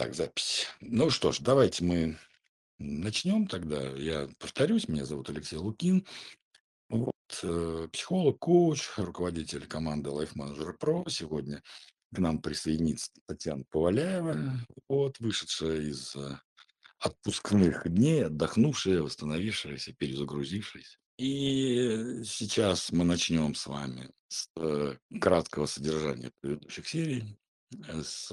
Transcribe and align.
Так, 0.00 0.14
запись. 0.14 0.66
Ну 0.80 1.10
что 1.10 1.30
ж, 1.30 1.40
давайте 1.40 1.84
мы 1.84 2.16
начнем 2.78 3.46
тогда. 3.46 3.82
Я 3.98 4.30
повторюсь, 4.38 4.88
меня 4.88 5.04
зовут 5.04 5.28
Алексей 5.28 5.58
Лукин. 5.58 6.06
Вот, 6.88 7.12
э, 7.42 7.86
психолог, 7.92 8.38
коуч, 8.38 8.88
руководитель 8.96 9.66
команды 9.66 10.08
Life 10.08 10.32
Manager 10.34 10.74
Pro. 10.78 11.04
Сегодня 11.10 11.62
к 12.14 12.18
нам 12.18 12.40
присоединится 12.40 13.10
Татьяна 13.26 13.64
Поваляева, 13.68 14.66
вот, 14.88 15.20
вышедшая 15.20 15.82
из 15.82 16.16
э, 16.16 16.38
отпускных 16.98 17.86
дней, 17.86 18.24
отдохнувшая, 18.24 19.02
восстановившаяся, 19.02 19.92
перезагрузившаяся. 19.92 20.96
И 21.18 22.22
сейчас 22.24 22.90
мы 22.90 23.04
начнем 23.04 23.54
с 23.54 23.66
вами 23.66 24.10
с 24.28 24.48
э, 24.56 24.96
краткого 25.20 25.66
содержания 25.66 26.32
предыдущих 26.40 26.88
серий, 26.88 27.36
э, 27.86 28.02
с 28.02 28.32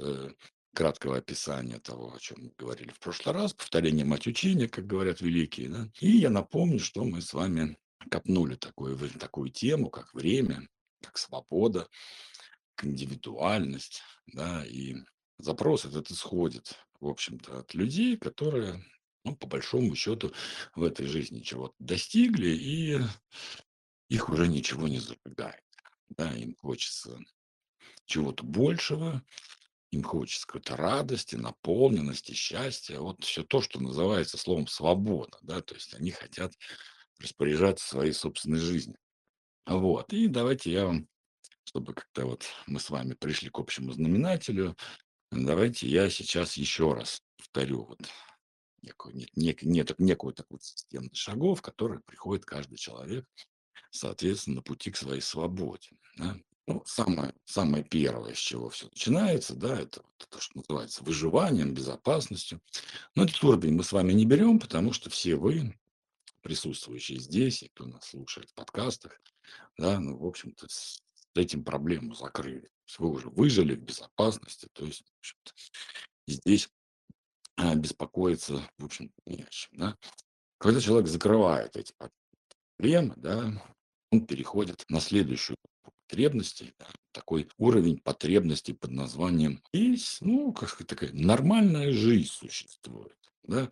краткого 0.74 1.16
описания 1.16 1.78
того, 1.78 2.14
о 2.14 2.18
чем 2.18 2.38
мы 2.40 2.52
говорили 2.56 2.90
в 2.90 3.00
прошлый 3.00 3.34
раз, 3.34 3.52
повторение 3.52 4.04
мать 4.04 4.26
учения, 4.26 4.68
как 4.68 4.86
говорят 4.86 5.20
великие. 5.20 5.68
Да? 5.68 5.88
И 6.00 6.10
я 6.10 6.30
напомню, 6.30 6.78
что 6.78 7.04
мы 7.04 7.20
с 7.20 7.32
вами 7.32 7.76
копнули 8.10 8.54
такую, 8.54 8.96
такую 9.18 9.50
тему, 9.50 9.90
как 9.90 10.14
время, 10.14 10.68
как 11.02 11.18
свобода, 11.18 11.88
как 12.74 12.86
индивидуальность. 12.86 14.02
Да? 14.26 14.64
И 14.66 14.96
запрос 15.38 15.84
этот 15.84 16.10
исходит, 16.10 16.74
в 17.00 17.08
общем-то, 17.08 17.60
от 17.60 17.74
людей, 17.74 18.16
которые, 18.16 18.84
ну, 19.24 19.36
по 19.36 19.46
большому 19.46 19.94
счету, 19.96 20.32
в 20.74 20.82
этой 20.82 21.06
жизни 21.06 21.40
чего-то 21.40 21.74
достигли, 21.78 22.50
и 22.50 22.98
их 24.08 24.28
уже 24.28 24.48
ничего 24.48 24.86
не 24.88 25.00
зажигает. 25.00 25.64
Да? 26.10 26.32
Им 26.34 26.54
хочется 26.56 27.18
чего-то 28.06 28.44
большего, 28.44 29.22
им 29.90 30.02
хочется 30.02 30.46
какой-то 30.46 30.76
радости, 30.76 31.36
наполненности, 31.36 32.32
счастья. 32.32 32.98
Вот 32.98 33.24
все 33.24 33.42
то, 33.42 33.60
что 33.60 33.80
называется 33.80 34.36
словом 34.36 34.66
свобода. 34.66 35.38
Да? 35.42 35.62
То 35.62 35.74
есть 35.74 35.94
они 35.94 36.10
хотят 36.10 36.52
распоряжаться 37.18 37.88
своей 37.88 38.12
собственной 38.12 38.58
жизнью. 38.58 38.98
Вот. 39.66 40.12
И 40.12 40.28
давайте 40.28 40.72
я 40.72 40.86
вам, 40.86 41.08
чтобы 41.64 41.94
как-то 41.94 42.26
вот 42.26 42.44
мы 42.66 42.80
с 42.80 42.90
вами 42.90 43.14
пришли 43.14 43.50
к 43.50 43.58
общему 43.58 43.92
знаменателю, 43.92 44.76
давайте 45.30 45.88
я 45.88 46.08
сейчас 46.10 46.56
еще 46.56 46.92
раз 46.92 47.22
повторю 47.36 47.84
вот 47.84 48.00
некую, 48.82 49.14
нет, 49.16 49.30
нек, 49.36 49.62
нет, 49.62 49.98
некую 49.98 50.34
такую 50.34 50.60
систему 50.60 51.08
шагов, 51.12 51.62
которые 51.62 52.00
приходит 52.00 52.44
каждый 52.44 52.76
человек, 52.76 53.26
соответственно, 53.90 54.56
на 54.56 54.62
пути 54.62 54.90
к 54.90 54.96
своей 54.96 55.20
свободе. 55.20 55.90
Да? 56.16 56.36
Ну, 56.68 56.82
самое, 56.84 57.34
самое 57.46 57.82
первое, 57.82 58.34
с 58.34 58.38
чего 58.38 58.68
все 58.68 58.88
начинается, 58.88 59.54
да, 59.56 59.80
это 59.80 60.02
вот 60.02 60.28
то, 60.28 60.38
что 60.38 60.58
называется 60.58 61.02
выживанием, 61.02 61.72
безопасностью. 61.72 62.60
Но 63.14 63.24
этот 63.24 63.42
уровень 63.42 63.72
мы 63.72 63.82
с 63.82 63.92
вами 63.92 64.12
не 64.12 64.26
берем, 64.26 64.58
потому 64.58 64.92
что 64.92 65.08
все 65.08 65.36
вы, 65.36 65.74
присутствующие 66.42 67.20
здесь, 67.20 67.62
и 67.62 67.68
кто 67.68 67.86
нас 67.86 68.10
слушает 68.10 68.50
в 68.50 68.54
подкастах, 68.54 69.18
да, 69.78 69.98
ну, 69.98 70.18
в 70.18 70.26
общем-то, 70.26 70.66
с 70.68 71.02
этим 71.34 71.64
проблему 71.64 72.14
закрыли. 72.14 72.70
Вы 72.98 73.12
уже 73.12 73.30
выжили 73.30 73.74
в 73.74 73.80
безопасности, 73.80 74.68
то 74.74 74.84
есть, 74.84 75.06
в 75.06 75.18
общем-то, 75.20 75.52
здесь 76.26 76.68
а, 77.56 77.76
беспокоиться, 77.76 78.60
в 78.76 78.84
общем 78.84 79.10
не 79.24 79.42
о 79.42 79.48
чем, 79.48 79.70
да. 79.72 79.96
Когда 80.58 80.82
человек 80.82 81.08
закрывает 81.08 81.78
эти 81.78 81.94
проблемы, 82.76 83.14
да, 83.16 83.54
он 84.10 84.26
переходит 84.26 84.84
на 84.90 85.00
следующую 85.00 85.56
потребностей, 86.08 86.72
да, 86.78 86.86
такой 87.12 87.48
уровень 87.58 87.98
потребностей 87.98 88.72
под 88.72 88.92
названием 88.92 89.62
есть, 89.72 90.22
ну, 90.22 90.52
как 90.52 90.70
сказать, 90.70 90.88
такая 90.88 91.12
нормальная 91.12 91.92
жизнь 91.92 92.30
существует. 92.30 93.16
Да? 93.42 93.70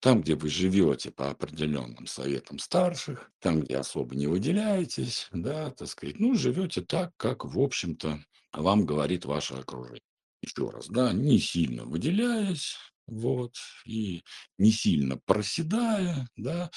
Там, 0.00 0.22
где 0.22 0.34
вы 0.34 0.48
живете 0.48 1.10
по 1.10 1.30
определенным 1.30 2.06
советам 2.06 2.58
старших, 2.58 3.30
там, 3.40 3.60
где 3.60 3.78
особо 3.78 4.14
не 4.14 4.26
выделяетесь, 4.26 5.28
да, 5.32 5.70
так 5.70 5.88
сказать, 5.88 6.18
ну, 6.18 6.34
живете 6.34 6.82
так, 6.82 7.12
как, 7.16 7.44
в 7.44 7.58
общем-то, 7.58 8.24
вам 8.52 8.86
говорит 8.86 9.24
ваше 9.24 9.54
окружение. 9.54 10.00
Еще 10.40 10.70
раз, 10.70 10.88
да, 10.88 11.12
не 11.12 11.38
сильно 11.38 11.84
выделяясь, 11.84 12.76
вот, 13.06 13.54
и 13.84 14.22
не 14.58 14.72
сильно 14.72 15.18
проседая, 15.24 16.28
да, 16.36 16.70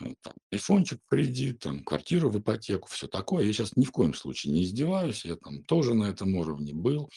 ну, 0.00 0.14
там, 0.22 0.34
айфончик 0.52 1.00
в 1.04 1.08
кредит, 1.08 1.60
там, 1.60 1.82
квартиру 1.82 2.30
в 2.30 2.38
ипотеку, 2.38 2.88
все 2.88 3.08
такое. 3.08 3.44
Я 3.44 3.52
сейчас 3.52 3.76
ни 3.76 3.84
в 3.84 3.90
коем 3.90 4.14
случае 4.14 4.52
не 4.52 4.64
издеваюсь, 4.64 5.24
я 5.24 5.36
там 5.36 5.64
тоже 5.64 5.94
на 5.94 6.04
этом 6.04 6.34
уровне 6.36 6.72
был 6.72 7.10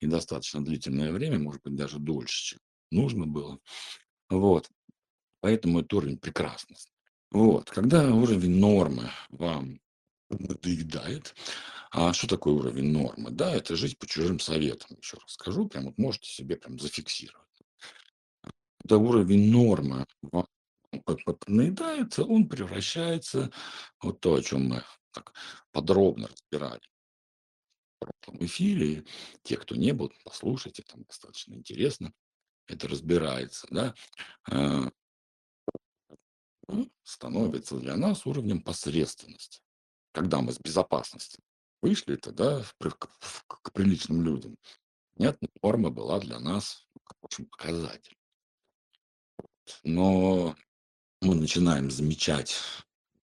и 0.00 0.06
достаточно 0.06 0.64
длительное 0.64 1.12
время, 1.12 1.38
может 1.38 1.62
быть, 1.62 1.74
даже 1.74 1.98
дольше, 1.98 2.44
чем 2.44 2.58
нужно 2.90 3.26
было. 3.26 3.58
Вот. 4.30 4.70
Поэтому 5.40 5.80
этот 5.80 5.94
уровень 5.94 6.18
прекрасный. 6.18 6.76
Вот. 7.30 7.70
Когда 7.70 8.12
уровень 8.12 8.58
нормы 8.58 9.10
вам 9.30 9.80
надоедает, 10.30 11.34
а 11.90 12.12
что 12.12 12.26
такое 12.26 12.54
уровень 12.54 12.92
нормы? 12.92 13.30
Да, 13.30 13.54
это 13.54 13.76
жить 13.76 13.98
по 13.98 14.06
чужим 14.06 14.40
советам. 14.40 14.96
Еще 15.00 15.16
раз 15.16 15.32
скажу, 15.32 15.68
прям 15.68 15.86
вот 15.86 15.98
можете 15.98 16.30
себе 16.30 16.56
прям 16.56 16.78
зафиксировать. 16.78 17.46
Когда 18.80 18.98
уровень 18.98 19.50
нормы 19.50 20.06
вам 20.22 20.46
наедается, 21.46 22.24
он 22.24 22.48
превращается, 22.48 23.50
вот 24.02 24.20
то, 24.20 24.34
о 24.34 24.42
чем 24.42 24.68
мы 24.68 24.84
так 25.12 25.34
подробно 25.72 26.28
разбирали 26.28 26.82
в 28.00 28.06
прошлом 28.06 28.44
эфире. 28.46 29.04
Те, 29.42 29.56
кто 29.56 29.74
не 29.74 29.92
был, 29.92 30.12
послушайте, 30.24 30.82
там 30.82 31.04
достаточно 31.04 31.54
интересно 31.54 32.12
это 32.68 32.86
разбирается, 32.86 33.66
да, 33.70 33.94
э, 34.50 34.90
становится 37.02 37.78
для 37.78 37.96
нас 37.96 38.26
уровнем 38.26 38.62
посредственности. 38.62 39.60
Когда 40.12 40.40
мы 40.40 40.52
с 40.52 40.58
безопасности 40.58 41.40
вышли, 41.80 42.16
тогда 42.16 42.62
к, 42.78 43.08
к 43.46 43.72
приличным 43.72 44.22
людям. 44.22 44.56
Нет, 45.16 45.38
норма 45.62 45.90
была 45.90 46.20
для 46.20 46.38
нас 46.38 46.86
хорошим 47.04 47.46
показателем. 47.46 48.18
Но 49.82 50.54
мы 51.20 51.34
начинаем 51.34 51.90
замечать 51.90 52.56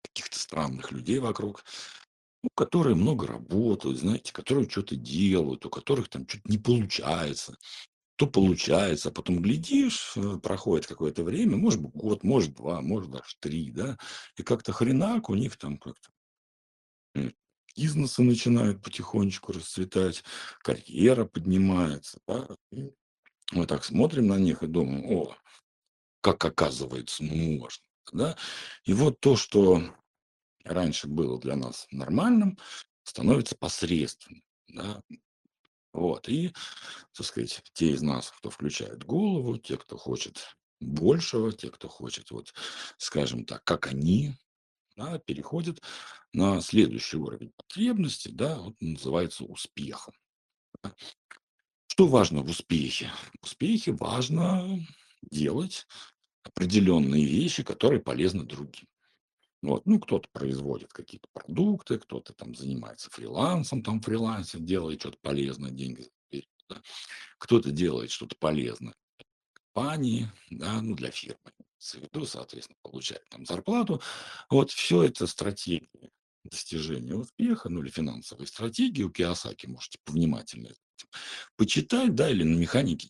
каких-то 0.02 0.38
странных 0.38 0.92
людей 0.92 1.18
вокруг, 1.18 1.64
ну, 2.42 2.50
которые 2.54 2.96
много 2.96 3.26
работают, 3.26 3.98
знаете, 3.98 4.32
которые 4.32 4.68
что-то 4.68 4.96
делают, 4.96 5.64
у 5.66 5.70
которых 5.70 6.08
там 6.08 6.28
что-то 6.28 6.50
не 6.50 6.58
получается, 6.58 7.56
то 8.16 8.26
получается, 8.26 9.08
а 9.08 9.12
потом 9.12 9.40
глядишь, 9.40 10.12
э, 10.16 10.38
проходит 10.38 10.86
какое-то 10.86 11.24
время, 11.24 11.56
может 11.56 11.80
быть 11.80 11.92
год, 11.92 12.24
может 12.24 12.54
два, 12.54 12.80
может 12.80 13.10
даже 13.10 13.36
три, 13.40 13.70
да, 13.70 13.98
и 14.36 14.42
как-то 14.42 14.72
хренак 14.72 15.30
у 15.30 15.34
них 15.34 15.56
там 15.56 15.78
как-то 15.78 16.10
бизнесы 17.76 18.22
начинают 18.22 18.82
потихонечку 18.82 19.52
расцветать, 19.52 20.22
карьера 20.60 21.24
поднимается, 21.24 22.20
да, 22.26 22.48
мы 23.52 23.66
так 23.66 23.84
смотрим 23.84 24.28
на 24.28 24.38
них 24.38 24.62
и 24.62 24.66
думаем, 24.66 25.04
о, 25.06 25.36
как 26.22 26.44
оказывается 26.44 27.22
можно. 27.22 27.68
Да? 28.12 28.36
И 28.84 28.94
вот 28.94 29.20
то, 29.20 29.36
что 29.36 29.82
раньше 30.64 31.08
было 31.08 31.38
для 31.38 31.56
нас 31.56 31.86
нормальным, 31.90 32.58
становится 33.02 33.56
посредственным. 33.56 34.42
Да? 34.68 35.02
Вот. 35.92 36.28
И, 36.28 36.52
так 37.14 37.26
сказать, 37.26 37.62
те 37.74 37.90
из 37.90 38.02
нас, 38.02 38.30
кто 38.30 38.48
включает 38.48 39.04
голову, 39.04 39.58
те, 39.58 39.76
кто 39.76 39.98
хочет 39.98 40.56
большего, 40.80 41.52
те, 41.52 41.70
кто 41.70 41.88
хочет, 41.88 42.30
вот, 42.30 42.54
скажем 42.96 43.44
так, 43.44 43.62
как 43.64 43.88
они, 43.88 44.34
да, 44.96 45.18
переходят 45.18 45.80
на 46.32 46.60
следующий 46.60 47.18
уровень 47.18 47.52
потребности, 47.56 48.28
да, 48.28 48.58
вот 48.58 48.80
называется 48.80 49.44
успехом. 49.44 50.14
Что 51.86 52.06
важно 52.06 52.42
в 52.42 52.48
успехе? 52.48 53.12
В 53.40 53.44
успехе 53.44 53.92
важно 53.92 54.80
делать 55.30 55.86
определенные 56.42 57.24
вещи, 57.24 57.62
которые 57.62 58.00
полезны 58.00 58.44
другим. 58.44 58.86
Вот. 59.62 59.86
Ну, 59.86 60.00
кто-то 60.00 60.28
производит 60.32 60.92
какие-то 60.92 61.28
продукты, 61.32 61.98
кто-то 61.98 62.32
там 62.32 62.54
занимается 62.54 63.10
фрилансом, 63.10 63.82
там 63.82 64.00
фрилансер 64.00 64.60
делает 64.60 65.00
что-то 65.00 65.18
полезное, 65.22 65.70
деньги 65.70 66.08
да. 66.68 66.82
Кто-то 67.38 67.70
делает 67.70 68.10
что-то 68.10 68.36
полезное 68.38 68.94
компании, 69.52 70.30
да, 70.50 70.80
ну, 70.80 70.94
для 70.94 71.10
фирмы. 71.10 71.38
Виду, 71.94 72.26
соответственно, 72.26 72.76
получает 72.82 73.28
там 73.28 73.44
зарплату. 73.44 74.00
Вот 74.48 74.70
все 74.70 75.02
это 75.02 75.26
стратегии 75.26 76.12
достижения 76.44 77.14
успеха, 77.14 77.68
ну 77.68 77.82
или 77.82 77.90
финансовые 77.90 78.46
стратегии 78.46 79.02
у 79.02 79.10
Киосаки, 79.10 79.66
можете 79.66 79.98
повнимательнее 80.04 80.74
почитать, 81.56 82.14
да, 82.14 82.30
или 82.30 82.44
на 82.44 82.56
механике 82.56 83.08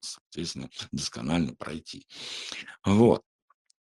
соответственно, 0.00 0.68
досконально 0.92 1.54
пройти. 1.54 2.06
Вот. 2.84 3.22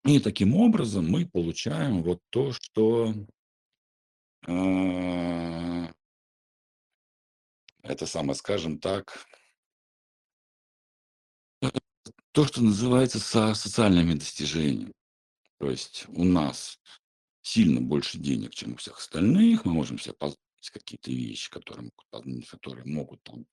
И 0.03 0.19
таким 0.19 0.56
образом 0.56 1.09
мы 1.09 1.27
получаем 1.27 2.03
вот 2.03 2.21
то, 2.30 2.51
что 2.53 3.13
э, 4.47 5.88
это 7.81 8.06
самое, 8.06 8.36
скажем 8.36 8.80
так, 8.80 9.25
То, 12.36 12.45
что 12.45 12.62
называется 12.62 13.18
со 13.18 13.53
социальными 13.53 14.13
достижениями. 14.13 14.92
То 15.57 15.71
есть 15.71 16.06
у 16.09 16.25
нас 16.25 16.81
сильно 17.42 17.80
больше 17.80 18.18
денег, 18.18 18.53
чем 18.53 18.74
у 18.74 18.75
всех 18.75 18.97
остальных. 18.97 19.63
Мы 19.63 19.71
можем 19.71 19.97
себе 19.97 20.15
позволить 20.15 20.69
какие-то 20.69 21.12
вещи, 21.12 21.50
которые 21.50 21.92
которые 22.50 22.86
могут 22.86 23.24
там 23.24 23.45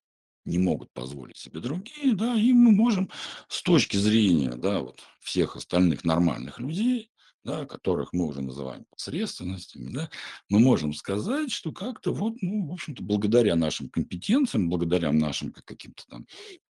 не 0.45 0.57
могут 0.59 0.91
позволить 0.93 1.37
себе 1.37 1.59
другие, 1.59 2.13
да. 2.15 2.35
И 2.35 2.53
мы 2.53 2.71
можем 2.71 3.09
с 3.47 3.61
точки 3.61 3.97
зрения, 3.97 4.55
да, 4.55 4.79
вот 4.81 5.01
всех 5.21 5.55
остальных 5.55 6.03
нормальных 6.03 6.59
людей, 6.59 7.09
да, 7.43 7.65
которых 7.65 8.13
мы 8.13 8.27
уже 8.27 8.41
называем 8.41 8.85
посредственностями, 8.89 9.91
да, 9.91 10.09
мы 10.49 10.59
можем 10.59 10.93
сказать, 10.93 11.51
что 11.51 11.71
как-то 11.71 12.13
вот, 12.13 12.35
ну, 12.41 12.67
в 12.67 12.73
общем-то, 12.73 13.03
благодаря 13.03 13.55
нашим 13.55 13.89
компетенциям, 13.89 14.69
благодаря 14.69 15.11
нашим 15.11 15.51
каким-то 15.51 16.05
там 16.07 16.25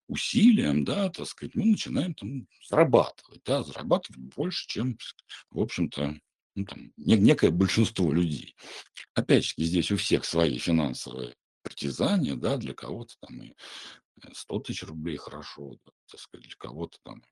усилиям, 0.08 0.84
да, 0.84 1.10
так 1.10 1.28
сказать, 1.28 1.56
мы 1.56 1.66
начинаем 1.66 2.14
там 2.14 2.48
зарабатывать, 2.70 3.42
да, 3.46 3.64
зарабатывать 3.64 4.20
больше, 4.36 4.68
чем, 4.68 4.98
в 5.52 5.60
общем-то, 5.60 6.16
ну, 6.56 6.66
там, 6.66 6.92
не 6.98 7.18
некое 7.18 7.52
большинство 7.52 8.12
людей. 8.12 8.56
Опять 9.14 9.46
же 9.46 9.54
здесь 9.58 9.92
у 9.92 9.98
всех 9.98 10.26
свои 10.26 10.58
финансовые 10.58 11.36
притязания, 11.64 12.36
да. 12.36 12.58
Для 12.58 12.74
кого-то 12.74 13.16
там 13.20 13.42
и, 13.42 13.56
э, 14.24 14.30
100 14.34 14.60
тысяч 14.60 14.84
рублей 14.84 15.18
хорошо, 15.18 15.72
да, 15.86 15.92
так 16.12 16.20
сказать, 16.20 16.48
для 16.48 16.56
кого-то 16.58 16.98
там 17.04 17.24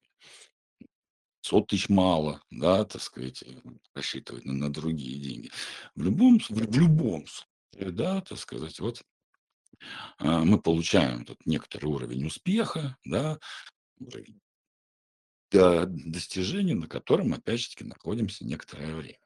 500 1.44 1.68
тысяч 1.68 1.90
мало, 1.90 2.42
да, 2.52 2.86
так 2.86 3.02
сказать, 3.02 3.44
э, 3.44 3.62
рассчитывать 3.94 4.46
на 4.46 4.54
на 4.54 4.72
другие 4.72 5.20
деньги. 5.20 5.52
В 5.96 6.04
любом 6.04 6.40
с 6.42 6.50
в 6.50 6.78
любом 6.78 7.26
случае, 7.28 7.92
да, 7.92 8.22
так 8.22 8.38
сказать, 8.38 8.80
вот 8.80 9.04
а, 10.20 10.44
мы 10.44 10.62
получаем 10.62 11.26
тут 11.26 11.46
некоторый 11.46 11.86
уровень 11.86 12.26
успеха, 12.26 12.98
да, 13.04 13.40
уровень 14.00 14.40
достижения, 15.52 16.76
на 16.76 16.88
котором, 16.88 17.34
опять 17.34 17.60
же 17.60 17.70
таки, 17.70 17.84
находимся 17.84 18.46
некоторое 18.46 18.96
время. 18.96 19.20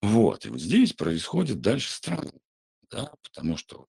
Вот, 0.00 0.46
и 0.46 0.48
вот 0.48 0.60
здесь 0.60 0.92
происходит 0.92 1.60
дальше 1.60 1.90
странное, 1.90 2.40
да, 2.90 3.12
потому 3.22 3.56
что 3.56 3.86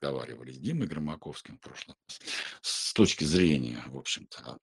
разговаривали 0.00 0.52
с 0.52 0.58
Димой 0.58 0.86
Громаковским 0.86 1.56
в 1.56 1.60
прошлый 1.60 1.96
раз. 2.06 2.20
С 2.62 2.92
точки 2.92 3.24
зрения, 3.24 3.82
в 3.86 3.98
общем-то, 3.98 4.58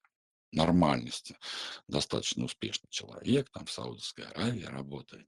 нормальности 0.52 1.38
достаточно 1.88 2.46
успешный 2.46 2.90
человек, 2.90 3.50
там 3.52 3.66
в 3.66 3.72
Саудовской 3.72 4.26
Аравии 4.26 4.64
работает. 4.64 5.28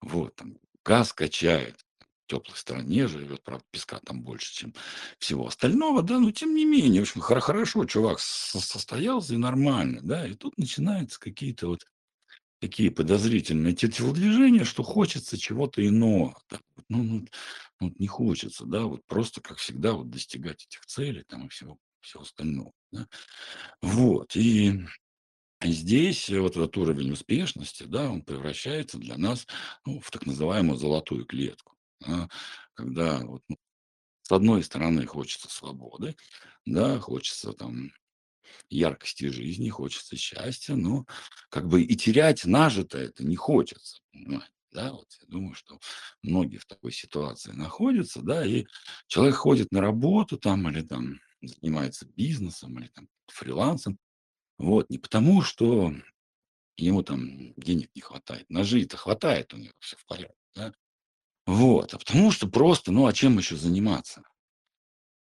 Вот, 0.00 0.34
там 0.36 0.58
газ 0.84 1.12
качает, 1.12 1.84
в 1.98 2.30
теплой 2.30 2.56
стране 2.56 3.06
живет, 3.08 3.42
правда, 3.42 3.64
песка 3.70 3.98
там 4.00 4.22
больше, 4.22 4.52
чем 4.54 4.74
всего 5.18 5.46
остального, 5.48 6.02
да, 6.02 6.18
но 6.18 6.30
тем 6.30 6.54
не 6.54 6.64
менее, 6.64 7.02
в 7.02 7.04
общем, 7.04 7.20
хоро 7.20 7.40
хорошо 7.40 7.84
чувак 7.84 8.20
со 8.20 8.60
состоялся 8.60 9.34
и 9.34 9.38
нормально, 9.38 10.00
да. 10.02 10.26
И 10.26 10.34
тут 10.34 10.56
начинаются 10.56 11.18
какие-то 11.18 11.66
вот 11.68 11.84
такие 12.60 12.90
подозрительные 12.90 13.74
те 13.74 13.88
телодвижения, 13.88 14.64
что 14.64 14.82
хочется 14.82 15.38
чего-то 15.38 15.86
иного, 15.86 16.36
ну 16.88 17.02
ну 17.04 17.26
ну 17.80 17.88
вот 17.88 17.98
не 18.00 18.06
хочется, 18.08 18.66
да, 18.66 18.84
вот 18.84 19.04
просто, 19.06 19.40
как 19.42 19.58
всегда, 19.58 19.94
вот 19.94 20.10
достигать 20.10 20.64
этих 20.66 20.86
целей 20.86 21.24
там 21.28 21.46
и 21.46 21.50
всего 21.50 21.78
всего 22.00 22.22
остального, 22.24 22.72
да. 22.92 23.06
Вот, 23.82 24.36
и 24.36 24.80
здесь 25.62 26.30
вот 26.30 26.52
этот 26.56 26.76
уровень 26.78 27.12
успешности, 27.12 27.84
да, 27.84 28.10
он 28.10 28.22
превращается 28.22 28.98
для 28.98 29.18
нас, 29.18 29.46
ну, 29.86 30.00
в 30.00 30.10
так 30.10 30.26
называемую 30.26 30.78
золотую 30.78 31.26
клетку, 31.26 31.76
да. 32.00 32.28
Когда 32.74 33.20
вот, 33.26 33.42
ну, 33.48 33.56
с 34.22 34.32
одной 34.32 34.64
стороны, 34.64 35.06
хочется 35.06 35.50
свободы, 35.50 36.16
да, 36.66 36.98
хочется 37.00 37.52
там 37.54 37.92
яркости 38.70 39.26
жизни, 39.28 39.68
хочется 39.70 40.16
счастья, 40.16 40.74
но 40.74 41.06
как 41.50 41.68
бы 41.68 41.82
и 41.82 41.96
терять 41.96 42.44
нажитое 42.44 43.06
это 43.06 43.24
не 43.24 43.36
хочется, 43.36 44.00
да. 44.72 44.92
Вот 44.92 45.08
я 45.22 45.26
думаю, 45.28 45.54
что 45.54 45.78
многие 46.22 46.58
в 46.58 46.66
такой 46.66 46.92
ситуации 46.92 47.52
находятся, 47.52 48.22
да. 48.22 48.44
И 48.46 48.66
человек 49.08 49.36
ходит 49.36 49.72
на 49.72 49.80
работу 49.80 50.38
там 50.38 50.68
или 50.68 50.82
там 50.82 51.20
занимается 51.42 52.06
бизнесом, 52.16 52.78
или 52.78 52.88
там 52.88 53.08
фрилансом. 53.28 53.98
Вот 54.58 54.90
не 54.90 54.98
потому, 54.98 55.42
что 55.42 55.94
ему 56.76 57.02
там 57.02 57.54
денег 57.56 57.90
не 57.94 58.02
хватает. 58.02 58.48
На 58.50 58.64
жизнь-то 58.64 58.96
хватает, 58.96 59.54
у 59.54 59.58
него 59.58 59.72
всё 59.80 59.96
в 59.96 60.06
порядке, 60.06 60.36
да. 60.54 60.72
Вот, 61.46 61.94
а 61.94 61.98
потому 61.98 62.30
что 62.32 62.48
просто, 62.48 62.92
ну, 62.92 63.06
а 63.06 63.12
чем 63.12 63.38
еще 63.38 63.56
заниматься? 63.56 64.22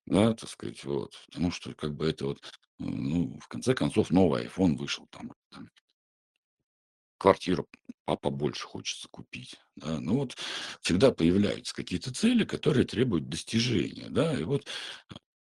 Да, 0.07 0.33
так 0.33 0.49
сказать, 0.49 0.83
вот. 0.83 1.13
Потому 1.27 1.51
что 1.51 1.73
как 1.73 1.95
бы 1.95 2.07
это 2.07 2.25
вот, 2.25 2.41
ну, 2.79 3.37
в 3.39 3.47
конце 3.47 3.73
концов, 3.73 4.11
новый 4.11 4.43
айфон 4.43 4.75
вышел 4.77 5.07
там 5.11 5.31
там 5.51 5.69
квартиру 7.21 7.67
по 8.05 8.17
побольше 8.17 8.65
хочется 8.65 9.07
купить, 9.09 9.55
да. 9.75 9.99
Ну 9.99 10.15
вот 10.17 10.35
всегда 10.81 11.11
появляются 11.11 11.73
какие-то 11.73 12.13
цели, 12.13 12.43
которые 12.43 12.85
требуют 12.85 13.29
достижения, 13.29 14.07
да. 14.09 14.37
И 14.37 14.43
вот 14.43 14.67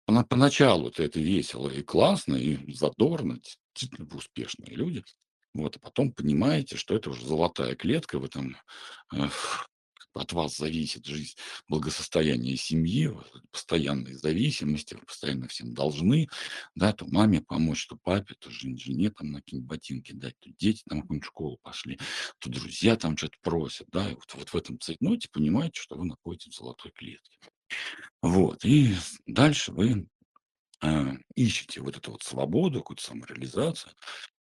пона 0.06 0.24
поначалу-то 0.24 1.02
это 1.02 1.20
весело 1.20 1.68
и 1.70 1.82
классно, 1.82 2.36
и 2.36 2.72
задорно, 2.74 3.40
действительно 3.74 4.08
успешные 4.16 4.74
люди. 4.76 5.04
Вот, 5.54 5.76
а 5.76 5.80
потом 5.80 6.12
понимаете, 6.12 6.76
что 6.76 6.94
это 6.96 7.10
уже 7.10 7.26
золотая 7.26 7.74
клетка, 7.76 8.18
вы 8.20 8.28
там, 8.28 8.56
э, 9.14 9.28
от 10.14 10.32
вас 10.32 10.56
зависит 10.56 11.06
жизнь, 11.06 11.36
благосостояние 11.68 12.56
семьи, 12.56 13.06
вот 13.08 13.30
постоянные 13.52 14.16
зависимости, 14.16 14.94
вы 14.94 15.00
постоянно 15.02 15.48
всем 15.48 15.74
должны, 15.74 16.28
да, 16.74 16.92
то 16.92 17.06
маме 17.06 17.40
помочь, 17.42 17.86
то 17.86 17.96
папе, 18.02 18.34
то 18.38 18.50
жен 18.50 18.78
жене 18.78 19.10
там 19.10 19.32
на 19.32 19.40
какие-нибудь 19.40 19.68
ботинки 19.70 20.12
дать, 20.12 20.34
то 20.40 20.50
дети 20.58 20.82
там 20.88 20.98
в 21.00 21.02
какую-нибудь 21.02 21.26
школу 21.26 21.58
пошли, 21.62 21.98
то 22.40 22.50
друзья 22.50 22.96
там 22.96 23.16
чё-то 23.16 23.36
просят, 23.42 23.86
да. 23.92 24.10
И 24.10 24.14
вот 24.14 24.34
вот 24.34 24.48
в 24.50 24.56
этом 24.56 24.78
цейтноте 24.80 25.28
понимаете, 25.32 25.80
что 25.80 25.96
вы 25.96 26.06
находитесь 26.06 26.54
в 26.54 26.58
золотой 26.58 26.92
клетке. 26.92 27.38
Вот, 28.22 28.64
и 28.64 28.94
дальше 29.26 29.72
вы, 29.72 30.08
а, 30.82 31.14
ищете 31.36 31.80
вот 31.82 31.96
эту 31.96 32.12
вот 32.12 32.22
свободу, 32.24 32.80
какую-то 32.80 33.04
самореализацию, 33.04 33.92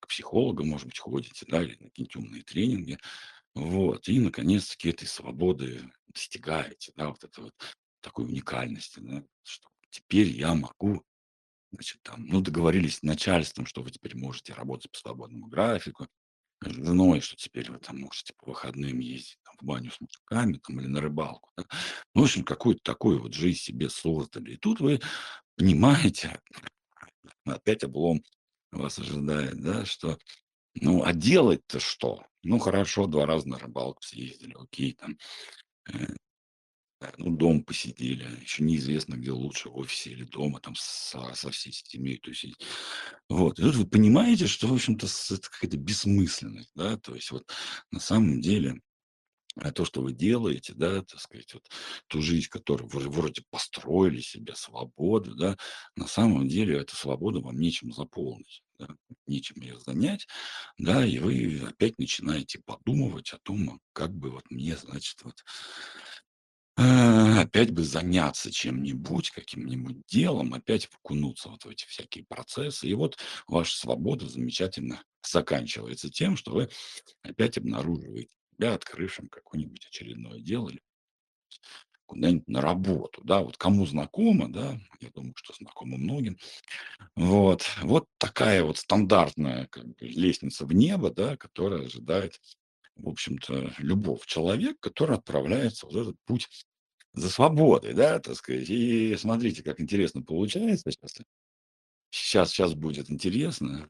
к 0.00 0.08
психологу, 0.08 0.64
может 0.64 0.86
быть, 0.88 0.98
ходите, 1.00 1.46
да, 1.48 1.62
или 1.62 1.76
на 1.80 1.88
какие-нибудь 1.90 2.16
умные 2.16 2.42
тренинги. 2.44 2.98
Вот, 3.54 4.08
и 4.08 4.20
наконец-таки 4.20 4.90
этой 4.90 5.08
свободы 5.08 5.90
достигаете, 6.08 6.92
да, 6.96 7.08
вот 7.08 7.24
этой 7.24 7.44
вот 7.44 7.54
такой 8.00 8.26
уникальности, 8.26 9.00
да, 9.00 9.24
что 9.42 9.68
теперь 9.90 10.28
я 10.28 10.54
могу, 10.54 11.02
значит, 11.72 12.00
там, 12.02 12.26
ну, 12.26 12.40
договорились 12.40 12.98
с 12.98 13.02
начальством, 13.02 13.66
что 13.66 13.82
вы 13.82 13.90
теперь 13.90 14.16
можете 14.16 14.52
работать 14.54 14.90
по 14.92 14.98
свободному 14.98 15.46
графику, 15.46 16.06
с 16.60 16.70
женой, 16.70 17.20
что 17.20 17.36
теперь 17.36 17.70
вы 17.70 17.78
там 17.78 18.00
можете 18.00 18.34
по 18.34 18.46
выходным 18.46 18.98
ездить 18.98 19.38
там 19.44 19.56
в 19.60 19.64
баню 19.64 19.90
с 19.90 20.00
мужиками 20.00 20.58
там 20.58 20.80
или 20.80 20.88
на 20.88 21.00
рыбалку, 21.00 21.50
да. 21.56 21.64
Ну, 22.14 22.22
в 22.22 22.24
общем, 22.24 22.44
какую-то 22.44 22.80
такую 22.82 23.20
вот 23.20 23.34
жизнь 23.34 23.58
себе 23.58 23.88
создали. 23.88 24.54
И 24.54 24.56
тут 24.56 24.80
вы 24.80 25.00
понимаете, 25.56 26.40
опять 27.44 27.84
облом 27.84 28.22
вас 28.72 28.98
ожидает, 28.98 29.60
да, 29.60 29.84
что, 29.84 30.18
ну, 30.74 31.02
а 31.04 31.12
делать-то 31.12 31.80
что? 31.80 32.22
Ну, 32.42 32.58
хорошо, 32.58 33.06
2 33.06 33.26
раза 33.26 33.48
на 33.48 33.58
рыбалку 33.58 34.02
съездили, 34.02 34.54
окей, 34.58 34.92
там, 34.94 35.18
э, 35.92 36.06
ну, 37.18 37.36
дома 37.36 37.62
посидели, 37.62 38.26
еще 38.42 38.64
неизвестно, 38.64 39.16
где 39.16 39.32
лучше: 39.32 39.70
в 39.70 39.76
офисе 39.78 40.10
или 40.12 40.24
дома, 40.24 40.60
там, 40.60 40.74
со 40.76 41.34
со 41.34 41.50
всей 41.50 41.72
семьей 41.72 42.18
тусить. 42.18 42.56
Вот, 43.28 43.58
и 43.60 43.62
тут 43.62 43.76
вы 43.76 43.86
понимаете, 43.86 44.46
что, 44.48 44.68
в 44.68 44.74
общем-то, 44.74 45.06
это 45.06 45.50
какая-то 45.50 45.76
бессмысленность, 45.78 46.72
да. 46.74 46.96
То 46.98 47.14
есть 47.14 47.30
вот 47.32 47.50
на 47.92 48.00
самом 48.00 48.40
деле, 48.40 48.80
а 49.56 49.72
то, 49.72 49.84
что 49.84 50.02
вы 50.02 50.12
делаете, 50.12 50.74
да, 50.76 51.02
так 51.02 51.20
сказать, 51.20 51.54
вот 51.54 51.68
ту 52.08 52.22
жизнь, 52.22 52.48
которую 52.48 52.88
вы 52.90 53.00
вроде 53.10 53.42
построили 53.50 54.20
себе, 54.20 54.54
свободу, 54.56 55.34
да, 55.36 55.56
на 55.96 56.06
самом 56.08 56.48
деле 56.48 56.78
эту 56.78 56.96
свободу 56.96 57.42
вам 57.42 57.58
нечем 57.60 57.92
заполнить, 57.92 58.62
нечем 59.26 59.60
ее 59.62 59.78
занять, 59.80 60.26
да. 60.78 61.04
И 61.04 61.18
вы 61.18 61.62
опять 61.66 61.98
начинаете 61.98 62.60
подумывать 62.64 63.32
о 63.32 63.38
том, 63.38 63.70
а 63.70 63.78
как 63.92 64.12
бы 64.14 64.30
вот 64.30 64.44
мне, 64.50 64.76
значит, 64.76 65.22
вот 65.22 65.44
а, 66.76 67.40
опять 67.40 67.72
бы 67.72 67.82
заняться 67.82 68.52
чем-нибудь, 68.52 69.30
каким-нибудь 69.30 70.06
делом, 70.06 70.54
опять 70.54 70.88
окунуться 70.94 71.48
вот 71.48 71.64
в 71.64 71.68
эти 71.68 71.84
всякие 71.86 72.24
процессы. 72.24 72.86
И 72.86 72.94
вот 72.94 73.18
ваша 73.48 73.76
свобода 73.76 74.28
замечательно 74.28 75.02
заканчивается 75.22 76.08
тем, 76.08 76.36
что 76.36 76.52
вы 76.52 76.68
опять 77.22 77.58
обнаруживаете 77.58 78.30
себя 78.52 78.74
открывшим 78.74 79.28
какое-нибудь 79.28 79.86
очередное 79.86 80.40
дело 80.40 80.68
или 80.68 80.80
куда-нибудь 82.08 82.48
на 82.48 82.60
работу, 82.60 83.20
да. 83.22 83.42
Вот 83.42 83.56
кому 83.56 83.86
знакомо, 83.86 84.48
да, 84.48 84.80
я 85.00 85.10
думаю, 85.10 85.34
что 85.36 85.54
знакомо 85.54 85.98
многим. 85.98 86.38
Вот, 87.14 87.64
вот 87.82 88.06
такая 88.18 88.64
вот 88.64 88.78
стандартная 88.78 89.66
как 89.68 89.86
бы 89.86 89.94
лестница 90.00 90.66
в 90.66 90.72
небо, 90.72 91.10
да, 91.10 91.36
которая 91.36 91.84
ожидает, 91.84 92.40
в 92.96 93.08
общем-то, 93.08 93.74
любого 93.78 94.20
человека, 94.26 94.76
который 94.80 95.16
отправляется 95.16 95.86
в 95.86 95.96
этот 95.96 96.16
путь 96.24 96.48
за 97.12 97.30
свободой, 97.30 97.92
да, 97.94 98.18
так 98.18 98.36
сказать. 98.36 98.68
И 98.70 99.14
смотрите, 99.16 99.62
как 99.62 99.80
интересно 99.80 100.22
получается 100.22 100.90
щас. 100.90 101.14
Сейчас 102.10 102.50
сейчас 102.50 102.74
будет 102.74 103.10
интересно. 103.10 103.88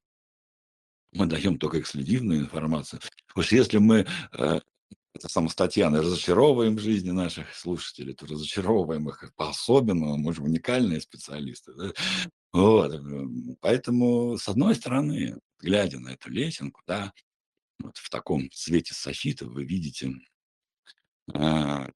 Мы 1.12 1.26
даем 1.26 1.58
только 1.58 1.80
эксклюзивную 1.80 2.40
информацию. 2.40 3.00
Уж 3.34 3.52
если 3.52 3.78
мы, 3.78 4.06
э, 4.32 4.60
это 5.14 5.28
самое 5.28 5.50
с 5.50 5.54
Татьяной, 5.56 6.00
разочаровываем 6.00 6.78
жизни 6.78 7.10
наших 7.10 7.54
слушателей, 7.54 8.14
то 8.14 8.26
разочаровываем 8.26 9.08
их 9.08 9.32
по-особенному, 9.36 10.16
мы 10.16 10.32
же 10.34 10.42
уникальные 10.42 11.00
специалисты, 11.00 11.72
да. 11.74 11.92
Вот, 12.52 12.92
м, 12.94 13.56
поэтому, 13.60 14.38
с 14.38 14.48
одной 14.48 14.74
стороны, 14.76 15.38
глядя 15.60 16.00
на 16.00 16.10
эту 16.10 16.30
лесенку, 16.30 16.82
да, 16.86 17.12
вот 17.80 17.96
в 17.98 18.10
таком 18.10 18.50
свете 18.52 18.94
софита 18.94 19.46
вы 19.46 19.64
видите 19.64 20.12
а, 21.34 21.88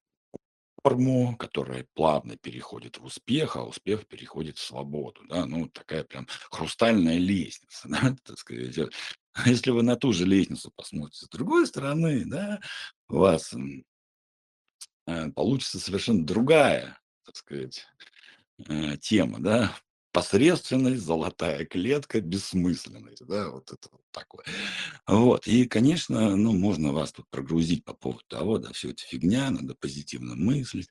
форму, 0.83 1.35
которая 1.37 1.87
плавно 1.93 2.35
переходит 2.35 2.97
в 2.97 3.05
успех, 3.05 3.55
а 3.55 3.63
успех 3.63 4.05
переходит 4.05 4.57
в 4.57 4.63
свободу, 4.63 5.21
да. 5.27 5.45
Ну, 5.45 5.67
такая 5.69 6.03
прям 6.03 6.27
хрустальная 6.51 7.17
лестница, 7.17 7.87
да, 7.89 8.15
так 8.23 8.37
сказать. 8.37 8.77
А 9.33 9.49
если 9.49 9.71
вы 9.71 9.81
на 9.81 9.95
ту 9.95 10.13
же 10.13 10.25
лестницу 10.25 10.71
посмотрите 10.75 11.25
с 11.25 11.29
другой 11.29 11.65
стороны, 11.65 12.23
да, 12.25 12.59
у 13.07 13.17
вас, 13.17 13.53
э, 15.07 15.31
получится 15.31 15.79
совершенно 15.79 16.25
другая, 16.25 16.99
так 17.25 17.37
сказать, 17.37 17.85
э, 18.67 18.97
тема, 18.97 19.39
да. 19.39 19.75
Посредственность, 20.13 21.01
золотая 21.03 21.65
клетка, 21.65 22.21
бессмысленность, 22.21 23.25
да, 23.25 23.49
вот 23.49 23.71
это 23.71 23.89
вот 23.91 24.03
такое. 24.11 24.45
Вот, 25.07 25.47
и, 25.47 25.65
конечно, 25.65 26.35
ну, 26.37 26.53
можно 26.53 26.93
вас 26.93 27.11
тут 27.13 27.27
прогрузить 27.31 27.83
по 27.83 27.95
поводу 27.95 28.21
того, 28.27 28.59
да, 28.59 28.71
всё 28.73 28.91
это 28.91 29.01
фигня, 29.03 29.49
надо 29.49 29.73
позитивно 29.73 30.35
мыслить. 30.35 30.89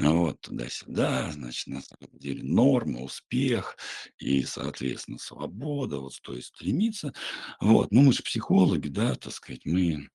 Вот, 0.00 0.40
туда-сюда, 0.42 1.32
значит, 1.32 1.68
на 1.68 1.82
самом 1.82 2.18
деле 2.18 2.42
норма, 2.44 3.02
успех 3.02 3.76
и, 4.18 4.44
соответственно, 4.44 5.18
свобода, 5.18 5.98
вот 6.00 6.14
стоит 6.14 6.44
стремиться. 6.46 7.14
Вот, 7.60 7.92
но 7.92 8.02
мы 8.02 8.12
же 8.12 8.22
психологи, 8.22 8.88
да, 8.88 9.14
так 9.16 9.32
сказать, 9.34 9.62
мы 9.66 10.08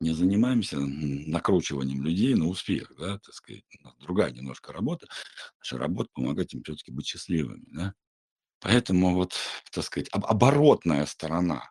не 0.00 0.12
занимаемся, 0.14 0.78
накручиванием 0.80 2.02
людей 2.04 2.34
на 2.34 2.48
успех, 2.48 2.92
да, 2.98 3.18
так 3.18 3.34
сказать. 3.34 3.64
Другая 4.00 4.30
немножко 4.32 4.72
работа. 4.72 5.08
Наша 5.60 5.78
работа- 5.78 6.10
помогать 6.14 6.54
им 6.54 6.62
всё-таки 6.64 6.92
быть 6.92 7.06
счастливыми, 7.06 7.64
да. 7.72 7.94
Поэтому 8.60 9.14
вот, 9.14 9.34
так 9.72 9.84
сказать, 9.84 10.08
об 10.12 10.26
оборотная 10.26 11.06
сторона. 11.06 11.70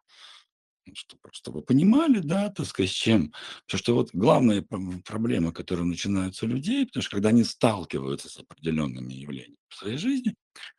Ну, 0.88 0.96
чтоб 0.96 1.22
просто 1.22 1.52
вы 1.52 1.62
понимали, 1.64 2.20
да, 2.20 2.50
так 2.50 2.66
сказать, 2.68 2.92
с 2.92 2.94
чем. 2.96 3.34
Потому 3.68 3.80
что 3.80 3.96
вот 3.96 4.10
главная 4.14 4.66
проблема, 5.06 5.54
которая 5.54 5.86
начинается 5.86 6.46
у 6.46 6.50
людей, 6.50 6.86
потому 6.88 7.04
что 7.04 7.12
когда 7.18 7.30
они 7.30 7.44
сталкиваются 7.46 8.30
с 8.30 8.38
определенными 8.40 9.14
явлениями 9.14 9.58
в 9.70 9.76
своей 9.78 9.98
жизни, 9.98 10.36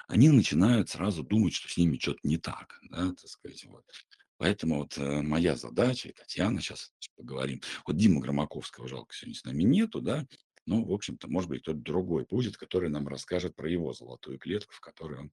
они 0.09 0.31
начинают 0.31 0.91
сразу 0.91 1.25
думать, 1.25 1.55
что 1.55 1.69
с 1.71 1.77
ними 1.79 1.97
чё-то 1.99 2.21
не 2.25 2.39
так, 2.39 2.81
да, 2.91 3.11
так 3.11 3.29
сказать, 3.29 3.65
вот. 3.67 3.85
Поэтому 4.41 4.79
вот, 4.79 4.97
э, 4.97 5.21
моя 5.21 5.55
задача, 5.55 6.09
и 6.09 6.13
Татьяна, 6.13 6.63
щ 6.63 6.75
поговорим. 7.15 7.61
Вот 7.87 7.99
Димы 7.99 8.23
Громаковского, 8.23 8.89
жалко, 8.89 9.15
сегодня 9.15 9.35
с 9.39 9.45
нами 9.45 9.65
нету, 9.65 10.01
да. 10.01 10.27
Но, 10.65 10.83
в 10.83 10.93
общем-то, 10.95 11.29
может 11.29 11.51
быть, 11.51 11.61
кто-то 11.61 11.79
другой 11.79 12.25
будет, 12.25 12.57
который 12.57 12.89
нам 12.89 13.07
расскажет 13.07 13.55
про 13.55 13.69
его 13.71 13.93
золотую 13.93 14.39
клетку, 14.39 14.73
в 14.73 14.81
которой 14.81 15.19
он, 15.21 15.33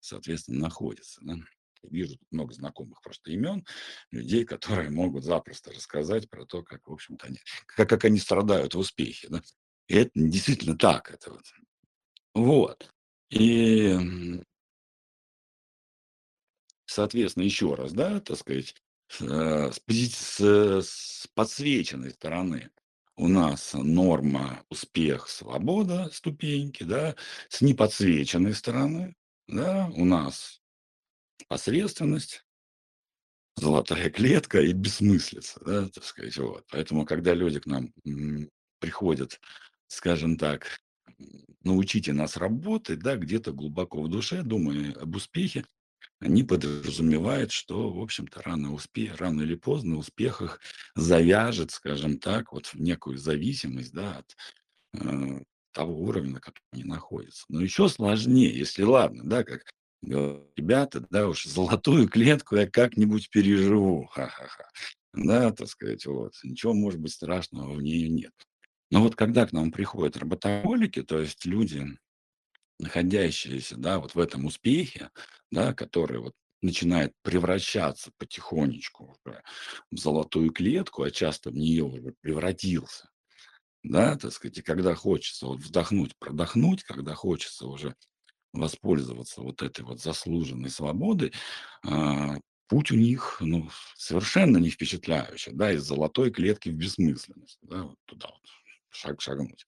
соответственно, 0.00 0.60
находится, 0.60 1.20
да. 1.24 1.36
Вижу 1.84 2.18
тут 2.18 2.30
много 2.30 2.52
знакомых 2.52 3.00
просто 3.02 3.30
имен, 3.32 3.64
людей, 4.10 4.44
которые 4.44 4.90
могут 4.90 5.24
запросто 5.24 5.72
рассказать 5.72 6.28
про 6.28 6.44
то, 6.44 6.62
как, 6.62 6.86
в 6.88 6.92
общем-то, 6.92 7.28
они 7.28 7.38
как 7.66 7.88
как 7.88 8.04
они 8.04 8.18
страдают 8.18 8.74
в 8.74 8.78
успехе, 8.80 9.28
да. 9.30 9.42
И 9.88 9.94
это 9.96 10.10
действительно 10.14 10.76
так, 10.76 11.10
это 11.10 11.30
вот. 11.32 11.44
Вот, 12.34 12.90
и, 13.30 13.98
Соответственно, 16.92 17.44
еще 17.44 17.74
раз, 17.74 17.92
да, 17.92 18.20
так 18.20 18.38
сказать, 18.38 18.74
э, 19.20 19.70
с 19.72 19.80
с 20.38 20.40
с 20.82 21.26
подсвеченной 21.34 22.10
стороны 22.10 22.70
у 23.16 23.28
нас 23.28 23.72
норма, 23.74 24.64
успех, 24.68 25.28
свобода, 25.28 26.10
ступеньки, 26.12 26.82
да. 26.84 27.14
С 27.48 27.60
неподсвеченной 27.62 28.54
стороны, 28.54 29.14
да, 29.48 29.90
у 29.94 30.04
нас 30.04 30.60
посредственность 31.48 32.44
золотая 33.56 34.10
клетка 34.10 34.60
и 34.60 34.72
бессмыслица, 34.72 35.60
да, 35.64 35.88
так 35.88 36.04
сказать, 36.04 36.36
вот. 36.38 36.64
Поэтому, 36.70 37.04
когда 37.04 37.34
люди 37.34 37.60
к 37.60 37.66
нам, 37.66 37.92
приходят, 38.78 39.40
скажем 39.88 40.36
так, 40.36 40.80
"Научите 41.62 42.12
нас 42.12 42.36
работать", 42.36 43.00
да, 43.00 43.16
где-то 43.16 43.52
глубоко 43.52 44.02
в 44.02 44.08
душе, 44.08 44.42
думая 44.42 44.92
об 44.94 45.14
успехе, 45.16 45.64
они 46.22 46.44
подразумевают, 46.44 47.52
что, 47.52 47.92
в 47.92 48.00
общем-то, 48.00 48.42
рано 48.42 48.72
успе 48.72 49.12
рано 49.18 49.42
или 49.42 49.56
поздно 49.56 49.96
успех 49.96 50.40
их 50.40 50.60
завяжет, 50.94 51.72
скажем 51.72 52.18
так, 52.18 52.52
вот 52.52 52.66
в 52.66 52.76
некую 52.76 53.18
зависимость, 53.18 53.92
да, 53.92 54.18
от, 54.18 54.36
э, 55.00 55.42
того 55.72 56.00
уровня, 56.00 56.34
на 56.34 56.40
котором 56.40 56.64
они 56.72 56.84
находятся. 56.84 57.44
Но 57.48 57.60
еще 57.60 57.88
сложнее, 57.88 58.56
если 58.56 58.82
ладно, 58.82 59.24
да, 59.24 59.44
как 59.44 59.62
ребята, 60.02 61.04
да 61.10 61.28
уж, 61.28 61.44
золотую 61.44 62.08
клетку 62.08 62.56
я 62.56 62.68
как-нибудь 62.68 63.30
переживу, 63.30 64.06
ха-ха-ха. 64.06 64.64
Да, 65.14 65.52
так 65.52 65.68
сказать, 65.68 66.06
вот. 66.06 66.32
Ничего, 66.42 66.72
может 66.74 67.00
быть, 67.00 67.12
страшного 67.12 67.74
в 67.74 67.82
ней 67.82 68.08
нет. 68.08 68.32
Но 68.90 69.02
вот 69.02 69.14
когда 69.14 69.46
к 69.46 69.52
нам 69.52 69.70
приходят 69.70 70.16
работахолики, 70.16 71.02
то 71.02 71.18
есть 71.18 71.46
люди, 71.46 71.86
находящиеся, 72.82 73.76
да, 73.76 73.98
вот 74.00 74.14
в 74.14 74.20
этом 74.20 74.46
успехе, 74.46 75.10
да, 75.50 75.74
который 75.74 76.18
вот 76.20 76.34
начинает 76.62 77.12
превращаться 77.22 78.12
потихонечку 78.18 79.16
уже 79.24 79.42
в 79.90 79.98
золотую 79.98 80.50
клетку, 80.52 81.02
а 81.04 81.10
часто 81.10 81.50
в 81.50 81.54
нее 81.56 81.84
уже 81.84 82.14
превратился, 82.20 83.10
да, 83.82 84.16
так 84.16 84.32
сказать. 84.32 84.58
И 84.58 84.62
когда 84.62 84.94
хочется 84.94 85.46
вот 85.46 85.60
вздохнуть, 85.60 86.16
продохнуть, 86.18 86.84
когда 86.84 87.14
хочется 87.14 87.66
уже 87.66 87.94
воспользоваться 88.52 89.42
вот 89.42 89.62
этой 89.62 89.84
вот 89.84 90.00
заслуженной 90.02 90.70
свободой, 90.70 91.32
а, 91.86 92.36
путь 92.68 92.90
у 92.92 92.96
них, 92.96 93.38
ну, 93.40 93.70
совершенно 93.96 94.58
не 94.58 94.70
впечатляющий, 94.70 95.52
да, 95.52 95.72
из 95.72 95.82
золотой 95.84 96.30
клетки 96.32 96.70
в 96.70 96.74
бессмысленность, 96.74 97.58
да, 97.62 97.84
вот 97.84 97.96
туда 98.06 98.28
вот 98.28 98.50
шаг 98.90 99.20
шагнуть. 99.20 99.66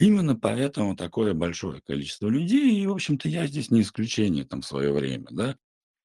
Именно 0.00 0.34
поэтому 0.36 0.96
такое 0.96 1.34
большое 1.34 1.80
количество 1.80 2.28
людей, 2.28 2.80
и, 2.82 2.86
в 2.86 2.92
общем-то, 2.92 3.28
я 3.28 3.46
здесь 3.46 3.70
не 3.70 3.82
исключение 3.82 4.44
там 4.44 4.60
в 4.62 4.66
свое 4.66 4.92
время, 4.92 5.26
да, 5.30 5.56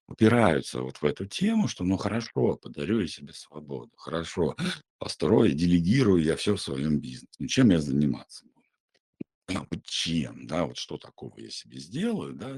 упираются 0.08 0.82
вот 0.82 0.98
в 0.98 1.06
эту 1.06 1.26
тему, 1.28 1.68
что, 1.70 1.84
ну, 1.86 1.98
хорошо, 1.98 2.58
подарю 2.58 3.02
я 3.02 3.08
себе 3.08 3.34
свободу, 3.34 3.92
хорошо, 3.98 4.56
построю, 5.00 5.54
делегирую 5.54 6.24
я 6.24 6.36
всё 6.38 6.56
в 6.58 6.62
своем 6.62 7.00
бизнесе. 7.00 7.28
Ну, 7.40 7.48
чем 7.48 7.72
я 7.72 7.80
заниматься 7.82 8.46
буду? 8.46 9.60
А 9.60 9.66
вот 9.72 9.84
чем, 9.86 10.48
да, 10.48 10.66
вот 10.66 10.78
что 10.78 10.98
такого 10.98 11.40
я 11.40 11.50
себе 11.52 11.80
сделаю, 11.80 12.36
да, 12.36 12.56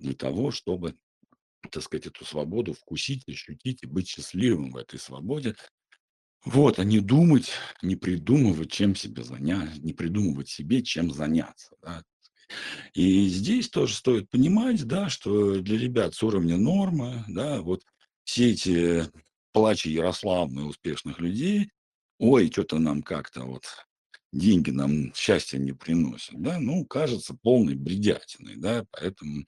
для 0.00 0.14
того, 0.14 0.50
чтобы, 0.52 0.96
так 1.70 1.82
сказать, 1.84 2.06
эту 2.08 2.24
свободу 2.26 2.74
вкусить, 2.74 3.28
ощутить 3.28 3.82
и 3.84 3.86
быть 3.86 4.08
счастливым 4.08 4.72
в 4.72 4.78
этой 4.78 4.98
свободе. 5.00 5.56
Вот, 6.44 6.78
а 6.78 6.84
не 6.84 7.00
думать, 7.00 7.50
не 7.82 7.96
придумывать, 7.96 8.70
чем 8.72 8.94
себя 8.96 9.22
заня 9.22 9.68
не 9.82 9.92
придумывать 9.92 10.48
себе, 10.48 10.82
чем 10.82 11.12
заняться, 11.12 11.70
да. 11.82 12.02
И 12.94 13.28
здесь 13.28 13.70
тоже 13.70 13.94
стоит 13.94 14.30
понимать, 14.30 14.84
да, 14.86 15.10
что 15.10 15.60
для 15.60 15.78
ребят 15.78 16.14
с 16.14 16.22
уровня 16.22 16.56
нормы, 16.58 17.24
да, 17.28 17.62
вот 17.62 17.82
все 18.24 18.50
эти 18.52 19.04
плачи 19.52 19.88
Ярославны 19.88 20.64
успешных 20.64 21.20
людей: 21.20 21.70
"Ой, 22.18 22.50
чё-то 22.50 22.78
нам 22.78 23.02
как-то 23.02 23.42
вот 23.44 23.64
деньги 24.32 24.70
нам 24.70 25.14
счастья 25.14 25.58
не 25.58 25.72
приносят", 25.72 26.40
да, 26.42 26.58
ну, 26.60 26.84
кажется 26.86 27.36
полной 27.42 27.76
бредятиной, 27.76 28.56
да. 28.56 28.86
Поэтому 28.92 29.44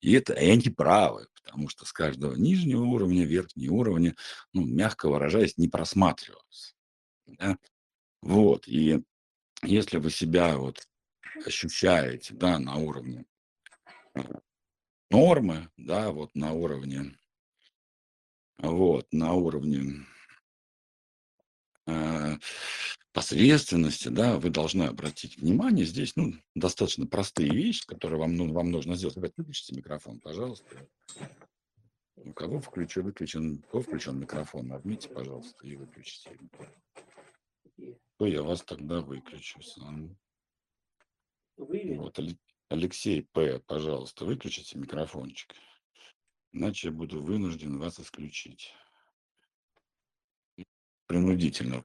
и 0.00 0.12
это 0.12 0.32
и 0.34 0.50
они 0.50 0.70
правы, 0.70 1.28
потому 1.42 1.68
что 1.68 1.84
с 1.84 1.92
каждого 1.92 2.34
нижнего 2.34 2.84
уровня 2.84 3.24
верхние 3.24 3.70
уровни, 3.70 4.14
ну, 4.52 4.64
мягко 4.64 5.08
выражаясь, 5.08 5.58
не 5.58 5.68
просматриваются, 5.68 6.74
да. 7.26 7.58
Вот, 8.20 8.68
и 8.68 9.02
если 9.62 9.98
вы 9.98 10.10
себя 10.10 10.56
вот 10.56 10.86
ощущаете, 11.44 12.34
да, 12.34 12.58
на 12.58 12.76
уровне, 12.76 13.24
э, 14.14 14.22
нормы, 15.10 15.68
да, 15.76 16.10
вот 16.10 16.34
на 16.34 16.52
уровне 16.52 17.16
вот, 18.62 19.12
на 19.12 19.32
уровне 19.32 20.06
э, 21.86 22.36
посредственности, 23.12 24.08
да, 24.08 24.38
вы 24.38 24.50
должны 24.50 24.84
обратить 24.84 25.36
внимание 25.36 25.84
здесь, 25.84 26.16
ну, 26.16 26.32
достаточно 26.54 27.06
простые 27.06 27.50
вещи, 27.50 27.86
которые 27.86 28.18
вам 28.18 28.36
ну 28.36 28.52
вам 28.52 28.70
нужно 28.70 28.96
сделать. 28.96 29.16
Ребят, 29.16 29.32
выключите 29.36 29.74
микрофон, 29.74 30.18
пожалуйста. 30.20 30.66
У 32.16 32.32
кого 32.32 32.60
включен 32.60 33.02
выключен 33.02 33.64
у 33.64 33.70
кого 33.70 33.82
включен 33.82 34.18
микрофон, 34.18 34.68
нажмите, 34.68 35.08
пожалуйста, 35.08 35.66
и 35.66 35.76
выключите. 35.76 36.38
То 38.18 38.26
я 38.26 38.42
вас 38.42 38.62
тогда 38.62 39.00
выключу 39.00 39.62
сам. 39.62 40.16
Вот, 41.56 42.18
Алексей 42.68 43.22
П., 43.32 43.60
пожалуйста, 43.66 44.24
выключите 44.24 44.78
микрофончик, 44.78 45.54
иначе 46.52 46.88
я 46.88 46.92
буду 46.92 47.22
вынужден 47.22 47.78
вас 47.78 48.00
исключить. 48.00 48.72
Принудительно. 51.06 51.84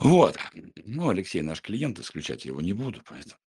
Вот. 0.00 0.38
Ну, 0.84 1.08
Алексей 1.08 1.42
наш 1.42 1.60
клиент, 1.60 1.98
исключать 1.98 2.44
его 2.44 2.60
не 2.60 2.72
буду, 2.72 3.02
поэтому, 3.08 3.40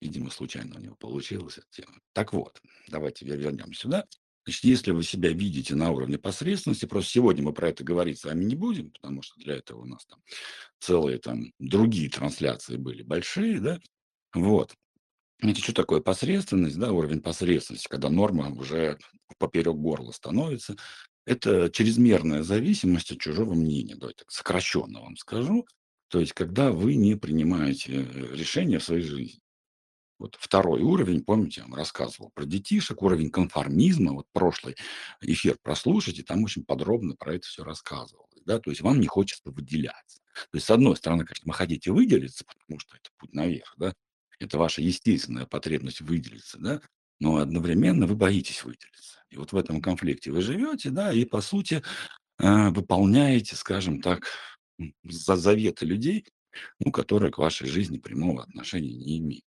видимо, 0.00 0.30
случайно 0.30 0.76
у 0.76 0.80
него 0.80 0.96
получилось 0.96 1.58
эта 1.58 1.66
тема. 1.70 1.98
Так 2.12 2.32
вот, 2.32 2.60
давайте 2.88 3.24
вернемся 3.24 3.80
сюда. 3.80 4.06
Значит, 4.44 4.64
если 4.64 4.90
вы 4.90 5.04
себя 5.04 5.30
видите 5.30 5.76
на 5.76 5.92
уровне 5.92 6.18
посредственности, 6.18 6.86
просто 6.86 7.12
сегодня 7.12 7.44
мы 7.44 7.52
про 7.52 7.68
это 7.68 7.84
говорить 7.84 8.18
с 8.18 8.24
вами 8.24 8.44
не 8.44 8.56
будем, 8.56 8.90
потому 8.90 9.22
что 9.22 9.38
для 9.38 9.54
этого 9.54 9.82
у 9.82 9.84
нас 9.84 10.04
там 10.04 10.20
целые 10.80 11.18
там 11.18 11.52
другие 11.60 12.10
трансляции 12.10 12.76
были 12.76 13.02
большие, 13.02 13.60
да, 13.60 13.78
вот. 14.34 14.74
Знаете, 15.40 15.62
что 15.62 15.72
такое 15.72 16.00
посредственность, 16.00 16.78
да, 16.78 16.92
уровень 16.92 17.20
посредственности, 17.20 17.88
когда 17.88 18.10
норма 18.10 18.48
уже 18.50 18.98
поперек 19.38 19.74
горла 19.74 20.12
становится? 20.12 20.76
Это 21.24 21.70
чрезмерная 21.70 22.42
зависимость 22.42 23.12
от 23.12 23.20
чужого 23.20 23.54
мнения, 23.54 23.94
давайте 23.94 24.20
так 24.20 24.30
сокращенно 24.30 25.00
вам 25.00 25.16
скажу. 25.16 25.66
То 26.08 26.20
есть, 26.20 26.32
когда 26.32 26.72
вы 26.72 26.96
не 26.96 27.14
принимаете 27.14 28.02
э, 28.02 28.34
решения 28.34 28.78
в 28.78 28.84
своей 28.84 29.02
жизни. 29.02 29.40
Вот 30.18 30.36
второй 30.38 30.82
уровень, 30.82 31.24
помните, 31.24 31.62
я 31.62 31.66
вам 31.66 31.74
рассказывал 31.74 32.30
про 32.34 32.44
детишек, 32.44 33.02
уровень 33.02 33.30
конформизма, 33.30 34.12
вот 34.12 34.26
прошлый 34.32 34.76
эфир 35.20 35.56
прослушайте, 35.62 36.22
там 36.22 36.44
очень 36.44 36.64
подробно 36.64 37.16
про 37.16 37.34
это 37.34 37.48
все 37.48 37.64
рассказывалось, 37.64 38.42
да, 38.44 38.60
то 38.60 38.70
есть 38.70 38.82
вам 38.82 39.00
не 39.00 39.08
хочется 39.08 39.50
выделяться. 39.50 40.20
То 40.50 40.58
есть, 40.58 40.66
с 40.66 40.70
одной 40.70 40.96
стороны, 40.96 41.24
конечно, 41.24 41.50
вы 41.50 41.54
хотите 41.54 41.90
выделиться, 41.90 42.44
потому 42.44 42.78
что 42.78 42.94
это 42.94 43.10
путь 43.16 43.34
наверх, 43.34 43.74
да, 43.78 43.94
это 44.38 44.58
ваша 44.58 44.80
естественная 44.80 45.46
потребность 45.46 46.00
выделиться, 46.02 46.58
да, 46.58 46.82
но 47.22 47.36
одновременно 47.36 48.06
вы 48.08 48.16
боитесь 48.16 48.64
выделиться. 48.64 49.22
И 49.30 49.36
вот 49.36 49.52
в 49.52 49.56
этом 49.56 49.80
конфликте 49.80 50.32
вы 50.32 50.42
живете, 50.42 50.90
да, 50.90 51.12
и 51.12 51.24
по 51.24 51.40
сути 51.40 51.80
э, 52.40 52.68
выполняете, 52.70 53.54
скажем 53.54 54.02
так, 54.02 54.26
за 55.04 55.36
заветы 55.36 55.86
людей, 55.86 56.26
ну, 56.80 56.90
которые 56.90 57.30
к 57.30 57.38
вашей 57.38 57.68
жизни 57.68 57.98
прямого 57.98 58.42
отношения 58.42 58.92
не 58.92 59.18
имеют. 59.18 59.44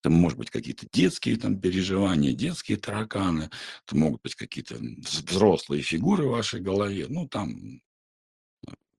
Это 0.00 0.10
может 0.10 0.36
быть 0.36 0.50
какие-то 0.50 0.88
детские 0.92 1.36
там 1.36 1.60
переживания, 1.60 2.32
детские 2.32 2.78
тараканы, 2.78 3.48
это 3.86 3.96
могут 3.96 4.20
быть 4.22 4.34
какие-то 4.34 4.76
взрослые 4.80 5.82
фигуры 5.82 6.26
в 6.26 6.32
вашей 6.32 6.60
голове, 6.60 7.06
ну, 7.08 7.28
там 7.28 7.80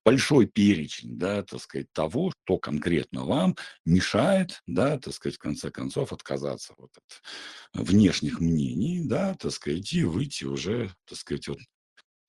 большой 0.05 0.47
перечень, 0.47 1.17
да, 1.17 1.43
так 1.43 1.61
сказать, 1.61 1.91
того, 1.93 2.31
что 2.31 2.57
конкретно 2.57 3.25
вам 3.25 3.55
мешает, 3.85 4.61
да, 4.67 4.97
так 4.97 5.13
сказать, 5.13 5.35
в 5.35 5.39
конце 5.39 5.71
концов 5.71 6.13
отказаться 6.13 6.73
вот 6.77 6.91
от 6.97 7.85
внешних 7.87 8.39
мнений, 8.39 9.01
да, 9.05 9.35
так 9.35 9.51
сказать, 9.51 9.91
и 9.93 10.03
выйти 10.03 10.45
уже, 10.45 10.91
так 11.05 11.17
сказать, 11.17 11.47
вот, 11.47 11.59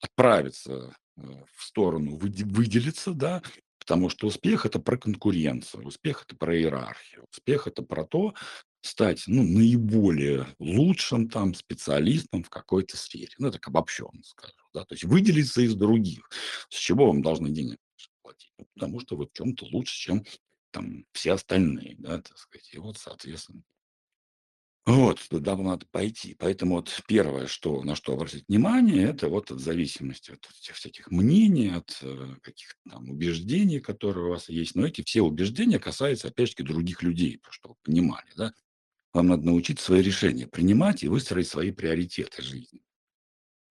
отправиться 0.00 0.96
э, 1.16 1.22
в 1.56 1.64
сторону 1.64 2.16
выделиться, 2.16 3.12
да, 3.12 3.42
потому 3.78 4.08
что 4.08 4.26
успех– 4.26 4.66
это 4.66 4.78
про 4.78 4.96
конкуренцию, 4.96 5.86
успех– 5.86 6.24
это 6.26 6.36
про 6.36 6.56
иерархию, 6.56 7.26
успех– 7.30 7.66
это 7.66 7.82
про 7.82 8.04
то, 8.04 8.34
стать 8.82 9.24
ну, 9.26 9.42
наиболее 9.42 10.46
лучшим 10.58 11.28
там 11.28 11.54
специалистом 11.54 12.44
в 12.44 12.50
какой-то 12.50 12.96
сфере. 12.96 13.32
Ну, 13.38 13.50
так 13.50 13.66
обобщенно 13.66 14.22
скажу. 14.22 14.63
Да? 14.74 14.84
То 14.84 14.94
есть 14.94 15.04
выделиться 15.04 15.62
из 15.62 15.74
других. 15.74 16.28
С 16.68 16.76
чего 16.76 17.06
вам 17.06 17.22
должны 17.22 17.50
денег 17.50 17.78
платить? 18.22 18.52
Ну, 18.58 18.66
потому 18.74 19.00
что 19.00 19.16
вы 19.16 19.26
в 19.26 19.32
чем-то 19.32 19.66
лучше, 19.66 19.96
чем 19.96 20.24
там 20.70 21.06
все 21.12 21.32
остальные, 21.32 21.94
да, 21.98 22.20
так 22.20 22.36
сказать. 22.36 22.68
И 22.74 22.78
вот, 22.78 22.98
соответственно, 22.98 23.62
вот, 24.86 25.18
туда 25.30 25.56
надо 25.56 25.86
пойти. 25.90 26.36
Поэтому 26.38 26.74
вот 26.76 27.02
первое, 27.06 27.46
что, 27.46 27.82
на 27.82 27.94
что 27.94 28.12
обратить 28.12 28.44
внимание, 28.48 29.04
это 29.04 29.28
вот 29.28 29.50
от 29.50 29.60
зависимости 29.60 30.32
от 30.32 30.46
этих 30.60 30.74
всяких 30.74 31.10
мнений, 31.10 31.70
от 31.70 31.98
э, 32.02 32.34
каких-то 32.42 32.90
там 32.90 33.08
убеждений, 33.08 33.80
которые 33.80 34.26
у 34.26 34.30
вас 34.30 34.50
есть. 34.50 34.74
Но 34.74 34.86
эти 34.86 35.02
все 35.02 35.22
убеждения 35.22 35.78
касаются, 35.78 36.28
опять 36.28 36.50
же, 36.50 36.64
других 36.64 37.02
людей, 37.02 37.40
чтобы 37.48 37.76
вы 37.76 37.92
понимали, 37.92 38.26
да. 38.36 38.52
Вам 39.14 39.28
надо 39.28 39.46
научиться 39.46 39.86
свои 39.86 40.02
решения 40.02 40.46
принимать 40.46 41.02
и 41.02 41.08
выстроить 41.08 41.48
свои 41.48 41.70
приоритеты 41.70 42.42
жизни. 42.42 42.82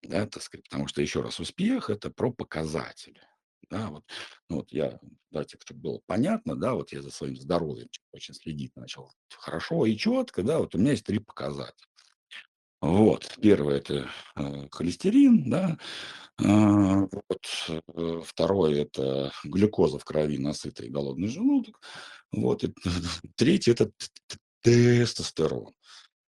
Да, 0.04 0.26
так 0.28 0.44
сказать, 0.44 0.66
потому 0.66 0.88
что, 0.88 1.02
еще 1.02 1.22
раз, 1.22 1.40
успех– 1.40 1.90
это 1.90 2.10
про 2.10 2.32
показатели. 2.32 3.22
Да, 3.70 3.90
вот, 3.90 4.04
ну 4.50 4.58
вот 4.58 4.72
я, 4.72 5.00
давайте, 5.32 5.58
чтобы 5.60 5.80
было 5.80 6.02
понятно, 6.06 6.56
да, 6.56 6.74
вот 6.74 6.92
я 6.92 7.02
за 7.02 7.10
своим 7.10 7.38
здоровьем 7.38 7.88
очень 8.12 8.34
следить 8.34 8.76
начал 8.76 9.12
хорошо 9.36 9.86
и 9.86 9.96
четко, 9.98 10.44
да, 10.44 10.60
вот 10.60 10.76
у 10.76 10.78
меня 10.78 10.92
есть 10.92 11.06
три 11.06 11.20
показателя. 11.20 11.88
Вот, 12.82 13.38
первое– 13.42 13.78
это 13.78 14.10
э, 14.36 14.68
холестерин, 14.70 15.50
да, 15.50 15.78
э, 16.40 16.46
вот, 16.46 17.48
э, 17.70 18.22
второе– 18.26 18.82
это 18.82 19.32
глюкоза 19.46 19.98
в 19.98 20.04
крови, 20.04 20.38
насытый 20.38 20.90
голодный 20.90 21.30
желудок, 21.30 21.80
вот, 22.34 22.66
и 22.66 22.74
третье– 23.38 23.72
это 23.72 23.90
тестостерон. 24.62 25.74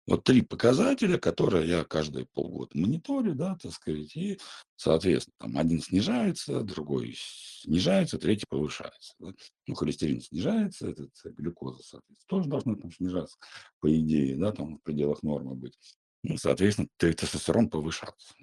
Вот 0.06 0.24
три 0.24 0.42
показателя, 0.42 1.16
которые 1.16 1.68
я 1.68 1.84
каждые 1.84 2.26
полгода 2.26 2.76
мониторю, 2.76 3.36
да, 3.36 3.56
так 3.56 3.72
сказать, 3.72 4.16
и, 4.16 4.40
соответственно, 4.74 5.34
там 5.38 5.58
один 5.58 5.80
снижается, 5.80 6.60
другой 6.62 7.14
снижается, 7.16 8.18
третий 8.18 8.46
повышается. 8.48 9.14
Да. 9.20 9.32
Ну, 9.68 9.74
холестерин 9.74 10.20
снижается, 10.20 10.88
этот, 10.88 11.12
глюкоза, 11.24 11.82
соответственно, 11.84 12.26
тоже 12.26 12.48
должна 12.48 12.74
там 12.74 12.90
снижаться, 12.90 13.36
по 13.78 13.96
идее, 13.96 14.36
да, 14.36 14.50
там 14.50 14.78
в 14.78 14.82
пределах 14.82 15.22
нормы 15.22 15.54
быть. 15.54 15.78
Ну, 16.24 16.36
соответственно, 16.36 16.88
тестостерон 16.96 17.70
повышаться. 17.70 18.34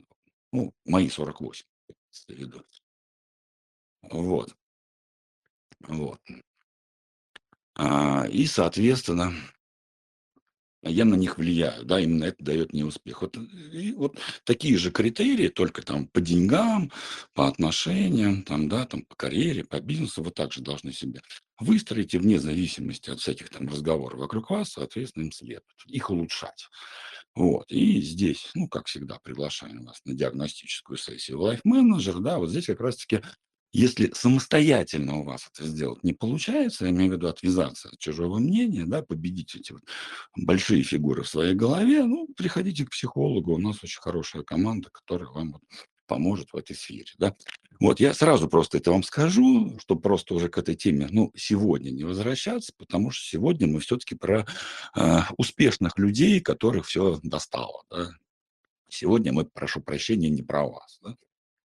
Ну, 0.53 0.73
мои 0.85 1.09
48, 1.09 1.65
в 1.89 2.29
виду. 2.29 2.63
Вот. 4.03 4.55
Вот. 5.81 6.19
А, 7.75 8.25
и, 8.27 8.45
соответственно, 8.45 9.33
я 10.81 11.05
на 11.05 11.15
них 11.15 11.37
влияю, 11.37 11.83
да, 11.85 11.99
именно 11.99 12.25
это 12.25 12.43
дает 12.43 12.73
мне 12.73 12.85
успех. 12.85 13.21
Вот, 13.21 13.37
и 13.37 13.91
вот 13.93 14.17
такие 14.45 14.77
же 14.77 14.91
критерии, 14.91 15.49
только 15.49 15.81
там 15.81 16.07
по 16.07 16.21
деньгам, 16.21 16.91
по 17.33 17.47
отношениям, 17.47 18.43
там, 18.43 18.69
да, 18.69 18.85
там 18.85 19.03
по 19.03 19.15
карьере, 19.15 19.65
по 19.65 19.79
бизнесу, 19.81 20.23
вы 20.23 20.31
также 20.31 20.61
должны 20.61 20.93
себе 20.93 21.21
выстроить 21.59 22.13
и 22.13 22.17
вне 22.17 22.39
зависимости 22.39 23.09
от 23.09 23.19
всяких 23.19 23.49
там 23.49 23.67
разговоров 23.67 24.19
вокруг 24.19 24.49
вас, 24.49 24.71
соответственно, 24.71 25.25
им 25.25 25.31
следует, 25.31 25.65
их 25.85 26.09
улучшать. 26.09 26.69
Вот, 27.35 27.71
и 27.71 28.01
здесь, 28.01 28.49
ну, 28.55 28.67
как 28.67 28.87
всегда, 28.87 29.19
приглашаем 29.19 29.85
вас 29.85 29.99
на 30.05 30.13
диагностическую 30.13 30.97
сессию 30.97 31.39
Life 31.39 31.61
Manager, 31.67 32.19
да, 32.19 32.37
вот 32.37 32.49
здесь 32.49 32.65
как 32.65 32.79
раз-таки 32.79 33.21
если 33.71 34.11
самостоятельно 34.13 35.17
у 35.17 35.23
вас 35.23 35.47
это 35.53 35.67
сделать 35.67 36.03
не 36.03 36.13
получается, 36.13 36.85
я 36.85 36.91
имею 36.91 37.11
в 37.11 37.15
виду 37.15 37.27
отвязаться 37.27 37.89
от 37.89 37.99
чужого 37.99 38.39
мнения, 38.39 38.85
да, 38.85 39.03
победить 39.03 39.55
эти 39.55 39.73
вот 39.73 39.83
большие 40.35 40.83
фигуры 40.83 41.23
в 41.23 41.29
своей 41.29 41.53
голове, 41.53 42.03
ну, 42.03 42.27
приходите 42.35 42.85
к 42.85 42.91
психологу, 42.91 43.53
у 43.53 43.59
нас 43.59 43.83
очень 43.83 44.01
хорошая 44.01 44.43
команда, 44.43 44.89
которая 44.91 45.29
вам 45.29 45.53
вот 45.53 45.61
поможет 46.07 46.51
в 46.51 46.57
этой 46.57 46.75
сфере, 46.75 47.05
да. 47.17 47.35
Вот, 47.79 48.01
я 48.01 48.13
сразу 48.13 48.49
просто 48.49 48.77
это 48.77 48.91
вам 48.91 49.03
скажу, 49.03 49.77
чтобы 49.79 50.01
просто 50.01 50.33
уже 50.33 50.49
к 50.49 50.57
этой 50.57 50.75
теме, 50.75 51.07
ну, 51.11 51.31
сегодня 51.35 51.91
не 51.91 52.03
возвращаться, 52.03 52.73
потому 52.77 53.11
что 53.11 53.25
сегодня 53.25 53.67
мы 53.67 53.79
все-таки 53.79 54.15
про 54.15 54.45
э, 54.97 55.19
успешных 55.37 55.97
людей, 55.97 56.41
которых 56.41 56.87
все 56.87 57.19
достало, 57.23 57.83
да. 57.89 58.09
Сегодня 58.89 59.31
мы, 59.31 59.45
прошу 59.45 59.81
прощения, 59.81 60.29
не 60.29 60.41
про 60.41 60.67
вас, 60.67 60.99
да. 61.03 61.15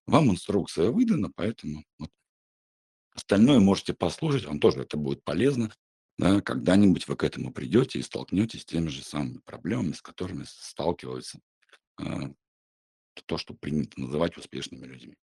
Вам 0.06 0.32
инструкция 0.32 0.92
выдана, 0.92 1.32
поэтому 1.34 1.84
вот 1.98 2.12
остальное 3.12 3.60
можете 3.60 3.94
послушать, 3.94 4.46
вам 4.46 4.60
тоже 4.60 4.82
это 4.82 4.98
будет 4.98 5.24
полезно. 5.24 5.74
Да, 6.18 6.42
когда-нибудь 6.42 7.08
вы 7.08 7.16
к 7.16 7.24
этому 7.24 7.52
придете 7.52 8.00
и 8.00 8.04
столкнетесь 8.04 8.62
с 8.62 8.66
теми 8.66 8.89
же 8.89 9.04
самыми 9.04 9.39
проблемами, 9.39 9.94
с 9.94 10.02
которыми 10.02 10.44
сталкиваются 10.46 11.39
э, 12.00 12.06
то, 13.26 13.38
что 13.38 13.56
принято 13.56 14.00
называть 14.00 14.38
успешными 14.38 14.86
людьми. 14.86 15.16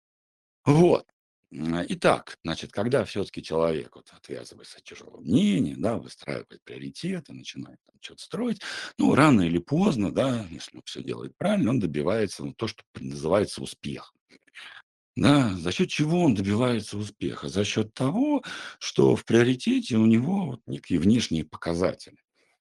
Вот. 0.64 1.06
Итак, 1.52 2.38
значит, 2.44 2.70
когда 2.70 3.04
все-таки 3.04 3.42
человек 3.42 3.96
вот 3.96 4.08
отвязывается 4.12 4.78
от 4.78 4.84
чужого 4.84 5.20
мнения, 5.20 5.74
да, 5.76 5.98
выстраивает 5.98 6.62
приоритеты, 6.62 7.32
начинает 7.32 7.78
там 7.86 7.96
что-то 8.00 8.22
строить, 8.22 8.60
ну, 8.98 9.14
рано 9.16 9.42
или 9.42 9.58
поздно, 9.58 10.12
да, 10.12 10.46
если 10.48 10.76
он 10.76 10.82
все 10.84 11.02
делает 11.02 11.36
правильно, 11.36 11.70
он 11.70 11.80
добивается 11.80 12.44
ну, 12.44 12.54
то, 12.54 12.68
что 12.68 12.84
называется 13.00 13.62
успех. 13.62 14.12
Да, 15.20 15.54
за 15.54 15.70
счет 15.70 15.90
чего 15.90 16.22
он 16.22 16.34
добивается 16.34 16.96
успеха? 16.96 17.50
За 17.50 17.62
счет 17.62 17.92
того, 17.92 18.42
что 18.78 19.16
в 19.16 19.26
приоритете 19.26 19.98
у 19.98 20.06
него 20.06 20.46
вот 20.46 20.62
некие 20.66 20.98
внешние 20.98 21.44
показатели. 21.44 22.16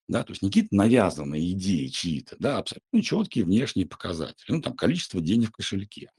Да, 0.10 0.26
то 0.26 0.34
есть 0.34 0.42
не 0.42 0.50
какие-то 0.50 0.76
навязанные 0.76 1.54
идеи 1.54 1.88
чьи-то, 1.88 2.36
да, 2.38 2.58
абсолютно 2.58 3.02
четкие 3.02 3.46
внешние 3.46 3.88
показатели. 3.88 4.52
Ну, 4.52 4.62
там, 4.62 4.76
количество 4.76 5.22
денег 5.22 5.50
в 5.50 5.54
кошельке, 5.54 6.12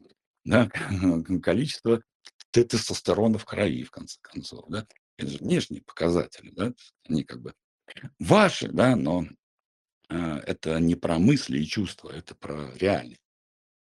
да, 0.46 0.70
количество 1.42 2.00
тестостерона 2.52 3.36
в 3.36 3.44
крови, 3.44 3.84
в 3.84 3.90
конце 3.90 4.16
концов, 4.22 4.64
да. 4.70 4.86
Это 5.18 5.32
же 5.32 5.38
внешние 5.38 5.82
показатели, 5.82 6.52
да, 6.52 6.72
они 7.06 7.22
как 7.22 7.42
бы 7.42 7.52
Ваши, 8.18 8.68
да, 8.68 8.96
но, 8.96 9.26
а, 10.08 10.38
это 10.46 10.80
не 10.80 10.94
про 10.94 11.18
мысли 11.18 11.58
и 11.58 11.66
чувства, 11.66 12.08
это 12.10 12.34
про 12.34 12.72
реальность. 12.76 13.20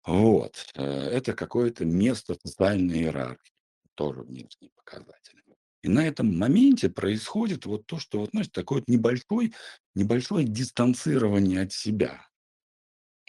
Вот, 0.07 0.67
э, 0.75 0.83
это 0.85 1.35
какое-то 1.35 1.85
место 1.85 2.37
социальной 2.43 3.01
иерархии, 3.01 3.53
тоже 3.95 4.23
внешние 4.23 4.71
показатели. 4.75 5.43
И 5.83 5.89
на 5.89 6.07
этом 6.07 6.37
моменте 6.37 6.89
происходит 6.89 7.67
вот 7.67 7.87
то, 7.87 7.99
что 7.99 8.21
вот, 8.21 8.31
знаете, 8.31 8.51
такой 8.53 8.79
вот 8.79 8.89
небольшой 8.89 9.55
небольшое 9.95 10.47
дистанцирование 10.47 11.63
от 11.63 11.73
себя. 11.73 12.27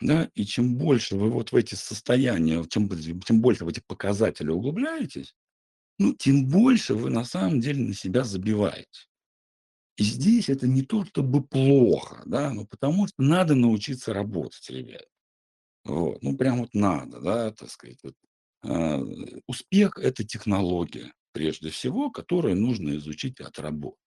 Да, 0.01 0.29
и 0.33 0.45
чем 0.45 0.75
больше 0.77 1.15
вы 1.17 1.29
вот 1.29 1.51
в 1.51 1.55
эти 1.55 1.75
состояния, 1.75 2.63
чем 2.69 2.89
тем 3.21 3.41
больше 3.41 3.65
в 3.65 3.67
эти 3.67 3.81
показатели 3.85 4.49
углубляетесь, 4.49 5.35
ну, 5.99 6.13
тем 6.15 6.47
больше 6.47 6.95
вы 6.95 7.09
на 7.09 7.25
самом 7.25 7.61
деле 7.61 7.83
на 7.83 7.93
себя 7.93 8.23
забиваете. 8.23 9.07
И 9.97 10.03
здесь 10.03 10.49
это 10.49 10.67
не 10.67 10.81
то 10.83 11.05
чтобы 11.05 11.43
плохо, 11.43 12.23
да, 12.25 12.51
но 12.53 12.65
потому 12.65 13.07
что 13.07 13.21
надо 13.21 13.55
научиться 13.55 14.13
работать, 14.13 14.69
ребят. 14.69 15.05
Вот, 15.89 16.21
ну, 16.21 16.37
прям 16.37 16.59
вот 16.61 16.73
надо, 16.73 17.19
да, 17.21 17.51
так 17.51 17.69
сказать, 17.69 17.97
вот. 18.03 18.13
А, 18.63 18.99
успех- 19.47 19.97
это 19.97 20.23
технология, 20.25 21.13
прежде 21.33 21.69
всего, 21.69 22.11
которую 22.11 22.55
нужно 22.57 22.95
изучить 22.97 23.39
и 23.39 23.43
отработать. 23.43 23.99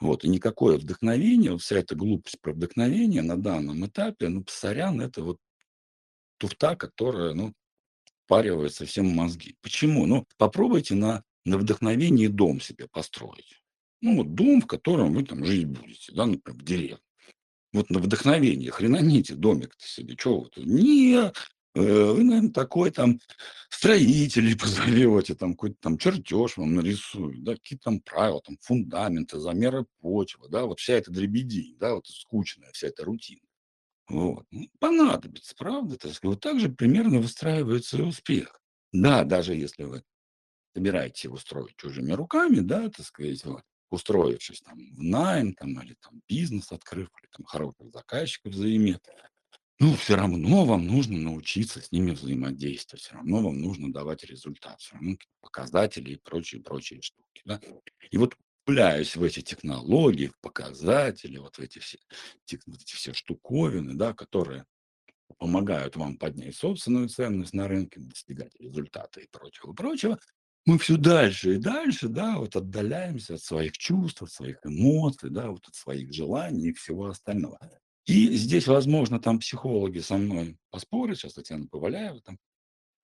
Вот, 0.00 0.24
и 0.24 0.28
никакое 0.28 0.78
вдохновение, 0.78 1.52
вот 1.52 1.62
вся 1.62 1.78
эта 1.78 1.94
глупость 1.96 2.40
про 2.42 2.52
вдохновение 2.52 3.22
на 3.22 3.36
данном 3.36 3.86
этапе, 3.86 4.28
ну, 4.28 4.44
сорян, 4.48 5.00
это 5.00 5.22
вот 5.22 5.38
туфта, 6.38 6.76
которая, 6.76 7.34
ну, 7.34 7.52
впаривает 8.26 8.74
совсем 8.74 9.08
мозги. 9.08 9.56
Почему? 9.62 10.06
Ну, 10.06 10.26
попробуйте 10.38 10.94
на 10.94 11.24
на 11.46 11.58
вдохновении 11.58 12.28
дом 12.28 12.60
себе 12.60 12.88
построить. 12.90 13.62
Ну, 14.02 14.16
вот 14.18 14.34
дом, 14.34 14.62
в 14.62 14.66
котором 14.66 15.14
вы 15.14 15.24
там 15.24 15.44
жить 15.44 15.66
будете, 15.66 16.12
да, 16.12 16.26
например, 16.26 16.60
в 16.60 16.64
деревне. 16.64 16.98
Вот 17.72 17.90
на 17.90 17.98
вдохновении 18.00 18.70
хренаните 18.70 19.34
домик-то 19.34 19.86
себе, 19.86 20.16
чё 20.16 20.40
вы? 20.40 20.50
Не, 20.64 21.16
э, 21.16 21.30
вы, 21.74 22.24
наверно, 22.24 22.52
такой 22.52 22.90
там 22.90 23.20
строителей 23.68 24.56
позовете, 24.58 25.34
там 25.34 25.52
какой-то 25.52 25.76
там 25.80 25.98
чертеж 25.98 26.56
вам 26.56 26.74
нарисуют, 26.76 27.42
да, 27.44 27.54
какие-то 27.54 27.84
там 27.84 28.00
правила, 28.00 28.40
там 28.42 28.56
фундаменты, 28.60 29.38
замеры 29.38 29.86
почвы, 30.00 30.48
да, 30.48 30.64
вот 30.64 30.80
вся 30.80 30.94
эта 30.94 31.10
дребедень, 31.10 31.76
да, 31.78 31.94
вот 31.94 32.06
скучная 32.06 32.70
вся 32.72 32.88
эта 32.88 33.04
рутина. 33.04 33.40
Вот, 34.08 34.44
ну, 34.52 34.68
понадобится, 34.80 35.54
правда, 35.56 35.96
так 35.98 36.12
сказать. 36.12 36.36
Вот 36.36 36.40
так 36.42 36.60
же 36.60 36.68
примерно 36.70 37.20
выстраивается 37.20 38.02
успех. 38.04 38.60
Да, 38.92 39.24
даже 39.24 39.54
если 39.54 39.84
вы 39.84 40.04
собираетесь 40.74 41.24
его 41.24 41.36
строить 41.38 41.76
чужими 41.76 42.12
руками, 42.12 42.60
да, 42.60 42.88
так 42.90 43.06
сказать, 43.06 43.44
вот, 43.44 43.62
устроившись 43.90 44.62
там 44.62 44.78
в 44.94 45.02
найм 45.02 45.54
там 45.54 45.80
или 45.82 45.94
там 46.00 46.22
бизнес 46.28 46.72
открыв, 46.72 47.08
или 47.22 47.28
там 47.36 47.44
хороших 47.46 47.90
заказчиков 47.92 48.54
заиметь, 48.54 49.00
ну, 49.80 49.94
всё 49.96 50.16
равно 50.16 50.64
вам 50.66 50.86
нужно 50.86 51.18
научиться 51.18 51.80
с 51.82 51.92
ними 51.92 52.12
взаимодействовать, 52.12 53.02
всё 53.04 53.14
равно 53.16 53.42
вам 53.42 53.60
нужно 53.60 53.92
давать 53.92 54.24
результат, 54.24 54.80
всё 54.80 54.94
равно 54.96 55.16
показатели 55.42 56.12
и 56.12 56.16
прочие, 56.22 56.62
прочие 56.62 57.02
штуки, 57.02 57.42
да. 57.46 57.60
И 58.10 58.18
вот 58.18 58.36
углубляясь 58.66 59.16
в 59.16 59.22
эти 59.24 59.40
технологии, 59.42 60.28
в 60.28 60.40
показатели, 60.42 61.38
вот 61.38 61.56
в 61.56 61.60
эти 61.60 61.78
все 61.80 61.98
тех 62.46 62.60
вот 62.66 62.80
эти 62.82 62.94
все 62.96 63.14
штуковины, 63.14 63.94
да, 63.94 64.14
которые 64.14 64.66
помогают 65.38 65.96
вам 65.96 66.18
поднять 66.18 66.56
собственную 66.56 67.08
ценность 67.10 67.54
на 67.54 67.68
рынке, 67.68 68.00
достигать 68.00 68.54
результата 68.60 69.20
и 69.20 69.28
прочего, 69.28 69.72
прочего, 69.74 70.18
мы 70.66 70.78
всё 70.78 70.96
дальше 70.96 71.54
и 71.56 71.58
дальше, 71.58 72.08
да, 72.08 72.38
вот 72.38 72.56
отдаляемся 72.56 73.34
от 73.34 73.42
своих 73.42 73.72
чувств, 73.78 74.22
от 74.22 74.32
своих 74.32 74.58
эмоций, 74.64 75.30
да, 75.30 75.50
вот 75.50 75.66
от 75.68 75.74
своих 75.76 76.12
желаний 76.12 76.68
и 76.68 76.72
всего 76.72 77.06
остального. 77.06 77.58
И 78.06 78.34
здесь, 78.36 78.66
возможно, 78.66 79.20
там 79.20 79.38
психологи 79.40 80.00
со 80.00 80.16
мной 80.16 80.58
поспорят, 80.70 81.18
щас 81.18 81.34
Татьяна 81.34 81.66
Поваляева 81.68 82.20
там 82.20 82.38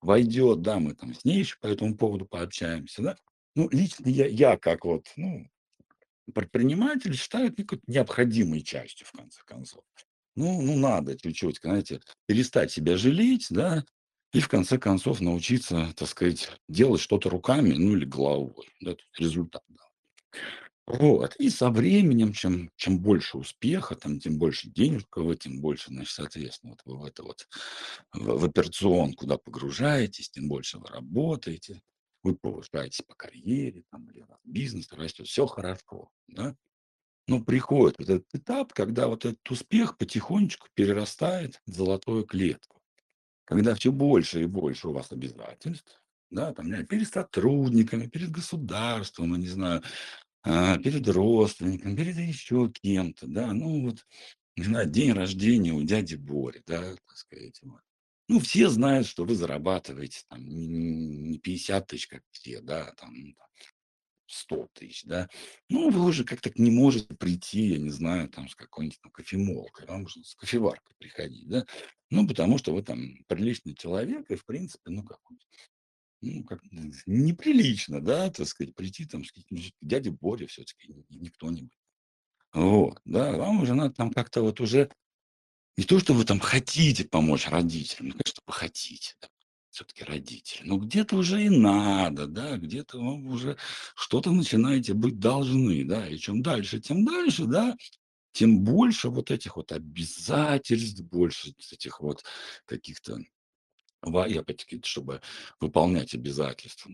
войдет, 0.01 0.61
да, 0.61 0.79
мы 0.79 0.95
там 0.95 1.13
с 1.15 1.25
ней 1.25 1.39
еще 1.39 1.57
по 1.61 1.67
этому 1.67 1.97
поводу 1.97 2.25
пообщаемся, 2.25 3.01
да. 3.03 3.17
Ну, 3.55 3.69
лично 3.71 4.09
я 4.09 4.27
я 4.27 4.57
как 4.57 4.85
вот, 4.85 5.07
ну, 5.17 5.47
предприниматель 6.33 7.15
считаю 7.17 7.49
это 7.53 7.79
необходимой 7.87 8.61
частью, 8.63 9.07
в 9.07 9.13
конце 9.13 9.41
концов. 9.45 9.83
Ну 10.35 10.61
ну, 10.61 10.77
надо 10.77 11.17
чуть-чуть, 11.19 11.59
знаете, 11.63 12.01
перестать 12.27 12.71
себя 12.71 12.97
жалеть, 12.97 13.47
да, 13.51 13.85
и 14.33 14.39
в 14.41 14.49
конце 14.49 14.77
концов 14.79 15.21
научиться, 15.21 15.93
так 15.95 16.09
сказать, 16.09 16.49
делать 16.69 17.01
что-то 17.01 17.29
руками, 17.29 17.73
ну, 17.73 17.95
или 17.95 18.05
головой, 18.05 18.67
да, 18.81 18.95
результат, 19.17 19.63
да. 19.69 19.83
Вот, 20.87 21.35
и 21.37 21.49
со 21.49 21.69
временем, 21.69 22.33
чем 22.33 22.69
чем 22.75 22.99
больше 22.99 23.37
успеха, 23.37 23.95
там, 23.95 24.19
тем 24.19 24.37
больше 24.37 24.69
денежка 24.69 25.21
вы, 25.21 25.37
тем 25.37 25.61
больше, 25.61 25.89
значит, 25.91 26.13
соответственно, 26.13 26.73
вот 26.73 26.81
вы 26.85 26.99
в 27.01 27.05
это 27.05 27.23
вот, 27.23 27.47
в 28.13 28.39
в 28.39 28.45
операционку, 28.45 29.25
да, 29.27 29.37
погружаетесь, 29.37 30.29
тем 30.31 30.49
больше 30.49 30.79
вы 30.79 30.87
работаете, 30.87 31.81
вы 32.23 32.35
повышаетесь 32.35 33.01
по 33.07 33.15
карьере, 33.15 33.83
там, 33.91 34.09
или 34.11 34.25
бизнес 34.43 34.91
растет, 34.93 35.27
всё 35.27 35.47
хорошо, 35.47 36.09
да. 36.27 36.55
Но 37.27 37.41
приходит 37.43 37.99
вот 37.99 38.09
этот 38.09 38.27
этап, 38.35 38.73
когда 38.73 39.07
вот 39.07 39.25
этот 39.25 39.49
успех 39.51 39.97
потихонечку 39.97 40.67
перерастает 40.75 41.61
в 41.67 41.73
золотую 41.73 42.25
клетку. 42.25 42.72
Когда 43.47 43.75
всё 43.75 43.91
больше 43.91 44.43
и 44.43 44.45
больше 44.45 44.87
у 44.87 44.93
вас 44.93 45.11
обязательств, 45.11 46.01
да, 46.31 46.53
там, 46.53 46.71
перед 46.87 47.07
сотрудниками, 47.09 48.07
перед 48.07 48.31
государством, 48.31 49.35
не 49.39 49.47
знаю, 49.47 49.83
а, 50.43 50.77
перед 50.79 51.07
родственниками, 51.09 51.95
перед 51.95 52.17
еще 52.17 52.71
кем-то, 52.71 53.27
да. 53.27 53.53
Ну, 53.53 53.83
вот, 53.89 54.05
не 54.57 54.65
знаю, 54.65 54.89
день 54.89 55.13
рождения 55.13 55.73
у 55.73 55.83
дяди 55.83 56.15
Бори, 56.15 56.63
да, 56.67 56.81
так 56.95 57.17
сказать, 57.17 57.59
вот. 57.63 57.81
Ну, 58.29 58.39
все 58.39 58.69
знают, 58.69 59.07
что 59.07 59.25
вы 59.25 59.35
зарабатываете 59.35 60.21
там 60.29 60.45
не 60.47 60.67
не 60.67 61.39
50 61.39 61.87
тысяч, 61.87 62.07
как 62.07 62.23
все, 62.31 62.61
да, 62.61 62.93
там 62.97 63.13
там 63.35 63.47
100 64.27 64.67
тысяч, 64.73 65.03
да. 65.05 65.29
Ну, 65.69 65.89
вы 65.89 66.05
уже 66.05 66.23
как-то 66.23 66.51
не 66.55 66.71
можете 66.71 67.13
прийти, 67.15 67.67
я 67.67 67.77
не 67.77 67.89
знаю, 67.89 68.29
там, 68.29 68.47
с 68.49 68.55
какой-нибудь 68.55 68.99
там 69.01 69.11
кофемолкой, 69.11 69.87
вам 69.87 70.03
нужно 70.03 70.23
с 70.23 70.35
кофеваркой 70.35 70.95
приходить, 70.97 71.47
да. 71.47 71.65
Ну, 72.09 72.27
потому 72.27 72.57
что 72.57 72.73
вы 72.73 72.83
там 72.83 73.23
приличный 73.27 73.75
человек 73.75 74.29
и, 74.29 74.35
в 74.35 74.45
принципе, 74.45 74.89
ну, 74.91 75.03
как 75.03 75.19
ну, 76.21 76.43
как 76.43 76.61
неприлично, 77.05 78.01
да, 78.01 78.29
так 78.31 78.47
сказать, 78.47 78.75
прийти 78.75 79.05
там 79.05 79.23
с 79.25 79.31
каким-нибудь 79.31 79.73
дядей 79.81 80.11
Борей 80.11 80.47
всё-таки, 80.47 80.87
не 81.09 81.17
не 81.19 81.29
кто-нибудь. 81.29 81.77
Вот, 82.53 82.99
да, 83.05 83.33
вам 83.33 83.61
уже 83.63 83.75
надо 83.75 83.95
там 83.95 84.11
как-то 84.11 84.41
вот 84.43 84.61
уже 84.61 84.91
не 85.77 85.85
то, 85.85 85.99
что 85.99 86.13
вы 86.13 86.25
там 86.25 86.39
хотите 86.39 87.05
помочь 87.05 87.47
родителям, 87.47 88.09
ну, 88.09 88.13
конечно, 88.13 88.43
вы 88.47 88.53
хотите, 88.53 89.15
да, 89.21 89.29
всё-таки 89.73 90.03
родители, 90.03 90.61
но 90.67 90.77
где-то 90.77 91.17
уже 91.17 91.43
и 91.45 91.49
надо, 91.49 92.27
да, 92.27 92.57
где-то 92.57 92.99
вам 92.99 93.27
уже 93.27 93.57
что-то 93.95 94.31
начинаете 94.31 94.93
быть 94.93 95.19
должны, 95.19 95.83
да. 95.85 96.07
И 96.07 96.17
чем 96.17 96.41
дальше, 96.43 96.79
тем 96.79 97.05
дальше, 97.05 97.45
да, 97.45 97.75
тем 98.33 98.61
больше 98.61 99.09
вот 99.09 99.31
этих 99.31 99.57
вот 99.57 99.71
обязательств, 99.71 101.01
больше 101.01 101.53
этих 101.71 102.01
вот 102.01 102.23
каких-то 102.65 103.19
и 104.27 104.37
опять-таки, 104.37 104.81
чтобы 104.83 105.21
выполнять 105.59 106.13
обязательства, 106.13 106.91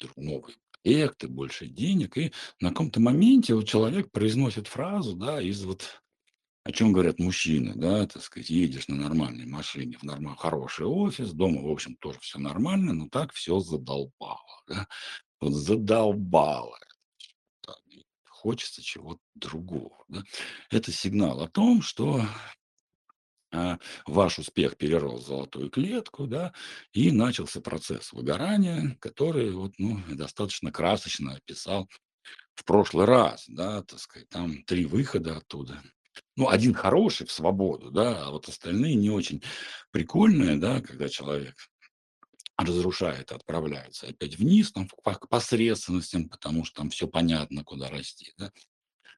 др 0.00 0.10
новые 0.16 0.56
проекты, 0.82 1.28
больше 1.28 1.66
денег. 1.66 2.18
И 2.18 2.32
на 2.60 2.70
каком-то 2.70 3.00
моменте 3.00 3.54
вот 3.54 3.66
человек 3.68 4.10
произносит 4.12 4.68
фразу, 4.68 5.14
да, 5.16 5.40
из 5.42 5.64
вот 5.64 6.02
о 6.66 6.72
чём 6.72 6.92
говорят 6.92 7.20
мужчины, 7.20 7.74
да, 7.76 8.06
так 8.06 8.22
сказать: 8.22 8.50
едешь 8.50 8.88
на 8.88 8.96
нормальной 8.96 9.46
машине 9.46 9.98
в 9.98 10.02
норма 10.04 10.36
хороший 10.36 10.86
офис, 10.86 11.32
дома, 11.32 11.62
в 11.62 11.70
общем, 11.70 11.96
тоже 11.96 12.18
всё 12.20 12.38
нормально, 12.40 12.92
но 12.94 13.08
так 13.08 13.32
всё 13.34 13.60
задолбало, 13.60 14.62
да. 14.68 14.88
Вот 15.40 15.52
задолбало 15.54 16.78
хочется 18.28 18.82
чего-то 18.82 19.20
другого, 19.36 20.04
да. 20.08 20.22
Это 20.70 20.92
сигнал 20.92 21.40
о 21.42 21.48
том, 21.48 21.82
что, 21.82 22.22
а, 23.52 23.78
ваш 24.06 24.38
успех 24.40 24.76
перерос 24.78 25.24
в 25.24 25.28
золотую 25.28 25.70
клетку, 25.70 26.26
да, 26.28 26.52
и 26.92 27.12
начался 27.12 27.60
процесс 27.62 28.12
выгорания, 28.12 28.96
который 29.00 29.52
вот, 29.52 29.74
ну, 29.78 30.00
достаточно 30.10 30.72
красочно 30.72 31.34
описал 31.36 31.88
в 32.56 32.64
прошлый 32.64 33.06
раз, 33.06 33.44
да, 33.48 33.82
так 33.84 34.00
сказать. 34.00 34.28
Там 34.30 34.64
3 34.64 34.86
выхода 34.86 35.38
оттуда. 35.38 35.82
Ну, 36.36 36.48
1 36.50 36.74
хороший- 36.74 37.26
в 37.26 37.32
свободу, 37.32 37.90
да, 37.90 38.26
а 38.26 38.30
вот 38.30 38.48
остальные 38.48 38.94
не 38.94 39.08
очень 39.10 39.42
прикольные, 39.90 40.56
да, 40.56 40.82
когда 40.82 41.08
человек 41.08 41.54
разрушает, 42.58 43.32
отправляется 43.32 44.08
опять 44.08 44.38
вниз, 44.38 44.72
там, 44.72 44.88
к 44.88 45.28
посредственностям, 45.28 46.28
потому 46.28 46.64
что 46.64 46.76
там 46.82 46.90
всё 46.90 47.08
понятно, 47.08 47.64
куда 47.64 47.90
расти, 47.90 48.32
да. 48.38 48.52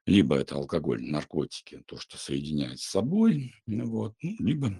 Либо 0.07 0.37
это 0.37 0.55
алкоголь, 0.55 1.03
наркотики, 1.03 1.83
то, 1.87 1.97
что 1.99 2.17
соединяет 2.17 2.79
с 2.81 2.85
собой, 2.89 3.55
ну 3.67 3.85
вот, 3.87 4.15
ну, 4.23 4.35
либо, 4.45 4.71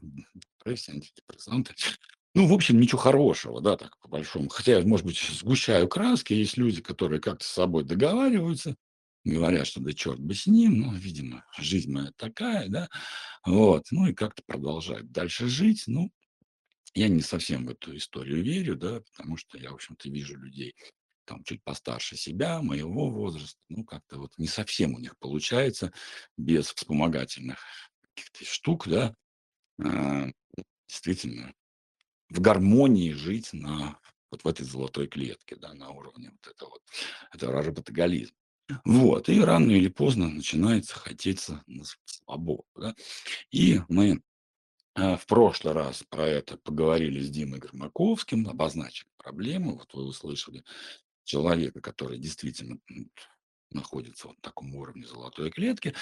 депрессия, 0.59 0.93
антидепрессанты. 0.93 1.75
Ну, 2.35 2.47
в 2.47 2.53
общем, 2.53 2.79
ничего 2.81 2.99
хорошего, 2.99 3.61
да, 3.61 3.77
так, 3.77 3.97
по 3.99 4.09
большому. 4.09 4.49
Хотя 4.49 4.81
может 4.83 5.05
быть, 5.05 5.19
сгущаю 5.19 5.87
краски. 5.89 6.33
Есть 6.33 6.57
люди, 6.57 6.81
которые 6.81 7.21
как-то 7.21 7.45
с 7.45 7.49
собой 7.49 7.83
договариваются. 7.85 8.75
Говорят, 9.23 9.67
что 9.67 9.81
да 9.81 9.93
черт 9.93 10.19
бы 10.19 10.33
с 10.33 10.47
ним, 10.47 10.79
ну, 10.79 10.93
видимо, 10.93 11.45
жизнь 11.57 11.91
моя 11.91 12.11
такая, 12.15 12.67
да, 12.69 12.89
вот, 13.45 13.85
ну 13.91 14.07
и 14.07 14.13
как-то 14.13 14.43
продолжают 14.45 15.11
дальше 15.11 15.47
жить. 15.47 15.83
Ну, 15.87 16.11
я 16.93 17.07
не 17.07 17.21
совсем 17.21 17.65
в 17.65 17.69
эту 17.69 17.95
историю 17.95 18.43
верю, 18.43 18.75
да, 18.75 19.01
потому 19.01 19.37
что 19.37 19.57
я, 19.57 19.71
в 19.71 19.75
общем-то, 19.75 20.09
вижу 20.09 20.37
людей 20.37 20.75
там 21.25 21.43
чуть 21.43 21.63
постарше 21.63 22.17
себя, 22.17 22.59
моего 22.61 23.11
возраста, 23.11 23.59
ну, 23.69 23.83
как-то 23.83 24.17
вот 24.17 24.31
не 24.37 24.47
совсем 24.47 24.95
у 24.95 24.99
них 24.99 25.15
получается 25.19 25.93
без 26.37 26.73
вспомогательных 26.73 27.59
каких-то 28.01 28.45
штук, 28.45 28.87
да, 28.87 29.13
а, 29.79 30.27
действительно 30.87 31.53
в 32.29 32.41
гармонии 32.41 33.11
жить 33.11 33.53
на 33.53 33.99
вот 34.31 34.43
в 34.43 34.47
этой 34.47 34.65
золотой 34.65 35.07
клетке, 35.07 35.55
да, 35.55 35.73
на 35.73 35.89
уровне 35.89 36.31
вот 36.31 36.51
этого 36.51 36.69
вот, 36.69 36.81
этого 37.31 37.61
работоголизма. 37.61 38.35
Вот, 38.85 39.29
и 39.29 39.41
рано 39.41 39.71
или 39.71 39.87
поздно 39.87 40.29
начинается 40.29 40.95
хотеться 40.95 41.63
свободу, 42.05 42.65
да. 42.75 42.95
И 43.51 43.81
мы, 43.89 44.21
а, 44.95 45.17
в 45.17 45.25
прошлый 45.25 45.73
раз 45.73 46.03
про 46.09 46.27
это 46.27 46.57
поговорили 46.57 47.21
с 47.21 47.29
Димой 47.29 47.59
Громаковским, 47.59 48.47
обозначили 48.47 49.09
проблему. 49.17 49.77
Вот 49.77 49.93
вы 49.93 50.05
услышали 50.05 50.63
человека, 51.23 51.81
который 51.81 52.17
действительно, 52.19 52.79
находится 53.71 54.27
вот 54.27 54.37
на 54.37 54.41
таком 54.41 54.75
уровне 54.75 55.05
золотой 55.05 55.51
клетки, 55.51 55.93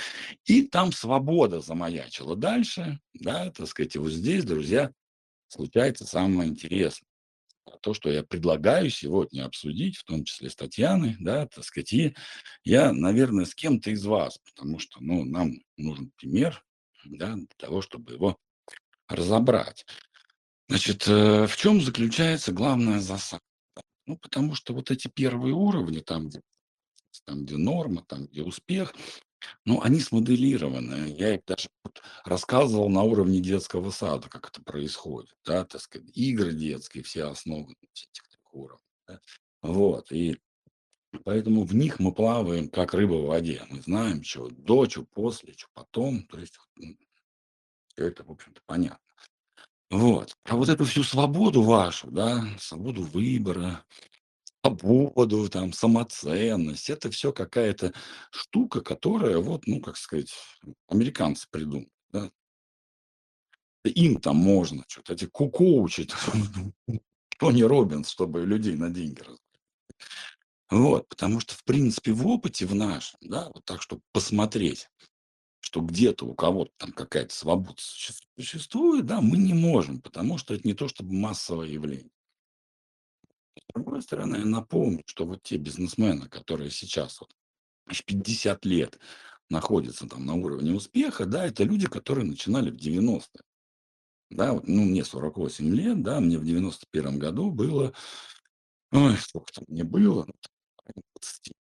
и 0.45 0.63
там 0.63 0.91
свобода 0.91 1.59
замаячила 1.59 2.35
дальше, 2.35 2.99
да, 3.13 3.51
так 3.51 3.67
сказать. 3.67 3.95
И 3.95 3.99
вот 3.99 4.11
здесь, 4.11 4.45
друзья, 4.45 4.91
случается 5.47 6.05
самое 6.05 6.49
интересное. 6.49 7.07
А 7.71 7.77
то, 7.79 7.93
что 7.93 8.09
я 8.09 8.23
предлагаю 8.23 8.89
сегодня 8.89 9.45
обсудить, 9.45 9.97
в 9.97 10.03
том 10.05 10.23
числе 10.23 10.49
с 10.49 10.55
Татьяной, 10.55 11.17
да, 11.19 11.47
так 11.47 11.63
сказать, 11.63 11.91
и 11.93 12.15
я, 12.63 12.93
наверное, 12.93 13.45
с 13.45 13.53
кем-то 13.53 13.91
из 13.91 14.05
вас, 14.05 14.39
потому 14.45 14.79
что, 14.79 14.99
ну, 15.01 15.25
нам 15.25 15.53
нужен 15.75 16.11
пример, 16.15 16.63
да, 17.05 17.35
для 17.35 17.47
того, 17.57 17.81
чтобы 17.81 18.13
его 18.13 18.37
разобрать. 19.07 19.85
Значит, 20.69 21.07
э, 21.07 21.47
в 21.47 21.57
чем 21.57 21.81
заключается 21.81 22.51
главная 22.51 22.99
засада? 22.99 23.41
Ну, 24.05 24.17
потому 24.17 24.55
что 24.55 24.73
вот 24.73 24.89
эти 24.89 25.09
первые 25.09 25.53
уровни, 25.53 25.99
там, 25.99 26.29
там, 27.25 27.45
где 27.45 27.57
норма, 27.57 28.03
там, 28.07 28.27
где 28.27 28.43
успех, 28.43 28.93
ну, 29.65 29.81
они 29.81 29.99
смоделированы. 29.99 31.13
Я 31.17 31.35
их 31.35 31.41
даже 31.45 31.69
рассказывал 32.25 32.89
на 32.89 33.03
уровне 33.03 33.39
детского 33.39 33.91
сада, 33.91 34.29
как 34.29 34.49
это 34.49 34.61
происходит, 34.61 35.35
да, 35.45 35.65
так 35.65 35.81
сказать, 35.81 36.09
игры 36.15 36.53
детские, 36.53 37.03
все 37.03 37.25
основаны 37.25 37.75
на 37.81 37.87
этих 37.87 38.23
уровнях, 38.51 38.81
да. 39.07 39.19
Вот, 39.61 40.11
и 40.11 40.39
поэтому 41.23 41.63
в 41.63 41.75
них 41.75 41.99
мы 41.99 42.13
плаваем, 42.13 42.69
как 42.69 42.93
рыба 42.93 43.13
в 43.13 43.27
воде. 43.27 43.63
Мы 43.69 43.81
знаем, 43.81 44.23
что 44.23 44.49
до, 44.49 44.89
что 44.89 45.03
после, 45.03 45.53
что 45.53 45.67
потом. 45.73 46.23
То 46.27 46.39
есть, 46.39 46.57
это, 47.95 48.23
в 48.23 48.31
общем-то, 48.31 48.61
понятно. 48.65 48.99
Вот. 49.89 50.35
А 50.43 50.55
вот 50.55 50.69
эту 50.69 50.85
всю 50.85 51.03
свободу 51.03 51.61
вашу, 51.61 52.11
да, 52.11 52.45
свободу 52.59 53.03
выбора, 53.03 53.85
свободу, 54.63 55.49
там, 55.49 55.71
самоценность- 55.73 56.89
это 56.89 57.11
всё 57.11 57.31
какая-то 57.31 57.93
штука, 58.31 58.81
которая 58.81 59.37
вот, 59.37 59.67
ну, 59.67 59.81
как 59.81 59.97
сказать, 59.97 60.33
американцы 60.87 61.47
придумали, 61.51 61.89
да. 62.11 62.29
Им 63.85 64.19
там 64.19 64.35
можно 64.37 64.83
чё-то, 64.87 65.13
эти 65.13 65.25
ко 65.25 65.47
коучи, 65.49 66.07
Тони 67.39 67.61
Роббинс, 67.63 68.09
чтобы 68.09 68.45
людей 68.45 68.75
на 68.75 68.89
деньги 68.89 69.19
разводить. 69.21 69.41
Вот, 70.71 71.07
потому 71.09 71.39
что, 71.39 71.55
в 71.55 71.63
принципе, 71.63 72.11
в 72.13 72.27
опыте 72.27 72.65
в 72.65 72.75
нашем, 72.75 73.19
да, 73.21 73.49
вот 73.53 73.65
так, 73.65 73.81
чтоб 73.81 74.01
посмотреть, 74.13 74.89
что 75.61 75.81
где-то 75.81 76.25
у 76.25 76.35
кого-то 76.35 76.71
там 76.77 76.93
какая-то 76.93 77.33
свобода 77.35 77.75
суще 77.79 78.13
существует, 78.37 79.05
да, 79.07 79.21
мы 79.21 79.37
не 79.37 79.53
можем, 79.53 80.01
потому 80.01 80.37
что 80.39 80.55
это 80.55 80.67
не 80.67 80.73
то 80.75 80.87
чтобы 80.89 81.13
массовое 81.13 81.67
явление. 81.69 82.11
С 83.59 83.73
другой 83.73 84.01
стороны, 84.01 84.37
я 84.37 84.45
напомню, 84.45 85.03
что 85.05 85.25
вот 85.25 85.43
те 85.43 85.57
бизнесмены, 85.57 86.27
которые 86.29 86.71
сейчас 86.71 87.19
вот 87.21 87.33
аж 87.87 88.03
50 88.03 88.65
лет 88.65 88.99
находятся 89.49 90.07
там 90.07 90.25
на 90.25 90.35
уровне 90.35 90.73
успеха, 90.73 91.25
да, 91.25 91.45
это 91.45 91.63
люди, 91.63 91.87
которые 91.87 92.25
начинали 92.25 92.69
в 92.71 92.75
90-е. 92.75 93.41
Да, 94.29 94.53
вот, 94.53 94.67
ну, 94.67 94.83
мне 94.83 95.05
48 95.05 95.73
лет, 95.73 96.03
да, 96.03 96.19
мне 96.19 96.37
в 96.37 96.45
91 96.45 97.17
году 97.19 97.51
было, 97.51 97.93
ой, 98.91 99.17
сколько 99.17 99.53
там 99.53 99.65
мне 99.67 99.83
было, 99.83 100.25
ну, 100.27 100.33
там 100.41 100.51
порядка 100.77 101.01
20. 101.21 101.53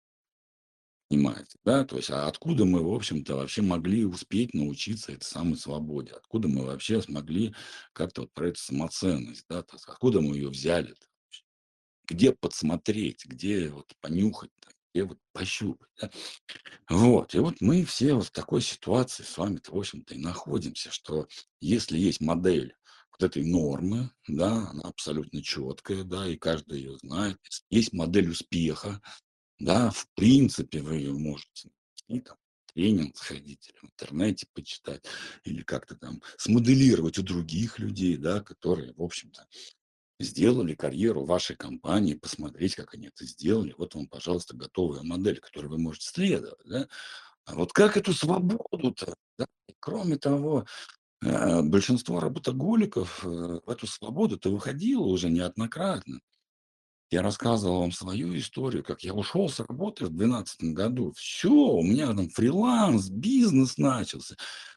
Понимаете, 1.10 1.58
да, 1.64 1.86
то 1.86 1.98
есть, 1.98 2.10
а 2.10 2.28
откуда 2.28 2.66
мы, 2.66 2.84
в 2.84 2.92
общем-то, 2.94 3.36
вообще 3.36 3.62
могли 3.62 4.06
успеть 4.06 4.54
научиться 4.56 5.12
этой 5.12 5.24
самой 5.24 5.56
свободе? 5.58 6.12
Откуда 6.14 6.48
мы 6.48 6.66
вообще 6.66 7.02
смогли 7.02 7.54
как-то 7.94 8.22
вот 8.22 8.34
про 8.34 8.50
эту 8.50 8.60
самоценность, 8.60 9.46
да, 9.48 9.62
то 9.62 9.78
откуда 9.88 10.22
мы 10.22 10.36
ее 10.36 10.50
взяли-то 10.50 11.06
вообще? 11.06 11.15
Где 12.08 12.34
подсмотреть, 12.34 13.26
где 13.26 13.70
вот 13.70 13.92
понюхать-то, 14.02 14.70
где 14.94 15.04
вот 15.04 15.20
пощупать, 15.34 15.90
да? 16.00 16.10
Вот, 16.90 17.36
и 17.36 17.40
вот 17.40 17.62
мы 17.62 17.84
все 17.86 18.14
вот 18.14 18.28
в 18.28 18.32
такой 18.32 18.62
ситуации 18.62 19.24
с 19.24 19.38
вами-то, 19.38 19.72
в 19.74 19.78
общем-то, 19.78 20.14
и 20.14 20.20
находимся, 20.20 20.92
что 20.92 21.28
если 21.60 21.98
есть 21.98 22.22
модель 22.22 22.76
вот 23.12 23.24
этой 23.24 23.44
нормы, 23.44 24.12
да, 24.28 24.70
она 24.70 24.84
абсолютно 24.84 25.42
четкая, 25.42 26.04
да, 26.04 26.28
и 26.28 26.36
каждый 26.36 26.80
ее 26.80 26.98
знает. 26.98 27.40
Есть 27.70 27.94
модель 27.94 28.30
успеха, 28.30 29.02
да, 29.60 29.90
в 29.90 30.08
принципе, 30.16 30.82
вы 30.82 30.98
ее 30.98 31.14
можете 31.14 31.70
найти, 32.08 32.26
там, 32.26 32.38
тренинг 32.74 33.18
сходить 33.18 33.70
или 33.70 33.78
в 33.80 33.86
интернете 33.86 34.48
почитать, 34.54 35.06
или 35.46 35.62
как-то 35.62 35.96
там 35.96 36.22
смоделировать 36.38 37.18
у 37.18 37.24
других 37.24 37.80
людей, 37.80 38.18
да, 38.18 38.42
которые, 38.42 38.94
в 38.94 39.02
общем-то, 39.02 39.48
сделали 40.20 40.76
карьеру 40.76 41.26
вашей 41.26 41.56
компании, 41.56 42.14
посмотреть, 42.16 42.76
как 42.76 42.94
они 42.94 43.08
это 43.08 43.26
сделали. 43.26 43.76
Вот 43.78 43.96
вам, 43.96 44.08
пожалуйста, 44.08 44.56
готовая 44.56 45.04
модель, 45.04 45.40
которой 45.40 45.68
вы 45.68 45.78
можете 45.78 46.10
следовать, 46.10 46.60
да. 46.66 46.88
А 47.46 47.56
вот 47.56 47.74
как 47.74 47.98
эту 47.98 48.14
свободу-то, 48.14 49.16
да? 49.38 49.48
Кроме 49.80 50.18
того, 50.18 50.66
э, 51.24 51.62
большинство 51.64 52.20
работоголиков, 52.20 53.26
э, 53.26 53.30
в 53.66 53.70
эту 53.70 53.88
свободу-то 53.88 54.52
выходило 54.52 55.04
уже 55.06 55.30
неоднократно. 55.30 56.20
Я 57.12 57.22
рассказывал 57.22 57.82
вам 57.82 57.92
свою 57.92 58.36
историю, 58.38 58.84
как 58.84 59.04
я 59.04 59.14
ушел 59.14 59.48
с 59.50 59.60
работы 59.60 60.06
в 60.06 60.10
12 60.10 60.74
году. 60.74 61.14
Всё, 61.16 61.52
у 61.52 61.84
меня 61.84 62.08
там 62.08 62.30
фриланс, 62.30 63.10
бизнес 63.10 63.78
начался. 63.78 64.36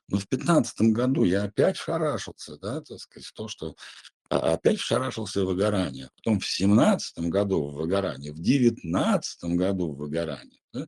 Но 0.09 0.19
в 0.19 0.29
15 0.29 0.93
году 0.93 1.25
я 1.25 1.45
опять 1.45 1.77
шарашился, 1.79 2.59
да, 2.59 2.83
так 2.83 2.99
сказать, 3.01 3.31
то, 3.35 3.49
что 3.49 3.75
а 4.18 4.18
опять 4.29 4.79
вшарашился 4.79 5.43
в 5.43 5.47
выгорание. 5.47 6.11
Потом 6.17 6.41
в 6.41 6.47
17 6.47 7.19
году 7.31 7.69
в 7.69 7.75
выгорание, 7.75 8.33
в 8.33 8.41
19 8.41 9.45
году 9.57 9.93
в 9.93 9.97
выгорание, 9.97 10.61
да. 10.73 10.87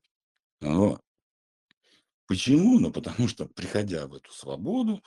Почему? 2.26 2.79
Ну, 2.79 2.92
потому 2.92 3.26
что, 3.26 3.46
приходя 3.46 4.07
в 4.07 4.14
эту 4.14 4.31
свободу, 4.33 5.03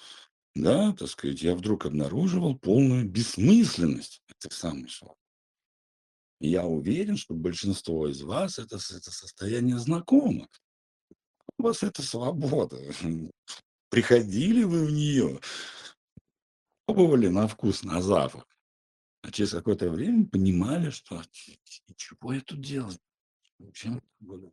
да, 0.56 0.92
так 0.94 1.08
сказать, 1.08 1.42
я 1.42 1.56
вдруг 1.56 1.86
обнаруживал 1.86 2.58
полную 2.58 3.08
бессмысленность 3.08 4.22
этой 4.28 4.52
самой 4.52 4.90
свободы. 4.90 5.20
Я 6.40 6.66
уверен, 6.66 7.16
что 7.16 7.34
большинство 7.34 8.10
из 8.10 8.22
вас 8.22 8.60
это 8.60 8.76
это 8.76 9.12
состояние 9.12 9.80
знакомо. 9.80 10.50
У 11.58 11.64
вас 11.64 11.84
это 11.84 12.02
свобода. 12.02 12.78
Приходили 13.90 14.64
вы 14.64 14.86
в 14.86 14.92
нее 14.92 15.40
пробовали 16.86 17.28
на 17.28 17.48
вкус, 17.48 17.84
на 17.84 18.02
запах, 18.02 18.48
а 19.22 19.32
через 19.32 19.52
какое-то 19.52 19.90
время 19.90 20.26
понимали, 20.26 20.90
что 20.90 21.22
чего 21.96 22.34
я 22.34 22.42
тут 22.42 22.62
делаю? 22.62 22.98
Было? 24.20 24.52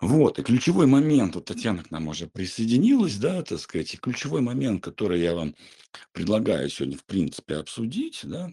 Вот, 0.00 0.38
и 0.38 0.42
ключевой 0.44 0.86
момент, 0.86 1.34
вот 1.34 1.46
Татьяна 1.46 1.82
к 1.82 1.90
нам 1.90 2.06
уже 2.06 2.28
присоединилась, 2.28 3.16
да, 3.16 3.42
так 3.42 3.58
сказать, 3.58 3.94
и 3.94 3.96
ключевой 3.96 4.42
момент, 4.42 4.84
который 4.84 5.20
я 5.20 5.34
вам 5.34 5.56
предлагаю 6.12 6.68
сегодня, 6.68 6.96
в 6.96 7.04
принципе, 7.04 7.56
обсудить, 7.56 8.20
да, 8.22 8.52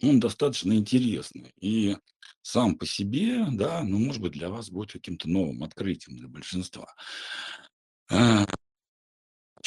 он 0.00 0.20
достаточно 0.20 0.72
интересный. 0.74 1.52
И 1.60 1.96
сам 2.42 2.76
по 2.76 2.86
себе, 2.86 3.46
да, 3.50 3.82
ну, 3.82 3.98
может 3.98 4.22
быть, 4.22 4.32
для 4.32 4.50
вас 4.50 4.70
будет 4.70 4.92
каким-то 4.92 5.28
новым 5.28 5.64
открытием, 5.64 6.16
для 6.16 6.28
большинства. 6.28 6.94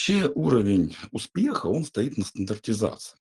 Вообще 0.02 0.32
уровень 0.34 0.98
успеха, 1.12 1.68
он 1.68 1.86
стоит 1.86 2.18
на 2.18 2.26
стандартизации. 2.26 3.20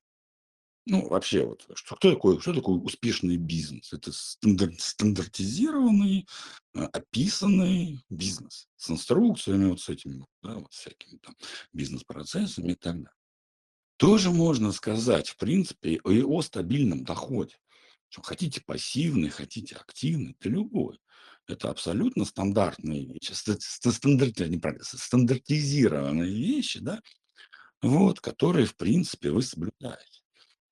Ну, 0.87 1.07
вообще, 1.09 1.45
вот 1.45 1.69
что 1.75 1.95
кто 1.95 2.11
такой 2.11 2.41
что 2.41 2.55
такое 2.55 2.79
успешный 2.79 3.37
бизнес? 3.37 3.93
Это 3.93 4.13
стандар 4.13 4.73
стандартизированный, 4.79 6.27
а, 6.75 6.87
описанный 6.87 8.03
бизнес 8.09 8.67
с 8.77 8.91
инструкциями, 8.91 9.69
вот 9.69 9.83
с 9.83 9.91
этими, 9.91 10.25
да, 10.43 10.55
вот 10.55 10.73
всякими 10.73 11.19
там 11.19 11.37
бизнес-процессами 11.75 12.73
и 12.73 12.77
так 12.77 12.95
далее. 12.95 13.13
Тоже 13.99 14.31
можно 14.31 14.73
сказать, 14.73 15.29
в 15.29 15.37
принципе, 15.37 16.01
и 16.03 16.23
о 16.23 16.41
стабильном 16.41 17.05
доходе. 17.05 17.59
Хотите 18.23 18.63
пассивный, 18.63 19.29
хотите 19.29 19.77
активный, 19.77 20.35
да 20.41 20.49
любой. 20.49 20.99
Это 21.51 21.69
абсолютно 21.71 22.25
стандартные 22.25 23.07
вещи, 23.07 23.33
ст 23.33 23.61
ст 23.61 23.93
стандарти 23.93 24.45
неправильно, 24.49 24.85
стандартизированные 24.85 26.33
вещи, 26.33 26.79
да, 26.81 27.01
вот, 27.83 28.21
которые, 28.21 28.67
в 28.67 28.77
принципе, 28.77 29.31
вы 29.31 29.43
соблюдаете. 29.43 30.23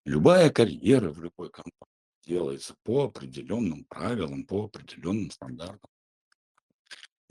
Любая 0.07 0.51
карьера 0.51 1.11
в 1.11 1.23
любой 1.23 1.51
компании 1.51 1.75
делается 2.27 2.75
по 2.85 3.05
определенным 3.07 3.85
правилам, 3.87 4.45
по 4.45 4.65
определенным 4.67 5.31
стандартам. 5.31 5.91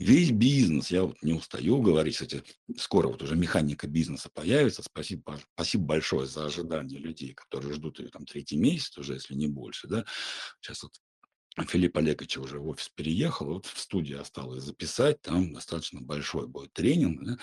Весь 0.00 0.30
бизнес, 0.30 0.90
я 0.92 1.04
вот 1.04 1.16
не 1.22 1.32
устаю 1.34 1.82
говорить, 1.82 2.14
кстати, 2.14 2.44
скоро 2.78 3.08
вот 3.08 3.22
уже 3.22 3.36
механика 3.36 3.88
бизнеса 3.88 4.30
появится. 4.32 4.82
Спасибо 4.84 5.40
спасибо 5.54 5.84
большое 5.86 6.26
за 6.26 6.46
ожидание 6.46 7.00
людей, 7.00 7.34
которые 7.34 7.74
ждут 7.74 7.98
её 8.00 8.10
там 8.10 8.24
3 8.26 8.56
месяц 8.56 8.96
уже, 8.98 9.14
если 9.14 9.34
не 9.34 9.48
больше, 9.48 9.88
да. 9.88 10.04
Щас 10.60 10.82
вот 10.84 10.92
Филипп 11.66 11.96
Олегович 11.96 12.38
уже 12.38 12.58
в 12.58 12.68
офис 12.68 12.88
переехал, 12.94 13.46
вот 13.46 13.66
в 13.66 13.78
студии 13.78 14.14
осталось 14.14 14.64
записать, 14.64 15.20
там 15.22 15.52
достаточно 15.52 16.00
большой 16.00 16.46
будет 16.46 16.72
тренинг, 16.72 17.24
да. 17.24 17.38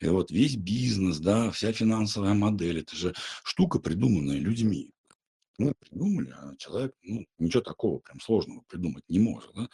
И 0.00 0.06
вот 0.06 0.30
весь 0.30 0.56
бизнес, 0.56 1.18
да, 1.18 1.50
вся 1.50 1.72
финансовая 1.72 2.34
модель- 2.34 2.80
это 2.80 2.96
же 2.96 3.14
штука, 3.44 3.78
придуманная 3.78 4.38
людьми. 4.38 4.90
Мы 5.58 5.74
придумали, 5.78 6.30
а 6.30 6.54
человек, 6.56 6.92
ну, 7.02 7.26
ничего 7.38 7.62
такого 7.62 7.98
прям 7.98 8.20
сложного 8.20 8.62
придумать 8.68 9.04
не 9.08 9.18
может, 9.18 9.52
да. 9.54 9.68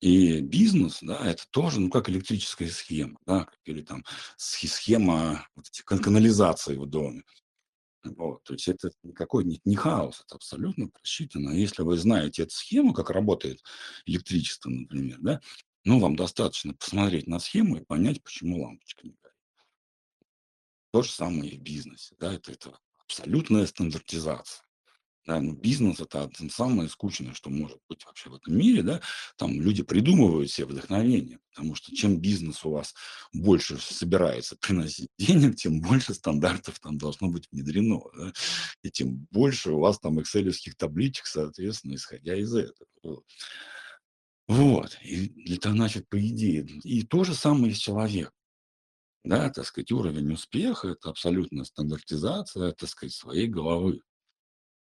И 0.00 0.40
бизнес, 0.40 0.98
да, 1.00 1.18
это 1.26 1.44
тоже, 1.50 1.80
ну, 1.80 1.88
как 1.88 2.10
электрическая 2.10 2.68
схема, 2.68 3.18
да, 3.24 3.48
или 3.64 3.80
там 3.80 4.04
схе 4.36 4.68
схема 4.68 5.48
вот 5.56 5.66
эти 5.68 5.82
кан 5.82 6.00
канализации 6.00 6.76
в 6.76 6.86
доме. 6.86 7.22
Вот, 8.04 8.44
то 8.44 8.52
есть 8.52 8.68
это 8.68 8.90
никакой 9.02 9.44
не 9.44 9.60
не 9.64 9.76
хаос, 9.76 10.22
это 10.26 10.36
абсолютно 10.36 10.88
просчитано. 10.88 11.50
Если 11.50 11.82
вы 11.82 11.96
знаете 11.96 12.42
эту 12.42 12.54
схему, 12.54 12.92
как 12.92 13.10
работает 13.10 13.62
электричество, 14.04 14.68
например, 14.68 15.18
да, 15.20 15.40
ну, 15.84 15.98
вам 15.98 16.16
достаточно 16.16 16.74
посмотреть 16.74 17.26
на 17.26 17.38
схему 17.38 17.76
и 17.76 17.84
понять, 17.84 18.22
почему 18.22 18.62
лампочка 18.62 19.06
не 19.06 19.14
горит. 19.22 19.36
То 20.92 21.02
же 21.02 21.10
самое 21.10 21.50
и 21.50 21.58
в 21.58 21.62
бизнесе, 21.62 22.14
да, 22.18 22.34
это 22.34 22.52
это 22.52 22.78
абсолютная 22.98 23.66
стандартизация. 23.66 24.64
Да, 25.26 25.40
ну, 25.40 25.54
бизнес- 25.54 26.00
это 26.00 26.30
самое 26.50 26.86
скучное, 26.90 27.32
что 27.32 27.48
может 27.48 27.78
быть 27.88 28.04
вообще 28.04 28.28
в 28.28 28.34
этом 28.34 28.56
мире, 28.58 28.82
да. 28.82 29.00
Там 29.38 29.58
люди 29.58 29.82
придумывают 29.82 30.50
се 30.50 30.66
вдохновение, 30.66 31.38
потому 31.50 31.74
что 31.74 31.96
чем 31.96 32.18
бизнес 32.20 32.62
у 32.66 32.70
вас 32.70 32.94
больше 33.32 33.78
собирается 33.78 34.54
приносить 34.56 35.08
денег, 35.18 35.56
тем 35.56 35.80
больше 35.80 36.12
стандартов 36.12 36.78
там 36.78 36.98
должно 36.98 37.28
быть 37.28 37.48
внедрено, 37.50 38.02
да, 38.14 38.32
и 38.82 38.90
тем 38.90 39.26
больше 39.30 39.70
у 39.72 39.78
вас 39.80 39.98
там 39.98 40.20
экселевских 40.20 40.76
табличек, 40.76 41.24
соответственно, 41.26 41.94
исходя 41.94 42.36
из 42.36 42.54
этого. 42.54 43.22
Вот. 44.48 44.98
И 45.02 45.54
это 45.54 45.70
значит, 45.72 46.08
по 46.08 46.18
идее, 46.20 46.66
и 46.84 47.02
то 47.02 47.24
же 47.24 47.34
самое 47.34 47.74
с 47.74 47.78
человеком. 47.78 48.32
Да, 49.24 49.50
так 49.50 49.66
сказать, 49.66 49.92
уровень 49.92 50.32
успеха- 50.32 50.88
это 50.90 51.10
абсолютная 51.10 51.64
стандартизация, 51.64 52.72
так 52.72 52.88
сказать, 52.90 53.14
своей 53.14 53.48
головы. 53.48 54.00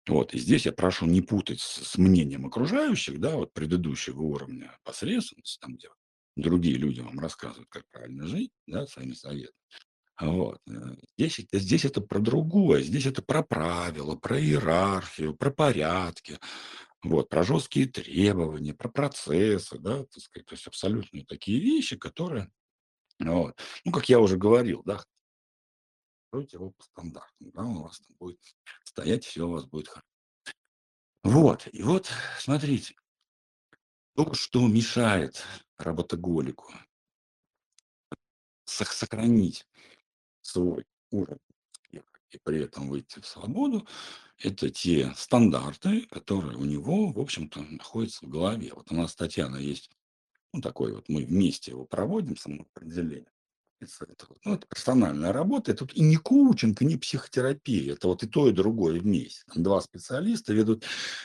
Вот, 0.08 0.34
и 0.34 0.38
здесь 0.38 0.66
я 0.66 0.72
прошу 0.72 1.06
не 1.06 1.20
путать 1.20 1.60
с 1.60 1.82
с 1.84 1.98
мнением 1.98 2.46
окружающих, 2.46 3.20
да, 3.20 3.36
вот 3.36 3.52
предыдущего 3.52 4.20
уровня 4.22 4.78
посредственности, 4.84 5.58
там, 5.60 5.74
где 5.76 5.88
другие 6.36 6.76
люди 6.76 7.00
вам 7.00 7.18
рассказывают, 7.18 7.68
как 7.70 7.84
правильно 7.90 8.26
жить, 8.26 8.52
да, 8.66 8.86
своими 8.86 9.14
советами. 9.14 9.52
Вот, 10.20 10.60
э, 10.68 10.72
здесь 11.18 11.40
здесь 11.52 11.84
это 11.84 12.00
про 12.00 12.20
другое, 12.20 12.82
здесь 12.82 13.06
это 13.06 13.22
про 13.22 13.42
правила, 13.42 14.16
про 14.16 14.40
иерархию, 14.40 15.36
про 15.36 15.50
порядки, 15.50 16.38
вот, 17.02 17.28
про 17.28 17.42
жесткие 17.42 17.86
требования, 17.86 18.74
про 18.74 18.88
процессы, 18.88 19.78
да, 19.78 20.04
так 20.04 20.22
сказать. 20.22 20.46
То 20.46 20.54
есть 20.54 20.66
абсолютно 20.66 21.24
такие 21.26 21.60
вещи, 21.60 21.96
которые, 21.96 22.50
вот, 23.20 23.58
ну, 23.84 23.92
как 23.92 24.08
я 24.08 24.20
уже 24.20 24.36
говорил, 24.36 24.82
да 24.84 25.02
стройте 26.28 26.56
его 26.56 26.70
по 26.70 26.82
стандартам, 26.84 27.50
да, 27.52 27.62
у 27.64 27.82
вас 27.82 28.00
там 28.00 28.16
будет 28.18 28.40
стоять, 28.84 29.24
всё 29.24 29.48
у 29.48 29.52
вас 29.52 29.64
будет 29.66 29.88
хо 29.88 30.00
Вот, 31.24 31.68
и 31.72 31.82
вот 31.82 32.08
смотрите 32.38 32.94
то, 34.16 34.32
что 34.34 34.66
мешает 34.66 35.44
работоголику 35.78 36.72
сох 38.66 38.92
сохранить 38.92 39.66
свой 40.42 40.84
уровень 41.12 41.38
и 42.32 42.38
при 42.44 42.62
этом 42.64 42.88
выйти 42.90 43.20
в 43.20 43.26
свободу- 43.26 43.86
это 44.38 44.70
те 44.70 45.12
стандарты, 45.16 46.02
которые 46.08 46.58
у 46.58 46.64
него, 46.66 47.08
в 47.12 47.20
общем-то, 47.20 47.62
находятся 47.62 48.26
в 48.26 48.30
голове. 48.30 48.72
Вот 48.74 48.92
у 48.92 48.96
нас 48.96 49.12
с 49.12 49.16
Татьяной 49.16 49.64
есть, 49.64 49.90
ну, 50.54 50.60
такой 50.62 50.94
вот, 50.94 51.08
мы 51.08 51.24
вместе 51.26 51.72
его 51.72 51.86
проводим, 51.86 52.36
самоопределение. 52.36 53.30
Это 53.78 54.26
ну, 54.44 54.54
это 54.54 54.66
персональная 54.66 55.32
работа. 55.32 55.70
Это 55.72 55.84
вот 55.84 55.92
и 55.92 56.00
не 56.00 56.16
коучинг, 56.16 56.80
и 56.80 56.86
не 56.86 56.96
психотерапия. 56.96 57.92
Это 57.92 58.08
вот 58.08 58.22
и 58.22 58.26
то, 58.26 58.48
и 58.48 58.52
другое 58.52 59.00
вместе. 59.00 59.42
Там 59.52 59.62
2 59.62 59.80
специалиста 59.82 60.54
ведут. 60.54 60.84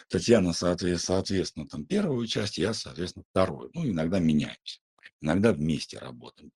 Татьяна, 0.09 0.51
соответ 0.53 1.01
соответственно, 1.01 1.67
там 1.67 1.85
1 1.87 2.25
часть, 2.27 2.57
я, 2.57 2.73
соответственно, 2.73 3.23
2. 3.33 3.69
Ну, 3.73 3.87
иногда 3.87 4.19
меняемся, 4.19 4.79
иногда 5.21 5.53
вместе 5.53 5.97
работаем. 5.97 6.51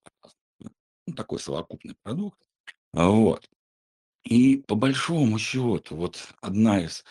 Ну, 1.06 1.14
такой 1.14 1.40
совокупный 1.40 1.96
продукт. 2.02 2.38
Вот. 2.92 3.48
И 4.24 4.56
по 4.56 4.74
большому 4.74 5.38
счету, 5.38 5.96
вот 5.96 6.18
одна 6.40 6.84
из, 6.84 7.04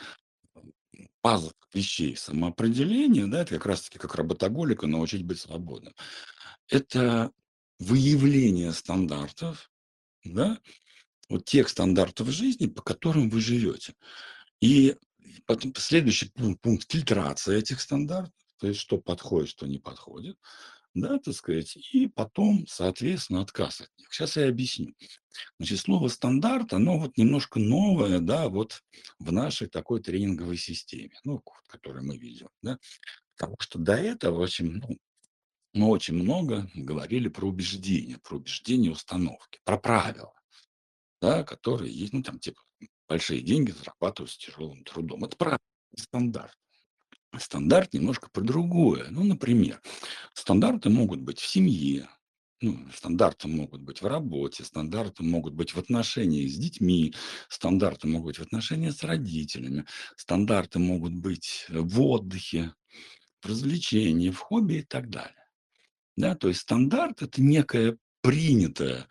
базовых 1.24 1.56
вещей 1.74 2.16
самоопределения, 2.16 3.26
да, 3.26 3.42
это 3.42 3.56
как 3.56 3.66
раз 3.66 3.82
таки 3.82 3.98
как 3.98 4.16
работоголика 4.16 4.86
научить 4.86 5.26
быть 5.26 5.40
свободным. 5.40 5.94
Это 6.70 7.32
выявление 7.80 8.74
стандартов, 8.74 9.72
да, 10.24 10.60
вот 11.30 11.46
тех 11.46 11.70
стандартов 11.70 12.30
жизни, 12.30 12.68
по 12.68 12.82
которым 12.82 13.30
вы 13.30 13.42
живете. 13.42 13.96
И 14.62 14.96
потом 15.46 15.74
следующий 15.76 16.30
пун 16.30 16.58
пункт- 16.58 16.92
фильтрация 16.92 17.58
этих 17.60 17.82
стандартов, 17.82 18.34
то 18.60 18.68
есть 18.68 18.80
что 18.80 18.98
подходит, 19.00 19.50
что 19.50 19.68
не 19.68 19.80
подходит, 19.80 20.38
да, 20.94 21.20
так 21.20 21.36
сказать, 21.36 21.78
и 21.94 22.08
потом, 22.08 22.66
соответственно, 22.68 23.42
отказ 23.42 23.82
от 23.82 23.90
них. 23.98 24.12
Щас 24.14 24.38
я 24.38 24.48
объясню. 24.48 24.94
Значит, 25.60 25.80
слово 25.82 26.08
"стандарт", 26.08 26.74
оно 26.74 27.00
вот 27.00 27.18
немножко 27.18 27.60
новое, 27.60 28.20
да, 28.20 28.50
вот 28.50 28.84
в 29.20 29.32
нашей 29.32 29.68
такой 29.68 30.02
тренинговой 30.02 30.58
системе, 30.58 31.16
ну, 31.24 31.44
которую 31.68 32.06
мы 32.06 32.18
ведем, 32.18 32.50
да. 32.62 32.80
Потому 33.38 33.58
что 33.60 33.80
до 33.80 33.96
этого 33.96 34.42
очень, 34.42 34.72
ну, 34.74 34.98
мы 35.76 35.88
очень 35.88 36.16
много 36.16 36.70
говорили 36.74 37.28
про 37.28 37.48
убеждения, 37.48 38.18
про 38.24 38.38
убеждения, 38.38 38.92
установки, 38.92 39.60
про 39.66 39.78
правила, 39.78 40.34
да, 41.22 41.44
которые 41.44 41.94
есть, 41.94 42.14
ну, 42.14 42.24
там, 42.24 42.40
типа, 42.40 42.62
большие 43.08 43.42
деньги 43.42 43.72
зарабатываются 43.72 44.40
тяжелым 44.40 44.84
трудом. 44.84 45.26
Это 45.26 45.36
правильно, 45.38 45.60
стандарт. 45.98 46.58
Стандарт 47.38 47.94
немножко 47.94 48.30
про 48.32 48.42
другое. 48.42 49.08
Ну, 49.10 49.24
например, 49.24 49.82
стандарты 50.34 50.90
могут 50.90 51.22
быть 51.22 51.40
в 51.40 51.48
семье, 51.48 52.10
ну, 52.62 52.80
стандарты 52.94 53.50
могут 53.50 53.82
быть 53.82 54.02
в 54.02 54.08
работе, 54.08 54.64
стандарты 54.64 55.24
могут 55.24 55.54
быть 55.54 55.74
в 55.74 55.78
отношениях 55.78 56.50
с 56.50 56.58
детьми, 56.58 57.14
стандарты 57.50 58.08
могут 58.08 58.28
быть 58.28 58.40
в 58.40 58.44
отношениях 58.44 58.94
с 58.96 59.04
родителями, 59.04 59.86
стандарты 60.16 60.80
могут 60.80 61.14
быть 61.14 61.66
в 61.70 62.02
отдыхе, 62.02 62.74
в 63.42 63.48
развлечении, 63.48 64.30
в 64.30 64.40
хобби 64.40 64.76
и 64.76 64.84
так 64.84 65.10
далее. 65.10 65.45
Да, 66.18 66.36
то 66.36 66.48
есть 66.48 66.62
стандарт- 66.62 67.22
это 67.22 67.42
некое 67.42 67.98
принятое, 68.22 69.08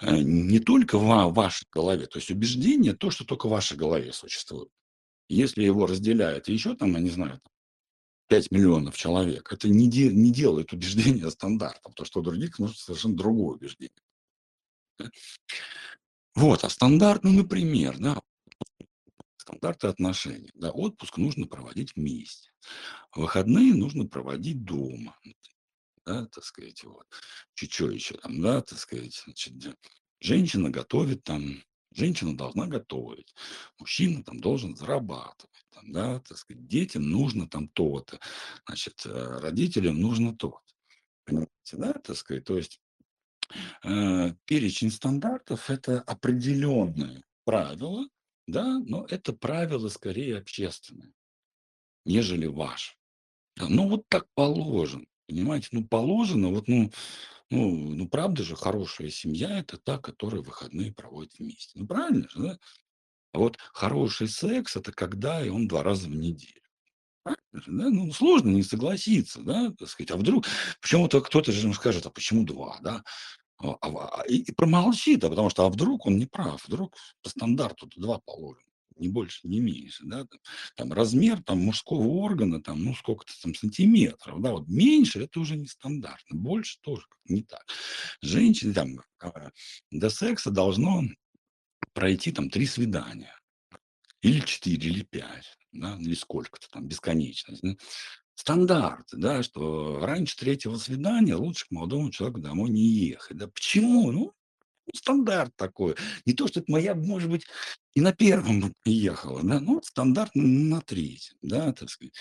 э, 0.00 0.18
не 0.20 0.58
только 0.58 0.98
в 0.98 1.32
вашей 1.34 1.66
голове, 1.72 2.06
то 2.06 2.18
есть 2.18 2.30
убеждение- 2.30 2.94
то, 2.94 3.10
что 3.10 3.24
только 3.24 3.46
в 3.46 3.50
вашей 3.50 3.76
голове 3.76 4.12
существует. 4.12 4.70
Если 5.28 5.64
его 5.64 5.86
разделяет 5.86 6.48
еще 6.48 6.76
там, 6.76 6.94
я 6.94 7.00
не 7.00 7.10
знаю, 7.10 7.40
там 7.42 7.52
5 8.28 8.50
миллионов 8.52 8.96
человек, 8.96 9.52
это 9.52 9.68
не 9.68 9.88
де 9.90 10.10
не 10.12 10.32
делает 10.32 10.72
убеждения 10.72 11.30
стандартом, 11.32 11.92
потому 11.92 12.06
что 12.06 12.20
у 12.20 12.24
других 12.24 12.58
может 12.58 12.78
совершенно 12.78 13.16
другое 13.16 13.56
убеждение. 13.56 13.92
Вот, 16.34 16.64
а 16.64 16.68
стандарт, 16.70 17.24
ну, 17.24 17.32
например, 17.32 17.96
да, 17.98 18.20
стандарты 19.36 19.88
отношений, 19.88 20.50
да, 20.54 20.70
отпуск 20.70 21.18
нужно 21.18 21.46
проводить 21.46 21.94
вместе, 21.96 22.50
выходные 23.14 23.74
нужно 23.74 24.06
проводить 24.06 24.64
дома, 24.64 25.16
да, 26.06 26.26
так 26.26 26.44
сказать, 26.44 26.82
вот. 26.84 27.06
Чё 27.54 27.90
еще 27.90 28.16
там, 28.18 28.40
да, 28.42 28.60
так 28.62 28.78
сказать, 28.78 29.14
значит, 29.24 29.54
женщина 30.20 30.70
готовит 30.70 31.24
там, 31.24 31.62
женщина 31.94 32.36
должна 32.36 32.66
готовить, 32.66 33.34
мужчина 33.78 34.24
там 34.24 34.40
должен 34.40 34.76
зарабатывать, 34.76 35.64
там, 35.70 35.92
да, 35.92 36.20
так 36.20 36.38
сказать, 36.38 36.66
детям 36.66 37.10
нужно 37.10 37.48
там 37.48 37.68
то-то, 37.68 38.18
значит, 38.66 39.02
э, 39.06 39.38
родителям 39.40 40.00
нужно 40.00 40.36
то-то. 40.36 40.60
Понимаете, 41.26 41.50
да, 41.78 41.92
так 41.94 42.16
сказать, 42.16 42.44
то 42.44 42.56
есть, 42.58 42.80
э, 43.84 44.34
перечень 44.46 44.90
стандартов- 44.92 45.70
это 45.70 46.00
определенные 46.02 47.24
правила, 47.44 48.06
да, 48.48 48.80
но 48.86 49.06
это 49.10 49.32
правила 49.34 49.88
скорее 49.88 50.38
общественные, 50.38 51.12
нежели 52.06 52.46
ваши. 52.46 52.94
Да, 53.56 53.68
ну, 53.68 53.88
вот 53.88 54.04
так 54.08 54.26
положено. 54.34 55.06
Понимаете, 55.28 55.68
ну, 55.72 55.84
положено, 55.84 56.48
вот, 56.50 56.68
ну 56.68 56.90
ну 57.50 57.70
ну, 57.94 58.08
правда 58.08 58.42
же, 58.42 58.56
хорошая 58.56 59.10
семья- 59.10 59.58
это 59.60 59.78
та, 59.78 59.98
которая 59.98 60.42
выходные 60.42 60.92
проводит 60.92 61.34
вместе. 61.38 61.78
Ну, 61.78 61.86
правильно 61.86 62.28
же, 62.28 62.40
да? 62.40 62.58
А 63.34 63.38
вот 63.40 63.58
хороший 63.74 64.28
секс- 64.28 64.76
это 64.76 64.92
когда 64.92 65.44
и 65.44 65.50
он 65.50 65.68
2 65.68 65.82
раза 65.84 66.08
в 66.08 66.16
неделю. 66.16 66.60
Да? 67.52 67.90
Ну, 67.90 68.12
сложно 68.12 68.50
не 68.50 68.62
согласиться, 68.64 69.40
да, 69.42 69.72
так 69.78 69.88
сказать. 69.88 70.10
А 70.12 70.16
вдруг 70.16 70.46
почему-то 70.82 71.20
кто-то 71.20 71.52
же, 71.52 71.72
скажет: 71.74 72.06
"А 72.06 72.10
почему 72.10 72.44
2, 72.44 72.78
да?" 72.82 73.02
А 73.58 73.72
а 73.82 74.20
а 74.22 74.24
и 74.28 74.38
и 74.38 74.52
промолчит, 74.52 75.24
а 75.24 75.30
потому 75.30 75.50
что, 75.50 75.66
а 75.66 75.70
вдруг 75.70 76.06
он 76.06 76.18
не 76.18 76.26
прав, 76.26 76.64
вдруг 76.68 76.96
по 77.22 77.30
стандарту-то 77.30 78.00
2 78.00 78.20
положено, 78.26 78.71
ни 79.02 79.08
больше, 79.08 79.40
ни 79.48 79.60
меньше, 79.60 80.04
да, 80.06 80.24
там. 80.26 80.40
Там 80.76 80.92
размер 80.94 81.42
там 81.44 81.60
мужского 81.60 82.06
органа, 82.08 82.62
там, 82.62 82.84
ну, 82.84 82.94
сколько-то 82.94 83.32
там 83.42 83.54
сантиметров, 83.54 84.40
да, 84.42 84.52
вот 84.52 84.68
меньше- 84.68 85.22
это 85.24 85.40
уже 85.40 85.56
не 85.56 85.66
стандартно, 85.68 86.36
больше 86.38 86.78
тоже 86.82 87.04
не 87.26 87.42
так. 87.42 87.64
Женщине 88.22 88.74
там, 88.74 89.00
а, 89.20 89.50
до 89.90 90.10
секса 90.10 90.50
должно 90.50 91.04
пройти 91.94 92.32
там 92.32 92.50
3 92.50 92.66
свидания 92.66 93.34
или 94.22 94.40
4, 94.40 94.90
или 94.90 95.02
5, 95.04 95.58
да, 95.72 95.96
или 96.00 96.14
сколько-то 96.14 96.68
там, 96.70 96.86
бесконечность, 96.88 97.62
да. 97.62 97.76
Стандарты, 98.34 99.18
да, 99.18 99.42
что 99.42 100.00
раньше 100.00 100.36
3 100.36 100.78
свидания 100.78 101.36
лучше 101.36 101.68
к 101.68 101.70
молодому 101.72 102.10
человеку 102.10 102.40
домой 102.40 102.70
не 102.70 102.82
ехать. 102.82 103.36
Да 103.36 103.48
почему? 103.48 104.12
Ну, 104.12 104.32
стандарт 104.94 105.54
такой. 105.56 105.94
Не 106.26 106.34
то, 106.34 106.46
что 106.48 106.60
это 106.60 106.70
моя, 106.72 106.94
может 106.94 107.30
быть, 107.30 107.46
и 107.94 108.00
на 108.00 108.12
1 108.12 108.60
бы 108.60 108.72
поехала, 108.84 109.40
да, 109.42 109.60
ну, 109.60 109.80
стандарт 109.82 110.32
на 110.34 110.80
3, 110.82 111.20
да, 111.42 111.72
так 111.72 111.90
сказать. 111.90 112.14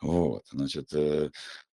Вот, 0.00 0.44
значит, 0.52 0.92
э, 0.94 1.30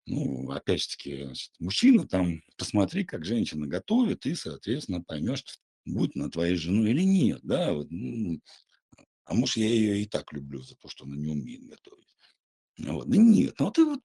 ну, 0.07 0.51
опять 0.51 0.81
же 0.83 0.89
таки, 0.89 1.23
значит, 1.25 1.51
мужчина 1.59 2.07
там, 2.07 2.41
посмотри, 2.57 3.05
как 3.05 3.25
женщина 3.25 3.67
готовит, 3.67 4.25
и, 4.25 4.35
соответственно, 4.35 5.01
поймешь, 5.03 5.43
будет 5.85 6.15
она 6.15 6.29
твоей 6.29 6.55
женой 6.55 6.91
или 6.91 7.03
нет, 7.03 7.39
да, 7.43 7.73
вот, 7.73 7.91
м. 7.91 8.41
А 9.25 9.33
может, 9.35 9.57
я 9.57 9.67
ее 9.67 10.01
и 10.03 10.05
так 10.07 10.33
люблю 10.33 10.61
за 10.63 10.75
то, 10.77 10.89
что 10.89 11.05
она 11.05 11.15
не 11.17 11.29
умеет 11.29 11.63
готовить. 11.67 12.04
Вот. 12.77 13.07
Да 13.09 13.17
нет, 13.17 13.55
ну, 13.59 13.71
ты 13.71 13.85
вот, 13.85 13.99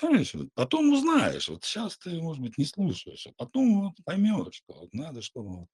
понимаешь, 0.00 0.34
вот 0.34 0.48
потом 0.54 0.92
узнаешь. 0.92 1.48
Вот 1.48 1.64
щас 1.64 1.96
ты, 1.98 2.20
может 2.20 2.42
быть, 2.42 2.58
не 2.58 2.64
слушаешь, 2.64 3.26
а 3.26 3.32
потом 3.36 3.82
вот 3.84 3.94
поймешь, 4.04 4.56
что 4.56 4.74
вот 4.80 4.92
надо, 4.94 5.22
чтобы 5.22 5.68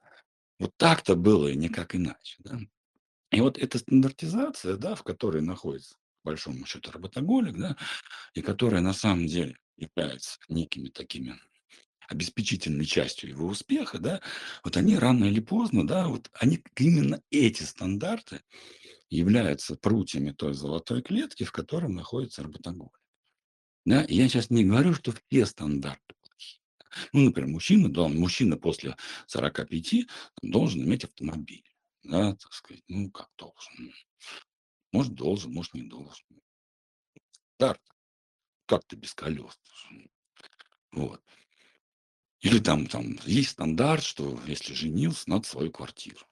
вот 0.61 0.73
так-то 0.79 1.17
было 1.17 1.49
и 1.49 1.57
никак 1.57 1.95
иначе, 1.97 2.37
да. 2.41 2.59
И 3.33 3.41
вот 3.41 3.59
эта 3.59 3.79
стандартизация, 3.79 4.77
да, 4.77 4.95
в 4.97 5.05
которой 5.05 5.43
находится, 5.43 5.97
по 6.25 6.31
большому 6.31 6.67
счету, 6.67 6.93
работоголик, 6.93 7.59
да, 7.59 7.77
и 8.35 8.43
которая 8.43 8.83
на 8.83 8.95
самом 8.95 9.27
деле 9.27 9.57
является 9.77 10.39
некими 10.49 10.89
такими 10.91 11.37
обеспечительной 12.09 12.87
частью 12.87 13.31
его 13.31 13.49
успеха, 13.49 13.99
да, 13.99 14.21
вот 14.65 14.77
они 14.77 14.99
рано 14.99 15.27
или 15.27 15.41
поздно, 15.41 15.87
да, 15.87 16.09
вот 16.09 16.31
они, 16.35 16.63
именно 16.77 17.23
эти 17.31 17.65
стандарты 17.65 18.43
являются 19.13 19.77
прутьями 19.77 20.33
той 20.33 20.55
золотой 20.55 21.03
клетки, 21.03 21.45
в 21.45 21.53
котором 21.53 21.95
находится 21.95 22.43
работоголик. 22.43 22.99
Да, 23.85 24.07
я 24.09 24.29
щас 24.29 24.51
не 24.51 24.65
говорю, 24.65 24.95
что 24.95 25.13
все 25.13 25.45
стандарты 25.45 26.15
плохие. 26.21 26.63
Ну, 27.13 27.21
например, 27.21 27.51
мужчина, 27.51 27.93
да, 27.93 28.09
мужчина 28.09 28.57
после 28.57 28.97
45 29.27 30.07
должен 30.43 30.83
иметь 30.83 31.05
автомобиль, 31.05 31.69
да, 32.03 32.35
так 32.37 32.53
сказать. 32.53 32.85
Ну, 32.89 33.11
как 33.11 33.29
должен? 33.37 33.93
Может, 34.93 35.15
должен, 35.15 35.53
может, 35.53 35.75
не 35.75 35.83
должен. 35.83 36.27
Стандарт. 37.57 37.83
Как 38.67 38.85
ты 38.87 38.97
без 38.97 39.13
колес? 39.13 39.61
Вот. 40.93 41.21
Или 42.41 42.61
там 42.61 42.87
там 42.87 43.19
есть 43.27 43.51
стандарт, 43.51 44.03
что 44.05 44.41
если 44.47 44.73
женился, 44.73 45.29
надо 45.29 45.47
свою 45.47 45.71
квартиру. 45.71 46.27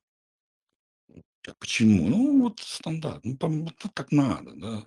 Почему? 1.59 2.09
Ну, 2.09 2.43
вот 2.43 2.61
стандарт, 2.61 3.25
ну, 3.25 3.37
там 3.37 3.65
вот 3.65 3.75
так 3.95 4.13
надо, 4.13 4.53
да. 4.57 4.87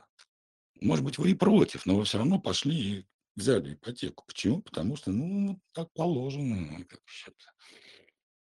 Может 0.82 1.06
быть, 1.06 1.18
вы 1.18 1.32
и 1.32 1.36
против, 1.36 1.86
но 1.86 1.98
вы 1.98 2.06
всё 2.06 2.20
равно 2.20 2.40
пошли 2.40 3.00
и 3.00 3.06
взяли 3.36 3.74
ипотеку. 3.76 4.26
Почему? 4.28 4.62
Потому 4.62 4.96
что, 4.98 5.12
ну, 5.12 5.60
так 5.74 5.92
положено, 5.94 6.86
как. 6.86 7.02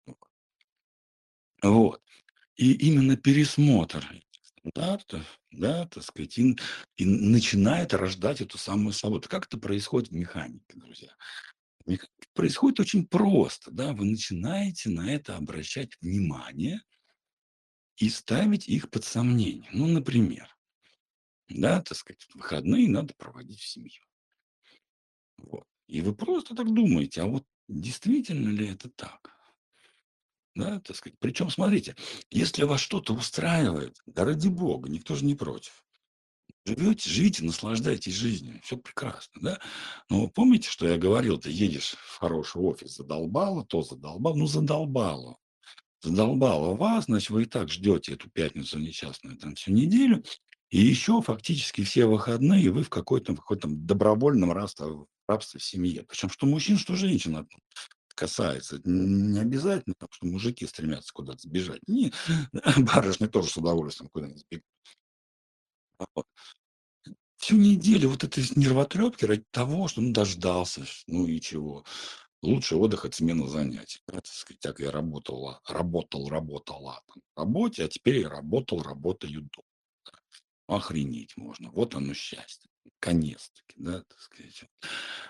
Вот. 0.05 0.17
Вот. 1.63 2.01
И 2.57 2.73
именно 2.73 3.17
пересмотр 3.17 4.05
стандартов, 4.41 5.39
да, 5.51 5.87
так 5.87 6.03
сказать, 6.03 6.37
и 6.37 6.55
и 6.97 7.05
начинает 7.05 7.93
рождать 7.93 8.41
эту 8.41 8.57
самую 8.57 8.93
свободу. 8.93 9.29
Как 9.29 9.45
это 9.47 9.57
происходит 9.57 10.09
в 10.09 10.15
механике, 10.15 10.65
друзья? 10.75 11.09
Происходит 12.33 12.79
очень 12.81 13.07
просто, 13.07 13.71
да. 13.71 13.93
Вы 13.93 14.05
начинаете 14.05 14.89
на 14.89 15.13
это 15.13 15.37
обращать 15.37 15.91
внимание 16.01 16.81
и 17.97 18.09
ставить 18.09 18.67
их 18.67 18.89
под 18.89 19.03
сомнение. 19.03 19.69
Ну, 19.73 19.87
например, 19.87 20.47
да, 21.49 21.81
так 21.81 21.97
сказать, 21.97 22.27
выходные 22.35 22.89
надо 22.89 23.13
проводить 23.17 23.59
в 23.61 23.67
семье. 23.67 24.01
Вот. 25.37 25.63
И 25.87 26.01
вы 26.01 26.13
просто 26.15 26.55
так 26.55 26.73
думаете: 26.73 27.21
а 27.21 27.25
вот 27.27 27.43
действительно 27.67 28.49
ли 28.49 28.67
это 28.67 28.89
так? 28.89 29.33
Да, 30.55 30.79
так 30.79 30.95
сказать. 30.95 31.17
Причем, 31.19 31.49
смотрите, 31.49 31.95
если 32.31 32.63
вас 32.63 32.81
что-то 32.81 33.13
устраивает, 33.13 33.97
да 34.05 34.25
ради 34.25 34.47
бога, 34.47 34.89
никто 34.89 35.15
же 35.15 35.25
не 35.25 35.35
против. 35.35 35.83
Живете, 36.65 37.09
живите, 37.09 37.45
наслаждайтесь 37.45 38.13
жизнью, 38.15 38.59
всё 38.63 38.77
прекрасно, 38.77 39.41
да. 39.41 39.59
Но 40.09 40.27
помните, 40.29 40.69
что 40.69 40.87
я 40.87 40.97
говорил: 40.97 41.37
ты 41.39 41.51
едешь 41.51 41.95
в 41.97 42.17
хороший 42.19 42.61
офис, 42.61 42.95
задолбало 42.97 43.65
то, 43.65 43.83
задолбало, 43.83 44.35
ну, 44.35 44.47
задолбало. 44.47 45.37
Задолбало 46.01 46.75
вас, 46.75 47.05
значит, 47.05 47.31
вы 47.31 47.43
и 47.43 47.45
так 47.45 47.69
ждете 47.69 48.13
эту 48.13 48.29
пятницу 48.29 48.77
несчастную 48.77 49.37
там 49.37 49.55
всю 49.55 49.71
неделю, 49.71 50.23
и 50.69 50.79
еще 50.79 51.21
фактически 51.21 51.83
все 51.83 52.05
выходные 52.05 52.69
вы 52.71 52.83
в 52.83 52.89
какой-то 52.89 53.33
в 53.33 53.37
какой-то 53.37 53.67
добровольном 53.69 54.51
рабство 54.51 55.07
рабстве 55.27 55.59
в 55.59 55.63
семье. 55.63 56.03
Причем 56.03 56.29
что 56.29 56.45
мужчин, 56.45 56.77
что 56.77 56.95
женщин 56.95 57.47
касается. 58.17 58.81
Не 58.83 59.39
обязательно, 59.39 59.95
там, 59.97 60.09
что 60.11 60.25
мужики 60.25 60.65
стремятся 60.65 61.13
куда-то 61.13 61.39
сбежать. 61.41 61.81
Не, 61.87 62.11
барышни 62.77 63.27
тоже 63.27 63.49
с 63.49 63.57
удовольствием 63.57 64.09
куда-нибудь 64.09 64.41
сбегут. 64.41 64.65
А 65.99 66.05
вот. 66.15 66.25
Всю 67.37 67.57
неделю 67.57 68.09
вот 68.09 68.23
этой 68.23 68.43
нервотрепки 68.55 69.23
ради 69.25 69.45
того, 69.51 69.87
что, 69.87 70.01
ну, 70.01 70.11
дождался, 70.11 70.85
ну 71.05 71.27
и 71.27 71.39
чего? 71.39 71.85
Лучший 72.43 72.77
отдых- 72.77 73.05
это 73.05 73.15
смена 73.15 73.47
занятий. 73.47 73.99
Да, 74.07 74.15
так 74.15 74.27
сказать, 74.27 74.59
так 74.59 74.79
я 74.79 74.91
работала 74.91 75.59
работал, 75.67 76.29
работала 76.29 77.01
там 77.07 77.21
работе, 77.35 77.85
а 77.85 77.87
теперь 77.87 78.19
я 78.19 78.29
работал, 78.29 78.81
работаю 78.83 79.41
дома. 79.41 79.67
Да. 80.05 80.75
Охренеть 80.75 81.35
можно. 81.35 81.71
Вот 81.71 81.95
оно 81.95 82.13
счастье. 82.13 82.69
Наконец-таки, 82.85 83.73
да, 83.77 84.01
так 84.03 84.19
сказать. 84.19 84.63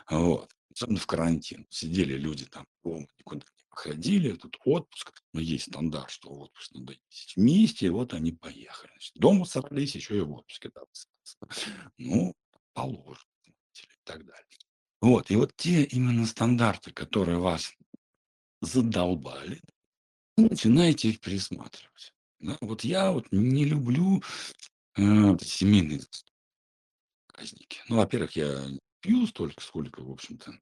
Вот. 0.09 0.51
Особенно 0.73 0.99
в 0.99 1.07
карантин. 1.07 1.65
Сидели 1.69 2.15
люди 2.15 2.45
там 2.45 2.65
дома, 2.83 3.07
никуда 3.19 3.45
не 3.45 3.63
выходили. 3.71 4.33
Этот 4.33 4.55
отпуск, 4.65 5.21
но 5.33 5.39
есть 5.39 5.69
стандарт, 5.71 6.09
что 6.11 6.29
отпуск 6.29 6.71
надо 6.73 6.93
ездить 6.93 7.33
вместе. 7.37 7.89
Вот 7.89 8.13
они 8.13 8.33
поехали. 8.33 8.91
Значит, 8.91 9.13
дома 9.15 9.45
собрались, 9.45 9.95
еще 9.95 10.17
и 10.17 10.21
в 10.21 10.33
отпуске 10.33 10.69
там 10.69 10.85
Ну, 11.97 12.33
положено, 12.73 13.23
и 13.45 13.53
так 14.03 14.25
далее. 14.25 14.45
Вот. 15.01 15.29
И 15.29 15.35
вот 15.35 15.55
те 15.55 15.83
именно 15.83 16.25
стандарты, 16.25 16.91
которые 16.91 17.39
вас 17.39 17.73
задолбали, 18.61 19.61
вы 20.37 20.49
начинаете 20.49 21.09
их 21.09 21.19
пересматривать. 21.19 22.13
Да. 22.39 22.57
Вот 22.61 22.83
я 22.83 23.11
вот 23.11 23.27
не 23.31 23.65
люблю, 23.65 24.21
э, 24.97 25.37
семейные 25.41 26.01
праздники. 27.27 27.81
Ну, 27.87 27.97
во-первых, 27.97 28.35
я 28.35 28.65
пью 29.01 29.27
столько, 29.27 29.63
сколько, 29.63 30.01
в 30.01 30.11
общем-то, 30.11 30.53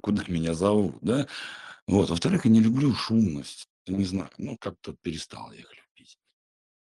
куда 0.00 0.24
меня 0.28 0.54
зовут, 0.54 0.96
да. 1.00 1.28
Вот. 1.86 2.10
Во-вторых, 2.10 2.44
я 2.44 2.50
не 2.50 2.60
люблю 2.60 2.94
шумность. 2.94 3.68
Не 3.86 4.04
знаю, 4.04 4.30
ну, 4.38 4.56
как-то 4.58 4.94
перестал 5.02 5.52
я 5.52 5.60
их 5.60 5.70
любить. 5.72 6.18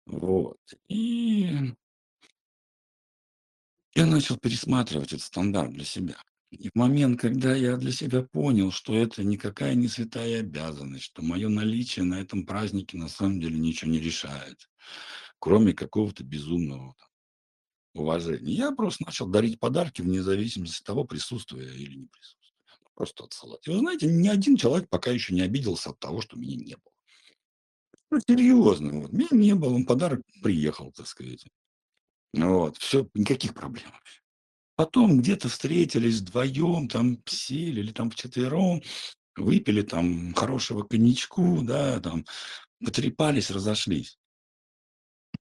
Вот. 0.06 0.58
И 0.88 1.72
я 3.98 4.06
начал 4.06 4.36
пересматривать 4.36 5.12
этот 5.12 5.22
стандарт 5.22 5.72
для 5.72 5.84
себя. 5.84 6.22
И 6.50 6.68
в 6.68 6.76
момент, 6.76 7.20
когда 7.20 7.56
я 7.56 7.76
для 7.76 7.90
себя 7.90 8.22
понял, 8.22 8.70
что 8.70 8.94
это 8.94 9.24
никакая 9.24 9.74
не 9.74 9.88
святая 9.88 10.38
обязанность, 10.38 11.02
что 11.06 11.20
мое 11.20 11.48
наличие 11.48 12.04
на 12.04 12.20
этом 12.20 12.46
празднике 12.46 12.96
на 12.96 13.08
самом 13.08 13.40
деле 13.40 13.58
ничего 13.58 13.90
не 13.90 13.98
решает, 13.98 14.70
кроме 15.40 15.72
какого-то 15.72 16.22
безумного 16.22 16.94
там 16.96 17.08
уважения. 17.94 18.52
Я 18.52 18.70
просто 18.70 19.04
начал 19.04 19.26
дарить 19.26 19.58
подарки 19.58 20.00
вне 20.00 20.22
зависимости 20.22 20.80
от 20.80 20.86
того, 20.86 21.02
присутствую 21.02 21.66
я 21.66 21.74
или 21.74 21.96
не 21.96 22.06
присутствую. 22.06 22.52
Просто 22.94 23.24
отсылать. 23.24 23.66
И 23.66 23.70
вы 23.70 23.78
знаете, 23.80 24.06
ни 24.06 24.28
один 24.28 24.56
человек 24.56 24.88
пока 24.88 25.10
еще 25.10 25.34
не 25.34 25.40
обиделся 25.40 25.90
от 25.90 25.98
того, 25.98 26.20
что 26.20 26.38
меня 26.38 26.54
не 26.54 26.76
было. 26.76 26.94
Ну, 28.12 28.20
серьезно, 28.28 29.00
вот. 29.00 29.12
Меня 29.12 29.28
не 29.32 29.54
было, 29.56 29.82
подарок 29.82 30.22
приехал, 30.40 30.92
так 30.92 31.08
сказать. 31.08 31.44
Вот. 32.34 32.76
Всё, 32.78 33.08
никаких 33.14 33.54
проблем. 33.54 33.90
Потом 34.76 35.20
где-то 35.20 35.48
встретились 35.48 36.20
вдвоем, 36.20 36.88
там 36.88 37.18
сели 37.26 37.80
или 37.80 37.92
там 37.92 38.10
вчетвером, 38.10 38.82
выпили 39.36 39.82
там 39.82 40.34
хорошего 40.34 40.82
коньячку, 40.84 41.62
да, 41.62 42.00
там 42.00 42.26
потрепались, 42.84 43.50
разошлись. 43.50 44.16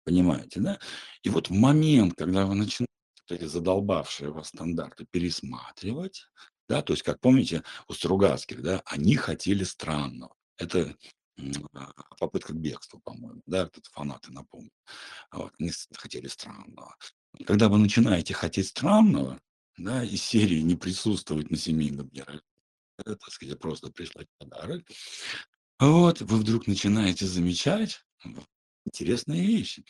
Понимаете, 0.06 0.60
да? 0.62 0.80
И 1.24 1.30
вот 1.30 1.50
момент, 1.50 2.14
когда 2.18 2.46
вы 2.46 2.56
начинаете 2.56 2.88
эти 3.30 3.44
задолбавшие 3.46 4.32
вас 4.32 4.48
стандарты 4.50 5.06
пересматривать, 5.10 6.28
да, 6.70 6.82
то 6.82 6.94
есть, 6.94 7.04
как 7.04 7.20
помните, 7.20 7.64
у 7.88 7.94
Стругацких, 7.94 8.62
да, 8.62 8.82
они 8.86 9.16
хотели 9.16 9.64
странного. 9.64 10.34
Это 10.58 10.96
попытка 12.20 12.54
к 12.54 12.58
бегству, 12.58 13.00
по-моему, 13.00 13.42
да, 13.46 13.68
тут 13.68 13.86
фанаты 13.88 14.32
напомню. 14.32 14.72
Вот, 15.32 15.54
они 15.60 15.72
хотели 15.94 16.28
странного. 16.28 16.96
Когда 17.46 17.70
вы 17.70 17.78
начинаете 17.78 18.34
хотеть 18.34 18.68
странного, 18.68 19.40
да, 19.78 20.04
из 20.04 20.24
серии 20.24 20.62
не 20.62 20.76
присутствовать 20.76 21.52
на 21.52 21.58
семейном 21.58 22.10
дне 22.10 22.26
это, 22.98 23.16
так 23.16 23.32
сказать, 23.32 23.60
просто 23.60 23.92
прислать 23.92 24.28
подарок, 24.40 24.84
вот, 25.80 26.22
вы 26.22 26.38
вдруг 26.38 26.66
начинаете 26.66 27.28
замечать 27.28 28.04
интересные 28.86 29.46
вещи. 29.46 29.86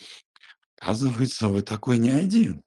Оказывается, 0.79 1.47
вы 1.47 1.61
такой 1.61 1.97
не 1.97 2.09
один. 2.09 2.61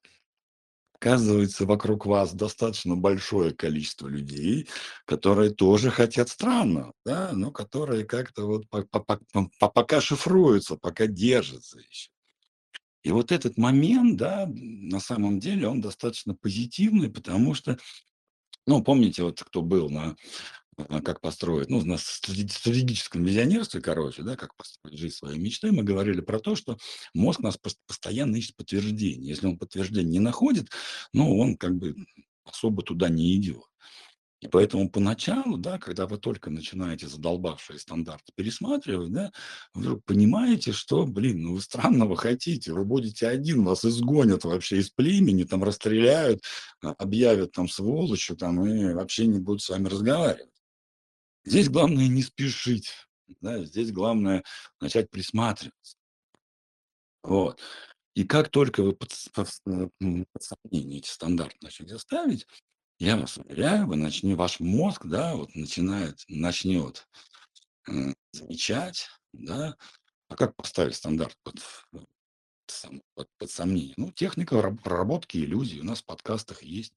Оказывается, 1.01 1.65
вокруг 1.65 2.05
вас 2.05 2.35
достаточно 2.35 2.95
большое 2.95 3.55
количество 3.55 4.07
людей, 4.07 4.69
которые 5.07 5.51
тоже 5.51 5.91
хотят 5.91 6.29
странного, 6.29 6.93
да, 7.07 7.31
но 7.33 7.51
которые 7.51 8.05
как-то 8.05 8.45
вот 8.45 8.69
по- 8.69 9.71
пока 9.71 10.03
шифруются, 10.03 10.77
пока 10.77 11.07
держатся 11.07 11.79
еще. 11.79 12.11
И 13.03 13.13
вот 13.13 13.33
этот 13.33 13.57
момент, 13.57 14.19
да, 14.19 14.47
на 14.47 15.01
самом 15.01 15.41
деле 15.41 15.69
он 15.69 15.81
достаточно 15.81 16.35
позитивный, 16.35 17.09
потому 17.09 17.55
что, 17.55 17.79
ну, 18.67 18.85
помните, 18.85 19.23
вот 19.23 19.43
кто 19.43 19.63
был 19.63 19.89
на 19.89 20.17
как 20.85 21.21
построить, 21.21 21.71
ну, 21.71 21.85
на 21.85 21.95
стратеги- 21.95 22.49
стратегическом 22.49 23.25
визионерстве, 23.25 23.81
короче, 23.81 24.23
да, 24.23 24.37
как 24.37 24.55
построить 24.57 24.99
жизнь 24.99 25.15
своей 25.15 25.39
мечты, 25.39 25.73
мы 25.73 25.83
говорили 25.83 26.21
про 26.21 26.39
то, 26.39 26.57
что 26.57 26.77
мозг 27.15 27.41
нас 27.41 27.57
пос- 27.57 27.77
постоянно 27.87 28.37
ищет 28.37 28.57
подтверждение. 28.57 29.29
Если 29.29 29.47
он 29.47 29.59
подтверждение 29.59 30.13
не 30.13 30.21
находит, 30.21 30.69
ну, 31.13 31.39
он 31.39 31.57
как 31.57 31.77
бы 31.77 31.97
особо 32.45 32.83
туда 32.83 33.09
не 33.09 33.37
идет. 33.37 33.63
И 34.41 34.49
поэтому 34.49 34.89
поначалу, 34.89 35.59
да, 35.59 35.79
когда 35.79 36.07
вы 36.07 36.17
только 36.17 36.49
начинаете 36.49 37.09
задолбавшие 37.09 37.79
стандарты 37.79 38.33
пересматривать, 38.35 39.13
да, 39.13 39.33
вдруг 39.75 40.03
понимаете, 40.07 40.73
что, 40.73 41.05
блин, 41.05 41.43
ну 41.43 41.55
вы 41.55 41.61
странного 41.61 42.17
хотите, 42.17 42.73
вы 42.73 42.87
будете 42.87 43.29
один, 43.29 43.65
вас 43.65 43.85
изгонят 43.85 44.45
вообще 44.45 44.79
из 44.79 44.89
племени, 44.89 45.45
там 45.45 45.63
расстреляют, 45.63 46.43
а, 46.83 46.93
объявят 46.93 47.53
там 47.53 47.69
сволочью, 47.69 48.35
там, 48.35 48.65
и 48.65 48.95
вообще 48.95 49.27
не 49.27 49.41
будут 49.41 49.61
с 49.61 49.69
вами 49.69 49.89
разговаривать. 49.89 50.49
Здесь 51.45 51.69
главное 51.69 52.09
не 52.09 52.23
спешить, 52.23 52.93
да, 53.41 53.65
здесь 53.65 53.93
главное 53.93 54.45
начать 54.81 55.11
присматриваться. 55.11 55.97
Вот. 57.23 57.61
И 58.15 58.25
как 58.25 58.49
только 58.51 58.83
вы 58.83 58.93
под, 58.95 59.13
под 59.33 59.49
э, 59.67 59.89
под 60.33 60.43
сомнение 60.43 60.99
эти 60.99 61.09
стандарты 61.09 61.57
начнете 61.61 61.99
ставить, 61.99 62.47
я 62.99 63.17
вас 63.17 63.39
уверяю, 63.39 63.87
вы 63.87 63.97
начнете, 63.97 64.37
ваш 64.37 64.61
мозг, 64.61 65.07
да, 65.07 65.35
вот 65.35 65.55
начинает, 65.55 66.23
начнет 66.29 67.09
э, 67.89 68.13
замечать, 68.33 69.09
да, 69.33 69.77
а 70.29 70.37
как 70.37 70.55
поставить 70.57 70.97
стандарт 70.97 71.37
под, 71.43 71.57
э, 71.93 71.99
сом- 72.67 73.03
под, 73.15 73.29
под 73.39 73.51
сомнение? 73.51 73.95
Ну, 73.97 74.13
техника 74.13 74.61
раб- 74.61 74.83
проработки 74.83 75.39
иллюзий 75.39 75.81
у 75.81 75.85
нас 75.85 76.03
в 76.03 76.05
подкастах 76.05 76.63
есть. 76.63 76.93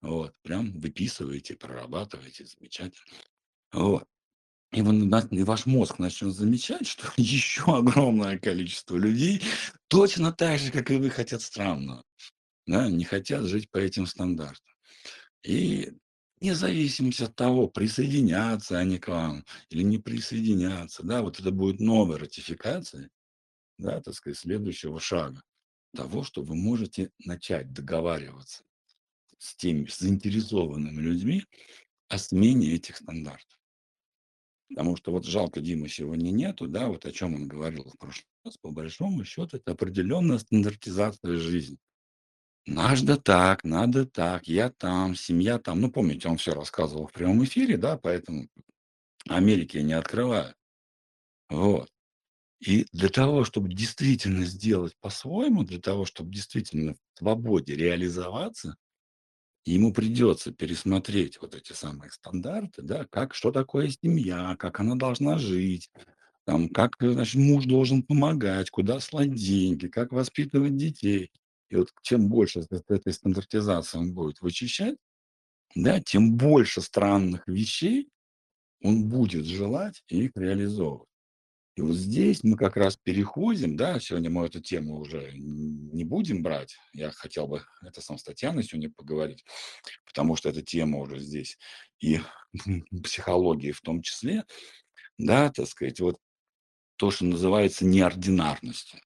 Вот, 0.00 0.34
прям 0.42 0.78
выписываете, 0.78 1.56
прорабатываете, 1.56 2.44
замечательно. 2.44 3.18
Вот. 3.72 4.04
И 4.72 4.82
вы 4.82 4.94
и 5.30 5.42
ваш 5.42 5.66
мозг 5.66 5.98
начнет 5.98 6.34
замечать, 6.34 6.86
что 6.86 7.10
еще 7.16 7.62
огромное 7.76 8.38
количество 8.38 8.96
людей 8.96 9.42
точно 9.88 10.32
так 10.32 10.58
же, 10.58 10.70
как 10.70 10.90
и 10.90 10.96
вы, 10.96 11.08
хотят 11.10 11.42
странного, 11.42 12.04
да, 12.66 12.90
не 12.90 13.04
хотят 13.04 13.44
жить 13.44 13.70
по 13.70 13.78
этим 13.78 14.06
стандартам. 14.06 14.74
И 15.42 15.92
вне 16.40 16.54
зависимости 16.54 17.22
от 17.22 17.34
того, 17.36 17.68
присоединятся 17.68 18.78
они 18.78 18.98
к 18.98 19.08
вам 19.08 19.44
или 19.70 19.82
не 19.82 19.98
присоединятся, 19.98 21.04
да, 21.04 21.22
вот 21.22 21.38
это 21.38 21.50
будет 21.52 21.80
новая 21.80 22.18
ратификация, 22.18 23.08
да, 23.78 24.00
так 24.00 24.14
сказать, 24.14 24.38
следующего 24.38 25.00
шага 25.00 25.42
того, 25.94 26.22
что 26.22 26.42
вы 26.42 26.54
можете 26.54 27.10
начать 27.18 27.72
договариваться 27.72 28.64
с 29.38 29.56
теми 29.56 29.88
заинтересованными 29.88 31.00
людьми 31.00 31.44
о 32.08 32.18
смене 32.18 32.72
этих 32.72 32.96
стандартов. 32.96 33.58
Потому 34.68 34.96
что 34.96 35.12
вот 35.12 35.24
жалко, 35.24 35.60
Димы 35.60 35.88
сегодня 35.88 36.30
нету, 36.30 36.66
да, 36.66 36.88
вот 36.88 37.06
о 37.06 37.12
чем 37.12 37.34
он 37.34 37.46
говорил 37.46 37.84
в 37.88 37.98
прошлый 37.98 38.26
раз, 38.44 38.56
по 38.58 38.70
большому 38.70 39.24
счету, 39.24 39.56
это 39.56 39.72
определенная 39.72 40.38
стандартизация 40.38 41.36
жизни. 41.36 41.78
Надо 42.66 43.16
так, 43.16 43.62
надо 43.62 44.06
так, 44.06 44.48
я 44.48 44.70
там, 44.70 45.14
семья 45.14 45.60
там. 45.60 45.80
Ну, 45.80 45.90
помните, 45.90 46.28
он 46.28 46.36
все 46.36 46.52
рассказывал 46.52 47.06
в 47.06 47.12
прямом 47.12 47.44
эфире, 47.44 47.76
да, 47.76 47.96
поэтому 47.96 48.48
Америки 49.28 49.76
я 49.76 49.84
не 49.84 49.92
открываю. 49.92 50.52
Вот. 51.48 51.88
И 52.58 52.86
для 52.92 53.08
того, 53.08 53.44
чтобы 53.44 53.68
действительно 53.68 54.44
сделать 54.44 54.96
по-своему, 55.00 55.62
для 55.62 55.80
того, 55.80 56.06
чтобы 56.06 56.32
действительно 56.32 56.94
в 56.94 57.18
свободе 57.18 57.76
реализоваться, 57.76 58.76
ему 59.72 59.92
придется 59.92 60.52
пересмотреть 60.52 61.40
вот 61.40 61.54
эти 61.54 61.72
самые 61.72 62.10
стандарты, 62.12 62.82
да, 62.82 63.06
как, 63.10 63.34
что 63.34 63.52
такое 63.52 63.88
семья, 63.90 64.56
как 64.58 64.80
она 64.80 64.94
должна 64.94 65.38
жить, 65.38 65.90
Там, 66.46 66.68
как, 66.70 66.96
значит, 67.00 67.36
муж 67.36 67.66
должен 67.66 68.02
помогать, 68.02 68.70
куда 68.70 69.00
слать 69.00 69.34
деньги, 69.34 69.88
как 69.88 70.12
воспитывать 70.12 70.76
детей. 70.76 71.30
И 71.70 71.76
вот 71.76 71.90
чем 72.02 72.28
больше 72.28 72.62
этой 72.88 73.12
стандартизации 73.12 73.98
он 73.98 74.14
будет 74.14 74.40
вычищать, 74.42 74.96
да, 75.76 76.00
тем 76.00 76.36
больше 76.36 76.82
странных 76.82 77.46
вещей 77.48 78.08
он 78.82 79.08
будет 79.08 79.46
желать 79.46 80.02
их 80.08 80.32
реализовывать. 80.36 81.08
И 81.76 81.82
вот 81.82 81.94
здесь 81.94 82.42
мы 82.42 82.56
как 82.56 82.78
раз 82.78 82.96
переходим, 82.96 83.76
да, 83.76 84.00
сегодня 84.00 84.30
мы 84.30 84.46
эту 84.46 84.60
тему 84.60 84.98
уже 84.98 85.30
не 85.34 86.04
будем 86.04 86.42
брать. 86.42 86.78
Я 86.94 87.10
хотел 87.10 87.46
бы, 87.46 87.64
это 87.82 88.00
сам 88.00 88.16
с 88.16 88.22
Татьяной 88.22 88.64
сегодня 88.64 88.90
поговорить, 88.90 89.44
потому 90.06 90.36
что 90.36 90.48
эта 90.48 90.62
тема 90.62 90.98
уже 91.00 91.18
здесь 91.18 91.58
и 92.00 92.20
психологии 93.04 93.72
в 93.72 93.82
том 93.82 94.00
числе, 94.00 94.44
да, 95.18 95.52
так 95.52 95.68
сказать, 95.68 96.00
вот 96.00 96.18
то, 96.96 97.10
что 97.10 97.26
называется 97.26 97.84
неординарностью. 97.84 99.00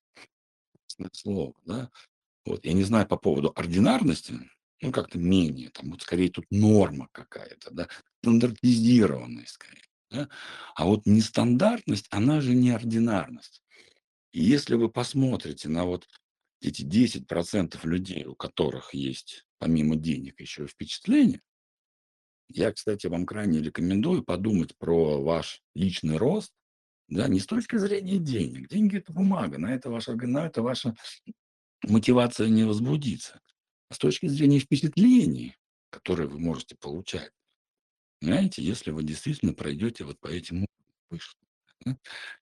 Слово, 1.12 1.54
да. 1.64 1.90
Вот 2.44 2.64
я 2.64 2.72
не 2.72 2.84
знаю 2.84 3.06
по 3.08 3.16
поводу 3.16 3.52
ординарности, 3.56 4.34
ну, 4.80 4.92
как-то 4.92 5.18
менее, 5.18 5.70
там, 5.70 5.90
вот 5.90 6.02
скорее 6.02 6.30
тут 6.30 6.44
норма 6.50 7.08
какая-то, 7.10 7.70
да, 7.72 7.88
стандартизированность 8.22 9.54
скорее, 9.54 9.82
да. 10.10 10.28
А 10.74 10.86
вот 10.86 11.06
нестандартность, 11.06 12.06
она 12.10 12.40
же 12.40 12.54
неординарность. 12.54 13.62
И 14.32 14.42
если 14.42 14.74
вы 14.74 14.88
посмотрите 14.88 15.68
на 15.68 15.84
вот 15.84 16.08
эти 16.60 16.82
10% 16.82 17.78
людей, 17.84 18.24
у 18.24 18.34
которых 18.34 18.94
есть 18.94 19.44
помимо 19.58 19.96
денег 19.96 20.40
еще 20.40 20.64
и 20.64 20.68
впечатления, 20.68 21.40
я, 22.48 22.72
кстати, 22.72 23.06
вам 23.06 23.26
крайне 23.26 23.60
рекомендую 23.60 24.24
подумать 24.24 24.76
про 24.76 25.22
ваш 25.22 25.62
личный 25.74 26.16
рост, 26.16 26.52
да, 27.08 27.28
не 27.28 27.40
с 27.40 27.46
точки 27.46 27.76
зрения 27.76 28.18
денег. 28.18 28.68
Деньги– 28.68 28.98
это 28.98 29.12
бумага, 29.12 29.58
на 29.58 29.74
это 29.74 29.90
ваша, 29.90 30.14
на 30.14 30.46
это 30.46 30.62
ваша 30.62 30.94
мотивация 31.82 32.48
не 32.48 32.64
возбудится. 32.64 33.40
А 33.88 33.94
с 33.94 33.98
точки 33.98 34.26
зрения 34.26 34.60
впечатлений, 34.60 35.56
которые 35.90 36.28
вы 36.28 36.38
можете 36.38 36.76
получать, 36.76 37.32
знаете, 38.20 38.62
если 38.62 38.90
вы 38.90 39.02
действительно 39.02 39.54
пройдете 39.54 40.04
вот 40.04 40.18
по 40.20 40.28
этим 40.28 40.66
выше. 41.10 41.34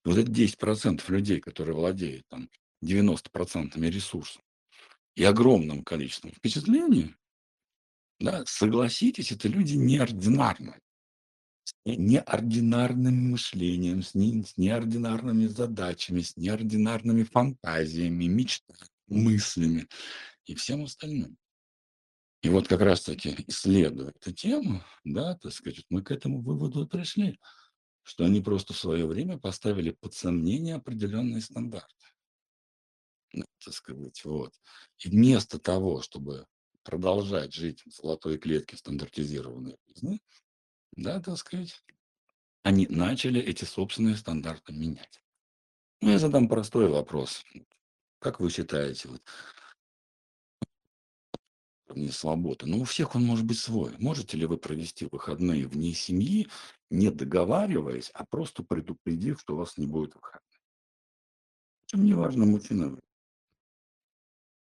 Вот 0.05 0.19
это 0.19 0.31
10% 0.31 1.09
людей, 1.11 1.41
которые 1.41 1.77
владеют 1.77 2.27
там 2.29 2.51
90% 2.83 3.77
ресурсов 3.89 4.43
и 5.15 5.25
огромным 5.25 5.85
количеством 5.85 6.33
впечатлений, 6.33 7.15
да, 8.19 8.45
согласитесь, 8.47 9.31
это 9.31 9.49
люди 9.49 9.75
неординарные, 9.75 10.81
с 11.63 11.75
не- 11.85 11.97
неординарным 11.97 13.31
мышлением, 13.31 14.03
с, 14.03 14.15
не- 14.15 14.43
с 14.43 14.57
неординарными 14.57 15.47
задачами, 15.47 16.23
с 16.23 16.37
неординарными 16.37 17.23
фантазиями, 17.23 18.25
мечтами, 18.25 18.81
мыслями 19.07 19.87
и 20.47 20.55
всем 20.57 20.85
остальным. 20.85 21.37
И 22.43 22.49
вот 22.51 22.69
как 22.69 22.81
раз-таки 22.81 23.45
исследуя 23.49 24.11
эту 24.11 24.33
тему, 24.33 24.83
да, 25.05 25.35
так 25.37 25.53
сказать, 25.53 25.85
мы 25.89 26.03
к 26.03 26.11
этому 26.13 26.41
выводу 26.41 26.85
и 26.85 26.89
пришли, 26.89 27.39
что 28.05 28.25
они 28.25 28.41
просто 28.41 28.73
в 28.73 28.79
свое 28.79 29.07
время 29.07 29.39
поставили 29.39 29.91
под 29.91 30.15
сомнение 30.15 30.77
определенные 30.77 31.41
стандарты, 31.41 32.07
ну, 33.33 33.45
так 33.63 33.75
сказать, 33.75 34.25
вот. 34.25 34.55
И 34.99 35.09
вместо 35.09 35.59
того, 35.59 36.01
чтобы 36.01 36.47
продолжать 36.85 37.53
жить 37.53 37.83
в 37.85 37.91
золотой 37.91 38.39
клетке 38.39 38.77
стандартизированной 38.77 39.77
жизни, 39.87 40.23
да, 40.93 41.21
так 41.21 41.37
сказать, 41.37 41.83
они 42.63 42.87
начали 42.89 43.41
эти 43.41 43.65
собственные 43.65 44.17
стандарты 44.17 44.73
менять. 44.73 45.21
Ну, 46.01 46.11
я 46.11 46.19
задам 46.19 46.49
простой 46.49 46.89
вопрос. 46.89 47.45
Как 48.21 48.41
вы 48.41 48.51
считаете, 48.51 49.09
вот, 49.09 49.23
не 51.97 52.09
свободы, 52.09 52.67
но 52.67 52.79
у 52.79 52.85
всех 52.85 53.15
он 53.15 53.25
может 53.25 53.45
быть 53.45 53.59
свой. 53.59 53.95
Можете 53.99 54.37
ли 54.37 54.47
вы 54.47 54.59
провести 54.59 55.09
выходные 55.11 55.67
вне 55.67 55.93
семьи, 55.93 56.49
не 56.91 57.11
договариваясь, 57.11 58.11
а 58.15 58.25
просто 58.25 58.63
предупредив, 58.63 59.41
что 59.41 59.55
у 59.55 59.59
вас 59.59 59.79
не 59.79 59.87
будет 59.87 60.15
выходных? 60.15 60.43
Чем 61.87 62.05
не 62.05 62.13
важно, 62.13 62.45
мужчина. 62.45 62.91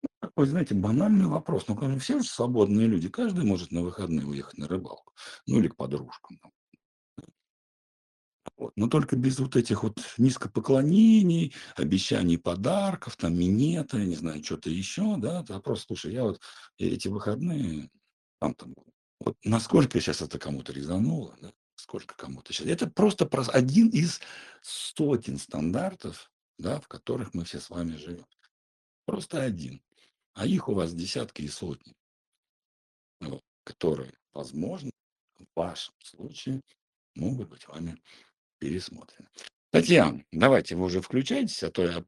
Ну, 0.02 0.08
Такой, 0.20 0.46
знаете, 0.46 0.74
банальный 0.74 1.26
вопрос. 1.26 1.68
Ну, 1.68 1.76
конечно, 1.76 2.00
все 2.00 2.18
же 2.20 2.28
свободные 2.28 2.86
люди. 2.86 3.08
Каждый 3.08 3.44
может 3.44 3.72
на 3.72 3.82
выходные 3.82 4.26
уехать 4.26 4.58
на 4.58 4.68
рыбалку. 4.68 5.14
Ну, 5.46 5.58
или 5.58 5.68
к 5.68 5.76
подружкам. 5.76 6.38
Вот. 8.56 8.72
Но 8.76 8.88
только 8.88 9.16
без 9.16 9.38
вот 9.40 9.56
этих 9.56 9.82
вот 9.82 9.98
низкопоклонений, 10.16 11.54
обещаний 11.76 12.38
подарков, 12.38 13.16
там, 13.16 13.36
минета, 13.36 13.98
я 13.98 14.04
не 14.04 14.14
знаю, 14.14 14.44
что-то 14.44 14.70
еще, 14.70 15.16
да, 15.16 15.44
а 15.48 15.60
просто, 15.60 15.86
слушай, 15.88 16.12
я 16.12 16.22
вот 16.22 16.40
эти 16.78 17.08
выходные 17.08 17.90
там, 18.44 18.54
там, 18.54 18.74
вот 19.20 19.36
насколько 19.44 20.00
сейчас 20.00 20.20
это 20.20 20.38
кому-то 20.38 20.72
резануло, 20.72 21.36
да, 21.40 21.52
сколько 21.76 22.14
кому-то 22.14 22.52
сейчас. 22.52 22.66
Это 22.66 22.88
просто 22.88 23.24
прос- 23.24 23.50
один 23.50 23.88
из 23.88 24.20
сотен 24.62 25.38
стандартов, 25.38 26.30
да, 26.58 26.80
в 26.80 26.88
которых 26.88 27.32
мы 27.32 27.44
все 27.44 27.60
с 27.60 27.70
вами 27.70 27.96
живем. 27.96 28.26
Просто 29.06 29.42
один. 29.42 29.82
А 30.34 30.46
их 30.46 30.68
у 30.68 30.74
вас 30.74 30.92
десятки 30.92 31.42
и 31.42 31.48
сотни, 31.48 31.94
вот, 33.20 33.42
которые, 33.64 34.12
возможно, 34.32 34.90
в 35.38 35.46
вашем 35.54 35.94
случае 36.02 36.60
могут 37.14 37.48
быть 37.48 37.66
вами 37.66 37.96
пересмотрены. 38.64 39.28
Татьяна, 39.70 40.24
давайте 40.32 40.74
вы 40.76 40.84
уже 40.86 41.02
включайтесь, 41.02 41.62
а 41.62 41.70
то 41.70 41.82
я 41.82 42.04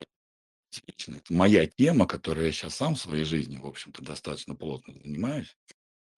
это 0.87 1.21
моя 1.31 1.67
тема, 1.67 2.07
которой 2.07 2.47
я 2.47 2.53
сейчас 2.53 2.77
сам 2.77 2.95
в 2.95 3.01
своей 3.01 3.25
жизни, 3.25 3.59
в 3.59 3.67
общем-то, 3.67 4.03
достаточно 4.03 4.55
плотно 4.55 4.95
занимаюсь. 4.95 5.57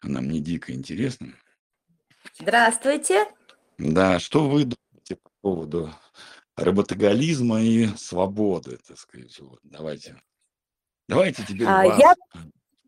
Она 0.01 0.21
мне 0.21 0.41
дико 0.41 0.73
интересна. 0.73 1.35
Здравствуйте. 2.39 3.27
Да, 3.79 4.21
что 4.21 4.49
вы 4.49 4.65
думаете 4.65 5.17
по 5.17 5.31
поводу 5.41 5.95
работоголизма 6.57 7.63
и 7.63 7.87
свободы, 7.97 8.79
так 8.79 8.99
сказать? 8.99 9.39
Вот, 9.41 9.61
давайте. 9.63 10.21
Давайте 11.09 11.45
теперь 11.45 11.67
А, 11.67 11.85
вас, 11.85 12.01
Я, 12.01 12.15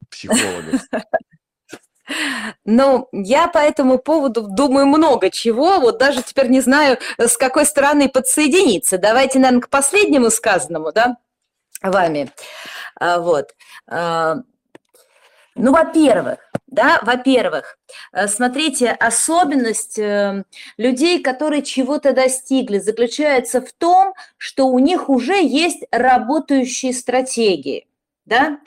психологов. 0.09 0.83
Ну, 2.65 3.09
я 3.13 3.49
по 3.49 3.59
этому 3.59 3.99
поводу 3.99 4.43
думаю 4.43 4.87
много 4.87 5.31
чего, 5.31 5.81
вот 5.81 5.99
даже 5.99 6.23
теперь 6.23 6.49
не 6.49 6.61
знаю, 6.61 6.99
с 7.19 7.37
какой 7.37 7.67
стороны 7.67 8.09
подсоединиться. 8.09 8.99
Давайте, 8.99 9.39
наверное, 9.39 9.63
к 9.63 9.69
последнему 9.69 10.31
сказанному, 10.31 10.93
да, 10.93 11.17
вами. 11.83 12.31
А, 12.99 13.21
Вот. 13.21 13.55
А, 13.87 14.37
Ну, 15.57 15.73
во-первых, 15.73 16.39
да, 16.71 17.01
во-первых, 17.03 17.77
э, 18.13 18.29
смотрите, 18.29 18.91
особенность 18.93 19.99
э, 19.99 20.45
людей, 20.79 21.21
которые 21.21 21.63
чего-то 21.63 22.13
достигли, 22.13 22.79
заключается 22.79 23.61
в 23.61 23.73
том, 23.73 24.15
что 24.39 24.69
у 24.69 24.79
них 24.79 25.09
уже 25.09 25.43
есть 25.43 25.85
работающие 25.91 26.93
стратегии. 26.93 27.87
Да? 28.25 28.61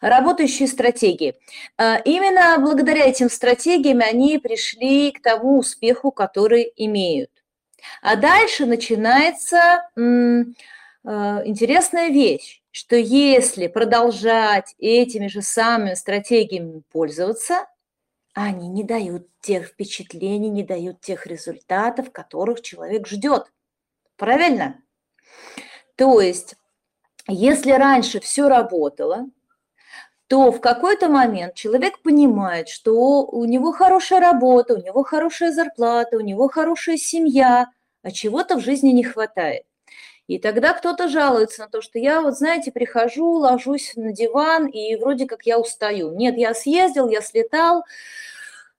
Работающие 0.00 0.68
стратегии. 0.68 1.36
Э, 1.78 2.02
Именно 2.04 2.58
благодаря 2.58 3.06
этим 3.06 3.28
стратегиям 3.28 4.00
они 4.00 4.38
пришли 4.38 5.12
к 5.12 5.22
тому 5.22 5.58
успеху, 5.58 6.10
который 6.10 6.72
имеют. 6.76 7.30
А 8.02 8.16
дальше 8.16 8.66
начинается 8.66 9.88
э, 9.96 10.00
интересная 11.02 12.08
вещь 12.08 12.60
что 12.72 12.96
если 12.96 13.66
продолжать 13.66 14.74
этими 14.78 15.26
же 15.26 15.42
самыми 15.42 15.94
стратегиями 15.94 16.82
пользоваться, 16.90 17.66
они 18.32 18.68
не 18.68 18.84
дают 18.84 19.28
тех 19.40 19.68
впечатлений, 19.68 20.50
не 20.50 20.62
дают 20.62 21.00
тех 21.00 21.26
результатов, 21.26 22.12
которых 22.12 22.62
человек 22.62 23.08
ждет. 23.08 23.52
Правильно? 24.16 24.80
То 25.96 26.20
есть, 26.20 26.54
если 27.28 27.72
раньше 27.72 28.20
все 28.20 28.48
работало, 28.48 29.26
то 30.26 30.52
в 30.52 30.60
какой-то 30.60 31.08
момент 31.08 31.54
человек 31.54 32.02
понимает, 32.02 32.68
что 32.68 33.24
у 33.24 33.44
него 33.44 33.72
хорошая 33.72 34.20
работа, 34.20 34.74
у 34.74 34.82
него 34.82 35.02
хорошая 35.02 35.50
зарплата, 35.50 36.16
у 36.16 36.20
него 36.20 36.48
хорошая 36.48 36.96
семья, 36.96 37.68
а 38.02 38.10
чего-то 38.10 38.56
в 38.56 38.60
жизни 38.60 38.90
не 38.90 39.02
хватает. 39.02 39.64
И 40.28 40.38
тогда 40.38 40.72
кто-то 40.72 41.08
жалуется 41.08 41.62
на 41.62 41.68
то, 41.68 41.82
что 41.82 41.98
я, 41.98 42.20
вот 42.20 42.38
знаете, 42.38 42.70
прихожу, 42.70 43.32
ложусь 43.32 43.94
на 43.96 44.12
диван, 44.12 44.66
и 44.66 44.94
вроде 44.94 45.26
как 45.26 45.44
я 45.44 45.58
устаю. 45.58 46.12
Нет, 46.14 46.36
я 46.38 46.54
съездил, 46.54 47.08
я 47.08 47.20
слетал 47.20 47.84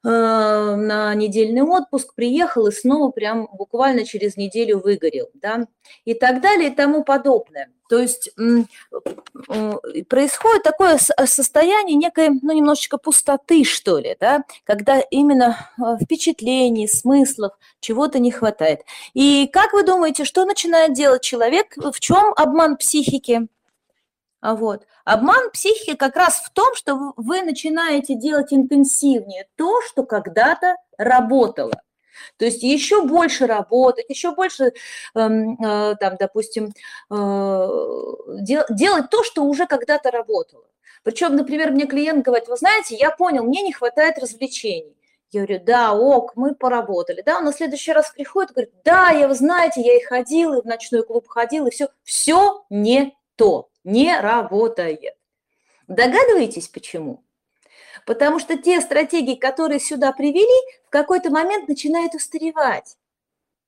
на 0.04 1.14
недельный 1.14 1.62
отпуск, 1.62 2.16
приехал 2.16 2.68
и 2.68 2.72
снова 2.72 3.12
прям 3.12 3.48
буквально 3.54 4.04
через 4.04 4.36
неделю 4.36 4.80
выгорел, 4.80 5.30
да, 5.36 5.68
и 6.06 6.14
так 6.14 6.42
далее 6.42 6.72
и 6.72 6.76
тому 6.76 7.04
подобное. 7.04 7.70
То 7.88 8.00
есть 8.00 8.34
происходит 10.08 10.64
такое 10.64 10.98
состояние 10.98 11.98
некой, 11.98 12.30
ну, 12.42 12.52
немножечко 12.54 12.98
пустоты, 12.98 13.64
что 13.64 14.00
ли, 14.00 14.16
да, 14.20 14.44
когда 14.64 15.00
именно 15.00 15.70
впечатлений, 16.02 16.88
смыслов, 16.88 17.52
чего-то 17.80 18.18
не 18.20 18.32
хватает. 18.32 18.82
И 19.14 19.48
как 19.52 19.74
вы 19.74 19.84
думаете, 19.84 20.24
что 20.24 20.46
начинает 20.46 20.94
делать 20.94 21.22
человек? 21.22 21.76
В 21.76 22.00
чем 22.00 22.34
обман 22.38 22.78
психики? 22.78 23.48
А 24.40 24.56
вот. 24.56 24.88
Обман 25.06 25.50
психики 25.52 25.96
как 25.96 26.16
раз 26.16 26.42
в 26.42 26.50
том, 26.52 26.76
что 26.76 27.14
вы 27.18 27.42
начинаете 27.42 28.16
делать 28.16 28.54
интенсивнее 28.54 29.48
то, 29.56 29.82
что 29.82 30.04
когда-то 30.04 30.76
работало. 30.98 31.74
То 32.38 32.46
есть 32.46 32.64
еще 32.64 33.06
больше 33.06 33.48
работать, 33.48 34.06
еще 34.10 34.34
больше, 34.36 34.74
эм, 35.16 35.58
э, 35.64 35.96
там, 36.00 36.18
допустим, 36.20 36.74
э, 37.10 37.68
делать 38.40 39.10
то, 39.10 39.24
что 39.24 39.44
уже 39.44 39.66
когда-то 39.66 40.12
работало. 40.12 40.66
Причем, 41.04 41.36
например, 41.36 41.72
мне 41.72 41.88
клиент 41.88 42.24
говорит, 42.24 42.48
вы 42.48 42.58
знаете, 42.58 42.96
я 42.96 43.12
понял, 43.12 43.44
мне 43.44 43.62
не 43.62 43.74
хватает 43.74 44.20
развлечений. 44.20 44.96
Я 45.32 45.46
говорю, 45.46 45.64
да, 45.66 45.94
ок, 45.94 46.34
мы 46.36 46.54
поработали. 46.54 47.24
Да, 47.26 47.38
он 47.38 47.46
на 47.46 47.54
следующий 47.54 47.94
раз 47.94 48.12
приходит 48.12 48.52
говорит, 48.52 48.74
да, 48.84 49.10
я, 49.12 49.28
вы 49.28 49.34
знаете, 49.34 49.82
я 49.82 49.98
и 49.98 50.04
ходил, 50.04 50.54
и 50.54 50.62
в 50.62 50.66
ночной 50.66 51.04
клуб 51.04 51.28
ходил, 51.28 51.68
и 51.68 51.72
все. 51.72 51.88
Все 52.04 52.66
не 52.70 53.16
то, 53.38 53.70
не 53.84 54.18
работает. 54.20 55.16
Догадываетесь, 55.88 56.68
почему? 56.68 57.24
Потому 58.06 58.40
что 58.40 58.58
те 58.58 58.82
стратегии, 58.82 59.36
которые 59.36 59.80
сюда 59.80 60.12
привели, 60.12 60.82
в 60.86 60.90
какой-то 60.90 61.30
момент 61.30 61.68
начинают 61.68 62.16
устаревать. 62.16 62.98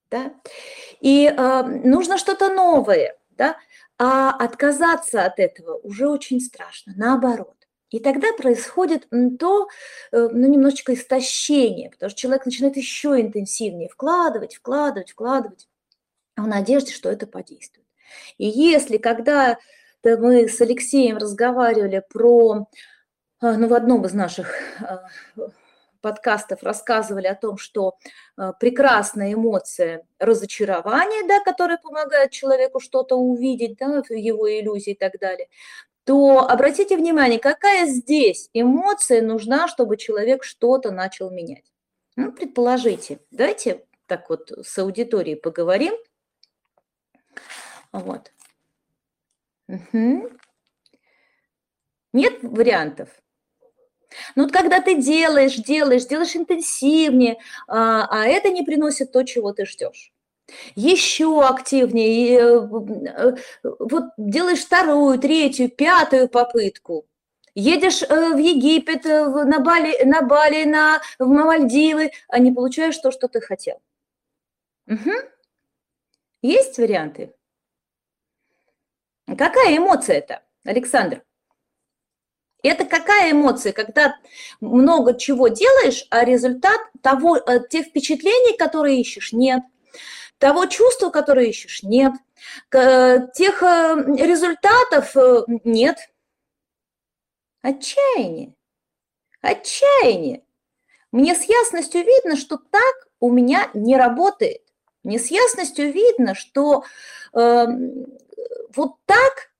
Да? 0.09 0.33
И 1.01 1.25
э, 1.25 1.63
нужно 1.63 2.17
что-то 2.17 2.53
новое. 2.53 3.17
Да? 3.31 3.57
А 3.97 4.31
отказаться 4.31 5.25
от 5.25 5.39
этого 5.39 5.77
уже 5.77 6.07
очень 6.07 6.39
страшно, 6.39 6.93
наоборот. 6.95 7.55
И 7.89 7.99
тогда 7.99 8.33
происходит 8.33 9.07
то, 9.39 9.67
э, 10.11 10.29
ну, 10.31 10.47
немножечко 10.47 10.95
истощение, 10.95 11.91
потому 11.91 12.09
что 12.09 12.19
человек 12.19 12.45
начинает 12.45 12.75
еще 12.75 13.21
интенсивнее 13.21 13.89
вкладывать, 13.89 14.55
вкладывать, 14.55 15.11
вкладывать, 15.11 15.67
в 16.35 16.47
надежде, 16.47 16.91
что 16.91 17.11
это 17.11 17.27
подействует. 17.27 17.87
И 18.37 18.47
если 18.47 18.97
когда 18.97 19.59
мы 20.03 20.47
с 20.47 20.59
Алексеем 20.61 21.17
разговаривали 21.17 22.03
про 22.11 22.67
а, 23.43 23.57
ну, 23.57 23.67
в 23.67 23.73
одном 23.73 24.05
из 24.05 24.13
наших 24.13 24.53
а, 24.81 25.05
подкастов 25.99 26.63
рассказывали 26.63 27.27
о 27.27 27.35
том, 27.35 27.57
что 27.57 27.97
а, 28.37 28.53
прекрасная 28.53 29.33
эмоция 29.33 30.05
разочарования, 30.19 31.27
да, 31.27 31.41
которая 31.43 31.77
помогает 31.77 32.31
человеку 32.31 32.79
что-то 32.79 33.15
увидеть, 33.15 33.77
да, 33.77 34.01
его 34.09 34.49
иллюзии 34.49 34.91
и 34.91 34.97
так 34.97 35.19
далее, 35.19 35.49
то 36.05 36.39
обратите 36.39 36.95
внимание, 36.97 37.39
какая 37.39 37.85
здесь 37.87 38.49
эмоция 38.53 39.21
нужна, 39.21 39.67
чтобы 39.67 39.97
человек 39.97 40.43
что-то 40.43 40.91
начал 40.91 41.29
менять. 41.29 41.65
Ну, 42.15 42.31
предположите, 42.31 43.19
давайте 43.31 43.85
так 44.07 44.29
вот 44.29 44.51
с 44.51 44.77
аудиторией 44.77 45.35
поговорим. 45.35 45.95
Вот. 47.91 48.31
Угу. 49.73 50.29
Нет 52.13 52.43
вариантов? 52.43 53.09
Ну 54.35 54.43
вот 54.43 54.51
когда 54.51 54.79
ты 54.79 55.01
делаешь, 55.01 55.55
делаешь, 55.55 56.05
делаешь 56.05 56.35
интенсивнее, 56.35 57.39
а, 57.67 58.07
а 58.09 58.27
это 58.27 58.49
не 58.49 58.61
приносит 58.61 59.11
то, 59.11 59.23
чего 59.23 59.53
ты 59.53 59.65
ждешь. 59.65 60.11
Еще 60.75 61.41
активнее, 61.41 62.39
э, 62.39 63.35
вот 63.79 64.03
делаешь 64.17 64.63
вторую, 64.63 65.17
третью, 65.17 65.69
пятую 65.69 66.27
попытку, 66.27 67.05
едешь 67.55 68.03
э, 68.03 68.33
в 68.35 68.37
Египет, 68.37 69.05
э, 69.07 69.25
на 69.25 69.59
Бали, 69.59 70.03
на 70.03 70.21
Бали, 70.21 70.65
на 70.65 71.01
в 71.17 71.25
Мальдивы, 71.25 72.11
а 72.27 72.37
не 72.37 72.51
получаешь 72.51 72.97
то, 72.97 73.11
что 73.11 73.27
ты 73.27 73.41
хотел. 73.41 73.81
Угу. 74.87 75.11
Есть 76.43 76.77
варианты? 76.77 77.33
Какая 79.25 79.77
эмоция 79.77 80.17
это, 80.17 80.43
Александр? 80.63 81.23
Это 82.61 82.85
какая 82.85 83.31
эмоция, 83.31 83.73
когда 83.73 84.15
много 84.61 85.17
чего 85.17 85.49
делаешь, 85.49 86.05
а 86.09 86.23
результат 86.23 86.79
того, 87.01 87.37
э, 87.37 87.67
тех 87.69 87.87
впечатлений, 87.87 88.57
которые 88.57 89.01
ищешь, 89.01 89.33
нет. 89.33 89.61
Того 90.37 90.65
чувства, 90.65 91.09
которое 91.09 91.47
ищешь, 91.47 91.83
нет. 91.83 92.13
Тех 92.71 93.61
результатов 93.61 95.15
нет. 95.63 95.97
Отчаяние. 97.61 98.53
Отчаяние. 99.41 100.43
Мне 101.13 101.35
с 101.35 101.43
ясностью 101.43 102.03
видно, 102.03 102.35
что 102.35 102.57
так 102.57 103.07
у 103.19 103.31
меня 103.31 103.69
не 103.73 103.95
работает. 103.95 104.61
Мне 105.03 105.19
с 105.19 105.27
ясностью 105.27 105.91
видно, 105.91 106.33
что 106.33 106.83
э, 107.33 107.65
вот 108.75 108.95
так 109.05 109.51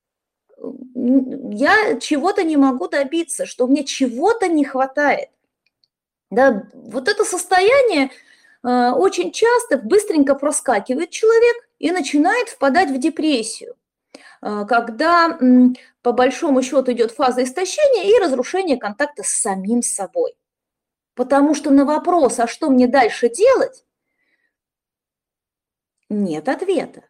я 0.95 1.99
чего-то 1.99 2.43
не 2.43 2.55
могу 2.57 2.87
добиться, 2.87 3.45
что 3.45 3.67
мне 3.67 3.83
чего-то 3.83 4.47
не 4.47 4.63
хватает. 4.63 5.29
Да, 6.31 6.67
вот 6.73 7.09
это 7.09 7.25
состояние 7.25 8.09
э, 8.63 8.91
очень 8.91 9.31
часто 9.31 9.77
быстренько 9.77 10.35
проскакивает 10.35 11.09
человек 11.09 11.67
и 11.79 11.91
начинает 11.91 12.49
впадать 12.49 12.89
в 12.89 12.97
депрессию. 12.97 13.75
А, 14.41 14.65
когда 14.65 15.39
по 16.01 16.11
большому 16.11 16.61
счету 16.61 16.91
идет 16.91 17.11
фаза 17.11 17.43
истощения 17.43 18.03
и 18.03 18.19
разрушения 18.21 18.75
контакта 18.75 19.23
с 19.23 19.29
самим 19.29 19.81
собой. 19.81 20.35
Потому 21.15 21.55
что 21.55 21.71
на 21.71 21.85
вопрос, 21.85 22.39
а 22.39 22.47
что 22.47 22.69
мне 22.69 22.87
дальше 22.87 23.29
делать, 23.29 23.85
нет 26.09 26.49
ответа. 26.49 27.03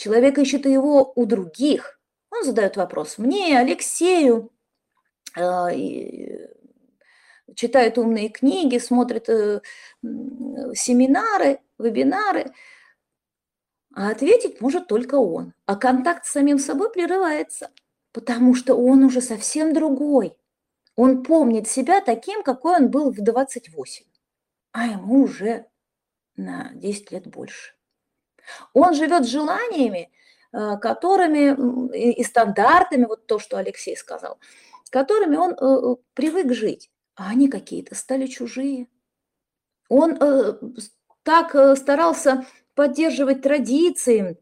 Человек 0.00 0.38
ищет 0.38 0.64
его 0.64 1.12
у 1.14 1.26
других. 1.26 2.00
Он 2.30 2.42
задает 2.44 2.76
вопрос 2.76 3.18
мне, 3.18 3.58
Алексею, 3.58 4.50
а, 5.36 5.70
читает 7.54 7.98
умные 7.98 8.30
книги, 8.30 8.78
смотрит 8.78 9.28
э, 9.28 9.60
семинары, 10.02 11.60
вебинары– 11.78 12.52
а 13.94 14.10
ответить 14.10 14.60
может 14.60 14.86
только 14.86 15.16
он. 15.16 15.52
А 15.66 15.76
контакт 15.76 16.24
с 16.24 16.32
самим 16.32 16.58
собой 16.58 16.92
прерывается, 16.92 17.70
потому 18.12 18.54
что 18.54 18.74
он 18.74 19.04
уже 19.04 19.20
совсем 19.20 19.74
другой. 19.74 20.36
Он 20.96 21.22
помнит 21.22 21.68
себя 21.68 22.00
таким, 22.00 22.42
какой 22.42 22.76
он 22.76 22.90
был 22.90 23.10
в 23.10 23.20
28, 23.20 24.04
а 24.72 24.86
ему 24.86 25.24
уже 25.24 25.66
на 26.36 26.70
10 26.74 27.10
лет 27.10 27.26
больше. 27.26 27.74
Он 28.72 28.94
живет 28.94 29.26
желаниями, 29.26 30.10
э, 30.52 30.76
которыми 30.78 31.96
и 31.96 32.22
стандартами, 32.24 33.04
вот 33.04 33.26
то, 33.26 33.38
что 33.38 33.56
Алексей 33.56 33.96
сказал, 33.96 34.38
которыми 34.90 35.36
он 35.36 35.52
э, 35.52 35.56
э, 35.60 35.96
привык 36.14 36.52
жить, 36.52 36.90
а 37.16 37.30
они 37.30 37.48
какие-то 37.48 37.94
стали 37.94 38.26
чужие. 38.26 38.88
Он 39.88 40.18
так 41.24 41.76
старался 41.76 42.46
поддерживать 42.74 43.42
традиции, 43.42 44.38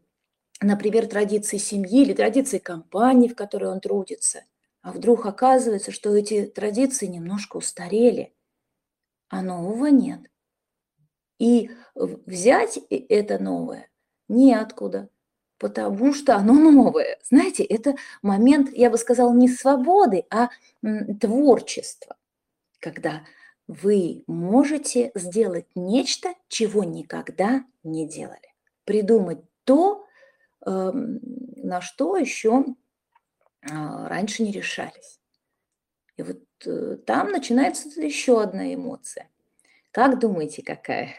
например, 0.61 1.07
традиции 1.07 1.57
семьи 1.57 2.03
или 2.03 2.13
традиции 2.13 2.59
компании, 2.59 3.27
в 3.27 3.35
которой 3.35 3.71
он 3.71 3.79
трудится. 3.79 4.43
А 4.81 4.91
вдруг 4.91 5.25
оказывается, 5.25 5.91
что 5.91 6.15
эти 6.15 6.45
традиции 6.45 7.07
немножко 7.07 7.57
устарели, 7.57 8.33
а 9.27 9.41
нового 9.41 9.87
нет. 9.87 10.21
И 11.37 11.71
взять 11.95 12.79
это 12.89 13.39
новое 13.39 13.88
неоткуда, 14.29 15.09
потому 15.57 16.13
что 16.13 16.35
оно 16.35 16.53
новое. 16.53 17.19
Знаете, 17.23 17.63
это 17.63 17.95
момент, 18.21 18.69
я 18.73 18.89
бы 18.89 18.97
сказала, 18.97 19.33
не 19.33 19.49
свободы, 19.49 20.25
а 20.29 20.49
творчества, 21.19 22.15
когда 22.79 23.23
вы 23.67 24.23
можете 24.25 25.11
сделать 25.13 25.67
нечто, 25.75 26.33
чего 26.47 26.83
никогда 26.83 27.65
не 27.83 28.07
делали. 28.07 28.53
Придумать 28.85 29.39
то, 29.63 30.05
эм, 30.65 31.19
на 31.57 31.81
что 31.81 32.17
еще 32.17 32.65
а, 33.69 34.07
раньше 34.07 34.43
не 34.43 34.51
решались. 34.51 35.19
И 36.17 36.23
вот 36.23 36.41
э, 36.65 36.97
там 37.05 37.31
начинается 37.31 37.89
еще 38.01 38.41
одна 38.41 38.73
эмоция. 38.73 39.29
Как 39.91 40.19
думаете, 40.19 40.63
какая? 40.63 41.15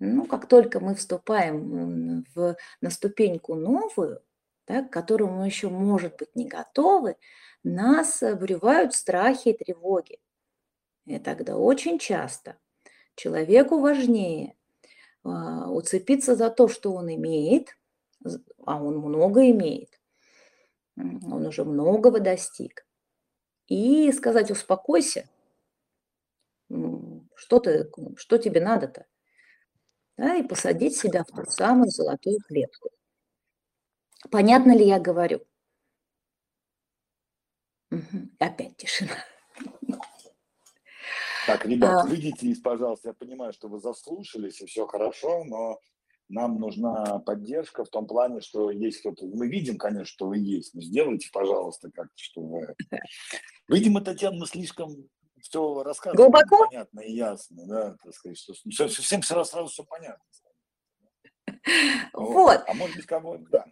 Ну, 0.00 0.26
как 0.26 0.48
только 0.48 0.80
мы 0.80 0.94
вступаем 0.94 2.24
в, 2.34 2.56
на 2.80 2.90
ступеньку 2.90 3.54
новую, 3.54 4.22
да, 4.66 4.82
к 4.82 4.90
которому 4.90 5.38
мы 5.38 5.46
еще, 5.46 5.68
может 5.68 6.16
быть, 6.16 6.34
не 6.34 6.48
готовы, 6.48 7.16
нас 7.62 8.22
обуревают 8.22 8.94
страхи 8.94 9.50
и 9.50 9.56
тревоги. 9.56 10.18
И 11.06 11.18
тогда 11.18 11.56
очень 11.56 11.98
часто 11.98 12.56
человеку 13.14 13.78
важнее 13.78 14.56
а, 15.22 15.70
уцепиться 15.70 16.34
за 16.34 16.50
то, 16.50 16.68
что 16.68 16.92
он 16.92 17.12
имеет, 17.14 17.76
а 18.66 18.82
он 18.82 18.98
много 18.98 19.50
имеет, 19.50 20.00
он 20.96 21.46
уже 21.46 21.64
многого 21.64 22.20
достиг, 22.20 22.86
и 23.66 24.10
сказать 24.12 24.50
успокойся, 24.50 25.28
что, 26.68 27.60
ты, 27.60 27.90
что 28.16 28.38
тебе 28.38 28.60
надо-то, 28.60 29.06
да, 30.16 30.36
и 30.36 30.42
посадить 30.42 30.96
себя 30.96 31.24
в 31.24 31.26
ту 31.28 31.44
самую 31.50 31.90
золотую 31.90 32.38
клетку. 32.46 32.90
Понятно 34.30 34.76
ли 34.76 34.86
я 34.86 34.98
говорю? 34.98 35.44
Угу. 37.90 38.30
Опять 38.38 38.76
тишина. 38.76 39.12
Так, 41.46 41.66
ребят, 41.66 42.04
а... 42.04 42.06
выйдите, 42.06 42.54
пожалуйста. 42.62 43.10
Я 43.10 43.14
понимаю, 43.14 43.52
что 43.52 43.68
вы 43.68 43.78
заслушались, 43.78 44.60
и 44.62 44.66
все 44.66 44.86
хорошо, 44.86 45.44
но 45.44 45.78
нам 46.28 46.58
нужна 46.58 47.18
поддержка 47.18 47.84
в 47.84 47.90
том 47.90 48.06
плане, 48.06 48.40
что 48.40 48.70
есть 48.70 49.00
кто-то. 49.00 49.26
Мы 49.26 49.48
видим, 49.48 49.76
конечно, 49.76 50.06
что 50.06 50.28
вы 50.28 50.38
есть, 50.38 50.74
но 50.74 50.80
сделайте, 50.80 51.28
пожалуйста, 51.32 51.90
как-то, 51.90 52.16
что 52.16 52.40
вы... 52.40 52.74
Видимо, 53.68 54.00
Татьяна, 54.00 54.38
мы 54.38 54.46
слишком 54.46 55.08
все 55.44 55.82
рассказываем. 55.82 56.30
Глубоко? 56.30 56.66
Понятно 56.66 57.00
и 57.00 57.12
ясно, 57.12 57.66
да, 57.66 57.96
так 58.02 58.14
сказать, 58.14 58.38
что 58.38 58.54
все, 58.70 58.88
всем 58.88 59.22
сразу, 59.22 59.50
сразу 59.50 59.68
все 59.68 59.84
понятно. 59.84 60.24
Вот. 62.12 62.32
вот. 62.32 62.64
А 62.66 62.74
может 62.74 62.96
быть, 62.96 63.06
кого 63.06 63.36
да. 63.50 63.66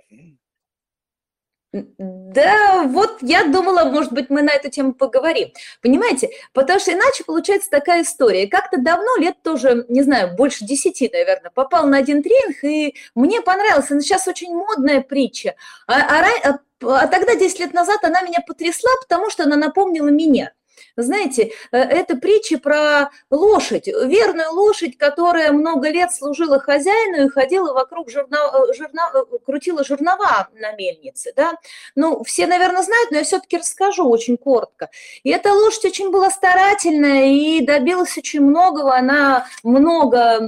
Да, 1.72 2.82
вот 2.82 3.22
я 3.22 3.44
думала, 3.44 3.84
может 3.84 4.12
быть, 4.12 4.28
мы 4.28 4.42
на 4.42 4.50
эту 4.52 4.68
тему 4.68 4.92
поговорим. 4.92 5.52
Понимаете, 5.80 6.28
потому 6.52 6.78
что 6.78 6.92
иначе 6.92 7.24
получается 7.24 7.70
такая 7.70 8.02
история. 8.02 8.46
Как-то 8.46 8.78
давно, 8.78 9.16
лет 9.16 9.42
тоже, 9.42 9.86
не 9.88 10.02
знаю, 10.02 10.36
больше 10.36 10.66
десяти, 10.66 11.08
наверное, 11.10 11.50
попал 11.50 11.86
на 11.86 11.96
один 11.96 12.22
тренинг, 12.22 12.62
и 12.62 12.94
мне 13.14 13.40
понравилось. 13.40 13.90
Она 13.90 14.02
сейчас 14.02 14.28
очень 14.28 14.54
модная 14.54 15.00
притча. 15.00 15.54
А, 15.86 15.94
а, 15.94 16.26
а, 16.44 16.58
а 16.82 17.06
тогда, 17.06 17.36
10 17.36 17.58
лет 17.60 17.72
назад, 17.72 18.04
она 18.04 18.20
меня 18.20 18.40
потрясла, 18.46 18.90
потому 19.00 19.30
что 19.30 19.44
она 19.44 19.56
напомнила 19.56 20.08
меня. 20.08 20.52
Знаете, 20.96 21.52
э, 21.72 21.78
это 21.78 22.16
притча 22.16 22.58
про 22.58 23.10
лошадь, 23.30 23.86
верную 23.86 24.52
лошадь, 24.52 24.98
которая 24.98 25.52
много 25.52 25.88
лет 25.88 26.12
служила 26.12 26.58
хозяину 26.58 27.26
и 27.26 27.28
ходила 27.30 27.72
вокруг 27.72 28.10
жерна, 28.10 28.38
э, 28.52 28.74
жерна, 28.74 29.10
э, 29.14 29.38
крутила 29.44 29.84
жернова 29.84 30.48
на 30.54 30.72
мельнице. 30.72 31.32
Да? 31.34 31.54
Ну, 31.94 32.22
все, 32.24 32.46
наверное, 32.46 32.82
знают, 32.82 33.10
но 33.10 33.18
я 33.18 33.24
все-таки 33.24 33.56
расскажу 33.56 34.06
очень 34.08 34.36
коротко. 34.36 34.90
И 35.22 35.30
эта 35.30 35.52
лошадь 35.52 35.86
очень 35.86 36.10
была 36.10 36.30
старательная 36.30 37.26
и 37.26 37.64
добилась 37.64 38.18
очень 38.18 38.40
многого. 38.40 38.94
Она 38.94 39.46
много 39.62 40.40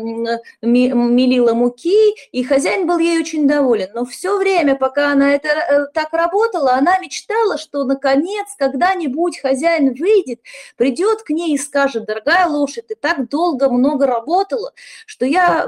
мелила 0.61 1.55
муки, 1.55 2.15
и 2.33 2.45
хозяин 2.45 2.87
был 2.87 2.99
ей 2.99 3.19
очень 3.19 3.49
доволен. 3.49 3.89
Но 3.95 4.05
все 4.05 4.37
время, 4.37 4.77
пока 4.77 5.13
она 5.13 5.35
это 5.35 5.91
так 5.95 6.13
работала, 6.13 6.75
она 6.75 6.99
мечтала, 6.99 7.57
что 7.57 7.85
наконец, 7.85 8.49
когда-нибудь 8.59 9.41
хозяин 9.41 9.95
выйдет 9.95 10.34
увидит, 10.35 10.41
придет 10.77 11.23
к 11.23 11.31
ней 11.31 11.55
и 11.55 11.59
скажет, 11.59 12.07
дорогая 12.07 12.47
лошадь, 12.47 12.89
ты 12.89 12.95
так 12.95 13.29
долго, 13.29 13.71
много 13.71 14.07
работала, 14.07 14.73
что 15.07 15.27
я 15.27 15.67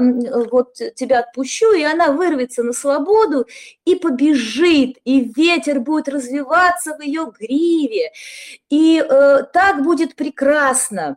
вот 0.51 0.75
тебя 0.95 1.21
отпущу, 1.21 1.73
и 1.73 1.83
она 1.83 2.13
вырвется 2.13 2.63
на 2.63 2.73
свободу 2.73 3.47
и 3.85 3.97
побежит, 3.97 4.99
и 5.05 5.33
ветер 5.37 5.81
будет 5.81 6.09
развиваться 6.09 6.97
в 6.97 7.03
ее 7.03 7.33
гриве, 7.39 8.13
и 8.71 8.99
э, 8.99 9.43
так 9.53 9.83
будет 9.83 10.15
прекрасно. 10.17 11.17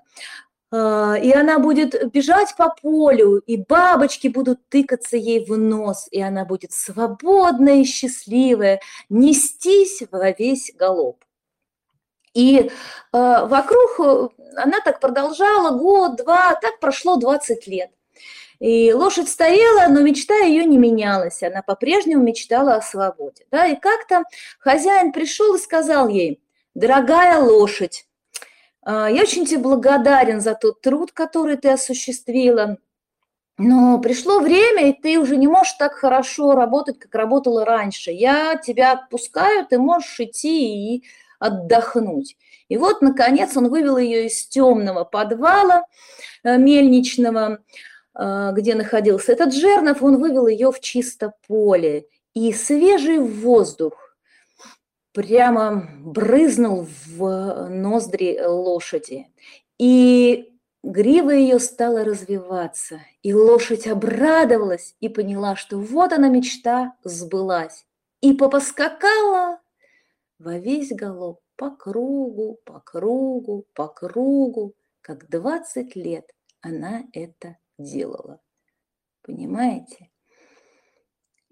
а, 0.72 1.16
и 1.16 1.32
она 1.32 1.58
будет 1.60 2.12
бежать 2.14 2.56
по 2.56 2.70
полю, 2.82 3.38
и 3.48 3.58
бабочки 3.58 4.28
будут 4.28 4.60
тыкаться 4.70 5.18
ей 5.18 5.44
в 5.46 5.58
нос, 5.58 6.08
и 6.12 6.22
она 6.22 6.46
будет 6.46 6.72
свободная 6.74 7.82
и 7.82 7.86
счастливая 7.86 8.80
нестись 9.10 10.04
во 10.12 10.32
весь 10.32 10.72
голоб. 10.78 11.18
И 12.34 12.60
э, 12.60 12.70
вокруг 13.12 14.00
э, 14.00 14.28
она 14.56 14.80
так 14.84 15.00
продолжала 15.00 15.78
год, 15.78 16.18
два, 16.18 16.56
так 16.56 16.80
прошло 16.80 17.16
20 17.16 17.68
лет. 17.68 17.92
И 18.60 18.92
лошадь 18.92 19.30
старела, 19.30 19.88
но 19.90 20.02
мечта 20.02 20.36
ее 20.40 20.66
не 20.66 20.78
менялась. 20.78 21.42
Она 21.44 21.62
по-прежнему 21.62 22.24
мечтала 22.24 22.76
о 22.76 22.82
свободе. 22.82 23.46
Да? 23.52 23.66
И 23.68 23.76
как-то 23.76 24.24
хозяин 24.60 25.14
пришел 25.14 25.56
и 25.56 25.60
сказал 25.60 26.10
ей, 26.10 26.42
дорогая 26.76 27.40
лошадь, 27.40 28.06
а, 28.82 29.10
я 29.10 29.22
очень 29.22 29.46
тебе 29.46 29.60
благодарен 29.60 30.42
за 30.42 30.56
тот 30.56 30.82
труд, 30.82 31.12
который 31.14 31.58
ты 31.58 31.70
осуществила. 31.70 32.78
Но 33.58 34.00
пришло 34.00 34.40
время, 34.40 34.90
и 34.90 34.94
ты 34.94 35.20
уже 35.20 35.36
не 35.36 35.48
можешь 35.48 35.74
так 35.74 35.94
хорошо 35.94 36.54
работать, 36.54 36.98
как 36.98 37.14
работала 37.14 37.66
раньше. 37.66 38.12
Я 38.12 38.56
тебя 38.56 38.94
отпускаю, 38.94 39.66
ты 39.66 39.78
можешь 39.78 40.20
идти 40.20 40.96
и 40.96 41.04
отдохнуть. 41.40 42.38
И 42.68 42.78
вот, 42.78 43.02
наконец, 43.02 43.58
он 43.58 43.70
вывел 43.70 43.98
ее 43.98 44.28
из 44.28 44.46
темного 44.48 45.04
подвала 45.04 45.84
э, 46.44 46.58
мельничного, 46.58 47.60
э, 48.14 48.50
где 48.54 48.76
находился 48.76 49.32
этот 49.32 49.54
жернов, 49.54 50.04
он 50.04 50.18
вывел 50.18 50.48
ее 50.48 50.72
в 50.72 50.80
чисто 50.80 51.34
поле. 51.48 52.06
И 52.36 52.54
свежий 52.54 53.18
воздух 53.18 53.94
прямо 55.14 55.90
брызнул 56.00 56.88
в 57.08 57.68
ноздри 57.70 58.40
лошади. 58.46 59.28
И 59.80 60.54
грива 60.84 61.32
ее 61.32 61.60
стала 61.60 62.04
развиваться, 62.04 63.02
и 63.24 63.34
лошадь 63.34 63.88
обрадовалась 63.88 64.96
и 65.00 65.10
поняла, 65.10 65.56
что 65.56 65.80
вот 65.80 66.14
она 66.14 66.30
мечта 66.30 66.94
сбылась. 67.04 67.86
И 68.22 68.34
попоскакала 68.34 69.59
во 70.40 70.58
весь 70.58 70.92
голоб 70.92 71.42
по 71.56 71.70
кругу, 71.70 72.60
по 72.66 72.80
кругу, 72.80 73.68
по 73.74 73.88
кругу, 73.88 74.74
как 75.02 75.30
20 75.30 75.96
лет 75.96 76.34
она 76.62 77.04
это 77.14 77.58
делала. 77.78 78.42
Понимаете? 79.22 80.10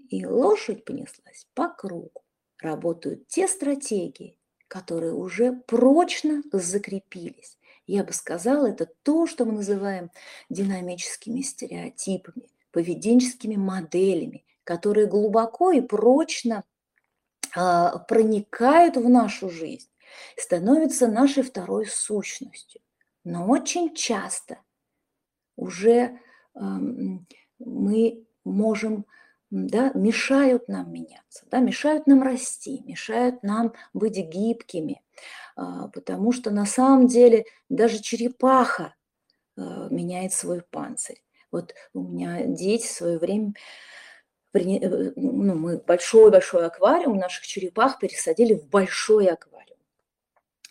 И 0.09 0.25
лошадь 0.25 0.85
понеслась 0.85 1.47
по 1.53 1.67
кругу 1.67 2.23
работают 2.59 3.27
те 3.27 3.47
стратегии, 3.47 4.37
которые 4.67 5.13
уже 5.13 5.53
прочно 5.53 6.41
закрепились. 6.51 7.57
Я 7.85 8.03
бы 8.03 8.13
сказала, 8.13 8.67
это 8.67 8.87
то, 9.03 9.27
что 9.27 9.45
мы 9.45 9.53
называем 9.53 10.11
динамическими 10.49 11.41
стереотипами, 11.41 12.49
поведенческими 12.71 13.55
моделями, 13.55 14.45
которые 14.63 15.07
глубоко 15.07 15.71
и 15.71 15.81
прочно 15.81 16.63
проникают 18.07 18.97
в 18.97 19.09
нашу 19.09 19.49
жизнь, 19.49 19.89
становятся 20.35 21.07
нашей 21.07 21.43
второй 21.43 21.85
сущностью. 21.87 22.81
Но 23.23 23.47
очень 23.47 23.93
часто 23.93 24.59
уже 25.55 26.19
мы 27.59 28.25
можем 28.43 29.05
да, 29.49 29.91
мешают 29.93 30.67
нам 30.67 30.91
меняться, 30.91 31.45
да, 31.49 31.59
мешают 31.59 32.07
нам 32.07 32.21
расти, 32.21 32.81
мешают 32.85 33.43
нам 33.43 33.73
быть 33.93 34.17
гибкими, 34.17 35.01
а, 35.55 35.87
потому 35.87 36.31
что 36.31 36.51
на 36.51 36.65
самом 36.65 37.07
деле 37.07 37.45
даже 37.69 38.01
черепаха 38.01 38.93
а, 39.55 39.87
меняет 39.89 40.33
свой 40.33 40.61
панцирь. 40.61 41.23
Вот 41.51 41.73
у 41.93 42.01
меня 42.01 42.43
дети 42.45 42.85
в 42.85 42.91
свое 42.91 43.17
время, 43.17 43.53
ну, 44.65 45.55
мы 45.55 45.77
большой-большой 45.77 46.65
аквариум 46.65 47.17
наших 47.17 47.45
черепах 47.45 47.99
пересадили 47.99 48.53
в 48.53 48.67
большой 48.67 49.27
аквариум. 49.27 49.57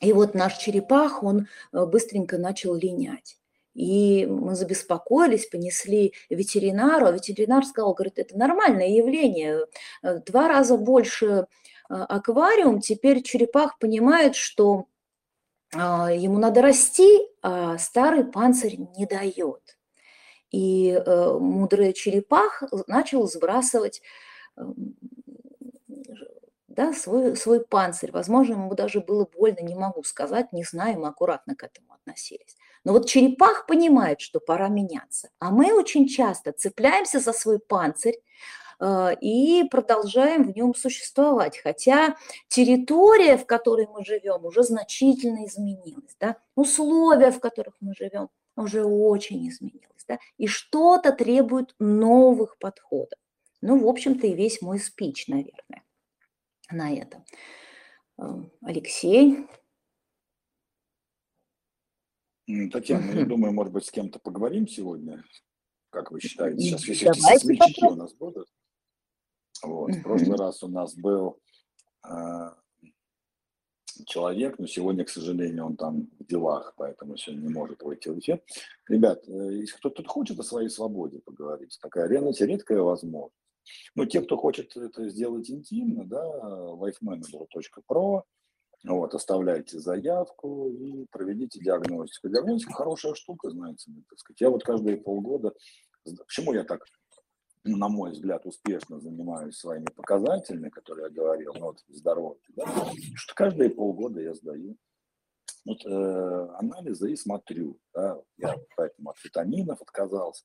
И 0.00 0.12
вот 0.12 0.34
наш 0.34 0.58
черепах, 0.58 1.22
он 1.22 1.48
э, 1.72 1.84
быстренько 1.86 2.38
начал 2.38 2.74
линять. 2.74 3.38
И 3.74 4.26
мы 4.26 4.54
забеспокоились, 4.54 5.46
понесли 5.46 6.14
ветеринару, 6.30 7.06
а 7.06 7.12
ветеринар 7.12 7.64
сказал, 7.64 7.94
говорит, 7.94 8.18
это 8.18 8.36
нормальное 8.36 8.88
явление, 8.88 9.66
э, 10.02 10.18
два 10.20 10.48
раза 10.48 10.76
больше 10.76 11.26
э, 11.26 11.44
аквариум, 11.88 12.80
теперь 12.80 13.22
черепах 13.22 13.78
понимает, 13.78 14.34
что 14.34 14.86
ему 15.72 16.38
надо 16.38 16.62
расти, 16.62 17.28
а 17.42 17.76
старый 17.76 18.24
панцирь 18.24 18.78
не 18.96 19.04
дает. 19.04 19.75
И 20.56 20.90
э, 20.90 21.38
мудрый 21.38 21.92
черепах 21.92 22.62
начал 22.86 23.28
сбрасывать 23.28 24.00
да, 26.68 26.94
свой, 26.94 27.36
свой 27.36 27.60
панцирь. 27.60 28.10
Возможно, 28.10 28.54
ему 28.54 28.74
даже 28.74 29.00
было 29.00 29.26
больно, 29.26 29.60
не 29.60 29.74
могу 29.74 30.02
сказать, 30.02 30.54
не 30.54 30.64
знаю, 30.64 31.00
мы 31.00 31.08
аккуратно 31.08 31.54
к 31.54 31.62
этому 31.62 31.92
относились. 31.92 32.56
Но 32.84 32.92
вот 32.92 33.06
черепах 33.06 33.66
понимает, 33.66 34.22
что 34.22 34.40
пора 34.40 34.68
меняться. 34.68 35.28
А 35.40 35.50
мы 35.50 35.74
очень 35.74 36.08
часто 36.08 36.52
цепляемся 36.52 37.20
за 37.20 37.34
свой 37.34 37.58
панцирь, 37.58 38.18
э, 38.80 39.14
и 39.20 39.64
продолжаем 39.70 40.50
в 40.50 40.56
нем 40.56 40.74
существовать. 40.74 41.58
Хотя 41.58 42.16
территория, 42.48 43.36
в 43.36 43.44
которой 43.44 43.88
мы 43.88 44.06
живем, 44.06 44.46
уже 44.46 44.62
значительно 44.62 45.44
изменилась. 45.44 46.16
Да? 46.18 46.36
Условия, 46.54 47.30
в 47.30 47.40
которых 47.40 47.74
мы 47.80 47.94
живем, 47.94 48.30
уже 48.56 48.84
очень 48.84 49.46
изменилось. 49.48 49.95
Да? 50.08 50.18
И 50.36 50.46
что-то 50.46 51.12
требует 51.12 51.74
новых 51.78 52.58
подходов. 52.58 53.18
Ну, 53.60 53.84
в 53.84 53.88
общем-то, 53.88 54.26
и 54.26 54.34
весь 54.34 54.60
мой 54.62 54.78
спич, 54.78 55.28
наверное, 55.28 55.84
на 56.70 56.94
этом. 56.94 57.24
Э, 58.18 58.24
Алексей, 58.62 59.46
Татьяна, 62.70 63.10
я 63.10 63.26
думаю, 63.26 63.52
может 63.52 63.72
быть, 63.72 63.84
с 63.84 63.90
кем-то 63.90 64.20
поговорим 64.20 64.68
сегодня. 64.68 65.24
Как 65.90 66.12
вы 66.12 66.20
считаете? 66.20 66.78
Сейчас 66.78 67.16
если 67.16 67.38
свечки 67.38 67.84
у 67.84 67.96
нас 67.96 68.14
будут. 68.14 68.48
Вот. 69.62 69.90
В 69.90 70.02
прошлый 70.02 70.36
раз 70.36 70.62
у 70.62 70.68
нас 70.68 70.94
был 70.94 71.40
э, 72.04 72.50
человек, 74.04 74.58
но 74.58 74.66
сегодня, 74.66 75.04
к 75.04 75.08
сожалению, 75.08 75.66
он 75.66 75.76
там 75.76 76.08
в 76.18 76.26
делах, 76.26 76.74
поэтому 76.76 77.16
сегодня 77.16 77.46
не 77.46 77.54
может 77.54 77.82
выйти 77.82 78.08
в 78.08 78.18
эфир. 78.18 78.42
Ребят, 78.88 79.24
э, 79.28 79.54
если 79.54 79.76
кто-то 79.76 80.04
хочет 80.04 80.38
о 80.38 80.42
своей 80.42 80.68
свободе 80.68 81.20
поговорить, 81.20 81.78
такая 81.80 82.08
реально 82.08 82.32
редкая 82.38 82.80
возможность. 82.80 83.34
Но 83.94 84.04
те, 84.06 84.20
кто 84.20 84.36
хочет 84.36 84.76
это 84.76 85.08
сделать 85.08 85.50
интимно, 85.50 86.04
да, 86.04 86.22
lifemanager.pro, 86.24 88.22
вот, 88.84 89.14
оставляйте 89.14 89.80
заявку 89.80 90.70
и 90.70 91.06
проведите 91.10 91.58
диагностику. 91.58 92.28
Диагностика 92.28 92.72
хорошая 92.72 93.14
штука, 93.14 93.50
знаете, 93.50 93.90
так 94.08 94.18
сказать. 94.18 94.40
Я 94.40 94.50
вот 94.50 94.62
каждые 94.62 94.98
полгода, 94.98 95.52
почему 96.04 96.52
я 96.52 96.62
так, 96.62 96.84
на 97.66 97.88
мой 97.88 98.12
взгляд, 98.12 98.46
успешно 98.46 99.00
занимаюсь 99.00 99.56
своими 99.56 99.86
показателями, 99.86 100.68
которые 100.68 101.04
я 101.04 101.10
говорил, 101.10 101.54
ну, 101.54 101.66
вот 101.66 101.84
здоровье, 101.88 102.40
да, 102.56 102.66
что 103.14 103.34
каждые 103.34 103.70
полгода 103.70 104.20
я 104.20 104.34
сдаю 104.34 104.76
вот, 105.64 105.84
э, 105.84 106.48
анализы 106.58 107.12
и 107.12 107.16
смотрю. 107.16 107.78
Да, 107.92 108.20
я 108.38 108.56
поэтому 108.76 109.10
от 109.10 109.24
витаминов 109.24 109.82
отказался, 109.82 110.44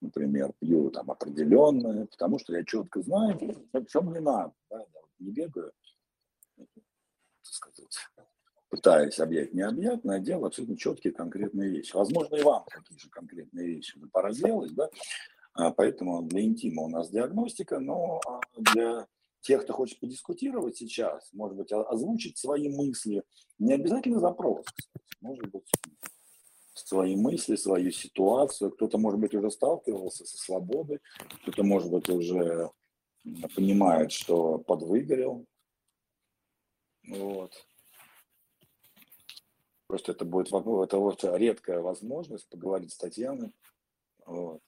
например, 0.00 0.52
пью 0.60 0.90
там 0.90 1.10
определенные, 1.10 2.06
потому 2.06 2.38
что 2.38 2.54
я 2.54 2.64
четко 2.64 3.02
знаю, 3.02 3.38
что 3.88 4.02
мне 4.02 4.20
надо. 4.20 4.52
Да, 4.70 4.78
я 4.78 5.00
не 5.18 5.32
бегаю 5.32 5.72
сказать, 7.42 7.98
пытаясь 8.68 9.18
объять 9.18 9.54
необъятное, 9.54 10.20
делал 10.20 10.46
абсолютно 10.46 10.76
четкие 10.76 11.12
конкретные 11.12 11.70
вещи. 11.70 11.94
Возможно, 11.94 12.36
и 12.36 12.42
вам 12.42 12.64
такие 12.70 12.98
же 12.98 13.08
конкретные 13.08 13.66
вещи 13.66 13.98
пора 14.12 14.32
делать, 14.32 14.74
да, 14.74 14.84
а, 14.84 14.88
поэтому 15.76 16.22
для 16.22 16.42
интима 16.42 16.82
у 16.82 16.88
нас 16.88 17.10
диагностика, 17.10 17.78
но 17.78 18.20
а, 18.26 18.40
для 18.56 19.06
тех, 19.40 19.62
кто 19.62 19.72
хочет 19.72 20.00
подискутировать 20.00 20.76
сейчас, 20.76 21.32
может 21.32 21.56
быть, 21.56 21.72
озвучить 21.72 22.36
свои 22.36 22.68
мысли, 22.68 23.22
не 23.58 23.74
обязательно 23.74 24.20
запрос, 24.20 24.66
может 25.20 25.50
быть, 25.50 25.70
свои 26.74 27.16
мысли, 27.16 27.56
свою 27.56 27.90
ситуацию. 27.90 28.70
Кто-то, 28.70 28.98
может 28.98 29.20
быть, 29.20 29.34
уже 29.34 29.50
сталкивался 29.50 30.26
со 30.26 30.36
свободой, 30.36 31.00
кто-то, 31.42 31.62
может 31.62 31.90
быть, 31.90 32.08
уже 32.08 32.70
понимает, 33.54 34.12
что 34.12 34.58
подвыгорел, 34.58 35.46
вот. 37.08 37.66
Просто 39.86 40.12
это 40.12 40.24
будет 40.24 40.48
это 40.48 40.98
вот 40.98 41.24
редкая 41.24 41.80
возможность 41.80 42.48
поговорить 42.48 42.92
с 42.92 42.96
Татьяной 42.96 43.52
вот, 44.26 44.60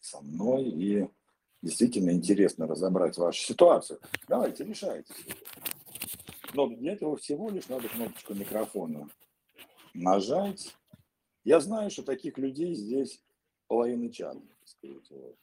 со 0.00 0.20
мной 0.20 0.64
и 0.64 1.08
действительно 1.62 2.10
интересно 2.10 2.66
разобрать 2.66 3.16
вашу 3.18 3.42
ситуацию. 3.42 4.00
Давайте, 4.28 4.64
решайте. 4.64 5.12
Но 6.54 6.66
для 6.68 6.92
этого 6.92 7.16
всего 7.16 7.50
лишь 7.50 7.68
надо 7.68 7.88
кнопочку 7.88 8.34
микрофона 8.34 9.08
нажать, 9.94 10.76
Я 11.42 11.60
знаю, 11.60 11.90
что 11.90 12.02
таких 12.02 12.38
людей 12.38 12.74
здесь 12.74 13.22
половина 13.66 14.12
чата, 14.12 14.40
вот. 15.10 15.36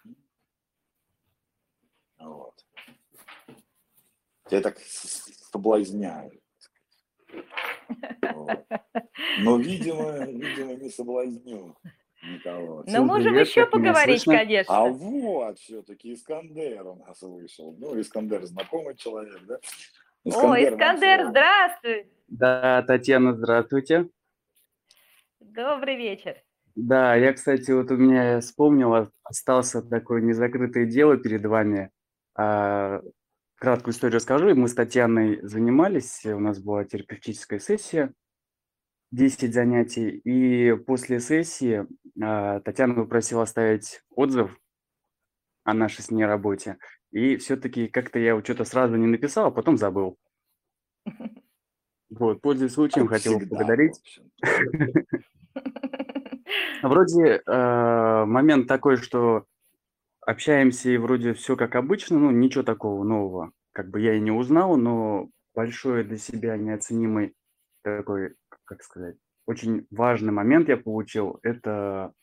Вот. 2.19 2.65
Я 4.49 4.61
так 4.61 4.79
соблазняю. 4.79 6.41
Вот. 8.33 8.65
Но, 9.39 9.57
видимо, 9.57 10.25
видимо, 10.25 10.75
не 10.75 10.89
соблазню 10.89 11.75
никого. 12.23 12.83
Ну, 12.87 13.05
можем 13.05 13.31
привет, 13.33 13.47
еще 13.47 13.65
поговорить, 13.65 14.21
слышно? 14.21 14.33
А 14.67 14.83
конечно. 14.83 14.89
вот 14.89 15.59
все-таки 15.59 16.13
Искандер 16.13 16.87
у 16.87 16.95
нас 16.95 17.21
вышел. 17.21 17.75
Ну, 17.77 17.99
Искандер 17.99 18.45
знакомый 18.45 18.95
человек, 18.95 19.39
да? 19.45 19.59
О, 20.25 20.29
нам 20.29 20.55
Искандер, 20.55 21.27
здравствуй. 21.29 22.11
Да, 22.27 22.83
Татьяна, 22.83 23.33
здравствуйте. 23.33 24.09
Добрый 25.39 25.95
вечер. 25.95 26.35
Да, 26.75 27.15
я, 27.15 27.33
кстати, 27.33 27.71
вот 27.71 27.89
у 27.89 27.97
меня 27.97 28.39
вспомнил, 28.39 28.93
а- 28.93 29.09
остался 29.23 29.81
такое 29.81 30.21
незакрытое 30.21 30.85
дело 30.85 31.17
перед 31.17 31.43
вами. 31.45 31.89
А, 32.35 33.01
краткую 33.55 33.93
историю 33.93 34.17
расскажу. 34.17 34.53
Мы 34.53 34.67
с 34.67 34.75
Татьяной 34.75 35.39
занимались, 35.41 36.23
у 36.25 36.39
нас 36.39 36.59
была 36.59 36.83
терапевтическая 36.83 37.59
сессия, 37.59 38.13
10 39.11 39.53
занятий, 39.53 40.09
и 40.09 40.75
после 40.75 41.19
сессии 41.19 41.87
а, 42.21 42.59
Татьяна 42.61 42.95
попросила 42.95 43.43
оставить 43.43 44.01
отзыв 44.11 44.57
о 45.63 45.73
нашей 45.73 46.01
с 46.01 46.11
ней 46.11 46.25
работе, 46.25 46.77
и 47.11 47.37
все-таки 47.37 47.87
как-то 47.87 48.19
я 48.19 48.39
что-то 48.43 48.65
сразу 48.65 48.95
не 48.95 49.07
написал, 49.07 49.47
а 49.47 49.51
потом 49.51 49.77
забыл. 49.77 50.17
Вот, 52.09 52.41
пользуясь 52.41 52.73
случаем, 52.73 53.07
Как 53.07 53.17
хотел 53.17 53.39
поблагодарить. 53.39 53.99
Вроде 56.81 57.41
э, 57.45 58.25
момент 58.25 58.67
такой, 58.67 58.97
что 58.97 59.45
общаемся 60.21 60.89
и 60.89 60.97
вроде 60.97 61.33
все 61.33 61.55
как 61.55 61.75
обычно, 61.75 62.17
ну 62.17 62.31
ничего 62.31 62.63
такого 62.63 63.03
нового, 63.03 63.51
как 63.73 63.89
бы 63.89 63.99
я 63.99 64.13
и 64.13 64.21
не 64.21 64.31
узнал, 64.31 64.77
но 64.77 65.29
большой 65.53 66.03
для 66.03 66.17
себя 66.17 66.55
неоценимый 66.55 67.33
такой, 67.83 68.35
как 68.67 68.83
сказать, 68.83 69.17
очень 69.47 69.87
важный 69.91 70.33
момент 70.33 70.69
я 70.69 70.77
получил, 70.77 71.39
это 71.43 72.13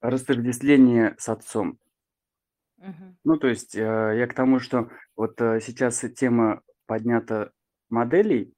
растождествление 0.00 1.16
с 1.18 1.28
отцом. 1.28 1.80
Мгм. 2.78 3.16
Ну, 3.24 3.36
то 3.38 3.48
есть 3.48 3.74
э, 3.76 3.80
я 3.80 4.26
к 4.26 4.34
тому, 4.34 4.58
что 4.60 4.90
вот 5.16 5.40
э, 5.40 5.60
сейчас 5.60 6.00
тема 6.16 6.62
поднята 6.86 7.52
моделей, 7.88 8.54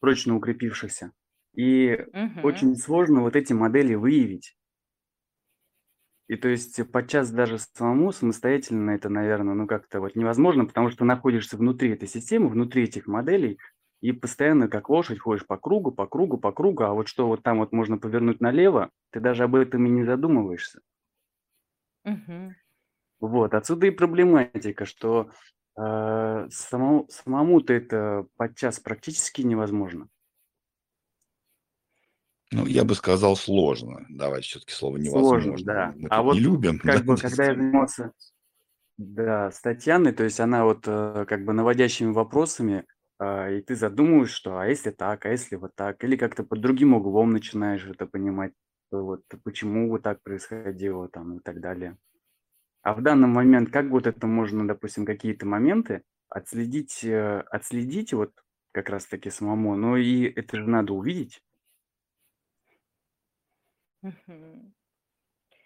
прочно 0.00 0.34
укрепившихся, 0.36 1.12
и 1.54 2.06
Мгм. 2.12 2.42
очень 2.42 2.76
сложно 2.76 3.22
вот 3.22 3.36
эти 3.36 3.52
модели 3.52 3.94
выявить. 3.94 4.56
И 6.28 6.36
то 6.36 6.48
есть 6.48 6.80
подчас 6.92 7.30
даже 7.30 7.58
самому 7.58 8.12
самостоятельно 8.12 8.90
это, 8.90 9.08
наверное, 9.08 9.54
ну 9.54 9.66
как-то 9.66 10.00
вот 10.00 10.14
невозможно, 10.14 10.66
потому 10.66 10.90
что 10.90 11.04
находишься 11.04 11.56
внутри 11.56 11.90
этой 11.90 12.06
системы, 12.06 12.48
внутри 12.48 12.84
этих 12.84 13.06
моделей, 13.06 13.58
и 14.00 14.12
постоянно 14.12 14.68
как 14.68 14.88
лошадь 14.88 15.18
ходишь 15.18 15.46
по 15.46 15.56
кругу, 15.56 15.92
по 15.92 16.06
кругу, 16.06 16.38
по 16.38 16.52
кругу, 16.52 16.84
а 16.84 16.92
вот 16.94 17.08
что 17.08 17.26
вот 17.26 17.42
там 17.42 17.58
вот 17.58 17.72
можно 17.72 17.98
повернуть 17.98 18.40
налево, 18.40 18.90
ты 19.10 19.20
даже 19.20 19.44
об 19.44 19.54
этом 19.54 19.86
и 19.86 19.90
не 19.90 20.04
задумываешься. 20.04 20.80
Мгм. 22.04 22.54
Вот, 23.20 23.54
отсюда 23.54 23.86
и 23.88 23.90
проблематика, 23.90 24.84
что 24.86 25.30
э, 25.76 26.46
самому, 26.50 27.06
самому-то 27.08 27.72
это 27.72 28.26
подчас 28.36 28.78
практически 28.78 29.42
невозможно. 29.42 30.08
Ну, 32.50 32.64
я 32.66 32.84
бы 32.84 32.94
сказал, 32.94 33.36
сложно. 33.36 34.06
Давайте 34.08 34.48
все-таки 34.48 34.72
слово 34.72 34.96
Сложно, 34.96 35.10
невозможно. 35.10 35.66
да. 35.66 35.94
Мы 35.98 36.08
А 36.08 36.22
вот 36.22 36.34
не 36.34 36.40
любим. 36.40 36.78
как 36.84 37.04
да, 37.04 37.14
бы, 37.14 37.16
когда 37.16 37.44
я 37.46 37.54
занимался 37.54 38.12
Да, 38.96 39.50
с 39.50 39.60
Татьяной, 39.60 40.12
то 40.12 40.24
есть 40.24 40.40
она 40.40 40.64
вот 40.64 40.84
э, 40.86 41.26
как 41.28 41.44
бы 41.44 41.52
наводящими 41.52 42.10
вопросами, 42.10 42.84
а, 43.18 43.50
и 43.50 43.60
ты 43.62 43.74
задумываешь, 43.76 44.30
что 44.30 44.58
а 44.58 44.66
если 44.66 44.90
так, 44.90 45.26
а 45.26 45.30
если 45.30 45.56
вот 45.56 45.74
так, 45.76 46.02
или 46.04 46.16
как-то 46.16 46.44
под 46.44 46.60
другим 46.60 46.94
углом 46.94 47.32
начинаешь 47.32 47.86
это 47.86 48.06
понимать, 48.06 48.52
вот 48.90 49.24
почему 49.44 49.88
вот 49.90 50.02
так 50.02 50.22
происходило 50.22 51.08
там 51.08 51.38
и 51.38 51.40
так 51.40 51.60
далее. 51.60 51.98
А 52.82 52.94
в 52.94 53.02
данный 53.02 53.28
момент, 53.28 53.70
как 53.70 53.86
вот 53.90 54.06
это 54.06 54.26
можно, 54.26 54.66
допустим, 54.66 55.06
какие-то 55.06 55.46
моменты 55.46 56.04
отследить, 56.28 57.04
э, 57.04 57.40
отследить 57.50 58.12
вот 58.12 58.32
как 58.72 58.88
раз-таки 58.90 59.30
самому, 59.30 59.76
но 59.76 59.96
и 59.96 60.24
это 60.24 60.58
же 60.58 60.68
надо 60.68 60.92
увидеть. 60.94 61.42
Мгм. 64.02 64.74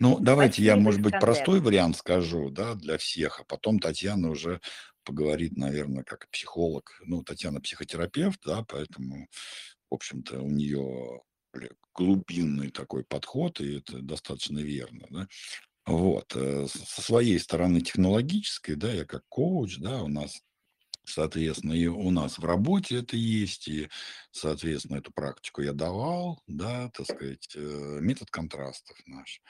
Ну, 0.00 0.18
давайте 0.20 0.62
я, 0.62 0.76
Спасибо, 0.76 0.76
может 0.76 1.00
быть, 1.00 1.18
Искандер. 1.18 1.18
простой 1.18 1.60
вариант 1.60 1.96
скажу, 1.96 2.50
да, 2.50 2.74
для 2.74 2.98
всех, 2.98 3.40
а 3.40 3.44
потом 3.44 3.78
Татьяна 3.78 4.30
уже 4.30 4.60
поговорит, 5.04 5.56
наверное, 5.56 6.04
как 6.04 6.28
психолог. 6.30 7.00
Ну, 7.04 7.22
Татьяна 7.22 7.60
психотерапевт, 7.60 8.40
да, 8.44 8.64
поэтому, 8.64 9.28
в 9.90 9.94
общем-то, 9.94 10.40
у 10.40 10.48
нее 10.48 11.22
глубинный 11.94 12.70
такой 12.70 13.04
подход, 13.04 13.60
и 13.60 13.78
это 13.78 14.00
достаточно 14.00 14.58
верно, 14.58 15.06
да. 15.10 15.28
Вот. 15.84 16.34
э, 16.34 16.66
Со 16.68 17.02
своей 17.02 17.38
стороны 17.38 17.80
технологической, 17.80 18.76
да, 18.76 18.92
я 18.92 19.04
как 19.04 19.24
коуч, 19.28 19.78
да, 19.78 20.02
у 20.02 20.08
нас, 20.08 20.40
соответственно, 21.04 21.72
и 21.72 21.86
у 21.86 22.10
нас 22.10 22.38
в 22.38 22.44
работе 22.44 22.98
это 22.98 23.16
есть, 23.16 23.68
и, 23.68 23.90
соответственно, 24.30 24.98
эту 24.98 25.12
практику 25.12 25.60
я 25.62 25.72
давал, 25.72 26.40
да, 26.46 26.90
так 26.90 27.06
сказать, 27.06 27.52
э, 27.54 27.98
метод 28.00 28.30
контрастов 28.30 28.96
наш 29.06 29.42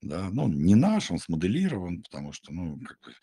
да, 0.00 0.30
ну, 0.30 0.48
не 0.48 0.74
наш, 0.74 1.10
он 1.10 1.18
смоделирован, 1.18 2.02
потому 2.02 2.32
что, 2.32 2.52
ну, 2.52 2.78
как 2.86 3.00
бы 3.00 3.14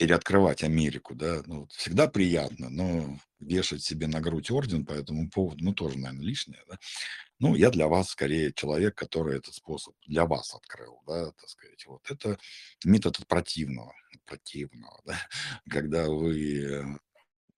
переоткрывать 0.00 0.62
Америку, 0.62 1.14
да, 1.14 1.42
ну, 1.44 1.68
всегда 1.76 2.08
приятно, 2.08 2.70
но 2.70 3.18
вешать 3.38 3.82
себе 3.82 4.06
на 4.06 4.22
грудь 4.22 4.50
орден 4.50 4.86
по 4.86 4.92
этому 4.92 5.28
поводу, 5.28 5.62
ну, 5.62 5.74
тоже, 5.74 5.98
наверное, 5.98 6.24
лишнее, 6.24 6.62
да. 6.66 6.78
Ну, 7.38 7.54
я 7.54 7.68
для 7.68 7.86
вас 7.86 8.08
скорее 8.08 8.50
человек, 8.54 8.94
который 8.94 9.36
этот 9.36 9.54
способ 9.54 9.94
для 10.06 10.24
вас 10.24 10.54
открыл, 10.54 11.02
да, 11.06 11.32
так 11.32 11.48
сказать. 11.50 11.84
Вот 11.86 12.10
это 12.10 12.38
метод 12.82 13.18
от 13.18 13.26
противного, 13.26 13.92
от 14.14 14.24
противного, 14.24 15.02
да, 15.04 15.18
когда 15.68 16.08
вы 16.08 16.98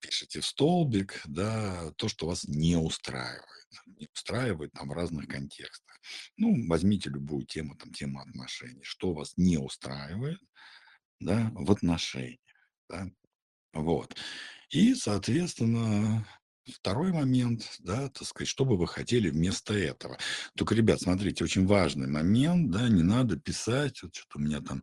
пишете 0.01 0.41
в 0.41 0.45
столбик, 0.47 1.23
да, 1.27 1.93
то, 1.93 2.09
что 2.09 2.27
вас 2.27 2.43
не 2.49 2.75
устраивает. 2.75 3.69
Не 3.87 4.09
устраивает 4.13 4.73
там 4.73 4.89
в 4.89 4.93
разных 4.95 5.29
контекстах. 5.29 6.01
Ну, 6.37 6.67
возьмите 6.67 7.09
любую 7.09 7.47
тему, 7.47 7.77
там, 7.77 7.93
тему 7.93 8.21
отношений. 8.21 8.83
Что 8.83 9.13
вас 9.13 9.35
не 9.37 9.59
устраивает, 9.59 10.41
да, 11.25 11.51
в 11.55 11.71
отношениях, 11.71 12.39
да, 12.89 13.11
вот. 13.73 14.17
И, 14.71 14.95
соответственно, 14.95 16.27
второй 16.67 17.13
момент, 17.13 17.77
да, 17.81 18.09
так 18.09 18.27
сказать, 18.27 18.49
что 18.49 18.65
бы 18.65 18.77
вы 18.77 18.87
хотели 18.87 19.31
вместо 19.31 19.75
этого. 19.75 20.19
Только, 20.57 20.75
ребят, 20.75 21.01
смотрите, 21.01 21.45
очень 21.45 21.67
важный 21.67 22.09
момент, 22.09 22.71
да, 22.71 22.89
не 22.89 23.03
надо 23.03 23.37
писать, 23.37 24.03
вот 24.03 24.15
что-то 24.15 24.39
у 24.39 24.43
меня 24.43 24.61
там 24.61 24.83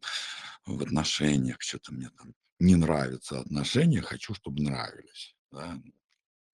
в 0.65 0.81
отношениях, 0.81 1.57
что-то 1.59 1.93
мне 1.93 2.09
там 2.17 2.33
не 2.59 2.75
нравятся 2.75 3.39
отношения, 3.39 4.01
хочу, 4.01 4.33
чтобы 4.33 4.61
нравились, 4.61 5.35
да. 5.51 5.81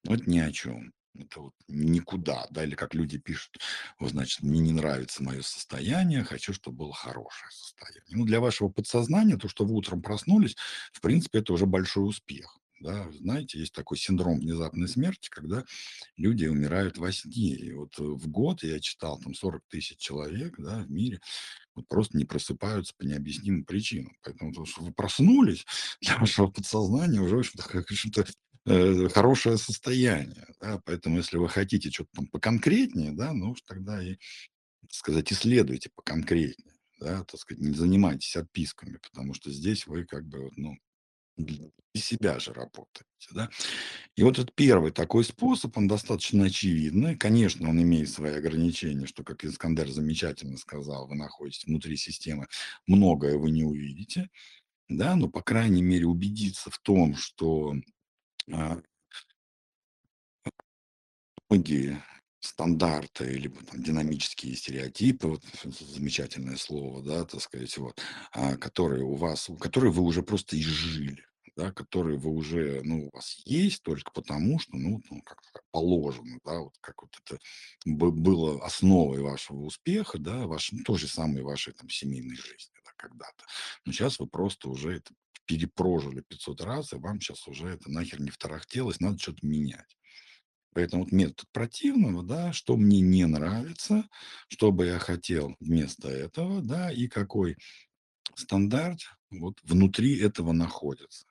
Это 0.08 0.30
ни 0.30 0.38
о 0.38 0.52
чем. 0.52 0.94
Это 1.20 1.42
вот 1.42 1.54
никуда, 1.68 2.48
да, 2.52 2.64
или 2.64 2.76
как 2.76 2.94
люди 2.94 3.18
пишут, 3.18 3.60
вот, 4.00 4.12
значит, 4.12 4.42
мне 4.42 4.60
не 4.60 4.74
нравится 4.74 5.24
мое 5.24 5.42
состояние, 5.42 6.24
хочу, 6.24 6.54
чтобы 6.54 6.78
было 6.78 6.94
хорошее 6.94 7.52
состояние. 7.52 8.04
Ну, 8.10 8.26
для 8.26 8.40
вашего 8.40 8.70
подсознания, 8.70 9.38
то, 9.38 9.48
что 9.48 9.66
вы 9.66 9.76
утром 9.76 10.02
проснулись, 10.02 10.56
в 10.92 11.02
принципе, 11.02 11.40
это 11.40 11.54
уже 11.54 11.66
большой 11.66 12.08
успех. 12.08 12.60
Да, 12.82 13.10
знаете, 13.14 13.58
есть 13.58 13.74
такой 13.74 13.98
синдром 13.98 14.40
внезапной 14.40 14.90
смерти, 14.90 15.30
когда 15.30 15.64
люди 16.18 16.46
умирают 16.46 16.98
во 16.98 17.12
сне. 17.12 17.56
И 17.56 17.72
вот 17.72 17.98
э, 18.00 18.04
в 18.04 18.28
год 18.28 18.64
я 18.64 18.80
читал, 18.82 19.18
там 19.18 19.34
40 19.34 19.64
тысяч 19.70 19.98
человек 19.98 20.56
да, 20.58 20.80
в 20.80 20.92
мире 20.92 21.20
вот 21.74 21.88
просто 21.88 22.18
не 22.18 22.26
просыпаются 22.26 22.94
по 22.98 23.04
необъяснимым 23.04 23.64
причинам. 23.64 24.18
Поэтому 24.24 24.54
то, 24.54 24.66
что 24.66 24.82
вы 24.82 24.94
проснулись, 24.94 25.66
для 26.02 26.18
вашего 26.18 26.48
подсознания 26.48 27.22
уже, 27.22 27.38
в 27.38 27.40
общем-то, 27.40 27.64
в 27.64 27.76
общем-то, 27.76 28.26
э, 28.66 29.10
хорошее 29.10 29.58
состояние. 29.58 30.48
Да? 30.62 30.82
Поэтому, 30.86 31.18
если 31.18 31.38
вы 31.38 31.50
хотите 31.50 31.92
что-то 31.92 32.12
там 32.16 32.28
поконкретнее, 32.28 33.12
да, 33.12 33.34
ну 33.34 33.52
уж 33.52 33.62
тогда 33.62 34.02
и, 34.04 34.16
так 34.82 34.94
сказать, 34.94 35.32
исследуйте 35.32 35.90
поконкретнее. 35.96 36.74
Да, 37.00 37.24
так 37.26 37.40
сказать, 37.40 37.62
не 37.62 37.74
занимайтесь 37.74 38.36
отписками, 38.38 38.98
потому 38.98 39.34
что 39.34 39.52
здесь 39.52 39.86
вы 39.86 40.06
как 40.06 40.26
бы, 40.26 40.50
ну, 40.56 40.78
для 41.38 41.70
себя 41.96 42.40
же 42.40 42.54
работаете, 42.54 43.06
да. 43.32 43.50
И 44.16 44.24
вот 44.24 44.40
этот 44.40 44.54
первый 44.56 44.92
такой 44.92 45.24
способ, 45.24 45.78
он 45.78 45.88
достаточно 45.88 46.46
очевидный. 46.46 47.18
Конечно, 47.18 47.70
он 47.70 47.82
имеет 47.82 48.10
свои 48.10 48.34
ограничения, 48.34 49.06
что, 49.08 49.24
как 49.24 49.44
Искандер 49.44 49.90
замечательно 49.90 50.58
сказал, 50.58 51.08
вы 51.08 51.16
находитесь 51.16 51.66
внутри 51.66 51.98
системы, 51.98 52.48
многое 52.88 53.38
вы 53.38 53.52
не 53.52 53.64
увидите, 53.64 54.30
да, 54.90 55.16
но, 55.16 55.30
по 55.30 55.42
крайней 55.42 55.82
мере, 55.82 56.06
убедиться 56.06 56.70
в 56.70 56.80
том, 56.80 57.16
что 57.16 57.76
а, 58.52 58.82
многие 61.50 62.04
стандарты, 62.40 63.26
либо 63.26 63.64
там 63.66 63.82
динамические 63.82 64.56
стереотипы, 64.56 65.28
вот 65.28 65.44
замечательное 65.64 66.58
слово, 66.58 67.02
да, 67.04 67.26
так 67.26 67.42
сказать, 67.42 67.76
вот, 67.78 68.00
а, 68.32 68.56
которые 68.58 69.04
у 69.04 69.16
вас, 69.16 69.50
которые 69.60 69.92
вы 69.92 70.04
уже 70.04 70.22
просто 70.22 70.60
изжили, 70.60 71.26
да, 71.56 71.72
которые 71.72 72.18
вы 72.20 72.32
уже, 72.32 72.82
ну, 72.84 73.08
у 73.08 73.16
вас 73.16 73.42
есть 73.46 73.82
только 73.82 74.12
потому, 74.12 74.60
что, 74.60 74.76
ну, 74.76 75.02
ну 75.10 75.22
как 75.24 75.40
положено, 75.72 76.38
да, 76.46 76.60
вот 76.60 76.76
как 76.82 77.02
вот 77.02 77.12
это 77.26 77.40
было 77.86 78.64
основой 78.64 79.22
вашего 79.22 79.62
успеха, 79.62 80.20
да, 80.20 80.46
ваш, 80.46 80.72
ну, 80.72 80.84
той 80.84 80.98
же 80.98 81.08
самой 81.08 81.42
вашей 81.42 81.74
там 81.74 81.90
семейной 81.90 82.36
жизни, 82.36 82.76
да, 82.84 82.92
когда-то. 82.98 83.46
Но 83.86 83.92
сейчас 83.92 84.20
вы 84.20 84.28
просто 84.28 84.70
уже 84.70 84.98
это 84.98 85.14
перепрожили 85.46 86.22
500 86.22 86.62
раз, 86.62 86.94
и 86.94 86.98
вам 86.98 87.20
сейчас 87.20 87.48
уже 87.48 87.68
это 87.70 87.90
нахер 87.90 88.22
не 88.22 88.30
второхтелось, 88.30 89.00
надо 89.00 89.18
что-то 89.20 89.46
менять. 89.46 89.98
Поэтому 90.74 91.04
вот 91.04 91.14
метод 91.14 91.48
противного, 91.54 92.22
да, 92.22 92.52
что 92.52 92.76
мне 92.76 93.00
не 93.00 93.26
нравится, 93.26 94.10
что 94.50 94.74
бы 94.74 94.88
я 94.88 95.00
хотел 95.00 95.56
вместо 95.62 96.10
этого, 96.10 96.62
да, 96.62 96.92
и 96.92 97.08
какой 97.08 97.58
стандарт 98.36 99.00
вот 99.32 99.58
внутри 99.64 100.20
этого 100.20 100.52
находится, 100.52 101.26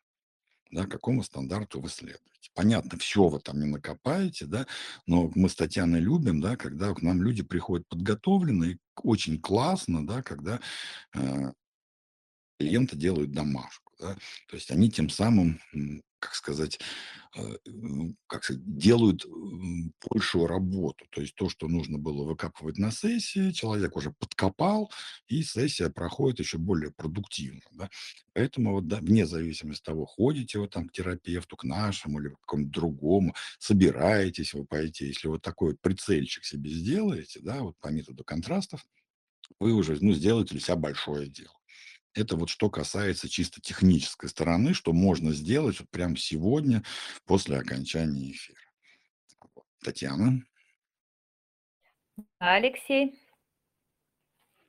да, 0.71 0.87
какому 0.87 1.23
стандарту 1.23 1.81
вы 1.81 1.91
следуете. 1.91 2.25
Понятно, 2.55 2.99
все 2.99 3.29
вы 3.29 3.39
там 3.41 3.61
не 3.61 3.67
накопаете, 3.67 4.47
да, 4.47 4.67
но 5.07 5.31
мы 5.35 5.51
с 5.51 5.57
Татьяной 5.57 6.01
любим, 6.01 6.41
да, 6.41 6.57
когда 6.57 6.95
к 6.95 7.03
нам 7.03 7.23
люди 7.23 7.43
приходят 7.43 7.87
подготовленные, 7.89 8.79
очень 9.03 9.39
классно, 9.41 10.07
да, 10.07 10.23
когда 10.23 10.61
э, 11.15 11.53
клиенты 12.65 12.97
делают 12.97 13.33
домашку, 13.33 13.93
да, 13.99 14.17
то 14.49 14.57
есть 14.57 14.71
они 14.71 14.91
тем 14.91 15.11
самым 15.11 15.61
как 16.25 16.35
сказать, 16.35 16.81
э, 17.37 17.57
как 18.27 18.45
сказать, 18.45 18.63
делают 18.65 19.27
большую 20.09 20.47
работу. 20.47 21.05
То 21.11 21.21
есть 21.21 21.35
то, 21.35 21.51
что 21.51 21.69
нужно 21.69 21.99
было 21.99 22.25
выкапывать 22.25 22.79
на 22.79 22.91
сессии, 22.91 23.51
человек 23.51 23.95
уже 23.95 24.11
подкопал, 24.11 24.91
и 25.29 25.43
сессия 25.43 25.91
проходит 25.91 26.39
еще 26.39 26.57
более 26.57 26.93
продуктивно. 26.93 27.61
Да? 27.73 27.91
Поэтому 28.33 28.73
вот, 28.73 28.89
да, 28.89 29.01
вне 29.01 29.27
зависимости 29.27 29.83
от 29.83 29.87
того, 29.87 30.07
ходите 30.07 30.59
вы 30.59 30.69
там 30.69 30.89
к 30.89 30.93
терапевту, 30.93 31.57
к 31.57 31.65
нашему 31.65 32.21
или 32.21 32.31
к 32.31 32.41
какому-то 32.41 32.71
другому, 32.71 33.35
собираетесь 33.59 34.55
вы 34.55 34.65
пойти, 34.65 35.07
если 35.07 35.29
вот 35.29 35.43
такой 35.43 35.77
прицельчик 35.77 36.45
себе 36.45 36.71
сделаете, 36.71 37.41
да, 37.41 37.61
вот 37.61 37.77
по 37.81 37.89
методу 37.89 38.25
контрастов, 38.25 38.83
вы 39.61 39.73
уже 39.73 39.99
ну, 40.01 40.15
сделаете 40.15 40.55
для 40.55 40.61
себя 40.61 40.77
большое 40.77 41.29
дело. 41.29 41.55
Это 42.15 42.37
вот 42.37 42.49
что 42.49 42.71
касается 42.71 43.29
чисто 43.29 43.61
технической 43.61 44.29
стороны, 44.29 44.73
что 44.73 44.93
можно 44.93 45.33
сделать 45.33 45.81
вот 45.81 45.91
прямо 45.91 46.17
сегодня 46.17 46.85
после 47.27 47.59
окончания 47.59 48.31
эфира. 48.31 48.61
Татьяна? 49.83 50.43
Алексей? 52.39 53.19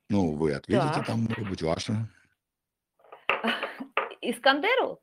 Ну, 0.08 0.34
вы 0.34 0.52
ответите 0.54 0.92
так. 0.92 1.06
там, 1.06 1.24
может 1.24 1.48
быть, 1.48 1.62
ваше. 1.62 2.08
Искандеру? 4.20 5.00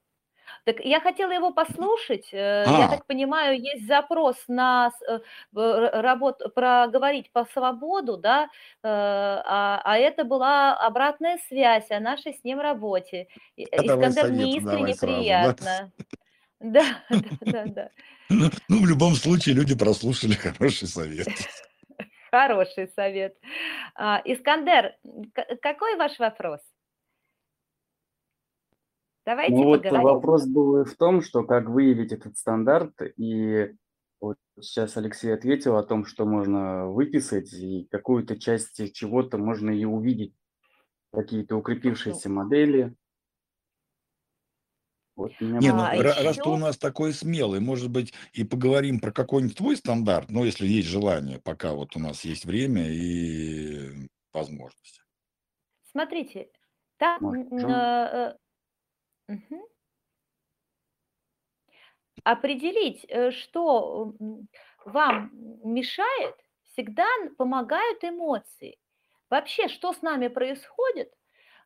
Так 0.65 0.79
я 0.79 1.01
хотела 1.01 1.31
его 1.31 1.51
послушать. 1.51 2.29
Э, 2.33 2.63
я 2.67 2.85
А, 2.85 2.87
так 2.89 3.05
понимаю, 3.05 3.59
есть 3.59 3.85
запрос 3.85 4.37
на 4.47 4.91
э, 5.09 5.19
в- 5.51 6.01
работ, 6.01 6.41
проговорить 6.55 7.31
по 7.33 7.45
свободу, 7.45 8.17
да, 8.17 8.45
э, 8.45 8.47
а, 8.83 9.81
а 9.83 9.97
это 9.97 10.23
была 10.23 10.77
обратная 10.77 11.37
связь 11.49 11.91
о 11.91 11.99
нашей 11.99 12.33
с 12.33 12.43
ним 12.43 12.61
работе. 12.61 13.27
И- 13.57 13.65
давай 13.65 14.09
Искандер, 14.09 14.31
мне 14.31 14.57
искренне 14.57 14.93
сразу, 14.95 15.17
приятно. 15.17 15.91
Да, 16.59 16.85
да, 17.09 17.19
да, 17.41 17.65
да. 17.65 17.89
Ну, 18.29 18.49
ну, 18.69 18.83
в 18.83 18.87
любом 18.87 19.15
случае, 19.15 19.55
люди 19.55 19.77
прослушали 19.77 20.33
хороший 20.33 20.87
совет. 20.87 21.27
Хороший 22.31 22.87
совет. 22.87 23.35
А, 23.95 24.21
Искандер, 24.23 24.95
какой 25.61 25.97
ваш 25.97 26.17
вопрос? 26.19 26.61
Давайте 29.25 29.55
Ну 29.55 29.65
вот 29.65 29.83
поговорим. 29.83 30.05
вопрос 30.05 30.45
был 30.45 30.83
в 30.85 30.95
том, 30.95 31.21
что 31.21 31.43
как 31.43 31.69
выявить 31.69 32.11
этот 32.11 32.37
стандарт, 32.37 32.93
и 33.17 33.73
вот 34.19 34.37
сейчас 34.59 34.97
Алексей 34.97 35.33
ответил 35.33 35.77
о 35.77 35.83
том, 35.83 36.05
что 36.05 36.25
можно 36.25 36.87
выписать, 36.87 37.53
и 37.53 37.87
какую-то 37.89 38.39
часть 38.39 38.93
чего-то 38.93 39.37
можно 39.37 39.69
и 39.71 39.85
увидеть, 39.85 40.33
какие-то 41.11 41.55
укрепившиеся 41.55 42.29
модели. 42.29 42.95
Вот 45.15 45.33
Не, 45.39 45.71
ну, 45.71 45.83
А, 45.83 45.95
ра- 45.95 46.23
раз 46.23 46.37
ты 46.37 46.49
у 46.49 46.55
еще 46.55 46.57
нас 46.57 46.77
такой 46.77 47.13
смелый, 47.13 47.59
может 47.59 47.91
быть, 47.91 48.13
и 48.33 48.43
поговорим 48.43 48.99
про 48.99 49.11
какой-нибудь 49.11 49.55
твой 49.57 49.77
стандарт, 49.77 50.29
ну, 50.31 50.43
если 50.43 50.65
есть 50.67 50.87
желание, 50.87 51.39
пока 51.39 51.73
вот 51.73 51.95
у 51.95 51.99
нас 51.99 52.25
есть 52.25 52.45
время 52.45 52.89
и 52.89 54.07
возможности. 54.33 55.01
смотрите, 55.91 56.49
там 56.97 57.33
э, 57.33 57.67
э, 57.67 58.37
мгм. 59.33 59.63
определить, 62.23 63.05
э, 63.09 63.31
что 63.31 64.13
м, 64.19 64.47
вам 64.85 65.31
мешает, 65.63 66.35
всегда 66.63 67.05
н- 67.21 67.35
помогают 67.35 68.03
эмоции. 68.03 68.77
Вообще, 69.29 69.67
что 69.67 69.93
с 69.93 70.01
нами 70.01 70.27
происходит, 70.27 71.11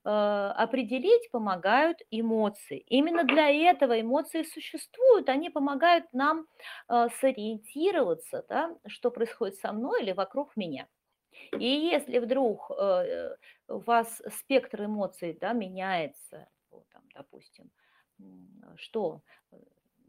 э, 0.05 0.09
определить 0.09 1.29
помогают 1.31 1.99
эмоции. 2.11 2.79
Именно 2.87 3.23
для 3.25 3.49
этого 3.49 3.99
эмоции 4.01 4.43
существуют, 4.43 5.29
они 5.29 5.49
помогают 5.49 6.05
нам 6.13 6.47
э, 6.89 7.09
сориентироваться, 7.21 8.45
да, 8.49 8.75
что 8.87 9.11
происходит 9.11 9.55
со 9.57 9.73
мной 9.73 10.03
или 10.03 10.13
вокруг 10.13 10.55
меня. 10.57 10.87
И 11.59 11.65
если 11.67 12.19
вдруг 12.19 12.71
э, 12.71 13.35
у 13.69 13.79
вас 13.79 14.21
спектр 14.39 14.85
эмоций 14.85 15.37
да, 15.39 15.53
меняется, 15.53 16.47
допустим, 17.17 17.71
что, 18.75 19.21
э, 19.51 19.57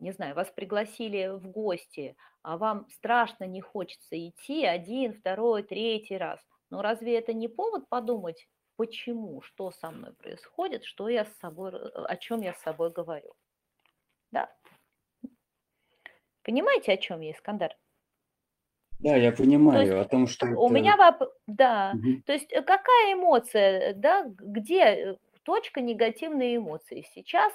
не 0.00 0.12
знаю, 0.12 0.34
вас 0.34 0.50
пригласили 0.50 1.28
в 1.28 1.48
гости, 1.48 2.16
а 2.42 2.56
вам 2.56 2.88
страшно 2.90 3.44
не 3.44 3.60
хочется 3.60 4.16
идти 4.16 4.64
один, 4.64 5.12
второй, 5.12 5.62
третий 5.62 6.16
раз, 6.16 6.40
ну 6.70 6.82
разве 6.82 7.18
это 7.18 7.32
не 7.32 7.48
повод 7.48 7.88
подумать, 7.88 8.48
почему, 8.76 9.40
что 9.42 9.70
со 9.70 9.90
мной 9.90 10.12
происходит, 10.14 10.84
что 10.84 11.08
я 11.08 11.24
с 11.24 11.38
собой, 11.38 11.72
р- 11.72 12.06
о 12.08 12.16
чем 12.16 12.42
я 12.42 12.54
с 12.54 12.62
собой 12.62 12.90
говорю? 12.90 13.34
Да. 14.30 14.54
Понимаете, 16.42 16.92
о 16.92 16.96
чем 16.96 17.20
я, 17.20 17.32
Искандар? 17.32 17.76
Да, 19.00 19.16
я 19.16 19.20
То 19.20 19.26
есть 19.26 19.38
понимаю 19.38 20.00
о 20.00 20.04
том, 20.04 20.26
что 20.26 20.46
у 20.46 20.66
это... 20.66 20.74
меня 20.74 20.96
вопрос, 20.96 21.30
да, 21.46 21.92
Мгм. 21.94 22.22
то 22.22 22.32
есть 22.32 22.52
э, 22.52 22.62
какая 22.62 23.12
эмоция, 23.14 23.90
э, 23.90 23.94
да, 23.94 24.24
где 24.24 24.80
э, 24.80 25.16
точка 25.48 25.80
негативной 25.80 26.56
эмоции 26.56 27.06
сейчас, 27.14 27.50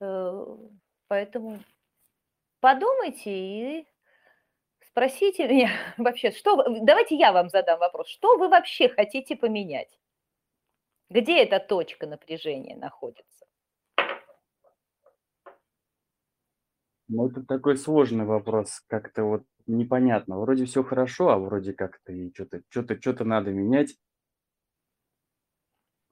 э, 0.00 0.56
поэтому 1.08 1.58
подумайте 2.60 3.30
и 3.30 3.86
спросите 4.86 5.48
меня 5.48 5.70
вообще, 5.98 6.30
что, 6.30 6.64
давайте 6.82 7.16
я 7.16 7.32
вам 7.32 7.48
задам 7.48 7.80
вопрос, 7.80 8.06
что 8.06 8.38
вы 8.38 8.48
вообще 8.48 8.88
хотите 8.88 9.34
поменять? 9.34 9.98
Где 11.10 11.42
эта 11.42 11.58
точка 11.58 12.06
напряжения 12.06 12.76
находится? 12.76 13.44
Ну, 17.08 17.28
это 17.28 17.42
такой 17.42 17.76
сложный 17.76 18.24
вопрос, 18.24 18.84
как-то 18.86 19.24
вот 19.24 19.42
непонятно. 19.66 20.38
Вроде 20.38 20.64
все 20.64 20.84
хорошо, 20.84 21.30
а 21.30 21.38
вроде 21.38 21.72
как-то 21.72 22.12
и 22.12 22.32
что-то, 22.32 22.62
что-то, 22.70 23.00
что-то 23.00 23.24
надо 23.24 23.50
менять. 23.50 23.96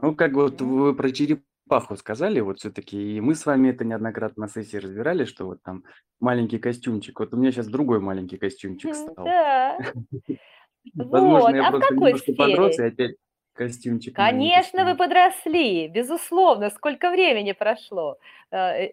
Ну, 0.03 0.15
как 0.15 0.33
вот 0.33 0.61
вы 0.61 0.95
про 0.95 1.11
черепаху 1.11 1.97
сказали, 1.97 2.41
вот 2.41 2.59
все-таки, 2.59 3.17
и 3.17 3.21
мы 3.21 3.35
с 3.35 3.47
вами 3.47 3.71
это 3.71 3.85
неоднократно 3.85 4.43
на 4.43 4.49
сессии 4.49 4.77
разбирали, 4.77 5.25
что 5.25 5.47
вот 5.47 5.63
там 5.63 5.85
маленький 6.19 6.59
костюмчик. 6.59 7.21
Вот 7.21 7.35
у 7.35 7.37
меня 7.37 7.53
сейчас 7.53 7.69
другой 7.69 8.01
маленький 8.01 8.39
костюмчик 8.39 8.95
стал. 8.95 9.25
Да, 9.25 9.79
Возможно, 10.95 11.41
вот, 11.41 11.55
я 11.55 11.69
а 11.69 11.71
просто 11.71 11.89
какой 11.89 12.09
немножко 12.09 12.33
подрос, 12.33 12.79
и 12.79 12.83
опять 12.83 13.17
костюмчик 13.53 14.17
Конечно, 14.17 14.85
вы 14.85 14.97
подросли, 14.97 15.89
безусловно, 15.89 16.71
сколько 16.71 17.11
времени 17.11 17.53
прошло. 17.53 18.17
Э, 18.51 18.87
э, 18.87 18.93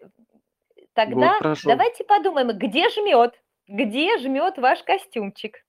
Тогда 0.92 1.38
давайте 1.64 2.04
подумаем, 2.04 2.48
где 2.58 2.88
жмет, 2.90 3.40
где 3.68 4.18
жмет 4.18 4.58
ваш 4.58 4.82
костюмчик. 4.82 5.64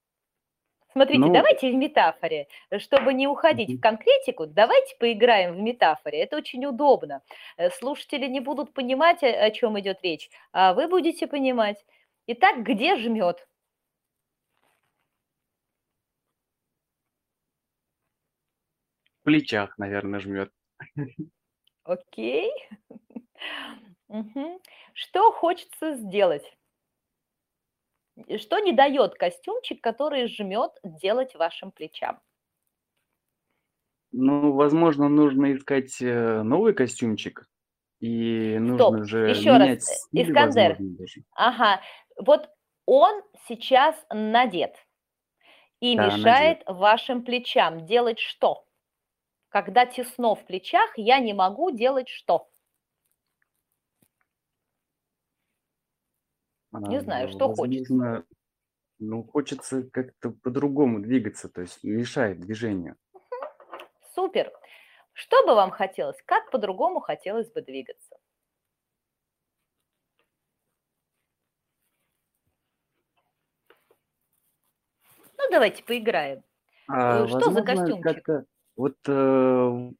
Смотрите, 0.92 1.20
Ну, 1.20 1.32
давайте 1.32 1.72
в 1.72 1.76
метафоре, 1.76 2.48
чтобы 2.80 3.14
не 3.14 3.28
уходить 3.28 3.78
в 3.78 3.80
конкретику, 3.80 4.48
давайте 4.48 4.96
поиграем 4.98 5.54
в 5.54 5.60
метафоре. 5.60 6.20
Это 6.20 6.38
очень 6.38 6.66
удобно. 6.66 7.22
Э, 7.58 7.70
Слушатели 7.70 8.28
не 8.28 8.40
будут 8.40 8.74
понимать, 8.74 9.24
о 9.24 9.52
чем 9.52 9.80
идет 9.80 10.00
речь, 10.02 10.30
а 10.52 10.74
вы 10.74 10.88
будете 10.88 11.28
понимать. 11.28 11.78
Итак, 12.28 12.64
где 12.64 12.96
жмет? 12.98 13.46
в 19.20 19.24
плечах, 19.24 19.78
наверное, 19.78 20.20
жмет. 20.20 20.52
Окей. 21.84 22.52
Что 24.94 25.32
хочется 25.32 25.96
сделать? 25.96 26.58
Что 28.38 28.60
не 28.60 28.74
дает 28.74 29.16
костюмчик, 29.16 29.82
который 29.82 30.28
жмет 30.28 30.72
делать 30.84 31.36
вашим 31.36 31.72
плечам? 31.72 32.20
Ну, 34.12 34.54
возможно, 34.54 35.08
нужно 35.08 35.54
искать, 35.54 36.02
э, 36.02 36.42
новый 36.42 36.74
костюмчик, 36.74 37.48
и 38.00 38.58
Стоп, 38.76 38.94
нужно 38.94 39.04
же 39.06 39.30
еще 39.30 39.52
раз, 39.52 39.60
менять 39.62 39.82
э, 39.82 39.84
стиль, 39.84 40.30
Искандер, 40.30 40.70
возможно, 40.72 41.24
ага, 41.36 41.82
вот 42.18 42.50
он 42.86 43.22
сейчас 43.48 43.96
надет 44.10 44.76
и 45.80 45.96
Да, 45.96 46.04
надет. 46.04 46.18
мешает 46.18 46.64
вашим 46.66 47.24
плечам 47.24 47.86
делать 47.86 48.20
что? 48.20 48.66
Когда 49.50 49.86
тесно 49.86 50.36
в 50.36 50.46
плечах, 50.46 50.92
я 50.98 51.20
не 51.20 51.34
могу 51.34 51.72
делать 51.72 52.10
что? 52.10 52.50
Не 56.72 57.02
знаю, 57.02 57.30
что 57.30 57.54
хочется. 57.54 58.24
ну, 59.00 59.24
хочется 59.24 59.84
как-то 59.84 60.32
по-другому 60.32 61.00
двигаться, 61.02 61.50
то 61.50 61.62
есть 61.62 61.84
мешает 61.84 62.40
движению. 62.40 62.96
Супер. 64.14 64.52
Что 65.14 65.46
бы 65.46 65.56
вам 65.56 65.72
хотелось? 65.72 66.22
Как 66.26 66.52
по-другому 66.52 67.00
хотелось 67.00 67.52
бы 67.52 67.62
двигаться? 67.62 68.16
Ну, 75.38 75.44
давайте 75.52 75.84
поиграем. 75.84 76.44
А, 76.88 77.24
Э, 77.24 77.28
Что 77.28 77.40
за 77.40 77.62
возможно, 77.62 77.64
костюмчик? 77.76 78.04
как-то 78.04 78.46
вот, 78.76 78.96
э, 79.08 79.92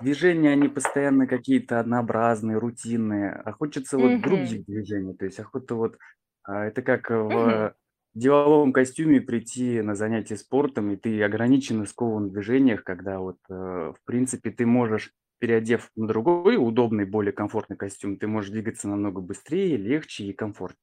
движения, 0.00 0.50
они 0.50 0.68
постоянно 0.68 1.26
какие-то 1.26 1.80
однообразные, 1.80 2.58
рутинные, 2.58 3.32
а 3.32 3.52
хочется 3.52 3.98
вот 3.98 4.20
других 4.20 4.64
движений. 4.66 5.14
То 5.14 5.24
есть 5.26 5.40
охота 5.40 5.74
вот, 5.74 5.98
а, 6.44 6.64
это 6.66 6.82
как 6.82 7.10
в 7.10 7.74
деловом 8.14 8.72
костюме 8.72 9.20
прийти 9.20 9.82
на 9.82 9.94
занятие 9.94 10.36
спортом, 10.36 10.90
и 10.92 10.96
ты 10.96 11.22
ограничен 11.22 11.82
и 11.82 11.86
скован 11.86 12.28
в 12.28 12.32
движениях, 12.32 12.84
когда 12.84 13.18
вот, 13.18 13.38
э, 13.50 13.52
в 13.52 13.98
принципе, 14.04 14.50
ты 14.50 14.66
можешь, 14.66 15.12
переодев 15.40 15.90
на 15.96 16.06
другой 16.06 16.56
удобный, 16.56 17.04
более 17.04 17.32
комфортный 17.32 17.76
костюм, 17.76 18.16
ты 18.18 18.26
можешь 18.28 18.50
двигаться 18.50 18.88
намного 18.88 19.20
быстрее, 19.20 19.76
легче 19.76 20.24
и 20.24 20.32
комфортнее. 20.32 20.78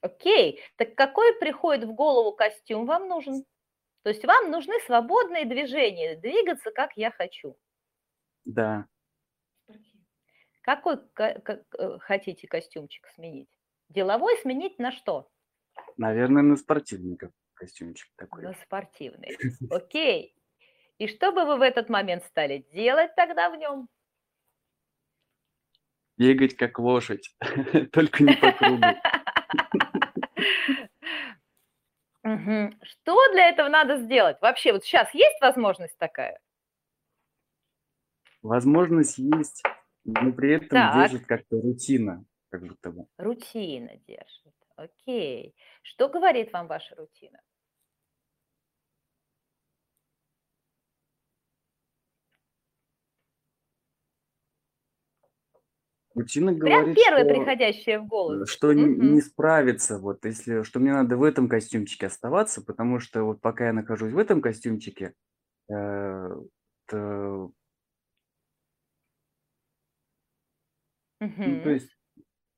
Окей. 0.00 0.60
Так 0.76 0.94
какой 0.94 1.34
приходит 1.34 1.84
в 1.84 1.92
голову 1.94 2.32
костюм 2.32 2.86
вам 2.86 3.08
нужен? 3.08 3.44
То 4.02 4.10
есть 4.10 4.24
вам 4.24 4.50
нужны 4.50 4.74
свободные 4.86 5.46
движения, 5.46 6.16
двигаться, 6.16 6.70
как 6.70 6.92
я 6.96 7.10
хочу. 7.10 7.56
Да. 8.44 8.86
Какой 10.62 10.96
ка- 11.12 11.40
ка- 11.40 11.64
э, 11.78 11.98
хотите 12.00 12.48
костюмчик 12.48 13.06
сменить? 13.14 13.50
Деловой 13.88 14.36
сменить 14.38 14.78
на 14.78 14.92
что? 14.92 15.30
Наверное, 15.96 16.42
на 16.42 16.56
спортивный 16.56 17.16
ко 17.16 17.30
костюмчик 17.54 18.10
такой. 18.16 18.42
На 18.42 18.54
спортивный. 18.54 19.36
Окей. 19.70 20.34
И 20.98 21.08
что 21.08 21.32
бы 21.32 21.44
вы 21.44 21.58
в 21.58 21.62
этот 21.62 21.88
момент 21.88 22.24
стали 22.24 22.66
делать 22.72 23.14
тогда 23.14 23.50
в 23.50 23.56
нем? 23.56 23.88
Бегать 26.16 26.56
как 26.56 26.78
лошадь, 26.78 27.36
только 27.92 28.22
не 28.22 28.34
по 28.34 28.52
кругу. 28.52 28.82
Что 32.82 33.32
для 33.32 33.50
этого 33.50 33.68
надо 33.68 33.98
сделать? 33.98 34.40
Вообще, 34.40 34.72
вот 34.72 34.82
сейчас 34.84 35.12
есть 35.12 35.38
возможность 35.42 35.98
такая? 35.98 36.40
Возможность 38.44 39.16
есть, 39.16 39.62
но 40.04 40.30
при 40.32 40.52
этом 40.52 40.78
Так. 40.78 40.90
держит 40.90 41.24
как-то 41.26 41.62
рутина, 41.62 42.26
как 42.50 42.62
будто 42.62 42.90
бы. 42.92 43.06
Рутина 43.18 43.96
держит. 44.06 44.54
Окей. 44.76 45.54
Что 45.82 46.08
говорит 46.08 46.52
вам 46.52 46.66
ваша 46.66 46.94
рутина? 46.96 47.40
Рутина 56.14 56.52
Прям 56.52 56.60
говорит, 56.60 56.96
первое 56.96 57.24
что, 57.24 57.28
приходящее 57.34 57.98
в 58.00 58.06
э, 58.06 58.10
голову. 58.10 58.44
что 58.46 58.72
н 58.72 58.92
Мгм. 58.92 59.14
не 59.14 59.20
справиться, 59.20 59.98
вот 59.98 60.24
если 60.24 60.62
что 60.64 60.80
мне 60.80 60.92
надо 60.92 61.16
в 61.16 61.22
этом 61.24 61.48
костюмчике 61.48 62.06
оставаться, 62.06 62.62
потому 62.62 63.00
что 63.00 63.24
вот 63.24 63.40
пока 63.40 63.66
я 63.66 63.72
нахожусь 63.72 64.12
в 64.12 64.18
этом 64.18 64.40
костюмчике, 64.42 65.14
э, 65.70 66.30
то 66.88 67.52
ну, 71.44 71.60
то 71.60 71.70
Мгм. 71.70 71.74
есть 71.74 71.90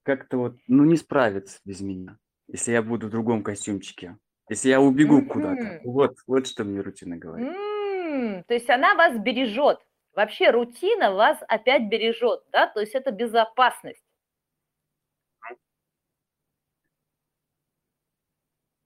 как-то 0.05 0.39
вот, 0.39 0.57
ну, 0.69 0.85
не 0.85 0.97
справиться 0.97 1.61
без 1.65 1.81
меня, 1.81 2.19
если 2.49 2.73
я 2.73 2.83
буду 2.83 3.09
в 3.09 3.11
другом 3.11 3.43
костюмчике, 3.43 4.19
если 4.49 4.71
я 4.71 4.81
убегу 4.81 5.23
куда-то. 5.23 5.59
Мгм. 5.61 5.81
Вот 5.85 6.17
вот 6.27 6.47
что 6.47 6.65
мне 6.65 6.81
рутина 6.81 7.17
говорит. 7.19 7.49
М, 7.49 8.45
то 8.45 8.55
есть 8.55 8.71
она 8.71 8.95
вас 8.95 9.19
бережет. 9.19 9.81
Вообще 10.15 10.51
рутина 10.51 11.13
вас 11.13 11.39
опять 11.49 11.89
бережет, 11.89 12.43
да? 12.53 12.67
То 12.69 12.81
есть 12.81 12.95
это 12.95 13.11
безопасность. 13.11 14.03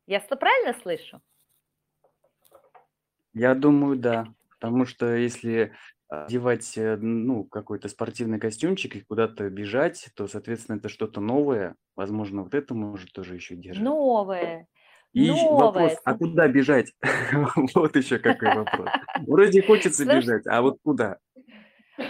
Я 0.07 0.21
что, 0.21 0.37
правильно 0.37 0.75
слышу? 0.75 1.23
Я 3.35 3.55
думаю, 3.55 3.97
да. 3.97 4.35
Потому 4.51 4.85
что 4.85 5.15
если 5.17 5.73
одевать, 6.11 6.77
э, 6.77 6.97
ну, 6.97 7.45
какой-то 7.45 7.89
спортивный 7.89 8.41
костюмчик 8.41 8.97
и 8.97 9.01
куда-то 9.01 9.49
бежать, 9.49 10.09
то, 10.17 10.27
соответственно, 10.27 10.77
это 10.77 10.89
что-то 10.89 11.21
новое. 11.21 11.77
Возможно, 11.97 12.43
вот 12.43 12.55
это 12.55 12.75
может 12.75 13.13
тоже 13.13 13.37
еще 13.37 13.55
держать. 13.55 13.83
Новое. 13.83 14.67
И 15.13 15.29
Новое. 15.29 15.67
вопрос, 15.67 15.93
а 16.05 16.15
куда 16.15 16.49
бежать? 16.49 16.93
Вот 17.75 17.97
еще 17.97 18.19
какой 18.19 18.55
вопрос. 18.55 18.91
Вроде 19.27 19.63
хочется 19.63 20.05
бежать, 20.05 20.47
а 20.47 20.63
вот 20.63 20.79
куда? 20.83 21.19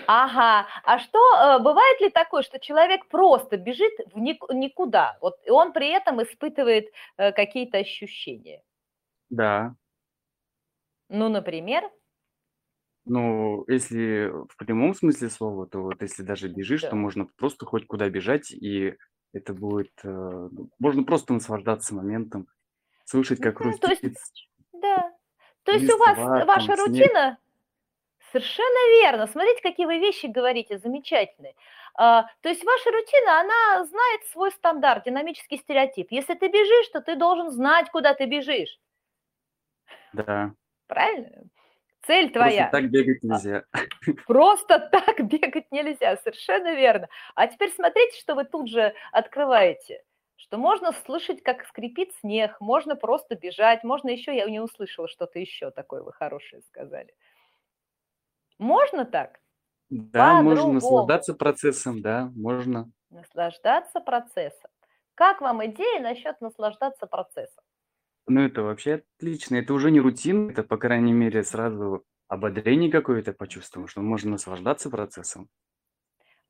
Ага. 0.06 0.66
А 0.85 0.98
что, 0.98 1.18
э, 1.18 1.59
бывает 1.62 2.01
ли 2.01 2.10
такое, 2.10 2.43
что 2.43 2.59
человек 2.59 3.06
просто 3.09 3.56
бежит 3.56 3.93
в 4.12 4.18
ник 4.18 4.43
никуда, 4.52 5.16
вот, 5.20 5.36
и 5.44 5.51
он 5.51 5.72
при 5.72 5.89
этом 5.89 6.22
испытывает, 6.22 6.86
э, 7.16 7.32
какие-то 7.32 7.78
ощущения? 7.78 8.62
Да. 9.31 9.74
Ну, 11.09 11.28
например? 11.28 11.90
Ну, 13.06 13.64
если 13.68 14.31
в 14.48 14.56
прямом 14.59 14.94
смысле 14.94 15.31
слова, 15.31 15.66
то 15.66 15.81
вот 15.82 16.02
если 16.02 16.22
даже 16.22 16.48
бежишь, 16.48 16.85
то 16.85 16.90
Да. 16.90 16.97
можно 16.97 17.27
просто 17.27 17.66
хоть 17.66 17.86
куда 17.86 18.09
бежать, 18.10 18.51
и 18.52 18.97
это 19.32 19.55
будет, 19.55 19.93
э, 20.05 20.09
ну, 20.09 20.70
можно 20.78 21.05
просто 21.05 21.32
наслаждаться 21.32 21.94
моментом, 21.94 22.48
слышать, 23.05 23.40
как 23.40 23.60
Мгм. 23.60 23.78
То 23.78 23.90
есть 23.90 24.02
хрустит 24.02 24.16
да. 24.72 25.12
То 25.64 25.72
есть 25.72 25.89
у 25.90 25.98
вас 25.98 26.18
листва, 26.18 26.47
ваша 26.47 26.72
там, 26.72 26.77
снег. 26.77 27.10
рутина 27.10 27.39
Совершенно 28.32 29.02
верно. 29.02 29.27
Смотрите, 29.27 29.62
какие 29.62 29.86
вы 29.86 29.98
вещи 29.98 30.27
говорите 30.27 30.78
замечательные. 30.78 31.55
А, 31.94 32.24
то 32.43 32.48
есть 32.48 32.64
ваша 32.64 32.90
рутина, 32.93 33.40
она 33.40 33.85
знает 33.85 34.24
свой 34.32 34.52
стандарт, 34.52 35.05
динамический 35.05 35.59
стереотип. 35.59 36.09
Если 36.12 36.35
ты 36.35 36.48
бежишь, 36.48 36.89
то 36.93 37.01
ты 37.01 37.16
должен 37.16 37.51
знать, 37.51 37.90
куда 37.90 38.14
ты 38.14 38.27
бежишь. 38.27 38.78
Да. 40.12 40.55
Правильно? 40.89 41.44
Цель 42.10 42.32
Просто 42.32 42.40
твоя. 42.40 42.70
так 42.70 42.90
бегать 42.90 43.22
А, 43.22 43.26
нельзя. 43.28 43.64
просто 44.26 44.80
так 44.80 45.20
бегать 45.28 45.70
нельзя, 45.70 46.16
совершенно 46.16 46.74
верно. 46.74 47.08
А 47.36 47.46
теперь 47.46 47.70
смотрите, 47.70 48.18
что 48.18 48.34
вы 48.34 48.42
тут 48.44 48.68
же 48.68 48.94
открываете. 49.12 50.02
Что 50.34 50.58
можно 50.58 50.90
слышать, 50.90 51.40
как 51.44 51.64
скрипит 51.66 52.12
снег, 52.20 52.56
можно 52.58 52.96
просто 52.96 53.36
бежать, 53.36 53.84
можно 53.84 54.08
еще, 54.08 54.34
я 54.34 54.46
не 54.50 54.58
услышала 54.58 55.06
что-то 55.06 55.38
еще 55.38 55.70
такое 55.70 56.02
вы 56.02 56.12
хорошее 56.12 56.62
сказали. 56.62 57.14
Можно 58.58 59.04
так? 59.04 59.38
Да, 59.88 60.42
можно 60.42 60.50
По-другому. 60.56 60.72
наслаждаться 60.72 61.34
процессом, 61.34 62.02
да, 62.02 62.32
можно. 62.34 62.90
Наслаждаться 63.10 64.00
процессом. 64.00 64.70
Как 65.14 65.40
вам 65.40 65.64
идея 65.66 66.00
насчет 66.00 66.40
наслаждаться 66.40 67.06
процессом? 67.06 67.62
Ну, 68.31 68.43
это 68.43 68.62
вообще 68.62 69.02
отлично. 69.16 69.57
Это 69.57 69.74
уже 69.74 69.90
не 69.90 69.98
рутина, 69.98 70.52
это, 70.52 70.62
по 70.62 70.77
крайней 70.77 71.12
мере, 71.12 71.43
сразу 71.43 72.05
ободрение 72.28 72.89
какое-то 72.89 73.32
почувствовал, 73.32 73.89
что 73.89 74.02
можно 74.02 74.31
наслаждаться 74.31 74.89
процессом. 74.89 75.48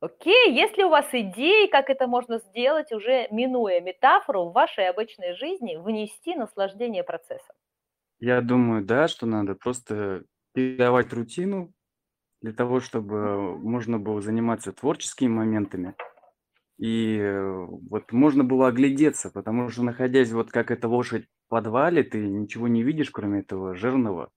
Окей, 0.01 0.53
есть 0.53 0.77
ли 0.77 0.85
у 0.85 0.91
вас 0.91 1.07
идеи, 1.11 1.71
как 1.71 1.89
это 1.89 2.07
можно 2.07 2.39
сделать, 2.39 2.93
уже 2.93 3.29
минуя 3.31 3.81
метафору, 3.81 4.51
в 4.51 4.53
вашей 4.53 4.91
обычной 4.91 5.33
жизни 5.33 5.77
внести 5.77 6.35
наслаждение 6.35 7.03
процессом? 7.03 7.57
Я 8.19 8.43
думаю, 8.43 8.85
да, 8.85 9.09
что 9.09 9.25
надо 9.25 9.55
просто 9.55 10.25
передавать 10.53 11.15
рутину 11.15 11.73
для 12.43 12.53
того, 12.53 12.81
чтобы 12.81 13.59
можно 13.59 13.99
было 13.99 14.21
заниматься 14.21 14.73
творческими 14.73 15.29
моментами. 15.31 15.95
И 16.79 17.19
э, 17.19 17.67
вот 17.67 18.13
можно 18.13 18.45
было 18.45 18.69
оглядеться, 18.69 19.31
потому 19.31 19.71
что, 19.71 19.83
находясь 19.83 20.33
вот 20.33 20.51
как 20.51 20.71
эта 20.71 20.89
лошадь 20.89 21.27
подвале, 21.51 22.03
ты 22.03 22.27
ничего 22.27 22.69
не 22.69 22.83
видишь, 22.83 23.11
кроме 23.11 23.41
этого 23.41 23.75
жирного. 23.75 24.31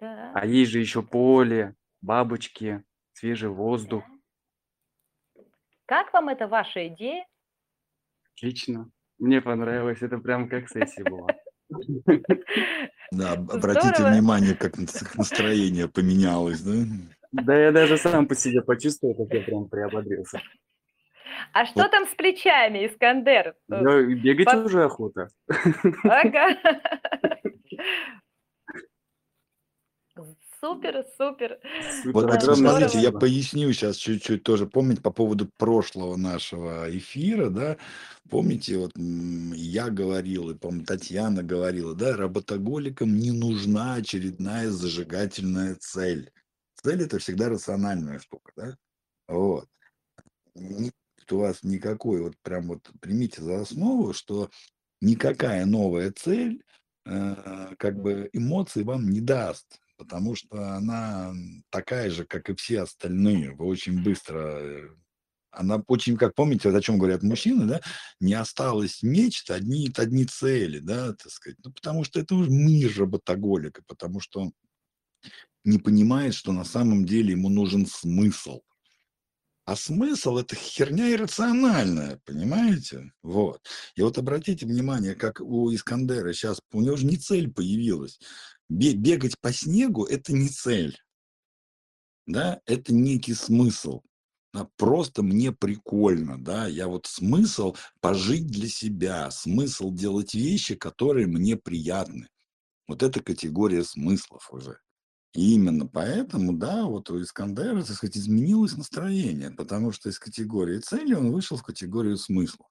Да. 0.00 0.32
А 0.34 0.46
есть 0.46 0.70
же 0.70 0.78
еще 0.78 1.02
поле, 1.02 1.74
бабочки, 2.00 2.84
свежий 3.12 3.48
воздух. 3.48 4.04
Как 5.86 6.12
вам 6.12 6.28
эта 6.28 6.46
ваша 6.46 6.86
идея? 6.86 7.26
Отлично. 8.36 8.90
Мне 9.18 9.42
понравилось, 9.42 10.02
это 10.02 10.18
прям 10.18 10.48
как 10.48 10.68
сессия 10.68 11.04
была. 11.04 11.26
Да, 13.12 13.32
обратите 13.32 13.94
Здорово. 13.94 14.12
внимание, 14.12 14.54
как 14.54 14.78
настроение 14.78 15.88
поменялось, 15.88 16.60
да? 16.62 16.72
Да 17.32 17.56
я 17.56 17.72
даже 17.72 17.96
сам 17.96 18.26
по 18.26 18.34
себе 18.34 18.62
почувствовал, 18.62 19.14
как 19.14 19.34
я 19.34 19.42
прям 19.44 19.68
приободрился. 19.68 20.40
А 21.52 21.66
что 21.66 21.82
Вот. 21.82 21.90
там 21.90 22.06
с 22.06 22.14
плечами, 22.14 22.86
Искандер? 22.86 23.54
Да, 23.68 24.02
бегать 24.02 24.46
по- 24.46 24.56
уже 24.56 24.84
охота. 24.84 25.28
Ага. 26.04 26.56
Супер, 30.60 31.06
супер. 31.16 31.58
Вот, 32.04 32.26
Да, 32.26 32.54
смотрите, 32.54 32.98
я 32.98 33.12
поясню 33.12 33.72
сейчас 33.72 33.96
чуть-чуть 33.96 34.42
тоже. 34.42 34.66
Помните 34.66 35.00
по 35.00 35.10
поводу 35.10 35.48
прошлого 35.56 36.16
нашего 36.16 36.86
эфира, 36.94 37.48
да? 37.48 37.78
Помните, 38.28 38.76
вот 38.76 38.92
я 38.96 39.88
говорил, 39.88 40.50
и, 40.50 40.54
по-моему, 40.54 40.84
Татьяна 40.84 41.42
говорила, 41.42 41.94
да, 41.94 42.14
работоголикам 42.14 43.16
не 43.16 43.30
нужна 43.30 43.94
очередная 43.94 44.68
зажигательная 44.68 45.76
цель. 45.76 46.30
Цель– 46.82 47.04
это 47.04 47.18
всегда 47.18 47.48
рациональная 47.48 48.18
штука, 48.18 48.52
да? 48.54 48.76
Вот. 49.28 49.66
Не 50.54 50.90
у 51.32 51.40
вас 51.40 51.62
никакой, 51.62 52.22
вот 52.22 52.34
прям 52.42 52.68
вот 52.68 52.90
примите 53.00 53.42
за 53.42 53.60
основу, 53.60 54.12
что 54.12 54.50
никакая 55.00 55.66
новая 55.66 56.12
цель 56.12 56.62
э, 57.06 57.74
как 57.78 58.00
бы 58.00 58.30
эмоций 58.32 58.84
вам 58.84 59.08
не 59.08 59.20
даст, 59.20 59.80
потому 59.96 60.34
что 60.34 60.74
она 60.74 61.32
такая 61.70 62.10
же, 62.10 62.24
как 62.24 62.50
и 62.50 62.54
все 62.54 62.82
остальные. 62.82 63.52
Вы 63.52 63.66
очень 63.66 64.02
быстро, 64.02 64.38
э, 64.38 64.88
она 65.50 65.82
очень, 65.86 66.16
как 66.16 66.34
помните, 66.34 66.70
вот 66.70 66.78
о 66.78 66.82
чем 66.82 66.98
говорят 66.98 67.22
мужчины, 67.22 67.66
да, 67.66 67.80
не 68.20 68.34
осталось 68.34 69.02
нечто, 69.02 69.54
одни, 69.54 69.90
одни 69.96 70.24
цели, 70.24 70.78
да, 70.78 71.12
так 71.12 71.30
сказать, 71.30 71.58
ну, 71.64 71.72
потому 71.72 72.04
что 72.04 72.20
это 72.20 72.34
уже 72.34 72.50
мир 72.50 72.96
работоголика, 72.98 73.82
потому 73.86 74.20
что 74.20 74.40
он 74.40 74.52
не 75.64 75.78
понимает, 75.78 76.34
что 76.34 76.52
на 76.52 76.64
самом 76.64 77.04
деле 77.04 77.32
ему 77.32 77.48
нужен 77.48 77.86
смысл. 77.86 78.60
А 79.70 79.76
смысл– 79.76 80.38
это 80.38 80.56
херня 80.56 81.12
иррациональная, 81.12 82.20
понимаете? 82.24 83.12
Вот. 83.22 83.64
И 83.94 84.02
вот 84.02 84.18
обратите 84.18 84.66
внимание, 84.66 85.14
как 85.14 85.40
у 85.40 85.72
Искандера 85.72 86.32
сейчас, 86.32 86.60
у 86.72 86.80
него 86.80 86.96
же 86.96 87.06
не 87.06 87.16
цель 87.16 87.52
появилась. 87.52 88.18
Бе- 88.68 88.94
бегать 88.94 89.38
по 89.40 89.52
снегу– 89.52 90.06
это 90.06 90.32
не 90.32 90.48
цель, 90.48 90.98
да, 92.26 92.60
это 92.66 92.92
некий 92.92 93.34
смысл. 93.34 94.02
Просто 94.76 95.22
мне 95.22 95.52
прикольно, 95.52 96.42
да, 96.42 96.66
я 96.66 96.88
вот 96.88 97.06
смысл 97.06 97.76
пожить 98.00 98.48
для 98.48 98.66
себя, 98.66 99.30
смысл 99.30 99.92
делать 99.92 100.34
вещи, 100.34 100.74
которые 100.74 101.28
мне 101.28 101.56
приятны. 101.56 102.26
Вот 102.88 103.04
это 103.04 103.22
категория 103.22 103.84
смыслов 103.84 104.52
уже. 104.52 104.80
И 105.34 105.54
именно 105.54 105.86
поэтому, 105.86 106.52
да, 106.52 106.84
вот 106.84 107.08
у 107.10 107.22
Искандера, 107.22 107.82
так 107.82 107.96
сказать, 107.96 108.16
изменилось 108.16 108.76
настроение, 108.76 109.50
потому 109.52 109.92
что 109.92 110.08
из 110.08 110.18
категории 110.18 110.78
цели 110.78 111.14
он 111.14 111.30
вышел 111.30 111.56
в 111.56 111.62
категорию 111.62 112.16
смыслов. 112.16 112.66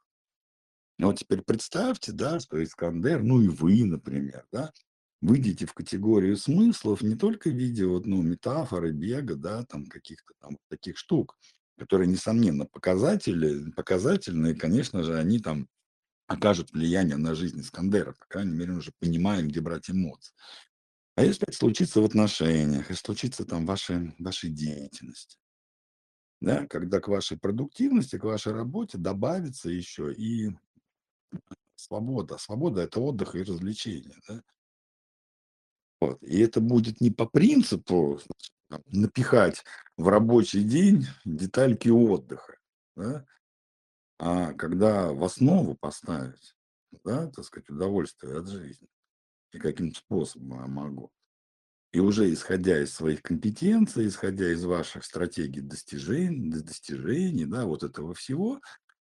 Ну, 0.98 1.07
вот 1.07 1.19
теперь 1.19 1.41
представьте, 1.41 2.11
да, 2.11 2.40
что 2.41 2.61
Искандер, 2.61 3.23
ну 3.23 3.41
и 3.41 3.48
вы, 3.48 3.86
например, 3.86 4.45
да, 4.52 4.73
выйдете 5.22 5.65
в 5.65 5.73
категорию 5.73 6.36
смыслов 6.36 7.02
не 7.02 7.15
только 7.15 7.49
в 7.49 7.53
виде 7.53 7.86
вот, 7.86 8.06
ну, 8.06 8.22
метафоры, 8.22 8.91
бега, 8.91 9.36
да, 9.36 9.64
там 9.64 9.86
каких-то 9.86 10.34
там 10.41 10.57
таких 10.69 10.98
штук, 10.98 11.38
которые, 11.77 12.07
несомненно, 12.10 12.65
показатели, 12.65 13.72
показательные, 13.72 14.56
конечно 14.56 15.03
же, 15.03 15.18
они 15.18 15.40
там 15.40 15.69
окажут 16.27 16.72
влияние 16.72 17.18
на 17.18 17.36
жизнь 17.36 17.61
Искандера, 17.61 18.14
по 18.14 18.26
крайней 18.27 18.53
мере, 18.53 18.73
он 18.73 18.80
уже 18.80 18.91
понимаем, 18.99 19.48
где 19.48 19.61
брать 19.61 19.90
эмоции. 19.90 20.34
А 21.19 21.23
если 21.25 21.43
это 21.43 21.51
случится 21.51 21.99
в 21.99 22.05
отношениях, 22.05 22.89
если 22.89 23.03
случится 23.03 23.43
там 23.43 23.65
вашей, 23.65 24.15
вашей 24.19 24.49
деятельности, 24.49 25.37
да, 26.39 26.65
когда 26.67 27.01
к 27.01 27.09
вашей 27.09 27.37
продуктивности, 27.37 28.17
к 28.17 28.23
вашей 28.23 28.53
работе 28.53 28.97
добавится 28.97 29.69
еще 29.69 30.13
и 30.13 30.51
свобода. 31.75 32.37
Свобода– 32.37 32.83
это 32.83 33.01
отдых 33.01 33.35
и 33.35 33.43
развлечение. 33.43 34.15
Да? 34.29 34.41
Вот. 35.99 36.23
И 36.23 36.39
это 36.39 36.61
будет 36.61 37.01
не 37.01 37.11
по 37.11 37.25
принципу 37.25 38.21
там, 38.69 38.81
напихать 38.85 39.65
в 39.97 40.07
рабочий 40.07 40.63
день 40.63 41.05
детальки 41.25 41.89
отдыха, 41.89 42.55
да? 42.95 43.25
а 44.19 44.53
когда 44.53 45.11
в 45.11 45.21
основу 45.25 45.75
поставить, 45.75 46.55
да, 47.03 47.27
так 47.27 47.43
сказать, 47.43 47.69
удовольствие 47.69 48.39
от 48.39 48.47
жизни. 48.47 48.87
И 49.51 49.59
каким 49.59 49.93
способом 49.93 50.59
я 50.61 50.67
могу. 50.67 51.11
И 51.91 51.99
уже 51.99 52.31
исходя 52.31 52.81
из 52.81 52.93
своих 52.93 53.23
компетенций, 53.23 54.07
исходя 54.07 54.51
из 54.51 54.63
ваших 54.63 55.03
стратегий 55.03 55.61
достижений, 55.61 56.61
достижений, 56.61 57.45
да, 57.45 57.65
вот 57.65 57.84
этого 57.84 58.13
всего, 58.13 58.61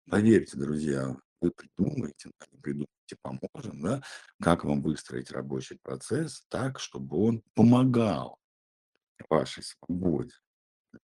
поверьте, 0.09 0.57
друзья, 0.57 1.15
вы 1.39 1.51
придумаете, 1.51 2.31
придумаете, 2.61 2.89
поможем, 3.21 3.81
да, 3.81 4.01
как 4.41 4.65
вам 4.65 4.81
выстроить 4.81 5.31
рабочий 5.31 5.79
процесс 5.81 6.45
так, 6.49 6.79
чтобы 6.79 7.17
он 7.17 7.41
помогал 7.53 8.37
вашей 9.29 9.63
свободе, 9.63 10.33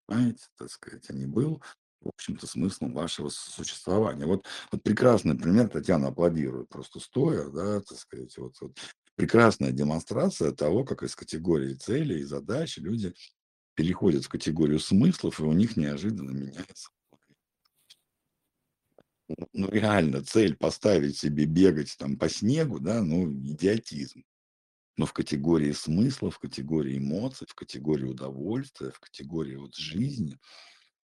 понимаете, 0.08 0.46
так 0.56 0.70
сказать, 0.70 1.08
а 1.10 1.12
не 1.12 1.26
был, 1.26 1.62
в 2.00 2.08
общем-то, 2.08 2.46
смыслом 2.46 2.94
вашего 2.94 3.28
существования. 3.28 4.26
Вот, 4.26 4.46
вот 4.70 4.82
прекрасный 4.82 5.36
пример, 5.36 5.68
Татьяна 5.68 6.08
аплодирует 6.08 6.68
просто 6.68 7.00
стоя, 7.00 7.50
да, 7.50 7.80
так 7.80 7.98
сказать, 7.98 8.36
вот, 8.38 8.54
вот 8.60 8.78
прекрасная 9.16 9.72
демонстрация 9.72 10.52
того, 10.52 10.84
как 10.84 11.02
из 11.02 11.16
категории 11.16 11.74
целей 11.74 12.20
и 12.20 12.24
задач 12.24 12.78
люди 12.78 13.14
переходят 13.74 14.24
в 14.24 14.28
категорию 14.28 14.78
смыслов, 14.78 15.40
и 15.40 15.42
у 15.42 15.52
них 15.52 15.76
неожиданно 15.76 16.30
меняется. 16.30 16.90
Ну, 19.28 19.48
ну, 19.52 19.68
реально, 19.70 20.22
цель 20.22 20.56
поставить 20.56 21.18
себе 21.18 21.46
бегать 21.46 21.96
там 21.98 22.16
по 22.16 22.28
снегу, 22.28 22.78
да, 22.78 23.02
ну, 23.02 23.28
идиотизм. 23.32 24.22
Но 24.96 25.04
в 25.04 25.12
категории 25.12 25.72
смысла, 25.72 26.30
в 26.30 26.38
категории 26.38 26.96
эмоций, 26.96 27.46
в 27.50 27.54
категории 27.54 28.04
удовольствия, 28.04 28.92
в 28.92 29.00
категории 29.00 29.56
вот 29.56 29.74
жизни, 29.74 30.38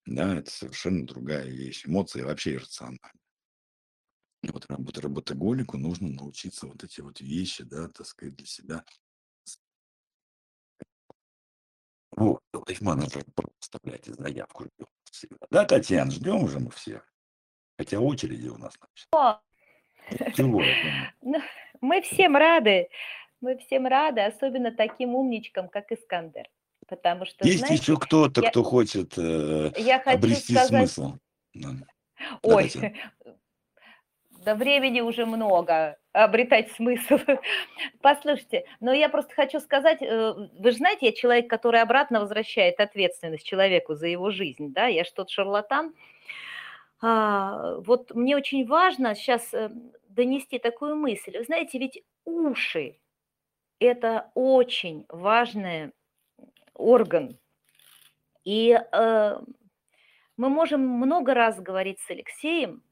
да, 0.06 0.38
это 0.38 0.52
совершенно 0.52 1.08
другая 1.08 1.48
вещь. 1.48 1.86
Эмоции 1.86 2.22
вообще 2.22 2.56
иррациональны. 2.56 3.00
И 4.42 4.52
вот 4.52 4.66
работ- 4.70 4.98
работоголику 4.98 5.78
нужно 5.78 6.10
научиться 6.10 6.68
вот 6.68 6.84
эти 6.84 7.02
вот 7.02 7.20
вещи, 7.20 7.64
да, 7.64 7.90
так 7.90 8.06
сказать, 8.06 8.36
для 8.36 8.46
себя. 8.46 8.86
Вот, 12.12 12.42
лайф-менеджер, 12.54 13.24
оставляйте 13.62 14.14
заявку. 14.14 14.66
ждем 14.66 14.88
всегда. 15.12 15.48
Да, 15.50 15.66
Татьяна, 15.66 16.12
ждем 16.12 16.44
уже 16.44 16.60
мы 16.60 16.72
всех. 16.72 17.06
Хотя 17.78 18.00
очереди 18.00 18.48
у 18.48 18.58
нас 18.58 18.78
О. 19.12 19.40
Чего 20.36 20.62
это? 20.62 21.14
ну, 21.22 21.40
мы 21.82 22.02
всем 22.02 22.36
рады, 22.36 22.90
мы 23.42 23.58
всем 23.58 23.86
рады, 23.86 24.22
особенно 24.22 24.72
таким 24.72 25.16
умничкам, 25.16 25.70
как 25.70 25.92
Искандер. 25.92 26.50
Потому 26.88 27.26
что, 27.26 27.46
Есть 27.46 27.60
знаете, 27.60 27.82
еще 27.82 27.98
кто-то, 27.98 28.42
я, 28.42 28.50
кто 28.50 28.64
хочет 28.64 29.18
э, 29.18 29.72
я 29.78 30.00
хочу 30.00 30.18
обрести 30.18 30.56
сказать, 30.56 30.92
смысл. 30.92 31.14
Да. 31.54 31.70
Да, 31.72 32.40
ой, 32.42 32.64
Татьяна. 32.64 32.96
да 34.44 34.56
времени 34.56 35.02
уже 35.02 35.26
много 35.26 35.98
обретать 36.14 36.72
смысл. 36.72 37.18
Послушайте, 38.02 38.66
но 38.80 38.94
я 38.94 39.10
просто 39.10 39.34
хочу 39.36 39.60
сказать, 39.60 40.02
э, 40.02 40.34
вы 40.34 40.72
же 40.72 40.78
знаете, 40.78 41.08
я 41.08 41.12
человек, 41.12 41.50
который 41.50 41.82
обратно 41.82 42.20
возвращает 42.20 42.80
ответственность 42.80 43.46
человеку 43.46 43.96
за 43.96 44.08
его 44.08 44.32
жизнь, 44.32 44.74
да, 44.74 44.88
я 44.88 45.04
что-то 45.04 45.32
шарлатан. 45.32 45.94
А, 47.02 47.76
вот 47.80 48.14
мне 48.16 48.36
очень 48.36 48.66
важно 48.66 49.16
сейчас 49.16 49.54
донести 50.10 50.60
такую 50.60 50.96
мысль. 50.96 51.38
Вы 51.38 51.44
знаете, 51.44 51.80
ведь 51.80 52.04
уши– 52.26 52.98
это 53.80 54.32
очень 54.36 55.06
важный 55.10 55.92
орган. 56.74 57.38
И 58.44 58.72
э, 58.72 59.40
мы 60.38 60.50
можем 60.50 60.82
много 60.82 61.34
раз 61.34 61.60
говорить 61.60 62.00
с 62.00 62.10
Алексеем, 62.10 62.78
э, 62.78 62.89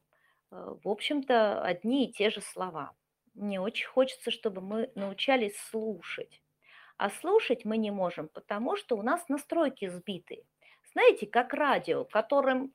в 0.51 0.89
общем-то, 0.89 1.61
одни 1.61 2.05
и 2.05 2.11
те 2.11 2.29
же 2.29 2.41
слова. 2.41 2.93
Мне 3.33 3.61
очень 3.61 3.87
хочется, 3.87 4.31
чтобы 4.31 4.61
мы 4.61 4.91
научались 4.95 5.57
слушать. 5.69 6.41
А 6.97 7.09
слушать 7.09 7.65
мы 7.65 7.77
не 7.77 7.91
можем, 7.91 8.27
потому 8.29 8.75
что 8.75 8.97
у 8.97 9.03
нас 9.03 9.29
настройки 9.29 9.87
сбиты. 9.87 10.43
Знаете, 10.93 11.27
как 11.27 11.53
радио, 11.53 12.05
которым 12.05 12.73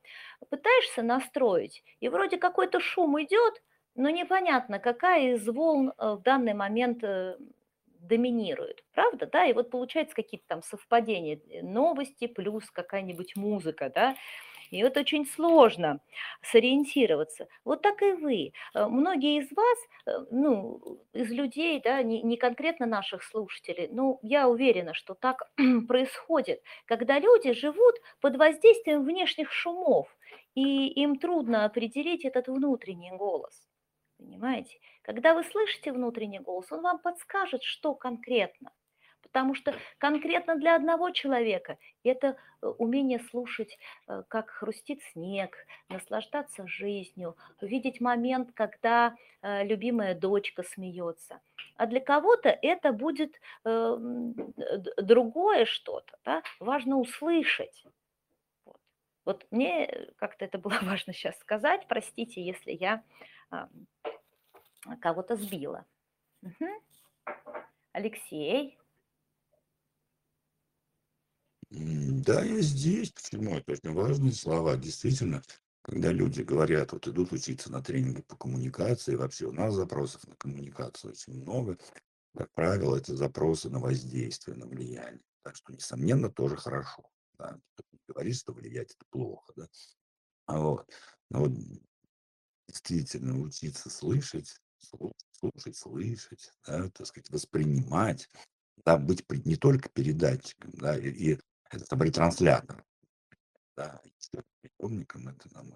пытаешься 0.49 1.01
настроить, 1.01 1.83
и 1.99 2.07
вроде 2.07 2.37
какой-то 2.37 2.79
шум 2.79 3.21
идет, 3.21 3.61
но 3.95 4.09
непонятно, 4.09 4.79
какая 4.79 5.35
из 5.35 5.47
волн 5.47 5.91
э, 5.97 6.13
в 6.13 6.21
данный 6.21 6.53
момент 6.53 7.03
э, 7.03 7.37
доминирует, 7.85 8.83
правда, 8.93 9.27
да, 9.27 9.45
и 9.45 9.53
вот 9.53 9.69
получается 9.69 10.15
какие-то 10.15 10.45
там 10.47 10.63
совпадения, 10.63 11.39
э, 11.49 11.61
новости 11.61 12.27
плюс 12.27 12.69
какая-нибудь 12.71 13.35
музыка, 13.35 13.91
да, 13.93 14.15
И 14.73 14.83
вот 14.83 14.97
очень 14.97 15.27
сложно 15.27 15.99
сориентироваться. 16.41 17.47
Вот 17.63 17.83
так 17.83 18.01
и 18.01 18.13
вы. 18.13 18.53
Э, 18.73 18.87
многие 18.87 19.39
из 19.39 19.51
вас, 19.51 19.77
э, 20.07 20.25
ну, 20.31 20.99
из 21.13 21.29
людей, 21.29 21.79
да, 21.79 22.01
не, 22.01 22.23
не 22.23 22.37
конкретно 22.37 22.87
наших 22.87 23.23
слушателей, 23.23 23.87
но 23.91 24.19
я 24.23 24.47
уверена, 24.47 24.95
что 24.95 25.13
так 25.13 25.51
происходит, 25.87 26.63
когда 26.85 27.19
люди 27.19 27.53
живут 27.53 27.95
под 28.19 28.35
воздействием 28.37 29.03
внешних 29.03 29.51
шумов, 29.51 30.07
и 30.55 30.87
им 30.87 31.19
трудно 31.19 31.65
определить 31.65 32.25
этот 32.25 32.47
внутренний 32.47 33.11
голос. 33.11 33.67
Понимаете? 34.17 34.79
Когда 35.03 35.35
вы 35.35 35.43
слышите 35.43 35.91
внутренний 35.91 36.39
голос, 36.39 36.71
он 36.71 36.81
вам 36.81 36.97
подскажет, 36.97 37.61
что 37.61 37.93
конкретно. 37.93 38.71
Потому 39.23 39.55
что 39.55 39.73
конкретно 39.97 40.57
для 40.57 40.75
одного 40.75 41.09
человека 41.09 41.79
это 42.03 42.37
э, 42.61 42.67
умение 42.67 43.19
слушать, 43.19 43.79
э, 44.07 44.23
как 44.27 44.49
хрустит 44.49 45.01
снег, 45.13 45.57
наслаждаться 45.89 46.67
жизнью, 46.67 47.37
видеть 47.61 48.01
момент, 48.01 48.51
когда 48.53 49.15
э, 49.41 49.65
любимая 49.65 50.13
дочка 50.13 50.63
смеется. 50.63 51.41
А 51.77 51.87
для 51.87 52.01
кого-то 52.01 52.49
это 52.49 52.93
будет 52.93 53.39
другое 53.63 54.35
что-то. 55.65 56.19
Да? 56.23 56.43
Важно 56.59 56.97
услышать. 56.97 57.83
Вот. 58.65 58.77
вот 59.25 59.47
мне 59.49 60.11
как-то 60.17 60.45
это 60.45 60.59
было 60.59 60.77
важно 60.83 61.13
сейчас 61.13 61.39
сказать. 61.39 61.87
Простите, 61.87 62.43
если 62.43 62.71
я 62.71 63.03
кого-то 64.99 65.35
сбила. 65.35 65.85
Угу. 66.43 66.67
Алексей. 67.93 68.77
Да, 71.73 72.43
я 72.43 72.61
здесь. 72.61 73.11
Почему? 73.11 73.55
Это 73.55 73.71
очень 73.71 73.93
важные 73.93 74.31
слова. 74.33 74.77
Действительно, 74.77 75.41
когда 75.81 76.11
люди 76.11 76.41
говорят, 76.41 76.91
вот 76.91 77.07
идут 77.07 77.31
учиться 77.31 77.71
на 77.71 77.81
тренинги 77.81 78.21
по 78.21 78.35
коммуникации, 78.35 79.15
вообще 79.15 79.47
у 79.47 79.51
нас 79.51 79.73
запросов 79.73 80.27
на 80.27 80.35
коммуникацию 80.35 81.11
очень 81.11 81.41
много. 81.41 81.77
Как 82.35 82.51
правило, 82.51 82.95
это 82.95 83.15
запросы 83.15 83.71
на 83.71 83.79
воздействие, 83.79 84.55
на 84.55 84.67
влияние. 84.67 85.23
Так 85.41 85.55
что, 85.55 85.73
несомненно, 85.73 86.29
тоже 86.29 86.57
хорошо. 86.57 87.09
Да? 87.39 87.59
Говорит, 88.07 88.35
что 88.35 88.53
влиять 88.53 88.91
это 88.91 89.05
плохо. 89.09 89.51
Да? 89.55 89.67
А 90.45 90.59
вот. 90.59 90.87
Но 91.31 91.39
вот 91.39 91.53
действительно 92.67 93.39
учиться 93.39 93.89
слышать, 93.89 94.61
слушать, 94.77 95.75
слышать, 95.75 96.51
да, 96.67 96.89
так 96.89 97.07
сказать, 97.07 97.31
воспринимать, 97.31 98.29
да, 98.85 98.97
быть 98.97 99.25
не 99.45 99.55
только 99.55 99.89
передатчиком, 99.89 100.71
да, 100.73 100.97
и, 100.97 101.09
и 101.09 101.39
это 101.81 101.95
ретранслятором, 102.03 102.83
да, 103.75 104.01
приемником, 104.61 105.27
это 105.27 105.49
нам 105.53 105.75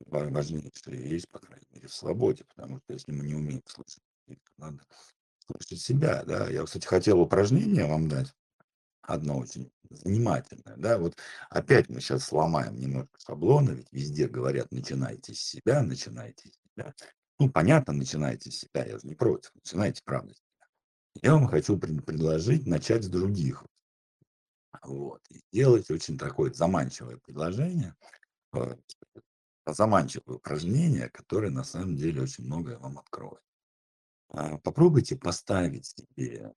важнейшее 0.00 1.08
есть, 1.08 1.28
по 1.30 1.38
крайней 1.38 1.66
мере, 1.70 1.88
в 1.88 1.94
свободе, 1.94 2.44
потому 2.44 2.78
что 2.78 2.92
если 2.92 3.12
мы 3.12 3.24
не 3.24 3.34
умеем 3.34 3.62
слышать, 3.66 4.02
надо 4.58 4.82
слышать 5.46 5.80
себя, 5.80 6.22
да. 6.24 6.48
Я, 6.48 6.64
кстати, 6.64 6.86
хотел 6.86 7.20
упражнение 7.20 7.86
вам 7.86 8.08
дать, 8.08 8.34
одно 9.02 9.38
очень 9.38 9.70
занимательное, 9.88 10.76
да, 10.76 10.98
вот 10.98 11.16
опять 11.48 11.88
мы 11.88 12.00
сейчас 12.00 12.24
сломаем 12.24 12.76
немножко 12.76 13.18
шаблоны, 13.24 13.70
ведь 13.70 13.92
везде 13.92 14.28
говорят, 14.28 14.70
начинайте 14.72 15.34
с 15.34 15.40
себя, 15.40 15.82
начинайте 15.82 16.50
с 16.50 16.52
себя. 16.52 16.94
Ну, 17.38 17.50
понятно, 17.50 17.92
начинайте 17.92 18.50
с 18.50 18.58
себя, 18.58 18.84
я 18.84 18.98
же 18.98 19.06
не 19.06 19.14
против, 19.14 19.52
начинайте, 19.54 20.02
правда, 20.04 20.34
с 20.34 20.38
себя. 20.38 20.66
Я 21.22 21.32
вам 21.34 21.46
хочу 21.48 21.78
предложить 21.78 22.66
начать 22.66 23.04
с 23.04 23.08
других. 23.08 23.64
Вот, 24.82 25.22
и 25.30 25.40
сделать 25.50 25.90
очень 25.90 26.18
такое 26.18 26.52
заманчивое 26.52 27.16
предложение, 27.18 27.94
э, 28.54 28.76
заманчивое 29.66 30.36
упражнение, 30.36 31.08
которое 31.10 31.50
на 31.50 31.64
самом 31.64 31.96
деле 31.96 32.22
очень 32.22 32.44
многое 32.44 32.78
вам 32.78 32.98
откроет. 32.98 33.42
А, 34.28 34.58
попробуйте 34.58 35.16
поставить 35.16 35.86
себе 35.86 36.52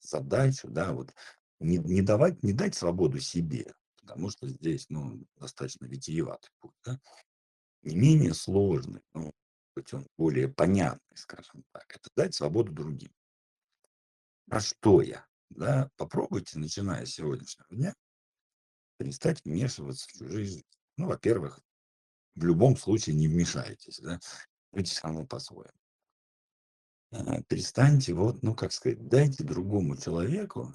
задачу, 0.00 0.68
да, 0.68 0.92
вот 0.92 1.14
не, 1.60 1.78
не 1.78 2.02
давать, 2.02 2.42
не 2.42 2.52
дать 2.52 2.74
свободу 2.74 3.18
себе, 3.20 3.74
потому 4.00 4.30
что 4.30 4.48
здесь, 4.48 4.86
ну, 4.88 5.24
достаточно 5.36 5.86
витиеватый 5.86 6.50
путь, 6.60 6.74
да, 6.84 7.00
не 7.82 7.96
менее 7.96 8.34
сложный, 8.34 9.02
ну, 9.14 9.32
быть 9.74 9.92
он 9.94 10.06
более 10.18 10.48
понятный, 10.48 11.16
скажем 11.16 11.64
так, 11.72 11.84
это 11.88 12.10
дать 12.14 12.34
свободу 12.34 12.72
другим. 12.72 13.12
Про 14.46 14.60
что 14.60 15.00
я? 15.00 15.26
Да, 15.56 15.90
попробуйте, 15.96 16.58
начиная 16.58 17.04
с 17.04 17.10
сегодняшнего 17.10 17.66
дня, 17.70 17.94
перестать 18.98 19.44
вмешиваться 19.44 20.08
в 20.08 20.12
чужие 20.12 20.30
жизни. 20.30 20.64
Ну, 20.96 21.08
во-первых, 21.08 21.60
в 22.34 22.44
любом 22.44 22.76
случае 22.76 23.16
не 23.16 23.28
вмешайтесь, 23.28 24.00
да, 24.00 24.18
будьте 24.72 24.98
равно 25.02 25.26
по-своему. 25.26 25.72
А, 27.10 27.42
перестаньте, 27.42 28.14
вот, 28.14 28.42
ну, 28.42 28.54
как 28.54 28.72
сказать, 28.72 29.06
дайте 29.08 29.44
другому 29.44 29.96
человеку 29.96 30.74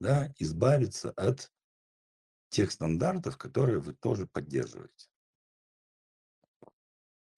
да, 0.00 0.32
избавиться 0.38 1.10
от 1.10 1.52
тех 2.48 2.72
стандартов, 2.72 3.36
которые 3.36 3.80
вы 3.80 3.94
тоже 3.94 4.26
поддерживаете. 4.26 5.08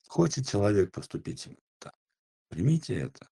Хочет 0.06 0.48
человек 0.48 0.92
поступить 0.92 1.48
так, 1.78 1.94
примите 2.48 2.94
это. 2.94 3.28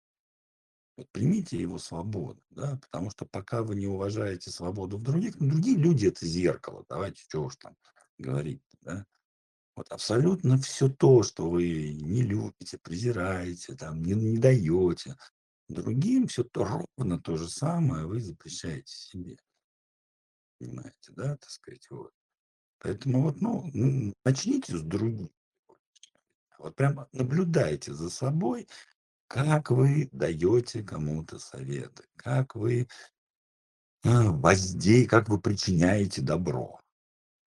Вот 0.96 1.10
примите 1.12 1.60
его 1.60 1.80
свободу, 1.80 2.42
да, 2.52 2.78
потому 2.78 3.10
что 3.10 3.26
пока 3.26 3.64
вы 3.64 3.76
не 3.76 3.88
уважаете 3.88 4.52
свободу 4.52 4.98
в 4.98 5.04
других, 5.04 5.40
ну, 5.40 5.50
другие 5.50 5.78
люди 5.78 6.08
это 6.08 6.26
зеркало, 6.26 6.86
давайте 6.88 7.24
что 7.24 7.46
уж 7.46 7.56
там 7.56 7.76
говорить, 8.20 8.62
да. 8.82 9.06
Вот 9.76 9.92
абсолютно 9.92 10.60
все 10.60 10.88
то, 10.88 11.24
что 11.24 11.50
вы 11.50 11.94
не 11.94 12.22
любите, 12.22 12.78
презираете, 12.78 13.76
там, 13.76 14.04
не, 14.04 14.14
не 14.14 14.38
даете, 14.38 15.16
Другим 15.70 16.28
все 16.28 16.44
то 16.44 16.66
ровно 16.66 17.20
то 17.20 17.38
же 17.38 17.50
самое 17.50 18.06
вы 18.06 18.20
запрещаете 18.20 18.94
себе. 18.94 19.38
Понимаете, 20.60 21.12
да, 21.12 21.38
так 21.38 21.50
сказать, 21.50 21.88
вот. 21.90 22.12
Поэтому 22.80 23.24
вот, 23.24 23.42
ну, 23.42 24.14
начните 24.26 24.78
с 24.78 24.82
другим. 24.82 25.32
Вот 26.60 26.76
прямо 26.76 27.08
наблюдайте 27.12 27.94
за 27.94 28.10
собой, 28.10 28.68
как 29.34 29.72
вы 29.72 30.10
даете 30.12 30.84
кому-то 30.84 31.40
советы, 31.40 32.04
как 32.18 32.54
вы 32.54 32.88
а, 34.04 34.30
воздей, 34.30 35.08
как 35.08 35.28
вы 35.28 35.42
причиняете 35.42 36.22
добро, 36.22 36.80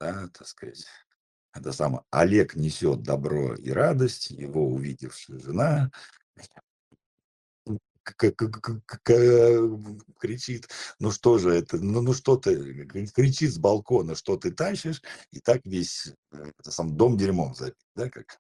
да, 0.01 0.29
так 0.35 0.49
сказать. 0.49 0.85
Это 1.55 1.73
самое, 1.73 2.03
Олег 2.11 2.57
несет 2.57 3.05
добро 3.05 3.55
и 3.55 3.71
радость, 3.71 4.31
его 4.31 4.69
увидевшая 4.69 5.39
жена 5.39 5.93
кричит, 10.19 10.69
ну 10.99 11.13
что 11.13 11.39
же 11.39 11.51
это, 11.51 11.77
ну, 11.77 12.01
ну 12.03 12.15
что 12.15 12.37
ты, 12.37 12.85
кричит 13.15 13.53
с 13.53 13.59
балкона, 13.59 14.17
что 14.17 14.37
ты 14.37 14.51
тащишь, 14.51 15.03
и 15.31 15.39
так 15.39 15.65
весь 15.65 16.13
э, 16.33 16.51
это 16.59 16.71
сам 16.73 16.97
дом 16.97 17.17
дерьмом 17.17 17.55
забит, 17.55 17.77
да, 17.95 18.11
как 18.11 18.39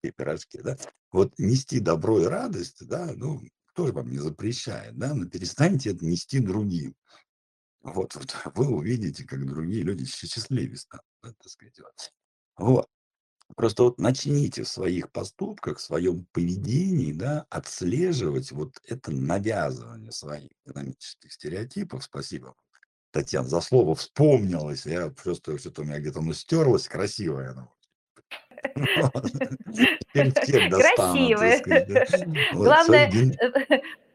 пирожки, 0.00 0.60
да. 0.62 0.76
Вот 1.10 1.38
нести 1.38 1.80
добро 1.80 2.20
и 2.20 2.24
радость, 2.24 2.86
да, 2.86 3.12
ну, 3.14 3.42
тоже 3.74 3.92
вам 3.92 4.10
не 4.10 4.18
запрещает, 4.18 4.96
да, 4.96 5.14
но 5.14 5.26
перестаньте 5.26 5.90
это 5.90 6.04
нести 6.04 6.40
другим. 6.40 6.94
Вот, 7.82 8.14
вот 8.14 8.34
вы 8.54 8.68
увидите, 8.68 9.24
как 9.24 9.44
другие 9.46 9.82
люди 9.82 10.04
счастливее 10.06 10.76
станут, 10.76 11.04
так 11.22 11.34
сказать. 11.48 11.80
Вот. 12.56 12.88
Просто 13.56 13.82
вот 13.82 13.98
начните 13.98 14.62
в 14.62 14.68
своих 14.68 15.10
поступках, 15.12 15.78
в 15.78 15.82
своем 15.82 16.26
поведении, 16.32 17.12
да, 17.12 17.44
отслеживать 17.50 18.50
вот 18.50 18.80
это 18.86 19.10
навязывание 19.10 20.12
своих 20.12 20.50
экономических 20.64 21.32
стереотипов. 21.32 22.04
Спасибо, 22.04 22.54
Татьяна, 23.10 23.48
за 23.48 23.60
слово 23.60 23.94
вспомнилось. 23.94 24.86
Я 24.86 25.10
просто 25.10 25.58
что-то 25.58 25.82
у 25.82 25.84
меня 25.84 25.98
где-то 25.98 26.20
оно 26.20 26.32
стерлось, 26.32 26.88
красивое 26.88 27.50
оно. 27.50 27.74
Красивое. 30.12 31.62
Главное, 32.52 33.10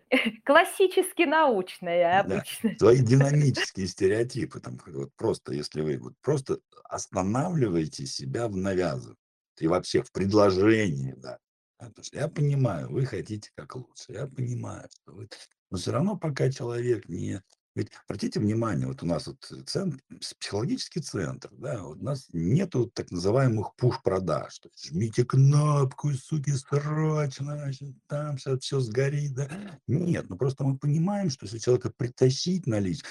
Классически 0.45 1.23
научная 1.23 2.23
Да, 2.23 2.35
обычно. 2.37 2.77
свои 2.77 2.99
динамические 2.99 3.87
стереотипы, 3.87 4.59
там, 4.59 4.79
вот 4.87 5.11
просто, 5.15 5.53
если 5.53 5.81
вы 5.81 5.97
вот 5.97 6.13
просто 6.21 6.59
останавливаете 6.85 8.05
себя 8.05 8.47
в 8.47 8.55
навязывании 8.55 9.17
и 9.59 9.67
вообще 9.67 10.01
в 10.03 10.11
предложении, 10.11 11.13
да. 11.17 11.39
Потому 11.77 12.03
что 12.03 12.17
я 12.17 12.27
понимаю, 12.27 12.89
вы 12.89 13.05
хотите 13.05 13.51
как 13.55 13.75
лучше, 13.75 14.13
я 14.13 14.27
понимаю, 14.27 14.87
что 14.89 15.13
вы... 15.13 15.29
Но 15.69 15.77
все 15.77 15.91
равно 15.91 16.17
пока 16.17 16.49
человек 16.49 17.09
не 17.09 17.41
ведь 17.77 17.91
обратите 18.07 18.39
внимание, 18.39 18.87
вот 18.87 19.03
у 19.03 19.05
нас 19.05 19.27
вот 19.27 19.37
центр, 19.67 19.99
психологический 20.39 20.99
центр, 20.99 21.49
да, 21.53 21.83
у 21.83 21.95
нас 21.95 22.27
нету 22.33 22.87
так 22.93 23.11
называемых 23.11 23.75
пуш-продаж. 23.75 24.59
То 24.59 24.69
есть 24.69 24.87
жмите 24.89 25.23
кнопку, 25.25 26.11
суки, 26.13 26.51
срочно, 26.51 27.55
значит, 27.57 27.95
там 28.07 28.37
сейчас 28.37 28.59
все 28.61 28.79
сгорит, 28.79 29.35
да. 29.35 29.47
Нет, 29.87 30.25
ну 30.29 30.37
просто 30.37 30.63
мы 30.63 30.77
понимаем, 30.77 31.29
что 31.29 31.45
если 31.45 31.59
человека 31.59 31.91
притащить 31.95 32.65
на 32.67 32.79
лич, 32.79 33.01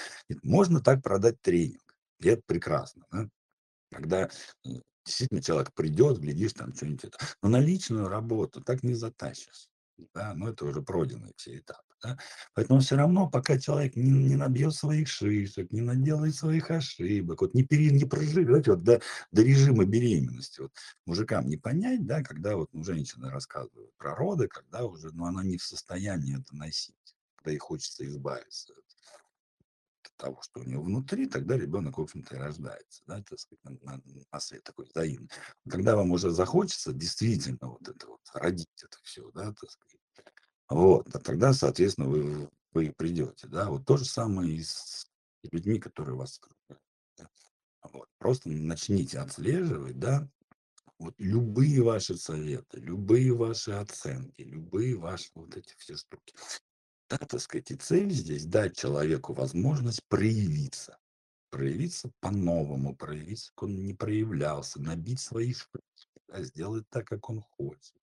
можно 0.43 0.81
так 0.81 1.01
продать 1.01 1.41
тренинг. 1.41 1.95
И 2.19 2.27
это 2.27 2.41
прекрасно, 2.45 3.05
да? 3.11 3.29
Когда, 3.91 4.29
м, 4.65 4.83
действительно 5.05 5.41
человек 5.41 5.73
придет, 5.73 6.19
глядишь, 6.19 6.53
там 6.53 6.73
чё-нибудь 6.73 7.05
это. 7.05 7.17
Но 7.41 7.49
на 7.49 7.59
личную 7.59 8.09
работу 8.09 8.61
так 8.61 8.83
не 8.83 8.95
затащишь, 8.95 9.69
да, 10.13 10.33
ну, 10.35 10.49
это 10.49 10.65
уже 10.65 10.81
пройденные 10.81 11.33
все 11.37 11.57
этапы, 11.59 11.86
да. 12.03 12.17
Поэтому 12.55 12.79
всё 12.81 12.95
равно, 12.97 13.29
пока 13.29 13.57
человек 13.59 13.95
не 13.95 14.11
не 14.11 14.35
набьет 14.35 14.73
своих 14.75 15.07
шишек, 15.07 15.71
не 15.71 15.81
наделает 15.81 16.35
своих 16.35 16.71
ошибок, 16.71 17.41
вот 17.41 17.53
не 17.53 17.63
пере 17.63 17.91
не 17.91 18.05
проживет 18.05 18.67
вот 18.67 18.83
до 18.83 19.01
до 19.31 19.41
режима 19.43 19.85
беременности. 19.85 20.61
Вот 20.61 20.71
мужикам 21.05 21.47
не 21.47 21.57
понять, 21.57 22.05
да, 22.05 22.21
когда 22.23 22.55
вот, 22.57 22.69
ну, 22.73 22.83
женщины 22.83 23.29
рассказывают 23.29 23.91
про 23.97 24.15
роды, 24.15 24.47
когда 24.47 24.85
уже, 24.85 25.11
ну, 25.13 25.25
она 25.25 25.43
не 25.43 25.57
в 25.57 25.63
состоянии 25.63 26.39
это 26.39 26.55
носить, 26.55 26.95
когда 27.37 27.51
ей 27.51 27.57
хочется 27.59 28.05
избавиться 28.07 28.73
от 28.73 28.83
того, 30.17 30.41
что 30.41 30.61
у 30.61 30.63
неё 30.63 30.81
внутри, 30.81 31.27
тогда 31.27 31.57
ребенок, 31.57 31.97
в 31.97 32.01
общем-то, 32.01 32.35
и 32.35 32.39
рождается, 32.39 33.03
да, 33.07 33.21
так 33.23 33.39
сказать, 33.39 33.63
на 33.63 33.71
на 33.83 34.01
на 34.31 34.39
свет 34.39 34.63
такой 34.63 34.85
взаимный. 34.85 35.29
Когда 35.69 35.95
вам 35.95 36.11
уже 36.11 36.31
захочется 36.31 36.91
действительно 36.93 37.59
вот 37.69 37.87
это 37.87 38.07
вот 38.07 38.21
родить 38.33 38.67
это 38.83 38.97
всё, 39.03 39.29
да, 39.33 39.53
так 39.53 39.69
сказать, 39.71 39.96
вот, 40.69 41.15
а 41.15 41.19
тогда, 41.19 41.53
соответственно, 41.53 42.09
вы 42.09 42.49
вы 42.73 42.93
придете, 42.95 43.47
да. 43.47 43.69
Вот 43.69 43.85
то 43.85 43.97
же 43.97 44.05
самое 44.05 44.53
и 44.53 44.61
с 44.63 45.07
людьми, 45.51 45.79
которые 45.79 46.15
вас 46.15 46.39
окружают, 46.39 46.83
да. 47.17 47.29
Вот. 47.91 48.07
Просто 48.19 48.49
начните 48.49 49.19
отслеживать, 49.19 49.97
да, 49.97 50.29
вот 50.99 51.13
любые 51.17 51.81
ваши 51.81 52.17
советы, 52.17 52.79
любые 52.79 53.33
ваши 53.33 53.71
оценки, 53.71 54.41
любые 54.41 54.95
ваши 54.95 55.29
вот 55.35 55.55
эти 55.55 55.73
все 55.77 55.95
штуки. 55.95 56.35
Да, 57.09 57.17
так 57.17 57.39
сказать, 57.39 57.71
и 57.71 57.75
цель 57.75 58.11
здесь- 58.11 58.45
дать 58.45 58.77
человеку 58.77 59.33
возможность 59.33 60.03
проявиться. 60.09 60.97
Проявиться 61.49 62.11
по-новому, 62.19 62.95
проявиться, 62.95 63.51
как 63.55 63.63
он 63.63 63.85
не 63.85 63.93
проявлялся, 63.93 64.81
набить 64.81 65.21
свои 65.21 65.53
шишки, 65.53 66.19
да, 66.27 66.43
сделать 66.43 66.85
так, 66.89 67.07
как 67.07 67.29
он 67.29 67.41
хочет. 67.41 67.95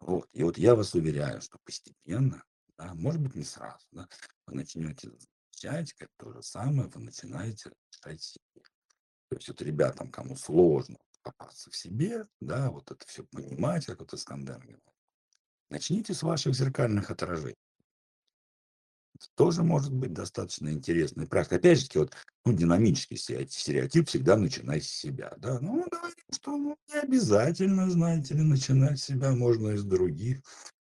Вот. 0.00 0.28
И 0.32 0.42
вот 0.42 0.58
я 0.58 0.74
вас 0.74 0.94
уверяю, 0.94 1.40
что 1.40 1.58
постепенно, 1.64 2.42
да, 2.78 2.94
может 2.94 3.20
быть, 3.20 3.34
не 3.34 3.44
сразу, 3.44 3.86
да, 3.92 4.08
вы 4.46 4.54
начнете 4.54 5.10
замечать, 5.10 5.92
как 5.94 6.08
то 6.18 6.32
же 6.32 6.42
самое 6.42 6.88
вы 6.88 7.00
начинаете 7.00 7.70
в 7.90 8.18
себе. 8.18 8.62
То 9.28 9.36
есть 9.36 9.48
вот 9.48 9.62
ребятам, 9.62 10.10
кому 10.10 10.36
сложно 10.36 10.98
копаться 11.22 11.70
в 11.70 11.76
себе, 11.76 12.26
да, 12.40 12.70
вот 12.70 12.90
это 12.90 13.04
всё 13.06 13.24
понимать, 13.32 13.86
как 13.86 14.00
вот 14.00 14.14
Искандер 14.14 14.58
говорил, 14.60 14.80
начните 15.70 16.14
с 16.14 16.22
ваших 16.22 16.54
зеркальных 16.54 17.10
отражений. 17.10 17.56
Тоже 19.36 19.62
может 19.62 19.92
быть 19.92 20.12
достаточно 20.12 20.68
интересной 20.70 21.26
практикой. 21.26 21.58
Опять 21.58 21.80
же 21.80 21.86
вот, 22.00 22.12
ну, 22.44 22.52
динамический 22.52 23.16
стерео 23.16 23.46
стереотип: 23.48 24.08
всегда 24.08 24.36
начинай 24.36 24.80
с 24.80 24.88
себя, 24.88 25.32
да. 25.38 25.58
Ну, 25.60 25.84
говорим, 25.90 26.14
что, 26.32 26.56
ну, 26.56 26.76
не 26.92 27.00
обязательно, 27.00 27.90
знаете 27.90 28.34
ли, 28.34 28.42
начинать 28.42 28.98
с 29.00 29.04
себя, 29.04 29.32
можно 29.32 29.70
и 29.70 29.76
с 29.76 29.84
других. 29.84 30.40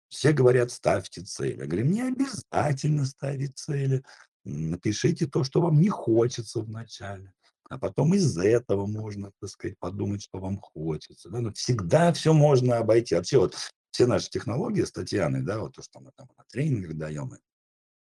Все 0.08 0.32
говорят: 0.32 0.70
"Ставьте 0.70 1.22
цели". 1.22 1.64
Говорим: 1.64 1.90
"Не 1.90 2.02
обязательно 2.02 3.04
ставить 3.06 3.56
цели. 3.58 4.02
Напишите 4.44 5.26
то, 5.26 5.42
что 5.44 5.60
вам 5.62 5.80
не 5.80 5.88
хочется 5.88 6.60
вначале, 6.60 7.32
а 7.70 7.78
потом 7.78 8.14
из 8.14 8.36
этого 8.38 8.86
можно, 8.86 9.32
так 9.40 9.50
сказать, 9.50 9.78
подумать, 9.78 10.22
что 10.22 10.38
вам 10.38 10.58
хочется". 10.58 11.30
Да, 11.30 11.40
ну, 11.40 11.52
всегда 11.54 12.12
всё 12.12 12.32
можно 12.34 12.78
обойти. 12.78 13.14
Вообще 13.14 13.38
вот 13.38 13.56
все 13.90 14.06
наши 14.06 14.28
технологии 14.30 14.82
с 14.84 14.92
Татьяной, 14.92 15.42
да, 15.42 15.58
вот 15.60 15.74
то, 15.76 15.82
что 15.82 16.00
мы 16.00 16.10
там 16.16 16.28
на 16.36 16.44
тренингах 16.50 16.94
даем 16.96 17.32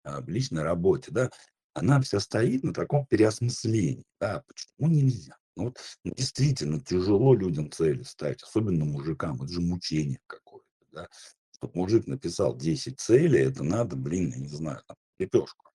в 0.05 0.29
личной 0.29 0.63
работе, 0.63 1.11
да, 1.11 1.31
она 1.75 2.01
вся 2.01 2.21
стоит 2.21 2.65
на 2.65 2.75
таком 2.75 3.07
переосмыслении, 3.07 4.05
да. 4.21 4.43
Почему 4.47 4.89
нельзя? 4.89 5.37
Ну 5.57 5.65
вот, 5.65 5.79
ну, 6.05 6.13
действительно 6.15 6.81
тяжело 6.81 7.35
людям 7.35 7.71
цели 7.71 8.03
ставить, 8.03 8.43
особенно 8.43 8.85
мужикам. 8.85 9.37
Это 9.43 9.53
же 9.53 9.61
мучение 9.61 10.19
какое-то, 10.27 10.67
да. 10.93 11.09
Чтоб 11.53 11.75
мужик 11.75 12.07
написал 12.07 12.57
10 12.57 12.99
целей, 12.99 13.41
это 13.41 13.63
надо, 13.63 13.97
блин, 13.97 14.31
я 14.31 14.39
не 14.39 14.49
знаю, 14.49 14.83
там, 14.87 14.97
лепешку 15.19 15.67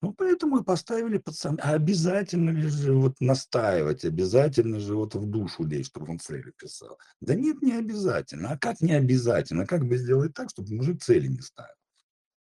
Ну, 0.00 0.12
поэтому 0.14 0.60
и 0.60 0.64
поставили 0.64 1.18
под 1.18 1.36
сом 1.36 1.58
а 1.60 1.72
обязательно 1.74 2.50
ли 2.50 2.68
же 2.68 2.94
вот 2.94 3.20
настаивать, 3.20 4.04
обязательно 4.04 4.80
же 4.80 4.96
вот 4.96 5.14
в 5.14 5.26
душу 5.26 5.64
лезть, 5.64 5.90
чтобы 5.90 6.12
он 6.12 6.18
цели 6.18 6.52
писал? 6.56 6.98
Да 7.20 7.34
нет, 7.34 7.62
не 7.62 7.72
обязательно. 7.72 8.50
А 8.52 8.58
как 8.58 8.80
не 8.80 8.92
обязательно? 8.94 9.66
Как 9.66 9.84
бы 9.86 9.96
сделать 9.96 10.34
так, 10.34 10.50
чтобы 10.50 10.74
мужик 10.74 11.02
цели 11.02 11.26
не 11.26 11.40
ставил, 11.40 11.74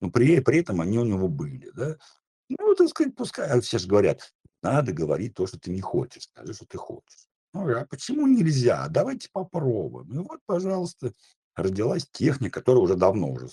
но 0.01 0.11
при 0.11 0.39
при 0.41 0.59
этом 0.61 0.81
они 0.81 0.99
у 0.99 1.05
него 1.05 1.27
были, 1.29 1.71
да? 1.75 1.97
Ну, 2.49 2.75
так 2.75 2.89
сказать, 2.89 3.15
пускай, 3.15 3.49
а 3.49 3.61
все 3.61 3.79
ж 3.79 3.87
говорят: 3.87 4.33
"Надо 4.63 4.93
говорить 4.93 5.35
то, 5.35 5.47
что 5.47 5.59
ты 5.59 5.71
не 5.71 5.81
хочешь, 5.81 6.23
скажи, 6.25 6.53
что 6.53 6.65
ты 6.67 6.77
хочешь". 6.79 7.27
Ну, 7.53 7.69
а 7.77 7.85
почему 7.87 8.27
нельзя? 8.27 8.87
Давайте 8.89 9.29
попробуем. 9.33 10.13
И 10.13 10.19
вот, 10.19 10.41
пожалуйста, 10.47 11.13
родилась 11.55 12.07
техника, 12.11 12.61
которая 12.61 12.83
уже 12.83 12.95
давно 12.95 13.31
уже 13.31 13.47
в 13.49 13.51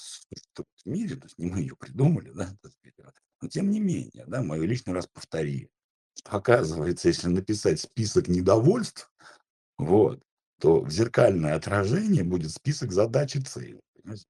мире, 0.87 1.17
то 1.17 1.27
есть 1.27 1.39
не 1.39 1.47
мы 1.51 1.61
её 1.61 1.77
придумали, 1.77 2.31
да, 2.33 2.51
вот. 2.63 2.73
Но 3.43 3.49
тем 3.49 3.71
не 3.71 3.81
менее, 3.81 4.25
да, 4.27 4.43
мы 4.43 4.57
её 4.57 4.67
лишний 4.67 4.93
раз 4.95 5.07
повторили, 5.09 5.71
оказывается, 6.27 7.09
если 7.09 7.29
написать 7.29 7.81
список 7.83 8.29
недовольств, 8.29 9.13
вот, 9.79 10.21
то 10.61 10.81
в 10.83 10.91
зеркальное 10.91 11.57
отражение 11.57 12.25
будет 12.25 12.53
список 12.53 12.93
задач 12.93 13.37
и 13.37 13.43
целей, 13.43 13.81
понимаете? 13.97 14.25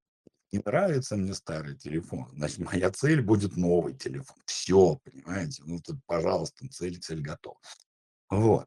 Не 0.55 0.61
нравится 0.65 1.17
мне 1.17 1.35
старый 1.35 1.77
телефон, 1.77 2.29
значит, 2.33 2.59
моя 2.61 2.89
цель 2.93 3.21
будет 3.21 3.57
новый 3.57 3.93
телефон. 3.93 4.37
Всё, 4.47 5.01
понимаете? 5.03 5.65
Ну, 5.67 5.81
тут, 5.81 5.97
пожалуйста, 6.07 6.69
цель 6.71 7.01
цель 7.01 7.21
готова. 7.23 7.59
Вот. 8.31 8.67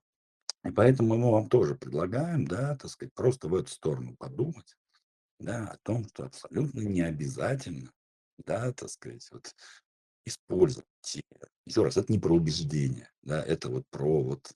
И 0.66 0.72
поэтому 0.72 1.18
мы 1.18 1.32
вам 1.32 1.50
тоже 1.50 1.76
предлагаем, 1.76 2.48
да, 2.48 2.78
так 2.78 2.92
сказать, 2.92 3.14
просто 3.16 3.50
в 3.50 3.56
эту 3.56 3.72
сторону 3.72 4.16
подумать, 4.18 4.76
да, 5.40 5.68
о 5.70 5.78
том, 5.84 6.06
что 6.10 6.26
абсолютно 6.26 6.82
не 6.82 7.02
обязательно, 7.02 7.92
да, 8.46 8.74
так 8.74 8.90
сказать, 8.90 9.28
вот 9.32 9.56
использовать 10.26 10.88
те 11.02 11.22
Еще 11.66 11.84
раз, 11.84 11.98
это 11.98 12.12
не 12.12 12.20
про 12.20 12.36
убеждения, 12.36 13.12
да, 13.24 13.44
это 13.44 13.70
вот 13.70 13.86
про 13.92 14.24
вот 14.24 14.52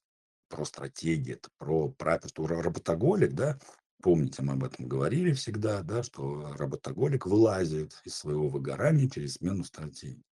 про 0.50 0.66
стратегии, 0.66 1.34
это 1.34 1.50
про 1.58 1.90
про 1.90 2.20
ра 2.20 2.62
работоголик, 2.64 3.34
да, 3.34 3.60
помните, 4.02 4.42
мы 4.44 4.54
об 4.54 4.64
этом 4.64 4.88
говорили 4.88 5.34
всегда, 5.34 5.82
да, 5.84 6.04
что 6.04 6.54
работоголик 6.58 7.26
вылазит 7.26 8.00
из 8.06 8.16
своего 8.16 8.50
выгорания 8.50 9.10
через 9.10 9.36
смену 9.36 9.64
стратегий. 9.64 10.24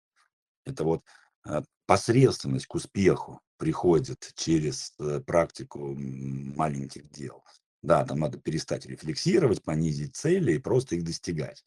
Это 0.66 0.84
вот, 0.84 1.02
а, 1.44 1.62
посредственность 1.86 2.66
к 2.66 2.74
успеху 2.74 3.40
приходит 3.58 4.32
через, 4.36 4.94
э, 5.00 5.20
практику, 5.26 5.94
маленьких 5.96 7.10
дел. 7.10 7.44
Да, 7.82 8.04
там 8.04 8.20
надо 8.20 8.38
перестать 8.38 8.86
рефлексировать, 8.86 9.62
понизить 9.62 10.16
цели 10.16 10.54
и 10.54 10.58
просто 10.58 10.96
их 10.96 11.04
достигать. 11.04 11.64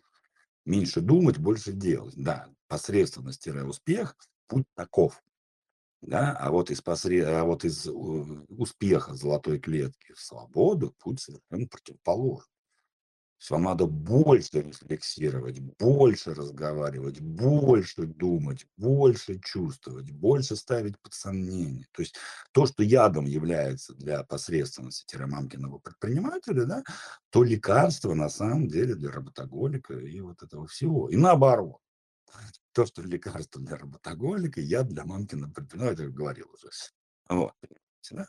Меньше 0.65 1.01
думать, 1.01 1.37
больше 1.37 1.73
делать. 1.73 2.15
Да, 2.15 2.47
посредственность 2.67 3.43
тире 3.43 3.63
успех- 3.63 4.15
путь 4.47 4.67
таков. 4.75 5.21
Да, 6.01 6.35
а 6.39 6.49
вот 6.51 6.71
из 6.71 6.81
посре 6.81 7.25
а 7.27 7.43
вот 7.43 7.63
из 7.63 7.85
у 7.87 8.45
успеха 8.49 9.13
золотой 9.15 9.59
клетки 9.59 10.13
в 10.13 10.19
свободу 10.19 10.95
путь 10.99 11.21
совершенно 11.21 11.67
противоположный. 11.67 12.47
То 13.47 13.55
вам 13.55 13.63
надо 13.63 13.87
больше 13.87 14.61
рефлексировать, 14.61 15.59
больше 15.79 16.35
разговаривать, 16.35 17.19
больше 17.21 18.05
думать, 18.05 18.67
больше 18.77 19.39
чувствовать, 19.39 20.11
больше 20.11 20.55
ставить 20.55 20.99
под 21.01 21.13
сомнение. 21.13 21.87
То 21.91 22.03
есть 22.03 22.15
то, 22.51 22.67
что 22.67 22.83
ядом 22.83 23.25
является 23.25 23.95
для 23.95 24.23
посредственности 24.23 25.15
мамкиного 25.17 25.79
предпринимателя, 25.79 26.65
да, 26.65 26.83
то 27.31 27.43
лекарство 27.43 28.13
на 28.13 28.29
самом 28.29 28.67
деле 28.67 28.93
для 28.93 29.09
работоголика 29.11 29.95
и 29.95 30.21
вот 30.21 30.43
этого 30.43 30.67
всего. 30.67 31.09
И 31.09 31.15
наоборот. 31.15 31.77
То, 32.75 32.85
что 32.85 33.01
лекарство 33.01 33.61
для 33.61 33.75
работоголика, 33.77 34.61
яд 34.61 34.87
для 34.87 35.03
мамкиного 35.03 35.51
предпринимателя, 35.51 36.09
говорил 36.09 36.49
уже. 36.53 36.69
Вот, 37.29 37.53
понимаете, 37.61 37.81
да? 38.11 38.27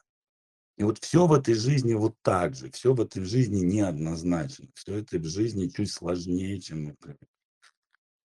И 0.78 0.84
вот 0.84 0.98
всё 0.98 1.26
в 1.28 1.32
этой 1.34 1.54
жизни 1.54 1.94
вот 1.94 2.16
так 2.22 2.54
же, 2.56 2.70
всё 2.72 2.94
в 2.94 3.00
этой 3.02 3.24
жизни 3.24 3.60
неоднозначно, 3.60 4.68
всё 4.74 4.96
это 4.96 5.18
в 5.18 5.24
жизни 5.26 5.68
чуть 5.68 5.90
сложнее, 5.92 6.60
чем 6.60 6.84
мы 6.84 6.96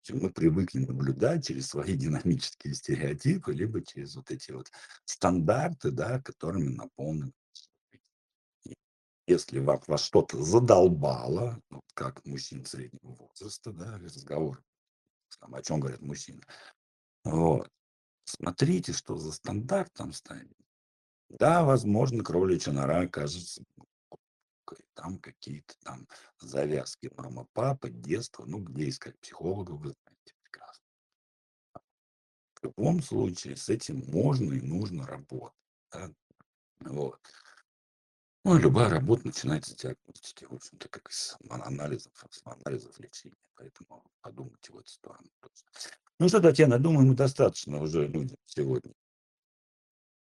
чем 0.03 0.21
мы 0.21 0.31
привыкли 0.31 0.81
наблюдать 0.81 1.47
через 1.49 1.69
свои 1.69 1.95
динамические 1.97 2.75
стереотипы, 2.75 3.53
либо 3.53 3.85
через 3.85 4.17
вот 4.17 4.31
эти 4.31 4.53
вот 4.53 4.71
стандарты, 5.05 5.91
да, 5.91 6.21
которыми 6.21 6.69
наполнен 6.71 7.33
И 8.65 8.75
если 9.29 9.61
ва 9.61 9.83
вас 9.89 10.05
что-то 10.05 10.43
задолбало, 10.43 11.61
вот 11.71 11.83
как 11.95 12.25
мужчин 12.27 12.65
среднего 12.67 13.15
возраста, 13.15 13.73
да, 13.73 13.99
разговор, 13.99 14.63
там 15.41 15.55
о 15.55 15.63
чём 15.63 15.81
говорят 15.81 16.01
мужчины. 16.01 16.43
Вот. 17.25 17.69
Смотрите, 18.25 18.93
что 18.93 19.17
за 19.17 19.33
стандарт 19.33 19.93
там 19.95 20.13
стоит. 20.13 20.53
Да, 21.29 21.65
возможно, 21.65 22.23
кроличья 22.25 22.73
нора 22.73 23.07
кажется 23.09 23.63
там 24.95 25.19
какие-то 25.19 25.75
там 25.85 26.09
завязки 26.41 27.11
мама, 27.17 27.47
папа, 27.53 27.89
детство, 27.89 28.45
ну, 28.47 28.59
где 28.59 28.89
искать 28.89 29.19
психологов, 29.21 29.81
вы 29.81 29.91
знаете 29.93 30.35
прекрасно. 30.43 30.85
В 32.55 32.65
любом 32.65 33.03
случае 33.03 33.57
с 33.57 33.69
этим 33.69 34.05
можно 34.09 34.55
и 34.55 34.61
нужно 34.61 35.07
работать, 35.07 35.57
да. 35.93 36.11
Вот. 36.81 37.21
Ну, 38.47 38.57
и 38.57 38.61
любая 38.63 38.89
работа 38.89 39.27
начинается 39.27 39.73
с 39.73 39.75
диагностики, 39.75 40.45
в 40.45 40.55
общем-то, 40.55 40.89
как 40.89 41.11
из 41.11 41.37
анализов, 41.51 42.13
анализов 42.45 42.97
лечения. 43.01 43.35
Поэтому 43.57 44.05
подумайте 44.21 44.73
в 44.73 44.79
эту 44.79 44.87
сторону. 44.87 45.29
Ну 46.21 46.29
что, 46.29 46.41
Татьяна, 46.41 46.79
думаю, 46.79 47.09
мы 47.09 47.17
достаточно 47.17 47.83
уже 47.83 48.07
людям 48.07 48.39
сегодня 48.45 48.93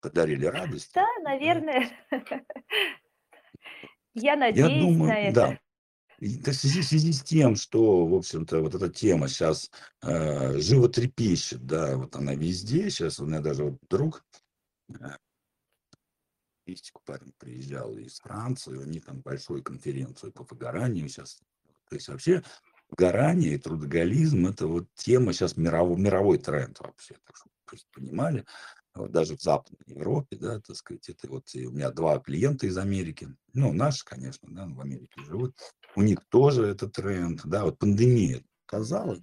подарили 0.02 0.44
радость. 0.44 0.92
Да, 0.94 1.06
наверное. 1.22 1.90
Я 4.14 4.32
Я 4.32 4.36
надеюсь 4.36 4.82
думаю, 4.82 5.08
на 5.08 5.18
это. 5.18 5.34
да. 5.34 5.58
В 6.18 6.52
связи, 6.52 6.82
в 6.82 6.84
связи 6.84 7.12
с 7.14 7.22
тем, 7.22 7.56
что, 7.56 8.04
в 8.04 8.14
общем-то, 8.14 8.60
вот 8.60 8.74
эта 8.74 8.90
тема 8.90 9.28
сейчас 9.28 9.70
э, 10.02 10.58
животрепещет, 10.58 11.64
да, 11.64 11.96
вот 11.96 12.14
она 12.16 12.34
везде. 12.34 12.90
Сейчас 12.90 13.18
у 13.18 13.24
меня 13.24 13.40
даже 13.40 13.64
вот 13.64 13.78
друг, 13.88 14.26
э, 14.90 15.16
статистику 16.70 17.02
парень 17.04 17.32
приезжал 17.38 17.96
из 17.96 18.20
Франции, 18.20 18.76
у 18.76 18.84
них 18.84 19.04
там 19.04 19.20
большую 19.20 19.62
конференцию 19.62 20.32
по 20.32 20.44
выгоранию 20.44 21.08
сейчас. 21.08 21.40
То 21.88 21.96
есть 21.96 22.08
вообще 22.08 22.42
выгорание 22.88 23.54
и 23.54 23.58
трудоголизм– 23.58 24.46
это 24.46 24.66
вот 24.66 24.86
тема 24.94 25.32
сейчас 25.32 25.56
мировой, 25.56 25.98
мировой 25.98 26.38
тренд 26.38 26.78
вообще. 26.80 27.16
Так 27.24 27.36
что 27.36 27.86
понимали, 27.92 28.44
вот 28.94 29.10
даже 29.12 29.36
в 29.36 29.42
Западной 29.42 29.78
Европе, 29.86 30.36
да, 30.36 30.60
так 30.60 30.76
сказать, 30.76 31.08
это 31.08 31.28
вот 31.28 31.44
у 31.54 31.70
меня 31.70 31.90
два 31.90 32.18
клиента 32.18 32.66
из 32.66 32.76
Америки, 32.78 33.28
ну, 33.52 33.72
наши, 33.72 34.04
конечно, 34.04 34.48
да, 34.50 34.66
в 34.66 34.80
Америке 34.80 35.24
живут, 35.24 35.56
у 35.94 36.02
них 36.02 36.18
тоже 36.28 36.66
это 36.66 36.88
тренд, 36.88 37.42
да, 37.44 37.64
вот 37.64 37.78
пандемия 37.78 38.42
показала, 38.66 39.22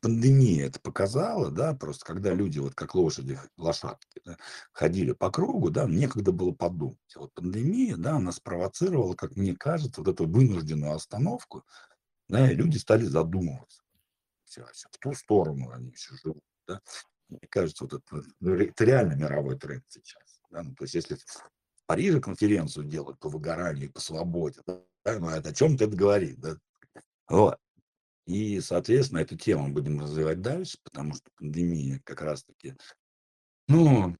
пандемия 0.00 0.66
это 0.66 0.80
показала, 0.80 1.50
да, 1.50 1.74
просто 1.74 2.04
когда 2.04 2.32
люди 2.32 2.58
вот 2.58 2.74
как 2.74 2.94
лошади, 2.94 3.38
лошадки, 3.56 4.20
да, 4.24 4.36
ходили 4.72 5.12
по 5.12 5.30
кругу, 5.30 5.70
да, 5.70 5.86
некогда 5.86 6.32
было 6.32 6.52
подумать. 6.52 6.98
А 7.16 7.20
Вот 7.20 7.34
пандемия, 7.34 7.96
да, 7.96 8.16
она 8.16 8.32
спровоцировала, 8.32 9.14
как 9.14 9.36
мне 9.36 9.54
кажется, 9.54 10.00
вот 10.00 10.08
эту 10.08 10.26
вынужденную 10.26 10.94
остановку, 10.94 11.64
да, 12.28 12.50
и 12.50 12.54
люди 12.54 12.78
стали 12.78 13.04
задумываться. 13.04 13.82
В 14.46 14.98
ту 14.98 15.14
сторону 15.14 15.70
они 15.70 15.92
все 15.92 16.14
живут, 16.16 16.42
да. 16.66 16.80
Мне 17.28 17.46
кажется, 17.48 17.84
вот 17.84 17.94
это, 17.94 18.24
ну, 18.40 18.54
это 18.54 18.84
реально 18.84 19.12
мировой 19.14 19.56
тренд 19.56 19.84
сейчас. 19.88 20.40
Да? 20.50 20.62
Ну, 20.62 20.74
то 20.74 20.82
есть 20.84 20.94
если 20.94 21.14
в 21.14 21.86
Париже 21.86 22.20
конференцию 22.20 22.86
делают 22.86 23.20
по 23.20 23.28
выгоранию, 23.28 23.92
по 23.92 24.00
свободе, 24.00 24.60
да, 24.66 24.82
ну, 25.18 25.30
это 25.30 25.50
о 25.50 25.52
чем-то 25.52 25.84
это 25.84 25.96
говорит, 25.96 26.40
да. 26.40 26.56
Вот. 27.28 27.58
И, 28.30 28.60
соответственно, 28.60 29.18
эту 29.18 29.36
тему 29.36 29.72
будем 29.72 29.98
развивать 29.98 30.40
дальше, 30.40 30.78
потому 30.84 31.14
что 31.14 31.28
пандемия 31.36 32.00
как 32.04 32.22
раз-таки, 32.22 32.76
ну, 33.66 34.16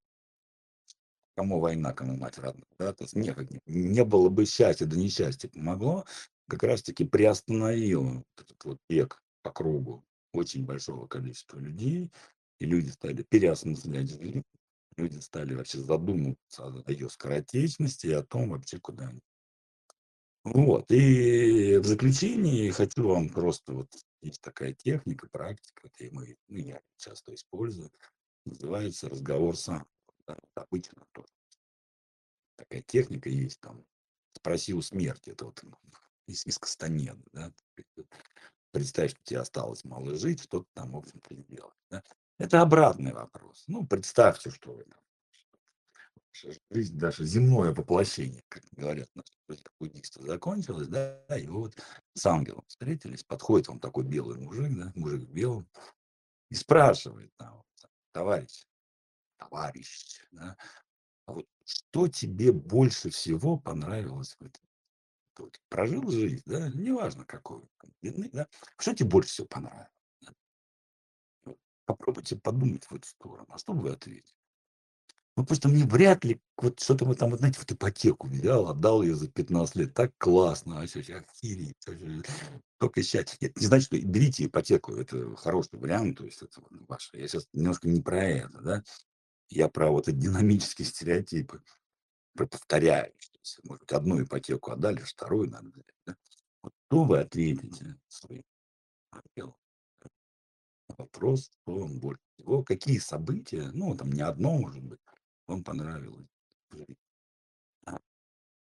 кому 1.37 1.61
война, 1.61 1.93
кому 1.93 2.17
мать 2.17 2.37
родная, 2.39 2.67
да, 2.77 2.93
то 2.93 3.05
есть 3.05 3.15
некогда, 3.15 3.61
не 3.67 4.05
было 4.05 4.29
бы 4.29 4.47
счастья, 4.47 4.85
да 4.85 4.97
несчастье 4.97 5.49
помогло, 5.49 6.05
как 6.49 6.65
раз-таки 6.65 7.05
приостановило 7.05 8.15
вот 8.15 8.25
этот 8.37 8.65
вот 8.65 8.79
бег 8.89 9.23
по 9.43 9.53
кругу 9.53 10.05
очень 10.33 10.65
большого 10.65 11.07
количества 11.07 11.61
людей, 11.61 12.11
и 12.59 12.67
люди 12.67 12.89
стали 12.89 13.23
переосмыслять 13.23 14.11
жизнь, 14.11 14.43
люди 14.97 15.21
стали 15.21 15.55
вообще 15.55 15.79
задумываться 15.79 16.65
о 16.65 16.91
ее 16.91 17.09
скоротечности 17.09 18.09
и 18.09 18.13
о 18.13 18.25
том 18.25 18.51
вообще, 18.51 18.81
куда 18.81 19.07
они. 19.07 19.21
Вот, 20.43 20.91
и 20.91 21.77
в 21.77 21.85
заключении 21.85 22.71
хочу 22.71 23.07
вам 23.07 23.29
просто 23.29 23.73
вот, 23.73 23.89
есть 24.23 24.41
такая 24.41 24.73
техника, 24.73 25.29
практика, 25.31 25.91
и 25.99 26.11
мы, 26.11 26.37
ну, 26.49 26.59
я 26.59 26.81
часто 26.97 27.35
использую, 27.35 27.91
называется 28.47 29.09
разговор 29.09 29.57
сам. 29.57 29.87
Да, 30.27 30.39
обычно 30.55 31.05
тоже 31.13 31.29
такая 32.61 32.83
техника 32.83 33.29
есть 33.29 33.61
там. 33.61 33.85
Спроси 34.33 34.75
у 34.75 34.83
смерти, 34.83 35.31
это 35.31 35.47
вот 35.47 35.63
из, 36.27 36.47
из 36.47 36.59
Кастанеды, 36.59 37.23
да. 37.33 37.53
Представь, 38.71 39.11
что 39.11 39.21
тебе 39.25 39.41
осталось 39.41 39.85
мало 39.85 40.15
жить, 40.15 40.43
что 40.43 40.61
ты 40.61 40.67
там, 40.75 40.93
в 40.93 40.97
общем-то, 40.99 41.35
сделать. 41.35 41.75
Да? 41.91 42.05
Это 42.39 42.61
обратный 42.61 43.13
вопрос. 43.13 43.65
Ну, 43.67 43.85
представьте, 43.87 44.51
что 44.51 44.75
вы 44.75 44.85
там. 44.85 45.01
Жизнь, 46.33 46.97
даже 46.99 47.25
земное 47.25 47.75
воплощение, 47.75 48.43
как 48.49 48.63
говорят 48.73 49.09
наши 49.15 49.33
друзья-буддисты, 49.47 50.23
закончилось, 50.23 50.89
да, 50.89 51.21
и 51.37 51.47
вот 51.47 51.77
с 52.15 52.25
ангелом 52.25 52.65
встретились, 52.69 53.25
подходит 53.25 53.69
вам 53.69 53.81
такой 53.81 54.05
белый 54.05 54.39
мужик, 54.39 54.77
да, 54.77 54.93
мужик 54.95 55.29
в 55.29 55.33
белом, 55.33 55.69
и 56.51 56.55
спрашивает, 56.55 57.33
вот, 57.53 57.91
товарищ, 58.13 58.65
товарищ, 59.39 60.21
да, 60.31 60.57
а 61.27 61.33
вот 61.33 61.47
что 61.65 62.09
тебе 62.09 62.53
больше 62.53 63.11
всего 63.11 63.59
понравилось 63.59 64.37
в 64.39 64.45
этом? 64.45 64.63
Вот 65.39 65.61
прожил 65.69 66.11
жизнь, 66.11 66.43
да, 66.47 66.69
неважно 66.69 67.25
длины, 68.03 68.31
да, 68.33 68.47
что 68.79 68.95
тебе 68.95 69.09
больше 69.09 69.31
всего 69.31 69.47
понравилось? 69.47 69.91
да? 70.21 71.55
Попробуйте 71.87 72.37
подумать 72.37 72.85
в 72.85 72.95
эту 72.95 73.09
сторону, 73.09 73.47
а 73.49 73.59
что 73.59 73.73
бы 73.75 73.83
вы 73.83 73.91
ответили? 73.93 74.40
Ну, 75.37 75.47
просто 75.47 75.69
мне 75.69 75.85
вряд 75.85 76.25
ли, 76.25 76.41
вот 76.57 76.81
что-то 76.81 77.07
мы 77.07 77.15
там, 77.15 77.31
вот, 77.31 77.39
знаете, 77.39 77.59
вот 77.61 77.73
ипотеку 77.73 78.27
взял, 78.27 78.69
отдал 78.69 79.03
ее 79.03 79.15
за 79.15 79.29
15 79.29 79.77
лет, 79.77 79.95
так 79.95 80.13
классно, 80.19 80.77
вообще, 80.77 81.01
охереть, 81.01 81.77
вообще, 81.87 82.23
только 82.79 83.03
счастье. 83.03 83.39
Нет, 83.41 83.57
не 83.57 83.67
значит, 83.67 83.87
что 83.87 83.99
берите 84.01 84.47
ипотеку, 84.47 84.95
это 84.95 85.35
хороший 85.37 85.79
вариант, 85.79 86.19
то 86.19 86.25
есть 86.25 86.43
это 86.43 86.61
ваше. 86.89 87.17
Я 87.17 87.29
сейчас 87.29 87.47
немножко 87.53 87.89
не 87.89 88.03
про 88.03 88.23
это, 88.23 88.61
да, 88.61 88.83
я 89.49 89.69
про 89.69 89.91
вот 89.91 90.09
эти 90.09 90.17
динамические 90.17 90.87
стереотипы, 90.87 91.63
про 92.35 92.47
повторяю, 92.47 93.13
может 93.65 93.91
одну 93.93 94.23
ипотеку 94.23 94.73
отдали, 94.73 95.01
вторую 95.01 95.49
надо 95.49 95.71
взять, 95.71 95.85
да. 96.07 96.17
Вот 96.63 96.73
что 96.87 97.05
вы 97.05 97.21
ответите 97.21 97.97
своим 98.09 98.43
ангелам? 99.13 99.55
Вопрос, 100.99 101.51
что 101.63 101.79
вам 101.79 101.99
больше 101.99 102.21
всего, 102.37 102.63
какие 102.63 102.99
события, 102.99 103.71
ну, 103.73 103.97
там 103.97 104.11
не 104.11 104.23
одно, 104.23 104.59
может 104.59 104.83
быть, 104.83 105.01
вам 105.51 105.65
понравилось. 105.65 106.29
А 107.87 107.99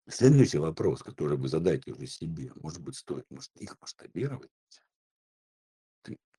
Следующий 0.09 0.59
вопрос, 0.59 1.03
который 1.03 1.37
вы 1.37 1.49
задайте 1.49 1.93
уже 1.93 2.07
себе, 2.07 2.53
может 2.57 2.81
быть, 2.83 2.97
стоит, 2.97 3.31
может, 3.31 3.55
их 3.57 3.79
масштабировать, 3.81 4.51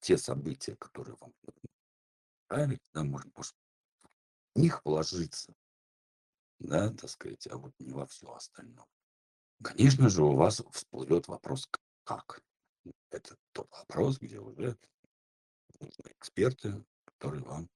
те 0.01 0.17
события, 0.17 0.75
которые 0.75 1.15
вам 1.19 1.33
нравились, 2.49 2.79
да, 2.93 3.03
может, 3.03 3.37
может, 3.37 3.55
в 4.55 4.59
них 4.59 4.81
вложиться, 4.83 5.53
да, 6.59 6.91
так 6.91 7.09
сказать, 7.09 7.47
а 7.47 7.57
вот 7.57 7.73
не 7.79 7.93
во 7.93 8.05
все 8.07 8.31
остальное. 8.33 8.85
Конечно 9.61 10.09
же, 10.09 10.23
у 10.23 10.35
вас 10.35 10.61
всплывет 10.71 11.27
вопрос, 11.27 11.69
как. 12.03 12.41
Это 13.11 13.37
тот 13.53 13.71
вопрос, 13.71 14.17
где 14.17 14.39
уже 14.39 14.77
нужны 15.79 16.11
эксперты, 16.17 16.83
которые 17.05 17.43
вам 17.43 17.69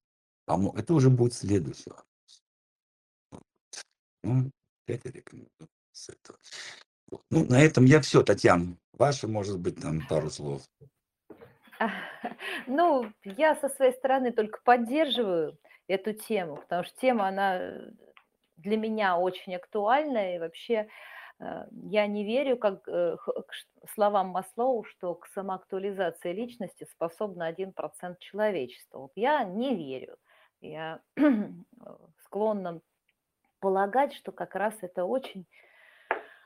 помогут. 0.46 0.82
Это 0.82 0.94
уже 0.94 1.10
будет 1.10 1.34
следующий 1.34 1.90
вопрос. 1.92 2.17
Ну, 4.28 4.52
рекомендую. 4.88 5.70
Ну, 7.30 7.46
на 7.46 7.62
этом 7.62 7.86
я 7.86 8.02
все, 8.02 8.24
Татьяна. 8.24 8.78
Ваши, 8.94 9.28
может 9.28 9.60
быть, 9.60 9.82
там 9.82 10.02
пару 10.08 10.30
слов. 10.30 10.64
Ну, 12.66 13.12
я 13.24 13.56
со 13.56 13.70
своей 13.70 13.94
стороны 13.94 14.32
только 14.32 14.60
поддерживаю 14.64 15.58
эту 15.88 16.14
тему, 16.14 16.58
потому 16.58 16.84
что 16.84 17.00
тема, 17.00 17.28
она 17.28 17.72
для 18.58 18.78
меня 18.78 19.18
очень 19.18 19.56
актуальна, 19.56 20.36
и 20.36 20.40
вообще 20.40 20.90
э, 21.40 21.66
я 21.84 22.08
не 22.08 22.26
верю 22.26 22.58
как 22.58 22.86
э, 22.88 23.16
к 23.16 23.90
словам 23.94 24.30
Маслоу, 24.30 24.84
что 24.84 25.16
к 25.16 25.28
самоактуализации 25.28 26.34
личности 26.34 26.88
способна 26.92 27.52
1% 27.52 27.74
человечества. 28.20 29.10
Я 29.16 29.44
не 29.44 29.76
верю. 29.76 30.18
Я 30.60 31.00
склонна 32.26 32.82
полагать, 33.60 34.14
что 34.14 34.32
как 34.32 34.56
раз 34.56 34.76
это 34.82 35.06
очень 35.06 35.46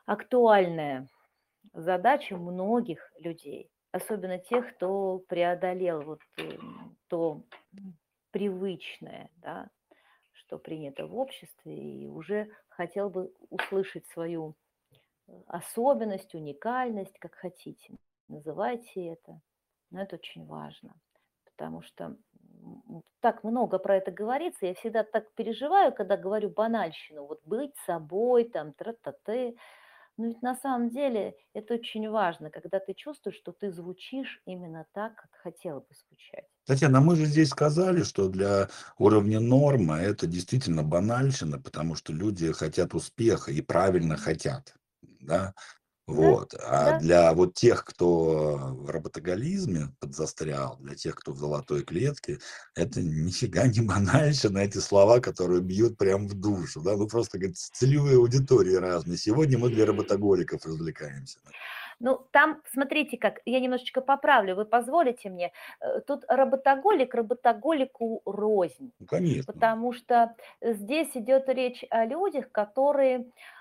актуальная 0.06 1.08
задача 1.74 2.38
многих 2.38 3.12
людей, 3.20 3.70
особенно 3.92 4.40
тех, 4.40 4.76
кто 4.76 5.20
преодолел 5.28 6.02
вот 6.02 6.22
эм, 6.38 6.98
то 7.08 7.44
привычное, 8.32 9.30
да, 9.38 9.70
что 10.32 10.58
принято 10.58 11.08
в 11.08 11.18
обществе, 11.18 11.76
и 11.76 12.08
уже 12.08 12.50
хотел 12.70 13.10
бы 13.10 13.34
услышать 13.50 14.08
свою 14.08 14.56
э, 15.28 15.34
особенность, 15.48 16.34
уникальность, 16.34 17.18
как 17.20 17.36
хотите, 17.36 17.96
называйте 18.28 19.08
это. 19.08 19.40
Но 19.92 20.02
это 20.02 20.16
очень 20.16 20.46
важно, 20.46 20.94
потому 21.44 21.82
что 21.82 22.16
так 23.22 23.44
много 23.44 23.80
про 23.80 23.98
это 23.98 24.12
говорится, 24.12 24.66
я 24.66 24.74
всегда 24.74 25.04
так 25.04 25.34
переживаю, 25.36 25.94
когда 25.94 26.18
говорю 26.18 26.50
банальщину, 26.50 27.26
вот 27.28 27.42
быть 27.46 27.76
собой, 27.86 28.46
там, 28.50 28.74
тра-та-ты, 28.74 29.56
Но 30.18 30.28
ведь 30.28 30.42
на 30.44 30.56
самом 30.56 30.90
деле 30.90 31.36
это 31.54 31.76
очень 31.76 32.10
важно, 32.10 32.52
когда 32.52 32.80
ты 32.80 32.94
чувствуешь, 32.94 33.38
что 33.38 33.52
ты 33.54 33.72
звучишь 33.72 34.42
именно 34.46 34.86
так, 34.94 35.16
как 35.16 35.32
хотела 35.44 35.82
бы 35.82 35.88
звучать. 35.92 36.48
Татьяна, 36.66 37.02
мы 37.02 37.16
же 37.16 37.26
здесь 37.26 37.50
сказали, 37.50 38.04
что 38.04 38.30
для 38.30 38.70
уровня 38.98 39.40
нормы 39.40 39.96
это 39.96 40.28
действительно 40.28 40.84
банальщина, 40.84 41.60
потому 41.60 41.96
что 41.96 42.14
люди 42.14 42.52
хотят 42.52 42.94
успеха 42.94 43.52
и 43.52 43.62
правильно 43.62 44.16
хотят. 44.16 44.76
Да? 45.02 45.54
Вот. 46.12 46.54
А 46.54 46.92
да. 46.92 47.00
для 47.00 47.34
вот 47.34 47.54
тех, 47.54 47.86
кто 47.86 48.58
в 48.74 48.90
работоголизме 48.90 49.88
подзастрял, 50.00 50.78
для 50.80 50.96
тех, 50.96 51.16
кто 51.16 51.32
в 51.32 51.38
золотой 51.38 51.84
клетке, 51.84 52.40
это 52.76 53.02
нифига 53.02 53.68
не 53.68 53.82
банальщина, 53.82 54.60
эти 54.60 54.78
слова, 54.78 55.20
которые 55.20 55.62
бьют 55.62 55.98
прям 55.98 56.28
в 56.28 56.34
душу. 56.34 56.82
Да? 56.82 56.98
Ну, 56.98 57.08
просто 57.08 57.38
говорит, 57.38 57.58
целевые 57.58 58.18
аудитории 58.18 58.76
разные. 58.76 59.18
Сегодня 59.18 59.58
мы 59.58 59.70
для 59.70 59.86
работоголиков 59.86 60.66
развлекаемся. 60.66 61.40
Ну, 62.02 62.20
там, 62.32 62.62
смотрите 62.74 63.18
как, 63.18 63.42
я 63.46 63.60
немножечко 63.60 64.02
поправлю, 64.02 64.56
вы 64.56 64.66
позволите 64.66 65.30
мне. 65.30 65.52
Э, 65.80 66.00
тут 66.02 66.26
работоголик 66.28 67.14
работоголику 67.14 68.24
рознь. 68.26 68.92
Ну, 69.00 69.06
конечно. 69.06 69.54
Потому 69.54 69.94
что 69.94 70.36
здесь 70.62 71.10
идет 71.14 71.48
речь 71.48 71.86
о 71.92 72.06
людях, 72.06 72.52
которые 72.52 73.20
а, 73.20 73.61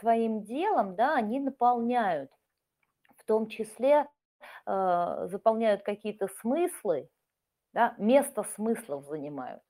своим 0.00 0.42
делом, 0.44 0.96
да, 0.96 1.16
они 1.16 1.40
наполняют, 1.40 2.30
в 3.16 3.24
том 3.24 3.48
числе 3.48 4.08
а, 4.66 5.28
заполняют 5.28 5.82
какие-то 5.82 6.28
смыслы, 6.40 7.10
да, 7.72 7.94
место 7.98 8.44
смыслов 8.44 9.06
занимают. 9.06 9.62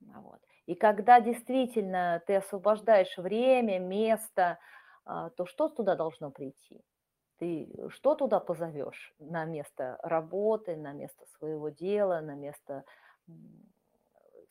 Вот. 0.00 0.40
И 0.66 0.74
когда 0.74 1.20
действительно 1.20 2.22
ты 2.26 2.36
освобождаешь 2.36 3.16
время, 3.16 3.78
место, 3.78 4.58
а, 5.04 5.30
то 5.30 5.46
что 5.46 5.68
туда 5.68 5.96
должно 5.96 6.30
прийти? 6.30 6.82
Ты 7.38 7.72
что 7.90 8.14
туда 8.14 8.40
позовешь 8.40 9.14
на 9.18 9.44
место 9.44 9.98
работы, 10.02 10.76
на 10.76 10.92
место 10.92 11.26
своего 11.38 11.70
дела, 11.70 12.20
на 12.20 12.34
место 12.34 12.84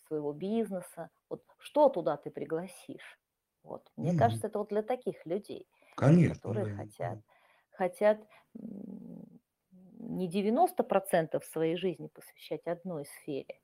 своего 0.08 0.34
бизнеса? 0.34 1.10
Вот 1.30 1.44
что 1.60 1.90
туда 1.90 2.18
ты 2.18 2.32
пригласишь? 2.32 3.20
Вот. 3.64 3.92
Мне 3.98 4.14
Мгм. 4.14 4.14
кажется, 4.14 4.48
это 4.48 4.60
вот 4.60 4.70
для 4.70 4.84
таких 4.84 5.26
людей, 5.26 5.68
Конечно, 5.96 6.50
которые 6.50 6.66
да. 6.66 6.68
хотят, 6.68 7.20
хотят 7.72 8.20
не 10.00 10.28
90% 10.28 11.46
своей 11.46 11.76
жизни 11.78 12.08
посвящать 12.08 12.66
одной 12.68 13.06
сфере, 13.06 13.60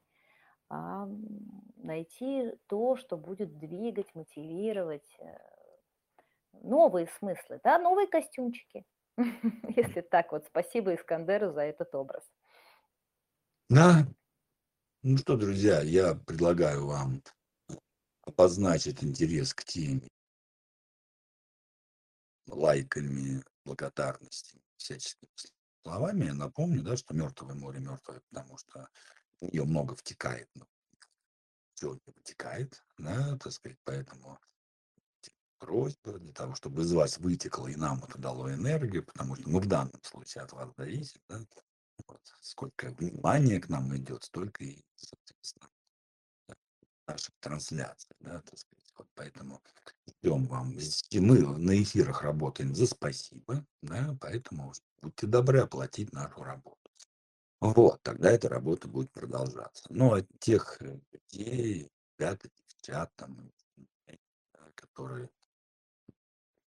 а 0.70 1.08
найти 1.78 2.54
то, 2.68 2.96
что 2.98 3.18
будет 3.18 3.58
двигать, 3.60 4.16
мотивировать 4.16 5.16
э, 5.20 5.38
новые 6.54 7.08
смыслы, 7.08 7.60
да, 7.64 7.78
новые 7.80 8.08
костюмчики. 8.08 8.86
Если 9.68 10.02
так 10.02 10.32
вот, 10.32 10.46
спасибо 10.48 10.96
Искандеру 10.96 11.52
за 11.52 11.62
этот 11.62 11.94
образ. 11.96 12.24
Да. 13.70 14.08
Ну 15.04 15.18
что, 15.18 15.38
друзья, 15.38 15.82
я 15.82 16.16
предлагаю 16.16 16.88
вам 16.88 17.22
обозначить 18.24 19.04
интерес 19.04 19.54
к 19.54 19.64
теме. 19.64 20.10
Лайками, 22.48 23.44
благодарностью, 23.64 24.62
всяческими 24.78 25.30
словами. 25.84 26.26
Я 26.26 26.34
напомню, 26.34 26.84
да, 26.84 26.98
что 26.98 27.14
мертвое 27.14 27.56
море 27.56 27.80
мертвое, 27.80 28.22
потому 28.30 28.58
что 28.58 28.90
ее 29.40 29.64
много 29.64 29.96
втекает, 29.96 30.50
но 30.56 30.66
все 31.74 31.94
не 31.94 32.14
вытекает, 32.14 32.84
да, 32.98 33.38
так 33.38 33.52
сказать, 33.52 33.78
поэтому 33.84 34.40
просьба 35.58 36.20
для 36.20 36.34
того, 36.34 36.56
чтобы 36.56 36.82
из 36.82 36.92
вас 36.92 37.18
вытекло 37.18 37.68
и 37.68 37.76
нам 37.76 38.04
это 38.04 38.18
дало 38.18 38.52
энергию, 38.54 39.06
потому 39.06 39.36
что 39.36 39.50
мы 39.50 39.62
в 39.62 39.66
данном 39.66 40.02
случае 40.04 40.44
от 40.44 40.52
вас 40.52 40.70
зависим, 40.78 41.22
да, 41.30 41.40
вот, 42.08 42.22
сколько 42.42 42.90
внимания 42.92 43.60
к 43.60 43.70
нам 43.70 43.96
идет, 43.96 44.24
столько 44.24 44.64
и, 44.64 44.84
соответственно, 44.96 45.70
наших 47.08 47.34
трансляций, 47.40 48.16
да, 48.20 48.42
так 48.42 48.58
сказать. 48.58 48.94
Вот 48.98 49.08
поэтому 49.16 49.62
ждем 50.08 50.46
вам. 50.46 50.78
И 51.10 51.20
мы 51.20 51.40
на 51.58 51.82
эфирах 51.82 52.22
работаем 52.22 52.76
за 52.76 52.88
спасибо, 52.88 53.66
да, 53.82 54.16
поэтому 54.22 54.74
будьте 55.02 55.28
добры 55.28 55.60
оплатить 55.60 56.14
нашу 56.14 56.44
работу. 56.44 56.78
Вот, 57.60 58.02
тогда 58.04 58.30
эта 58.30 58.50
работа 58.50 58.88
будет 58.88 59.12
продолжаться. 59.12 59.86
Ну, 59.90 60.14
от 60.14 60.28
тех 60.40 60.82
э, 60.82 61.00
людей, 61.12 61.90
ребят, 62.18 62.42
девчат, 62.68 63.10
там, 63.16 63.52
э, 64.08 64.16
которые 64.76 65.30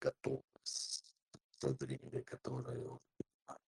готовы, 0.01 0.43
созрели, 0.63 2.23
которые 2.23 2.99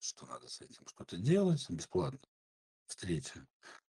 что 0.00 0.26
надо 0.26 0.48
с 0.48 0.60
этим 0.60 0.86
что-то 0.86 1.16
делать, 1.16 1.68
бесплатно 1.68 2.18
встреча 2.86 3.46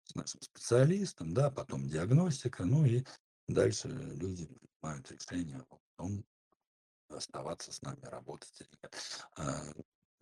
с 0.05 0.15
нашим 0.15 0.41
специалистом, 0.41 1.33
да, 1.33 1.49
потом 1.49 1.87
диагностика, 1.87 2.65
ну 2.65 2.85
и 2.85 3.03
дальше 3.47 3.87
люди 3.87 4.45
принимают 4.45 5.11
решение 5.11 5.65
о 5.69 5.77
том, 5.97 6.25
оставаться 7.09 7.71
с 7.71 7.81
нами, 7.81 8.03
работать 8.05 8.53
или 8.59 8.69
нет. 8.81 8.95
А, 9.37 9.61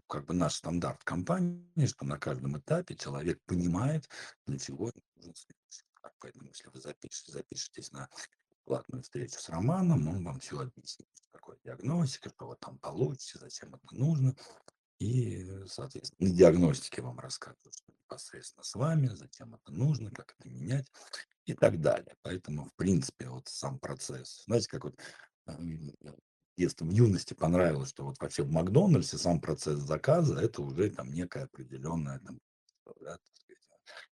как 0.08 0.26
бы 0.26 0.34
наш 0.34 0.56
стандарт 0.56 1.04
компании, 1.04 1.86
что 1.86 2.06
на 2.06 2.18
каждом 2.18 2.58
этапе 2.58 2.96
человек 2.96 3.40
понимает, 3.46 4.10
для 4.46 4.60
чего 4.60 4.92
нужен 5.16 5.36
следующий. 5.36 5.86
Поэтому, 6.20 6.48
если 6.48 6.68
вы 6.70 6.80
запишете, 6.82 7.32
запишетесь 7.32 7.92
на 7.92 8.10
платную 8.66 9.04
встречу 9.04 9.40
с 9.40 9.50
Романом, 9.50 10.08
он 10.08 10.24
вам 10.24 10.40
все 10.40 10.60
объяснит, 10.60 11.08
такое 11.32 11.58
диагностика, 11.64 12.30
что 12.30 12.48
вы 12.48 12.56
там 12.58 12.78
получите, 12.80 13.40
зачем 13.40 13.74
это 13.74 13.96
нужно. 13.96 14.36
И, 15.02 15.48
соответственно, 15.66 16.30
на 16.30 16.36
диагностике 16.36 17.02
вам 17.02 17.20
расскажут, 17.20 17.58
что 17.72 17.92
непосредственно 17.92 18.64
с 18.64 18.76
вами, 18.76 19.08
зачем 19.08 19.56
это 19.56 19.74
нужно, 19.74 20.12
как 20.12 20.36
это 20.38 20.48
менять 20.48 20.86
и 21.46 21.56
так 21.56 21.82
далее. 21.82 22.16
Поэтому, 22.22 22.66
в 22.66 22.76
принципе, 22.76 23.28
вот 23.28 23.48
сам 23.48 23.80
процесс, 23.80 24.44
знаете, 24.46 24.70
как 24.70 24.84
вот 24.84 25.00
эм, 25.48 25.92
детстве, 26.56 26.86
в 26.86 26.92
юности 26.92 27.34
понравилось, 27.34 27.90
что 27.90 28.06
вот 28.06 28.20
вообще 28.20 28.44
в 28.44 28.52
Макдональдсе 28.52 29.18
сам 29.18 29.42
процесс 29.42 29.80
заказа, 29.80 30.40
это 30.40 30.62
уже 30.62 30.92
там 30.92 31.12
некая 31.12 31.46
определенная 31.46 32.20
там, 32.20 32.40
да, 33.00 33.18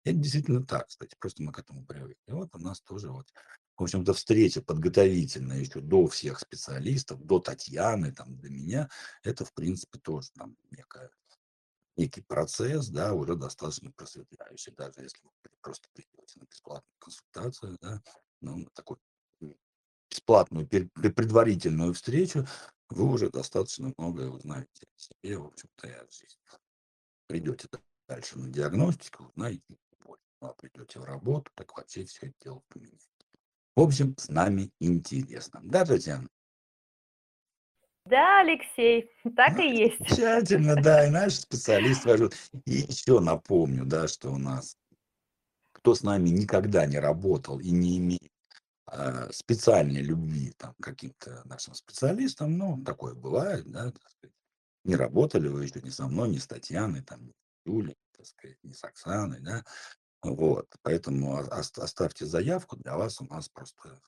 это 0.05 0.17
действительно 0.17 0.65
так, 0.65 0.87
кстати, 0.87 1.15
просто 1.19 1.43
мы 1.43 1.51
к 1.51 1.59
этому 1.59 1.85
привыкли. 1.85 2.17
И 2.25 2.31
вот 2.31 2.49
у 2.55 2.57
нас 2.57 2.81
тоже 2.81 3.11
вот 3.11 3.27
в 3.79 3.83
общем-то, 3.83 4.13
встреча 4.13 4.61
подготовительная 4.61 5.59
еще 5.59 5.79
до 5.79 6.07
всех 6.07 6.39
специалистов, 6.39 7.25
до 7.25 7.39
Татьяны, 7.39 8.11
там, 8.11 8.37
до 8.37 8.49
меня, 8.49 8.89
это, 9.23 9.45
в 9.45 9.53
принципе, 9.53 9.99
тоже 9.99 10.29
там 10.35 10.57
некая, 10.69 11.09
некий 11.95 12.21
процесс, 12.21 12.89
да, 12.89 13.13
уже 13.13 13.35
достаточно 13.35 13.91
просветляющий, 13.91 14.73
даже 14.73 15.01
если 15.01 15.19
вы 15.23 15.31
просто 15.61 15.87
придете 15.93 16.39
на 16.39 16.43
бесплатную 16.43 16.99
консультацию, 16.99 17.77
да, 17.81 18.01
ну, 18.41 18.67
такую 18.73 18.99
бесплатную 20.09 20.67
предварительную 20.67 21.93
встречу, 21.93 22.45
вы 22.89 23.05
уже 23.05 23.29
достаточно 23.29 23.93
многое 23.97 24.29
узнаете 24.29 24.87
о 24.93 24.99
себе, 24.99 25.37
в 25.37 25.45
общем-то, 25.45 25.87
о 25.87 26.11
жизни. 26.11 26.41
Придете 27.27 27.69
дальше 28.07 28.39
на 28.39 28.49
диагностику, 28.49 29.25
узнаете. 29.25 29.63
Ну, 30.03 30.17
а 30.41 30.53
придете 30.53 30.99
в 30.99 31.03
работу, 31.03 31.51
так 31.55 31.77
вообще 31.77 32.03
все 32.05 32.27
это 32.27 32.35
дело 32.41 32.61
поменяете. 32.67 33.18
В 33.75 33.81
общем, 33.81 34.15
с 34.17 34.29
нами 34.29 34.71
интересно. 34.79 35.61
Да, 35.63 35.85
Татьяна? 35.85 36.27
Да, 38.05 38.41
Алексей, 38.41 39.11
так 39.35 39.59
и 39.59 39.83
есть. 39.83 40.03
Тщательно, 40.07 40.75
да, 40.75 41.05
и 41.05 41.11
наш 41.11 41.35
специалист 41.35 42.01
скажут. 42.01 42.35
И 42.65 42.71
еще 42.71 43.19
напомню, 43.19 43.85
да, 43.85 44.07
что 44.07 44.31
у 44.31 44.37
нас, 44.37 44.77
кто 45.73 45.93
с 45.93 46.01
нами 46.01 46.29
никогда 46.29 46.85
не 46.87 46.97
работал 46.97 47.59
и 47.59 47.69
не 47.69 47.99
имеет 47.99 48.31
э, 48.91 49.29
специальной 49.31 50.01
любви 50.01 50.53
там, 50.57 50.73
каким-то 50.81 51.43
нашим 51.45 51.75
специалистам, 51.75 52.57
ну, 52.57 52.83
такое 52.83 53.13
бывает, 53.13 53.69
да, 53.69 53.91
так 53.91 54.09
сказать. 54.09 54.35
Не 54.85 54.95
работали 54.95 55.47
вы 55.47 55.65
еще 55.65 55.81
ни 55.81 55.89
со 55.89 56.07
мной, 56.07 56.29
ни 56.29 56.37
с 56.37 56.47
Татьяной, 56.47 57.01
там, 57.01 57.23
ни 57.23 57.31
с 57.31 57.65
Юлей, 57.65 57.95
так 58.17 58.25
сказать, 58.25 58.57
ни 58.63 58.73
с 58.73 58.83
Оксаной, 58.83 59.39
да, 59.41 59.63
вот, 60.21 60.67
поэтому 60.81 61.37
оставьте 61.37 62.25
заявку, 62.25 62.75
для 62.77 62.97
вас 62.97 63.21
у 63.21 63.25
нас 63.25 63.47
просто 63.49 64.01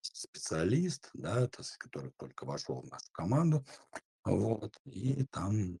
специалист, 0.00 1.10
да, 1.12 1.48
который 1.78 2.12
только 2.16 2.44
вошел 2.46 2.80
в 2.80 2.86
нашу 2.86 3.10
команду, 3.12 3.64
вот, 4.24 4.74
и 4.84 5.24
там 5.26 5.78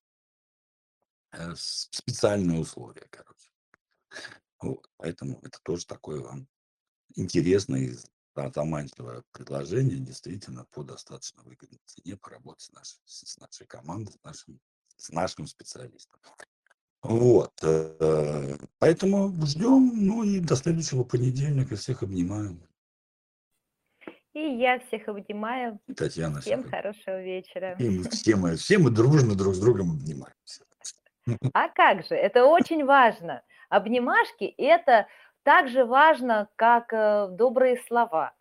э, 1.32 1.54
специальные 1.56 2.60
условия, 2.60 3.06
короче. 3.10 3.50
Вот, 4.60 4.88
поэтому 4.96 5.40
это 5.42 5.58
тоже 5.62 5.86
такое 5.86 6.20
вам 6.20 6.46
интересное 7.16 7.80
и 7.80 7.96
заманчивое 8.54 9.22
предложение, 9.32 9.98
действительно, 9.98 10.66
по 10.66 10.82
достаточно 10.82 11.42
выгодной 11.42 11.80
цене 11.86 12.16
поработать 12.16 12.62
с 12.62 12.72
нашей, 12.72 13.00
с 13.04 13.38
нашей 13.38 13.66
командой, 13.66 14.12
с 14.12 14.22
нашим, 14.24 14.60
с 14.96 15.10
нашим 15.10 15.46
специалистом. 15.46 16.20
Вот. 17.04 17.52
Э, 17.62 18.56
поэтому 18.78 19.28
ждем, 19.44 19.92
ну 19.94 20.24
и 20.24 20.40
до 20.40 20.56
следующего 20.56 21.04
понедельника. 21.04 21.76
Всех 21.76 22.02
обнимаю. 22.02 22.58
И 24.32 24.40
я 24.40 24.80
всех 24.80 25.06
обнимаю. 25.08 25.78
Татьяна 25.96 26.40
Всем 26.40 26.62
всех 26.62 26.70
хорошего 26.70 27.22
вечера. 27.22 27.76
И 27.78 27.88
мы 27.90 28.04
все 28.04 28.36
мы 28.36 28.56
все 28.56 28.78
мы 28.78 28.90
дружно 28.90 29.34
друг 29.36 29.54
с 29.54 29.60
другом 29.60 29.92
обнимаемся. 29.92 30.64
А 31.54 31.68
как 31.68 32.04
же? 32.04 32.14
Это 32.14 32.44
очень 32.46 32.84
важно. 32.84 33.42
Обнимашки- 33.70 34.54
это 34.58 35.06
так 35.42 35.68
же 35.68 35.84
важно, 35.84 36.48
как, 36.56 36.92
э, 36.92 37.28
добрые 37.30 37.80
слова. 37.86 38.34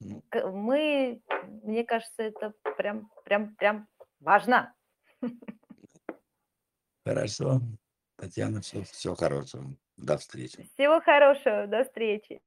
Ну. 0.00 0.22
Мы, 0.32 1.20
мне 1.62 1.84
кажется, 1.84 2.22
это 2.22 2.54
прям 2.76 3.10
прям 3.24 3.54
прям 3.56 3.88
важно. 4.20 4.72
Хорошо. 7.04 7.60
Татьяна, 8.18 8.60
всё 8.60 8.82
всего 8.82 9.14
хорошего. 9.14 9.76
До 9.96 10.18
встречи. 10.18 10.68
Всего 10.74 11.00
хорошего. 11.00 11.66
До 11.66 11.84
встречи. 11.84 12.40